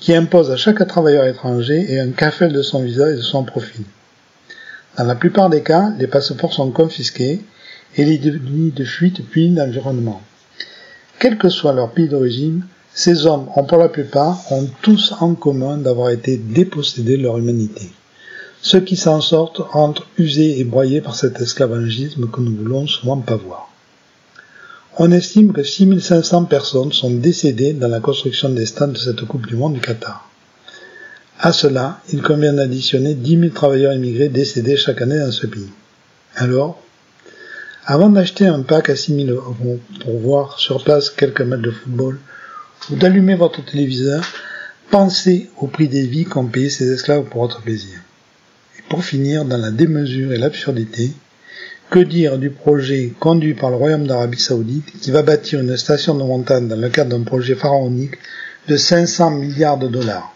qui 0.00 0.14
impose 0.14 0.50
à 0.50 0.56
chaque 0.56 0.86
travailleur 0.88 1.24
étranger 1.26 2.00
un 2.00 2.10
CAFEL 2.10 2.52
de 2.52 2.62
son 2.62 2.82
visa 2.82 3.10
et 3.10 3.16
de 3.16 3.20
son 3.20 3.44
profil. 3.44 3.84
Dans 4.98 5.04
la 5.04 5.14
plupart 5.14 5.48
des 5.48 5.62
cas, 5.62 5.90
les 5.98 6.08
passeports 6.08 6.52
sont 6.52 6.70
confisqués 6.70 7.40
et 7.96 8.04
les 8.04 8.18
délits 8.18 8.72
de 8.74 8.84
fuite 8.84 9.28
punis 9.28 9.54
d'environnement. 9.54 10.20
Quel 11.22 11.38
que 11.38 11.50
soit 11.50 11.72
leur 11.72 11.92
pays 11.92 12.08
d'origine, 12.08 12.64
ces 12.92 13.26
hommes 13.26 13.46
ont 13.54 13.62
pour 13.62 13.78
la 13.78 13.88
plupart 13.88 14.40
ont 14.50 14.68
tous 14.82 15.14
en 15.20 15.36
commun 15.36 15.76
d'avoir 15.76 16.10
été 16.10 16.36
dépossédés 16.36 17.16
de 17.16 17.22
leur 17.22 17.38
humanité. 17.38 17.92
Ceux 18.60 18.80
qui 18.80 18.96
s'en 18.96 19.20
sortent 19.20 19.60
rentrent 19.60 20.08
usés 20.18 20.58
et 20.58 20.64
broyés 20.64 21.00
par 21.00 21.14
cet 21.14 21.40
esclavagisme 21.40 22.28
que 22.28 22.40
nous 22.40 22.56
voulons 22.56 22.88
souvent 22.88 23.18
pas 23.18 23.36
voir. 23.36 23.70
On 24.98 25.12
estime 25.12 25.52
que 25.52 25.62
6500 25.62 26.46
personnes 26.46 26.90
sont 26.90 27.12
décédées 27.12 27.72
dans 27.72 27.86
la 27.86 28.00
construction 28.00 28.48
des 28.48 28.66
stades 28.66 28.94
de 28.94 28.98
cette 28.98 29.24
Coupe 29.24 29.46
du 29.46 29.54
Monde 29.54 29.74
du 29.74 29.80
Qatar. 29.80 30.28
À 31.38 31.52
cela, 31.52 32.00
il 32.12 32.20
convient 32.20 32.54
d'additionner 32.54 33.14
10 33.14 33.38
000 33.38 33.52
travailleurs 33.52 33.92
immigrés 33.92 34.28
décédés 34.28 34.76
chaque 34.76 35.00
année 35.00 35.20
dans 35.20 35.30
ce 35.30 35.46
pays. 35.46 35.70
Alors, 36.34 36.82
avant 37.84 38.10
d'acheter 38.10 38.46
un 38.46 38.62
pack 38.62 38.90
à 38.90 38.96
6 38.96 39.26
000 39.26 39.30
euros 39.30 39.80
pour 40.00 40.18
voir 40.20 40.58
sur 40.60 40.84
place 40.84 41.10
quelques 41.10 41.40
matchs 41.40 41.62
de 41.62 41.70
football 41.72 42.18
ou 42.90 42.96
d'allumer 42.96 43.34
votre 43.34 43.64
téléviseur, 43.64 44.24
pensez 44.90 45.50
au 45.58 45.66
prix 45.66 45.88
des 45.88 46.06
vies 46.06 46.24
qu'ont 46.24 46.46
payé 46.46 46.70
ces 46.70 46.92
esclaves 46.92 47.24
pour 47.24 47.42
votre 47.42 47.60
plaisir. 47.60 47.98
Pour 48.88 49.04
finir 49.04 49.44
dans 49.44 49.56
la 49.56 49.72
démesure 49.72 50.32
et 50.32 50.38
l'absurdité, 50.38 51.12
que 51.90 51.98
dire 51.98 52.38
du 52.38 52.50
projet 52.50 53.12
conduit 53.18 53.54
par 53.54 53.70
le 53.70 53.76
Royaume 53.76 54.06
d'Arabie 54.06 54.38
Saoudite 54.38 55.00
qui 55.00 55.10
va 55.10 55.22
bâtir 55.22 55.60
une 55.60 55.76
station 55.76 56.14
de 56.14 56.22
montagne 56.22 56.68
dans 56.68 56.80
le 56.80 56.88
cadre 56.88 57.10
d'un 57.10 57.24
projet 57.24 57.56
pharaonique 57.56 58.14
de 58.68 58.76
500 58.76 59.30
milliards 59.32 59.78
de 59.78 59.88
dollars? 59.88 60.32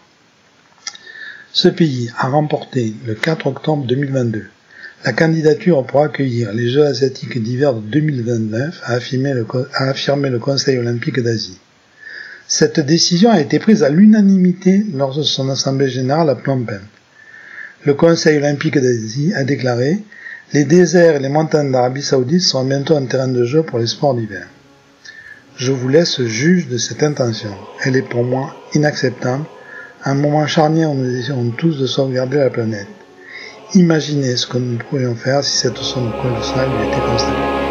Ce 1.53 1.69
pays 1.69 2.11
a 2.17 2.27
remporté 2.27 2.93
le 3.05 3.15
4 3.15 3.47
octobre 3.47 3.85
2022 3.85 4.47
la 5.05 5.13
candidature 5.13 5.85
pour 5.85 6.01
accueillir 6.01 6.53
les 6.53 6.69
Jeux 6.69 6.85
asiatiques 6.85 7.41
d'hiver 7.41 7.73
de 7.73 7.81
2029 7.81 8.81
a 8.83 8.93
affirmé 8.93 9.31
le, 10.29 10.39
Conseil 10.39 10.77
olympique 10.77 11.19
d'Asie. 11.19 11.59
Cette 12.47 12.79
décision 12.79 13.29
a 13.29 13.39
été 13.39 13.59
prise 13.59 13.83
à 13.83 13.89
l'unanimité 13.89 14.83
lors 14.93 15.15
de 15.15 15.21
son 15.21 15.49
assemblée 15.49 15.89
générale 15.89 16.29
à 16.29 16.35
Phnom. 16.35 16.65
Le 17.85 17.93
Conseil 17.93 18.37
olympique 18.37 18.79
d'Asie 18.79 19.33
a 19.35 19.43
déclaré 19.43 19.99
Les 20.53 20.65
déserts 20.65 21.17
et 21.17 21.19
les 21.19 21.29
montagnes 21.29 21.71
d'Arabie 21.71 22.01
saoudite 22.01 22.41
seront 22.41 22.65
bientôt 22.65 22.95
un 22.95 23.05
terrain 23.05 23.27
de 23.27 23.45
jeu 23.45 23.61
pour 23.61 23.77
les 23.77 23.87
sports 23.87 24.15
d'hiver. 24.15 24.47
Je 25.57 25.71
vous 25.71 25.89
laisse 25.89 26.21
juge 26.23 26.69
de 26.69 26.77
cette 26.77 27.03
intention. 27.03 27.53
Elle 27.83 27.97
est 27.97 28.09
pour 28.09 28.23
moi 28.23 28.55
inacceptable, 28.73 29.45
un 30.05 30.15
moment 30.15 30.47
charnière 30.47 30.91
où 30.91 30.95
nous 30.95 31.15
essayons 31.15 31.51
tous 31.51 31.79
de 31.79 31.85
sauvegarder 31.85 32.37
la 32.37 32.49
planète. 32.49 32.87
Imaginez 33.73 34.37
ce 34.37 34.47
que 34.47 34.57
nous 34.57 34.77
pourrions 34.77 35.15
faire 35.15 35.43
si 35.43 35.57
cette 35.57 35.77
sonde 35.77 36.13
lui 36.67 36.83
était 36.83 37.01
constatée. 37.01 37.41
Pierre 37.41 37.66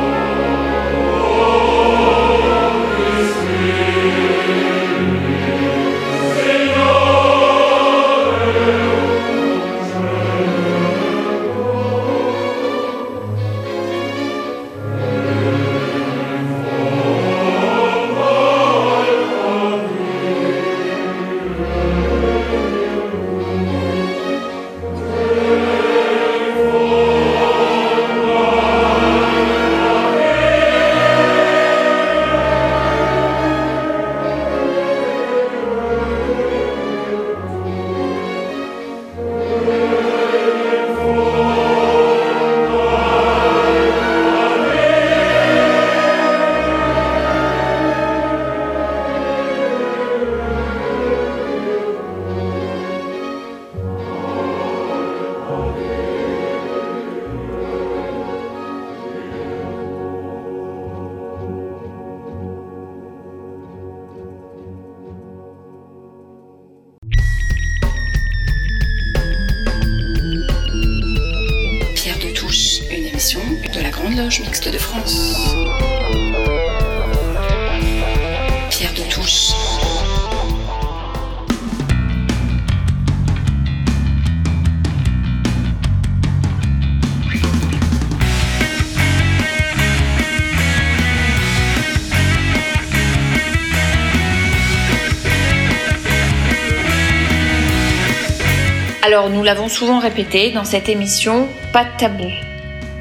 nous 99.37 99.43
l'avons 99.43 99.69
souvent 99.69 99.99
répété 99.99 100.51
dans 100.51 100.65
cette 100.65 100.89
émission, 100.89 101.47
pas 101.71 101.85
de 101.85 101.91
tabou. 101.99 102.31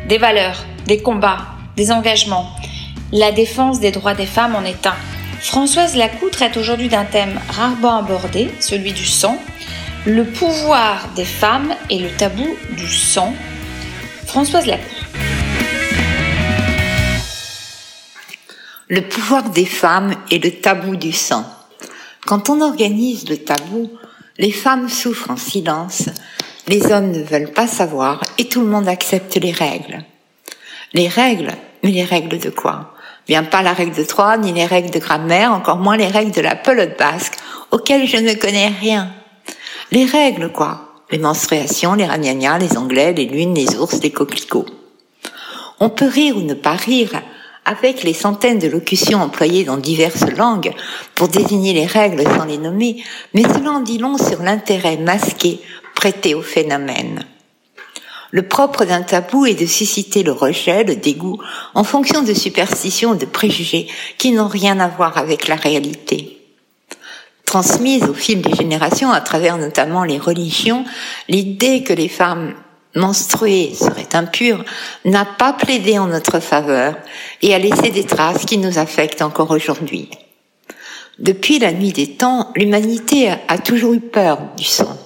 Des 0.10 0.18
valeurs, 0.18 0.66
des 0.86 1.02
combats, 1.02 1.46
des 1.78 1.94
engagements. 1.94 2.50
La 3.14 3.32
défense 3.32 3.80
des 3.80 3.92
droits 3.92 4.16
des 4.16 4.26
femmes 4.26 4.54
en 4.54 4.66
est 4.66 4.86
un. 4.86 4.96
Françoise 5.40 5.96
Lacou 5.96 6.30
traite 6.30 6.58
aujourd'hui 6.58 6.90
d'un 6.90 7.06
thème 7.06 7.40
rarement 7.48 8.00
abordé, 8.00 8.50
celui 8.60 8.92
du 8.92 9.06
sang, 9.06 9.42
le 10.06 10.26
pouvoir 10.26 11.08
des 11.16 11.24
femmes 11.24 11.74
et 11.90 12.00
le 12.00 12.10
tabou 12.10 12.58
du 12.76 12.90
sang. 12.90 13.34
Françoise 14.26 14.66
Lacou. 14.66 14.94
Le 18.90 19.02
pouvoir 19.08 19.52
des 19.52 19.66
femmes 19.66 20.16
et 20.32 20.40
le 20.40 20.52
tabou 20.52 20.98
du 20.98 21.14
sang. 21.14 21.46
Quand 22.26 22.50
on 22.50 22.60
organise 22.60 23.30
le 23.30 23.38
tabou, 23.38 23.90
les 24.38 24.52
femmes 24.52 24.90
souffrent 24.90 25.32
en 25.32 25.38
silence, 25.38 26.10
les 26.68 26.92
hommes 26.92 27.12
ne 27.12 27.24
veulent 27.24 27.52
pas 27.52 27.68
savoir 27.68 28.22
et 28.38 28.46
tout 28.46 28.62
le 28.62 28.68
monde 28.68 28.88
accepte 28.88 29.36
les 29.36 29.52
règles. 29.52 30.04
Les 30.94 31.08
règles, 31.08 31.54
mais 31.84 31.92
les 31.92 32.04
règles 32.04 32.40
de 32.40 32.50
quoi? 32.50 32.94
Bien 33.28 33.44
pas 33.44 33.64
la 33.64 33.74
règle 33.74 33.96
de 33.96 34.04
Troie, 34.04 34.38
ni 34.38 34.52
les 34.52 34.66
règles 34.66 34.92
de 34.92 35.00
grammaire, 35.00 35.52
encore 35.52 35.78
moins 35.78 35.98
les 35.98 36.08
règles 36.08 36.32
de 36.32 36.42
la 36.42 36.56
pelote 36.56 36.98
basque, 36.98 37.36
auxquelles 37.72 38.08
je 38.08 38.18
ne 38.18 38.34
connais 38.34 38.68
rien. 38.68 39.12
Les 39.92 40.06
règles 40.06 40.52
quoi? 40.52 40.82
Les 41.12 41.18
menstruations, 41.18 41.94
les 41.94 42.06
ragnagnas, 42.06 42.58
les 42.58 42.78
anglais, 42.78 43.14
les 43.14 43.26
lunes, 43.26 43.56
les 43.56 43.76
ours, 43.78 44.02
les 44.02 44.12
coquelicots. 44.12 44.66
On 45.80 45.90
peut 45.90 46.08
rire 46.08 46.38
ou 46.38 46.42
ne 46.42 46.54
pas 46.54 46.74
rire, 46.74 47.22
avec 47.66 48.04
les 48.04 48.14
centaines 48.14 48.60
de 48.60 48.68
locutions 48.68 49.22
employées 49.22 49.64
dans 49.64 49.78
diverses 49.78 50.30
langues 50.38 50.72
pour 51.16 51.28
désigner 51.28 51.74
les 51.74 51.86
règles 51.86 52.24
sans 52.24 52.46
les 52.46 52.60
nommer, 52.60 53.04
mais 53.34 53.44
cela 53.44 53.72
en 53.72 53.80
dit 53.82 53.98
long 53.98 54.18
sur 54.18 54.42
l'intérêt 54.42 54.98
masqué 54.98 55.60
prêté 55.96 56.36
au 56.36 56.42
phénomène. 56.42 57.26
Le 58.32 58.48
propre 58.48 58.86
d'un 58.86 59.02
tabou 59.02 59.46
est 59.46 59.60
de 59.60 59.66
susciter 59.66 60.22
le 60.22 60.32
rejet, 60.32 60.84
le 60.84 60.96
dégoût, 60.96 61.42
en 61.74 61.84
fonction 61.84 62.22
de 62.22 62.34
superstitions, 62.34 63.16
de 63.16 63.26
préjugés 63.26 63.88
qui 64.18 64.32
n'ont 64.32 64.48
rien 64.48 64.80
à 64.80 64.88
voir 64.88 65.18
avec 65.18 65.48
la 65.48 65.56
réalité. 65.56 66.42
Transmise 67.46 68.04
au 68.04 68.14
fil 68.14 68.42
des 68.42 68.54
générations 68.54 69.12
à 69.12 69.22
travers 69.22 69.58
notamment 69.58 70.04
les 70.04 70.18
religions, 70.18 70.84
l'idée 71.30 71.84
que 71.84 71.94
les 71.94 72.10
femmes 72.10 72.56
menstruée 72.96 73.74
serait 73.76 74.16
impure, 74.16 74.64
n'a 75.04 75.26
pas 75.26 75.54
plaidé 75.54 76.00
en 76.00 76.08
notre 76.08 76.40
faveur 76.40 76.96
et 77.42 77.54
a 77.54 77.60
laissé 77.60 77.92
des 77.92 78.06
traces 78.06 78.46
qui 78.46 78.58
nous 78.58 78.80
affectent 78.80 79.22
encore 79.22 79.52
aujourd'hui. 79.52 80.10
Depuis 81.20 81.60
la 81.60 81.72
nuit 81.72 81.94
des 81.94 82.12
temps, 82.16 82.52
l'humanité 82.56 83.30
a 83.48 83.58
toujours 83.58 83.94
eu 83.94 84.02
peur 84.02 84.40
du 84.58 84.66
sang, 84.66 84.98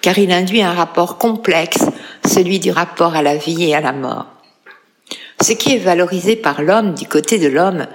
car 0.00 0.18
il 0.18 0.32
induit 0.32 0.62
un 0.62 0.72
rapport 0.72 1.18
complexe, 1.18 1.84
celui 2.26 2.60
du 2.60 2.70
rapport 2.70 3.14
à 3.14 3.22
la 3.22 3.36
vie 3.36 3.64
et 3.64 3.74
à 3.74 3.80
la 3.80 3.92
mort. 3.92 4.26
Ce 5.42 5.52
qui 5.52 5.74
est 5.74 5.78
valorisé 5.78 6.36
par 6.36 6.62
l'homme 6.62 6.94
du 6.94 7.06
côté 7.06 7.38
de 7.38 7.48
l'homme 7.48 7.86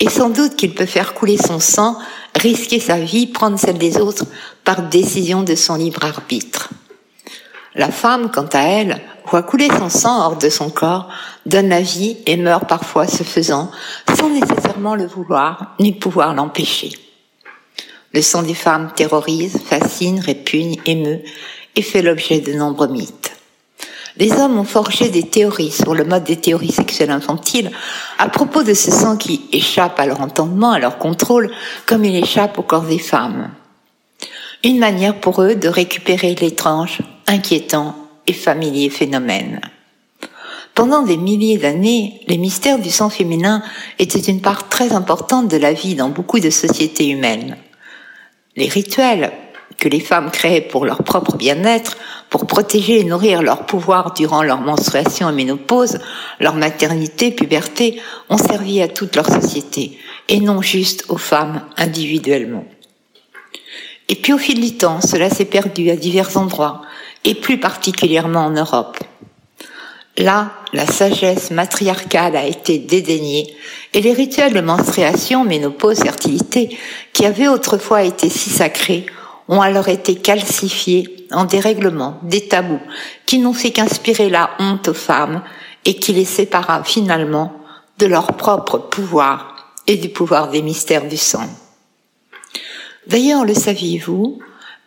est 0.00 0.08
sans 0.08 0.30
doute 0.30 0.56
qu'il 0.56 0.74
peut 0.74 0.86
faire 0.86 1.14
couler 1.14 1.36
son 1.36 1.60
sang, 1.60 1.96
risquer 2.36 2.80
sa 2.80 2.98
vie, 2.98 3.26
prendre 3.26 3.58
celle 3.58 3.78
des 3.78 3.98
autres 3.98 4.24
par 4.64 4.82
décision 4.88 5.42
de 5.42 5.54
son 5.54 5.76
libre 5.76 6.04
arbitre. 6.04 6.70
La 7.74 7.90
femme, 7.90 8.30
quant 8.30 8.48
à 8.52 8.60
elle, 8.60 9.00
voit 9.26 9.42
couler 9.42 9.68
son 9.68 9.88
sang 9.88 10.26
hors 10.26 10.36
de 10.36 10.50
son 10.50 10.68
corps, 10.68 11.08
donne 11.46 11.70
la 11.70 11.80
vie 11.80 12.18
et 12.26 12.36
meurt 12.36 12.68
parfois 12.68 13.06
ce 13.06 13.22
faisant, 13.22 13.70
sans 14.14 14.28
nécessairement 14.28 14.94
le 14.94 15.06
vouloir, 15.06 15.74
ni 15.80 15.92
pouvoir 15.92 16.34
l'empêcher. 16.34 16.92
Le 18.12 18.20
sang 18.20 18.42
des 18.42 18.54
femmes 18.54 18.92
terrorise, 18.94 19.58
fascine, 19.64 20.20
répugne, 20.20 20.76
émeut, 20.84 21.22
et 21.74 21.82
fait 21.82 22.02
l'objet 22.02 22.40
de 22.40 22.52
nombreux 22.52 22.88
mythes. 22.88 23.32
Les 24.18 24.32
hommes 24.32 24.58
ont 24.58 24.64
forgé 24.64 25.08
des 25.08 25.22
théories 25.22 25.70
sur 25.70 25.94
le 25.94 26.04
mode 26.04 26.24
des 26.24 26.36
théories 26.36 26.70
sexuelles 26.70 27.10
infantiles 27.10 27.70
à 28.18 28.28
propos 28.28 28.62
de 28.62 28.74
ce 28.74 28.90
sang 28.90 29.16
qui 29.16 29.48
échappe 29.52 29.98
à 29.98 30.04
leur 30.04 30.20
entendement, 30.20 30.72
à 30.72 30.78
leur 30.78 30.98
contrôle, 30.98 31.50
comme 31.86 32.04
il 32.04 32.14
échappe 32.16 32.58
au 32.58 32.62
corps 32.62 32.82
des 32.82 32.98
femmes. 32.98 33.50
Une 34.64 34.78
manière 34.78 35.18
pour 35.18 35.42
eux 35.42 35.54
de 35.54 35.68
récupérer 35.68 36.34
l'étrange, 36.34 36.98
inquiétant 37.26 37.94
et 38.26 38.32
familier 38.32 38.90
phénomène. 38.90 39.60
Pendant 40.74 41.02
des 41.02 41.18
milliers 41.18 41.58
d'années, 41.58 42.20
les 42.28 42.38
mystères 42.38 42.78
du 42.78 42.90
sang 42.90 43.10
féminin 43.10 43.62
étaient 43.98 44.18
une 44.18 44.40
part 44.40 44.68
très 44.68 44.92
importante 44.92 45.48
de 45.48 45.58
la 45.58 45.72
vie 45.72 45.94
dans 45.94 46.08
beaucoup 46.08 46.40
de 46.40 46.50
sociétés 46.50 47.08
humaines. 47.08 47.56
Les 48.56 48.68
rituels 48.68 49.32
que 49.78 49.88
les 49.88 50.00
femmes 50.00 50.30
créaient 50.30 50.60
pour 50.60 50.86
leur 50.86 51.02
propre 51.02 51.36
bien-être, 51.36 51.96
pour 52.30 52.46
protéger 52.46 53.00
et 53.00 53.04
nourrir 53.04 53.42
leur 53.42 53.66
pouvoir 53.66 54.14
durant 54.14 54.42
leur 54.42 54.60
menstruation 54.60 55.28
et 55.28 55.32
ménopause, 55.32 55.98
leur 56.40 56.54
maternité, 56.54 57.32
puberté, 57.32 58.00
ont 58.30 58.38
servi 58.38 58.80
à 58.80 58.88
toute 58.88 59.16
leur 59.16 59.26
société, 59.26 59.98
et 60.28 60.40
non 60.40 60.62
juste 60.62 61.04
aux 61.08 61.18
femmes 61.18 61.62
individuellement. 61.76 62.64
Et 64.08 64.14
puis 64.14 64.32
au 64.32 64.38
fil 64.38 64.60
du 64.60 64.76
temps, 64.76 65.00
cela 65.00 65.30
s'est 65.30 65.44
perdu 65.44 65.90
à 65.90 65.96
divers 65.96 66.36
endroits, 66.36 66.82
et 67.24 67.34
plus 67.34 67.58
particulièrement 67.58 68.46
en 68.46 68.50
Europe. 68.50 68.98
Là, 70.18 70.52
la 70.72 70.86
sagesse 70.86 71.50
matriarcale 71.50 72.36
a 72.36 72.44
été 72.44 72.78
dédaignée 72.78 73.56
et 73.94 74.02
les 74.02 74.12
rituels 74.12 74.52
de 74.52 74.60
menstruation, 74.60 75.44
ménopause, 75.44 76.00
fertilité, 76.00 76.76
qui 77.12 77.24
avaient 77.24 77.48
autrefois 77.48 78.02
été 78.02 78.28
si 78.28 78.50
sacrés, 78.50 79.06
ont 79.48 79.60
alors 79.60 79.88
été 79.88 80.16
calcifiés 80.16 81.26
en 81.32 81.44
des 81.46 81.60
des 82.22 82.48
tabous, 82.48 82.80
qui 83.26 83.38
n'ont 83.38 83.54
fait 83.54 83.70
qu'inspirer 83.70 84.28
la 84.28 84.50
honte 84.58 84.88
aux 84.88 84.94
femmes 84.94 85.42
et 85.84 85.94
qui 85.94 86.12
les 86.12 86.26
sépara 86.26 86.84
finalement 86.84 87.52
de 87.98 88.06
leur 88.06 88.36
propre 88.36 88.78
pouvoir 88.78 89.74
et 89.86 89.96
du 89.96 90.10
pouvoir 90.10 90.50
des 90.50 90.62
mystères 90.62 91.08
du 91.08 91.16
sang. 91.16 91.48
D'ailleurs, 93.06 93.44
le 93.44 93.54
saviez-vous, 93.54 94.38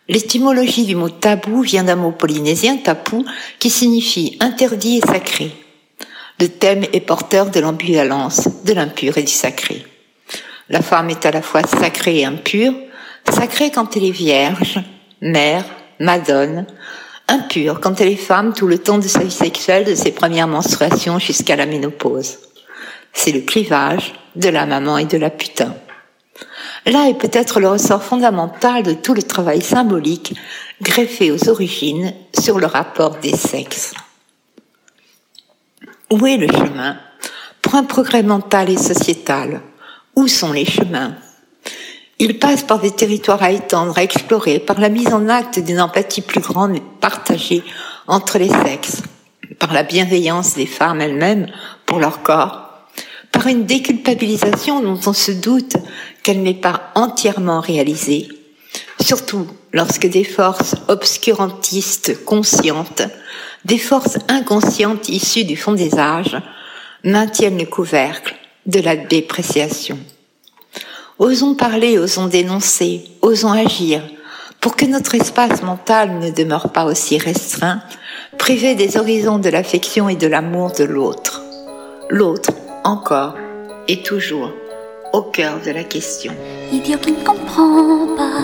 l'étymologie 0.08 0.84
du 0.84 0.94
mot 0.94 1.08
tabou 1.08 1.62
vient 1.62 1.84
d'un 1.84 1.96
mot 1.96 2.12
polynésien, 2.12 2.76
tapu, 2.76 3.24
qui 3.58 3.70
signifie 3.70 4.36
interdit 4.40 4.98
et 4.98 5.06
sacré. 5.06 5.52
Le 6.38 6.48
thème 6.48 6.84
est 6.92 7.00
porteur 7.00 7.50
de 7.50 7.60
l'ambivalence, 7.60 8.48
de 8.64 8.72
l'impur 8.72 9.16
et 9.18 9.22
du 9.22 9.32
sacré. 9.32 9.86
La 10.68 10.82
femme 10.82 11.10
est 11.10 11.24
à 11.24 11.30
la 11.30 11.42
fois 11.42 11.62
sacrée 11.62 12.18
et 12.18 12.24
impure, 12.24 12.74
sacrée 13.30 13.70
quand 13.70 13.96
elle 13.96 14.04
est 14.04 14.10
vierge, 14.10 14.80
mère, 15.20 15.64
madone, 15.98 16.66
impure 17.28 17.80
quand 17.80 18.00
elle 18.00 18.08
est 18.08 18.16
femme 18.16 18.52
tout 18.52 18.66
le 18.66 18.78
temps 18.78 18.98
de 18.98 19.08
sa 19.08 19.20
vie 19.20 19.30
sexuelle, 19.30 19.84
de 19.84 19.94
ses 19.94 20.12
premières 20.12 20.48
menstruations 20.48 21.18
jusqu'à 21.18 21.56
la 21.56 21.66
ménopause. 21.66 22.38
C'est 23.12 23.32
le 23.32 23.40
clivage 23.40 24.12
de 24.36 24.48
la 24.48 24.66
maman 24.66 24.98
et 24.98 25.06
de 25.06 25.16
la 25.16 25.30
putain. 25.30 25.74
Là 26.86 27.08
est 27.08 27.18
peut-être 27.18 27.58
le 27.58 27.68
ressort 27.68 28.02
fondamental 28.02 28.84
de 28.84 28.92
tout 28.92 29.12
le 29.12 29.22
travail 29.22 29.60
symbolique 29.60 30.34
greffé 30.80 31.32
aux 31.32 31.48
origines 31.48 32.14
sur 32.38 32.58
le 32.58 32.66
rapport 32.66 33.16
des 33.16 33.34
sexes. 33.34 33.92
Où 36.12 36.24
est 36.26 36.36
le 36.36 36.46
chemin? 36.46 36.96
Pour 37.60 37.74
un 37.74 37.82
progrès 37.82 38.22
mental 38.22 38.70
et 38.70 38.76
sociétal. 38.76 39.60
Où 40.14 40.28
sont 40.28 40.52
les 40.52 40.64
chemins? 40.64 41.16
Il 42.18 42.38
passe 42.38 42.62
par 42.62 42.78
des 42.78 42.92
territoires 42.92 43.42
à 43.42 43.50
étendre, 43.50 43.98
à 43.98 44.04
explorer, 44.04 44.60
par 44.60 44.78
la 44.80 44.88
mise 44.88 45.12
en 45.12 45.28
acte 45.28 45.58
d'une 45.58 45.80
empathie 45.80 46.22
plus 46.22 46.40
grande 46.40 46.76
et 46.76 46.82
partagée 47.00 47.64
entre 48.06 48.38
les 48.38 48.48
sexes, 48.48 49.02
par 49.58 49.74
la 49.74 49.82
bienveillance 49.82 50.54
des 50.54 50.66
femmes 50.66 51.00
elles-mêmes 51.00 51.48
pour 51.84 51.98
leur 51.98 52.22
corps, 52.22 52.65
par 53.36 53.48
une 53.48 53.66
déculpabilisation 53.66 54.80
dont 54.80 54.98
on 55.04 55.12
se 55.12 55.30
doute 55.30 55.76
qu'elle 56.22 56.42
n'est 56.42 56.54
pas 56.54 56.84
entièrement 56.94 57.60
réalisée, 57.60 58.28
surtout 58.98 59.46
lorsque 59.74 60.06
des 60.06 60.24
forces 60.24 60.74
obscurantistes 60.88 62.24
conscientes, 62.24 63.02
des 63.66 63.76
forces 63.76 64.16
inconscientes 64.28 65.10
issues 65.10 65.44
du 65.44 65.54
fond 65.54 65.74
des 65.74 65.98
âges, 65.98 66.40
maintiennent 67.04 67.58
le 67.58 67.66
couvercle 67.66 68.36
de 68.64 68.80
la 68.80 68.96
dépréciation. 68.96 69.98
Osons 71.18 71.56
parler, 71.56 71.98
osons 71.98 72.28
dénoncer, 72.28 73.04
osons 73.20 73.52
agir 73.52 74.02
pour 74.62 74.76
que 74.76 74.86
notre 74.86 75.14
espace 75.14 75.62
mental 75.62 76.20
ne 76.20 76.30
demeure 76.30 76.72
pas 76.72 76.86
aussi 76.86 77.18
restreint, 77.18 77.82
privé 78.38 78.74
des 78.74 78.96
horizons 78.96 79.38
de 79.38 79.50
l'affection 79.50 80.08
et 80.08 80.16
de 80.16 80.26
l'amour 80.26 80.72
de 80.72 80.84
l'autre. 80.84 81.42
L'autre 82.08 82.52
encore 82.86 83.34
et 83.88 84.02
toujours 84.02 84.52
au 85.12 85.22
cœur 85.22 85.60
de 85.64 85.72
la 85.72 85.82
question. 85.82 86.32
Idiot 86.72 86.98
qui 86.98 87.12
ne 87.12 87.24
comprend 87.24 88.06
pas 88.16 88.42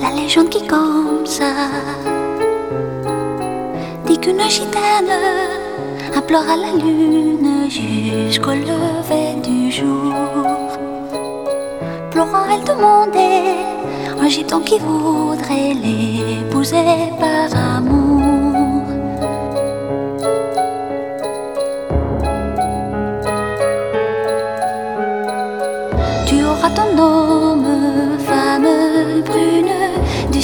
la 0.00 0.10
légende 0.14 0.48
qui 0.48 0.64
comme 0.66 1.26
ça 1.26 1.52
dit 4.06 4.18
qu'une 4.18 4.40
gitane 4.48 5.16
implore 6.14 6.48
à 6.48 6.56
la 6.56 6.72
lune 6.72 7.68
jusqu'au 7.68 8.52
lever 8.52 9.34
du 9.42 9.72
jour. 9.72 10.14
Pleurant, 12.12 12.46
elle 12.52 12.64
demandait 12.64 13.56
un 14.20 14.28
gitan 14.28 14.60
qui 14.60 14.78
voudrait 14.78 15.74
l'épouser 15.74 17.10
par 17.18 17.76
amour. 17.76 18.03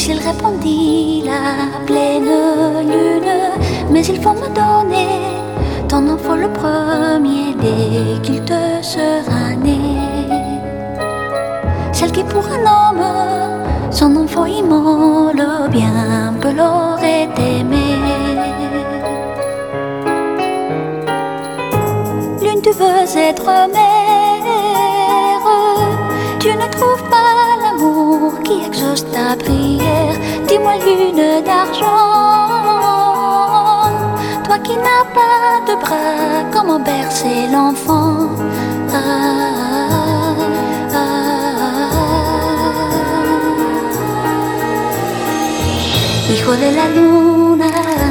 Ciel 0.00 0.18
répondit 0.18 1.24
la 1.26 1.78
pleine 1.84 2.32
lune. 2.90 3.34
Mais 3.90 4.04
il 4.06 4.18
faut 4.22 4.36
me 4.42 4.48
donner 4.60 5.12
ton 5.88 6.08
enfant 6.14 6.36
le 6.36 6.50
premier 6.60 7.54
dès 7.64 8.18
qu'il 8.22 8.42
te 8.42 8.62
sera 8.80 9.44
né. 9.62 9.78
Celle 11.92 12.12
qui 12.12 12.24
pour 12.24 12.44
un 12.56 12.62
homme, 12.74 13.06
son 13.90 14.16
enfant 14.16 14.46
immole, 14.46 15.44
bien 15.70 16.32
peu 16.40 16.52
l'aurait 16.58 17.28
aimé. 17.50 17.88
L'une 22.42 22.62
tu 22.62 22.72
veux 22.80 23.02
être 23.30 23.50
mère, 23.76 25.46
tu 26.38 26.48
ne 26.48 26.68
trouves 26.76 27.06
pas 27.10 27.59
qui 28.44 28.66
exauce 28.66 29.04
ta 29.10 29.36
prière. 29.36 30.16
Dis-moi 30.46 30.74
lune 30.84 31.42
d'argent, 31.44 31.86
toi 34.44 34.58
qui 34.58 34.76
n'as 34.76 35.06
pas 35.18 35.60
de 35.68 35.74
bras, 35.80 36.44
comment 36.52 36.80
bercer 36.80 37.46
l'enfant? 37.52 38.28
Ah, 38.92 40.34
ah. 40.94 41.20
Hijo 46.30 46.52
de 46.62 46.68
la 46.76 46.86
luna. 46.94 48.09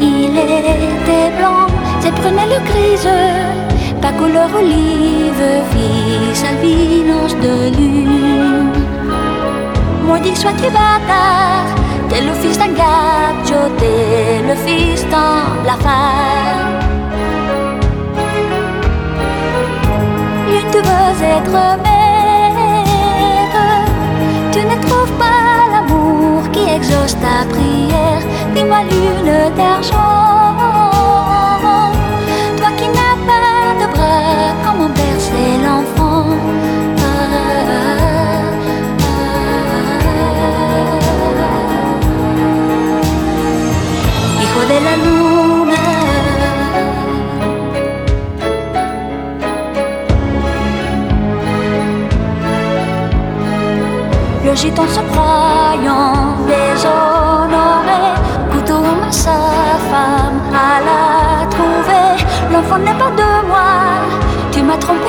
Il 0.00 0.36
était 0.38 1.30
blanc. 1.38 1.66
Ses 2.00 2.12
prunelles 2.12 2.60
grises, 2.70 3.08
pas 4.00 4.12
couleur 4.12 4.48
olive, 4.56 5.46
fit 5.70 6.34
sa 6.34 6.52
vilance 6.62 7.36
de 7.36 7.76
lune. 7.76 8.72
Maudit 10.06 10.36
sois-tu 10.36 10.70
bâtard, 10.70 11.68
t'es 12.08 12.22
le 12.22 12.32
fils 12.40 12.58
d'un 12.58 12.72
gâteau, 12.82 13.62
t'es 13.78 14.42
le 14.48 14.54
fils 14.64 15.02
d'un 15.10 15.62
blafard. 15.64 16.78
Tu 20.70 20.84
veux 20.84 21.24
être 21.24 21.87
Dis-moi 28.68 28.82
lune 28.90 29.32
d'argent, 29.56 30.52
toi 32.58 32.70
qui 32.76 32.86
n'as 32.88 33.16
pas 33.26 33.72
de 33.80 33.86
bras, 33.90 34.52
comment 34.62 34.90
bercer 34.90 35.50
l'enfant? 35.64 36.26
Ah, 36.98 37.06
ah. 37.70 38.48
Hijo 44.42 44.62
de 44.70 44.78
la 44.86 44.94
luna. 45.04 45.84
Le 54.44 54.52
gitan 54.54 54.88
se 54.88 55.00
croyant 55.10 56.17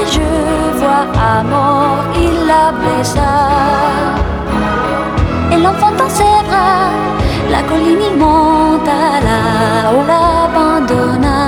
je 0.05 0.77
vois 0.79 1.05
à 1.31 1.43
mort, 1.43 2.03
il 2.15 2.35
la 2.47 2.71
blessa. 2.71 3.33
Et 5.51 5.57
l'enfant 5.57 5.91
dans 5.97 6.09
ses 6.09 6.39
bras, 6.47 6.91
la 7.51 7.61
colline 7.63 8.03
il 8.09 8.17
monta 8.17 9.01
là-haut, 9.27 10.05
l'abandonna. 10.11 11.39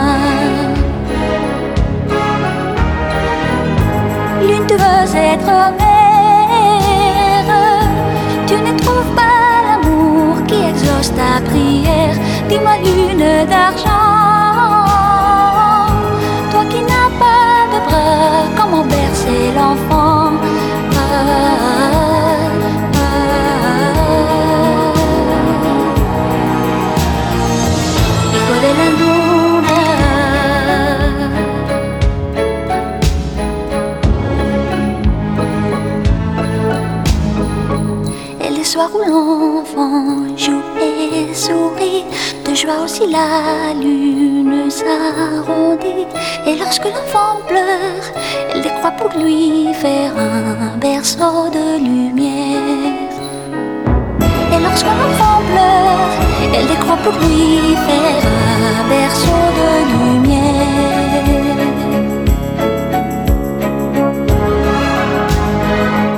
L'une 4.41 4.65
tu 4.67 4.75
veux 4.75 5.15
être 5.33 5.53
mère, 5.79 7.51
tu 8.47 8.55
ne 8.55 8.77
trouves 8.79 9.13
pas 9.15 9.53
l'amour 9.67 10.35
qui 10.47 10.59
exauce 10.71 11.11
ta 11.15 11.41
prière. 11.49 12.15
Dis-moi 12.49 12.75
lune 12.83 13.47
d'argent, 13.49 14.10
de 41.49 42.53
joie 42.53 42.83
aussi 42.83 43.07
la 43.07 43.73
lune 43.73 44.69
s'arrondit. 44.69 46.05
Et 46.45 46.55
lorsque 46.55 46.85
l'enfant 46.85 47.41
pleure, 47.47 48.05
elle 48.53 48.61
décroît 48.61 48.91
pour 48.91 49.09
lui 49.19 49.73
faire 49.73 50.11
un 50.17 50.77
berceau 50.77 51.49
de 51.51 51.79
lumière. 51.79 53.09
Et 54.53 54.59
lorsque 54.61 54.85
l'enfant 54.85 55.41
pleure, 55.51 56.11
elle 56.53 56.67
décroît 56.67 56.97
pour 56.97 57.13
lui 57.13 57.75
faire 57.87 58.23
un 58.77 58.87
berceau 58.87 59.41
de 59.59 59.69
lumière. 59.93 60.41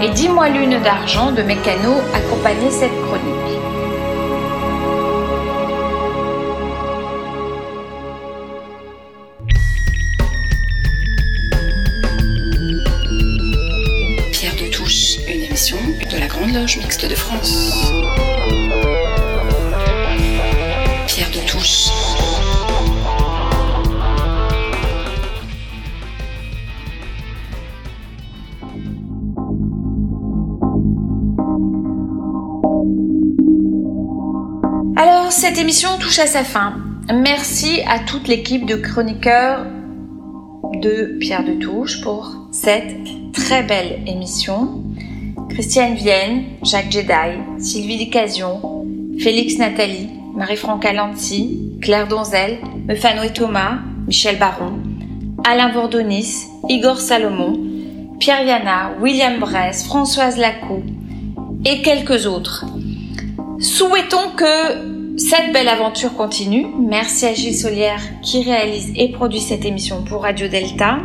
Et 0.02 0.10
Dis-moi 0.10 0.50
Lune 0.50 0.82
d'argent 0.84 1.32
de 1.32 1.44
Mécano 1.44 1.94
accompagnait 2.14 2.72
cette 2.72 3.02
chronique. 3.06 3.23
À 36.20 36.28
sa 36.28 36.44
fin. 36.44 36.76
Merci 37.12 37.82
à 37.88 37.98
toute 37.98 38.28
l'équipe 38.28 38.68
de 38.68 38.76
chroniqueurs 38.76 39.66
de 40.76 41.18
Pierre 41.20 41.44
de 41.44 41.54
Touche 41.54 42.02
pour 42.02 42.36
cette 42.52 42.96
très 43.34 43.64
belle 43.64 44.02
émission. 44.06 44.84
Christiane 45.50 45.96
Vienne, 45.96 46.44
Jacques 46.62 46.92
Jedi, 46.92 47.40
Sylvie 47.58 47.98
Dicasion, 47.98 48.86
Félix 49.20 49.58
Nathalie, 49.58 50.10
Marie-Franca 50.36 50.94
Lanzi, 50.94 51.60
Claire 51.82 52.08
Donzel, 52.08 52.60
Mefano 52.88 53.24
et 53.24 53.34
Thomas, 53.34 53.80
Michel 54.06 54.38
Baron, 54.38 54.80
Alain 55.44 55.72
Vordonis, 55.72 56.46
Igor 56.70 57.00
Salomon, 57.00 57.60
Pierre 58.20 58.44
Yana, 58.44 58.92
William 59.02 59.40
Bress, 59.40 59.86
Françoise 59.86 60.38
Lacou 60.38 60.84
et 61.66 61.82
quelques 61.82 62.28
autres. 62.28 62.66
Souhaitons 63.60 64.30
que 64.36 64.93
cette 65.16 65.54
belle 65.54 65.68
aventure 65.68 66.16
continue. 66.16 66.66
Merci 66.80 67.26
à 67.28 67.34
Gilles 67.34 67.56
Solière 67.56 68.02
qui 68.24 68.44
réalise 68.44 68.92
et 68.96 69.12
produit 69.12 69.40
cette 69.40 69.64
émission 69.64 70.04
pour 70.04 70.24
Radio 70.24 70.48
Delta. 70.48 70.98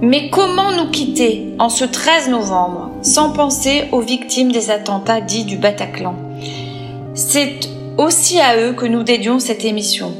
Mais 0.00 0.30
comment 0.30 0.72
nous 0.72 0.90
quitter 0.90 1.54
en 1.60 1.68
ce 1.68 1.84
13 1.84 2.30
novembre 2.30 2.90
sans 3.02 3.32
penser 3.32 3.84
aux 3.92 4.00
victimes 4.00 4.50
des 4.50 4.70
attentats 4.70 5.20
dits 5.20 5.44
du 5.44 5.56
Bataclan? 5.56 6.16
C'est 7.14 7.60
aussi 7.98 8.40
à 8.40 8.56
eux 8.56 8.72
que 8.72 8.86
nous 8.86 9.04
dédions 9.04 9.38
cette 9.38 9.64
émission. 9.64 10.12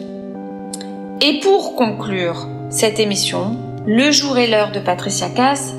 Et 1.20 1.40
pour 1.40 1.74
conclure 1.74 2.46
cette 2.70 3.00
émission, 3.00 3.56
le 3.86 4.12
jour 4.12 4.38
et 4.38 4.46
l'heure 4.46 4.70
de 4.70 4.78
Patricia 4.78 5.28
Cass, 5.30 5.74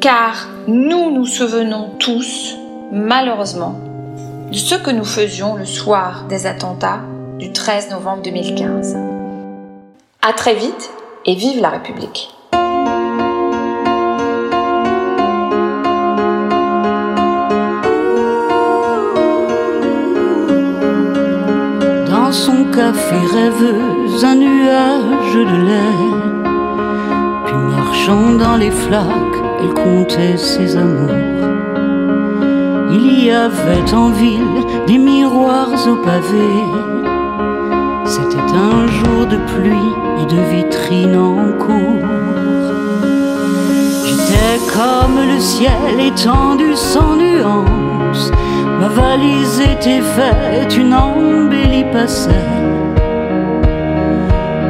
car 0.00 0.48
nous 0.68 1.10
nous 1.10 1.26
souvenons 1.26 1.90
tous, 1.98 2.56
malheureusement, 2.92 3.74
de 4.52 4.58
ce 4.58 4.74
que 4.74 4.90
nous 4.90 5.04
faisions 5.04 5.54
le 5.54 5.64
soir 5.64 6.26
des 6.28 6.46
attentats 6.46 7.00
du 7.38 7.52
13 7.52 7.88
novembre 7.90 8.22
2015. 8.22 8.98
À 10.20 10.34
très 10.34 10.54
vite 10.54 10.90
et 11.24 11.34
vive 11.34 11.62
la 11.62 11.70
République. 11.70 12.28
Dans 22.10 22.30
son 22.30 22.64
café 22.64 23.16
rêveuse, 23.32 24.22
un 24.22 24.34
nuage 24.34 25.34
de 25.34 25.66
lait. 25.66 26.02
Puis 27.46 27.56
marchant 27.56 28.32
dans 28.32 28.56
les 28.56 28.70
flaques, 28.70 29.08
elle 29.60 29.72
comptait 29.72 30.36
ses 30.36 30.76
amours. 30.76 31.51
Il 32.94 33.24
y 33.24 33.30
avait 33.30 33.94
en 33.94 34.10
ville 34.10 34.66
des 34.86 34.98
miroirs 34.98 35.86
au 35.88 35.96
pavé. 35.96 36.52
C'était 38.04 38.52
un 38.54 38.86
jour 38.86 39.26
de 39.26 39.38
pluie 39.54 39.92
et 40.20 40.26
de 40.26 40.40
vitrines 40.52 41.16
en 41.16 41.52
cours. 41.58 42.06
J'étais 44.04 44.58
comme 44.70 45.16
le 45.26 45.40
ciel 45.40 46.00
étendu 46.00 46.74
sans 46.74 47.16
nuance. 47.16 48.30
Ma 48.78 48.88
valise 48.88 49.60
était 49.60 50.02
faite, 50.02 50.76
une 50.76 50.92
embellie 50.92 51.86
passait. 51.92 52.50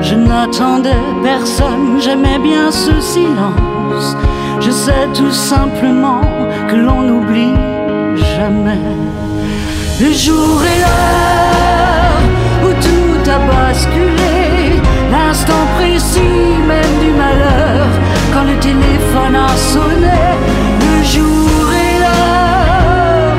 Je 0.00 0.14
n'attendais 0.14 1.02
personne, 1.24 1.98
j'aimais 1.98 2.38
bien 2.38 2.70
ce 2.70 3.00
silence. 3.00 4.16
Je 4.60 4.70
sais 4.70 5.08
tout 5.12 5.32
simplement 5.32 6.20
que 6.68 6.76
l'on 6.76 7.08
oublie 7.08 7.71
jamais. 8.16 8.78
Le 10.00 10.12
jour 10.12 10.60
et 10.62 10.78
l'heure 10.82 12.20
où 12.64 12.70
tout 12.84 13.30
a 13.30 13.38
basculé, 13.50 14.80
l'instant 15.10 15.64
précis 15.76 16.20
même 16.66 16.94
du 17.00 17.10
malheur, 17.12 17.86
quand 18.32 18.44
le 18.44 18.56
téléphone 18.58 19.36
a 19.36 19.56
sonné. 19.56 20.22
Le 20.80 21.04
jour 21.04 21.64
et 21.84 21.94
l'heure, 22.02 23.36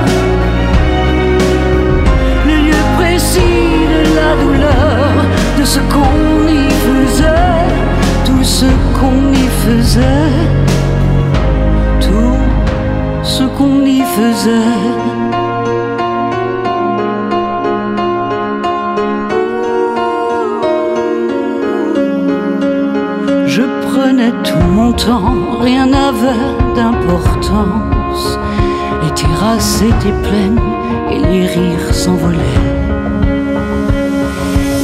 le 2.48 2.56
lieu 2.68 2.84
précis 2.98 3.88
de 3.94 4.02
la 4.16 4.32
douleur, 4.41 5.12
de 5.60 5.66
ce 5.66 5.80
qu'on 5.91 6.48
y 6.48 6.70
faisait, 6.86 7.66
tout 8.26 8.44
ce 8.44 8.66
qu'on 8.98 9.34
y 9.34 9.48
faisait, 9.66 10.32
Je 14.15 14.22
prenais 23.88 24.31
tout 24.44 24.68
mon 24.69 24.91
temps, 24.91 25.34
rien 25.60 25.88
n'avait 25.88 26.30
d'importance. 26.76 28.38
Les 29.03 29.10
terrasses 29.15 29.81
étaient 29.81 30.14
pleines 30.30 30.61
et 31.10 31.18
les 31.18 31.48
rires 31.48 31.91
s'envolaient. 31.91 32.38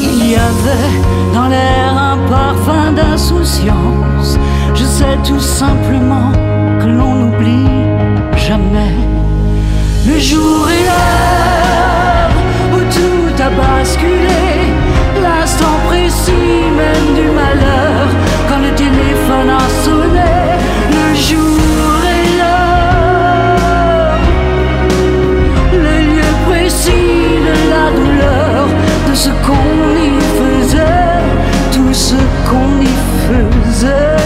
Il 0.01 0.31
y 0.31 0.35
avait 0.35 1.03
dans 1.35 1.49
l'air 1.49 1.95
un 1.95 2.18
parfum 2.27 2.93
d'insouciance. 2.93 4.39
Je 4.73 4.84
sais 4.84 5.19
tout 5.23 5.39
simplement 5.39 6.31
que 6.80 6.88
l'on 6.88 7.14
n'oublie 7.14 7.68
jamais 8.35 9.19
le 10.10 10.19
jour 10.19 10.68
et 10.69 10.84
l'heure 10.88 12.31
où 12.73 12.80
tout 12.95 13.44
a 13.44 13.49
basculé, 13.49 14.45
l'instant 15.22 15.77
précis 15.88 16.64
même 16.81 17.10
du 17.19 17.27
malheur, 17.41 18.07
quand 18.48 18.61
le 18.68 18.72
téléphone 18.84 19.49
a 19.49 19.65
sonné, 19.84 20.36
le 20.98 21.10
jour 21.27 21.98
et 22.18 22.27
l'heure, 22.40 24.19
le 25.86 25.95
lieu 26.11 26.31
précis 26.49 27.19
de 27.48 27.56
la 27.73 27.86
douleur, 27.98 28.61
de 29.10 29.14
ce 29.14 29.30
qu'on 29.45 29.80
y 30.07 30.11
faisait, 30.40 31.22
tout 31.73 31.94
ce 31.94 32.19
qu'on 32.48 32.72
y 32.81 32.95
faisait. 33.27 34.18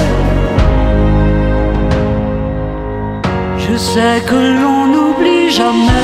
Je 3.58 3.76
sais 3.78 4.18
que 4.30 4.40
l'on 4.62 4.73
jamais. 5.56 6.03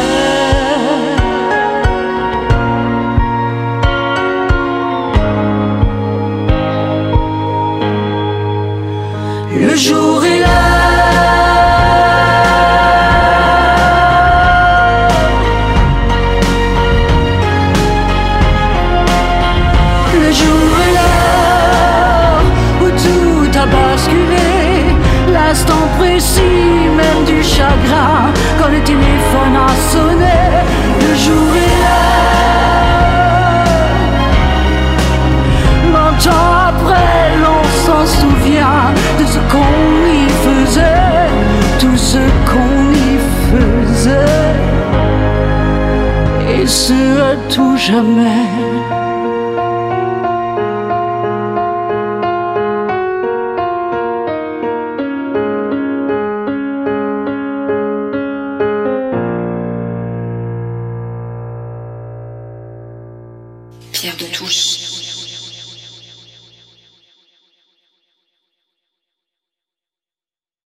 Jamais. 47.89 48.58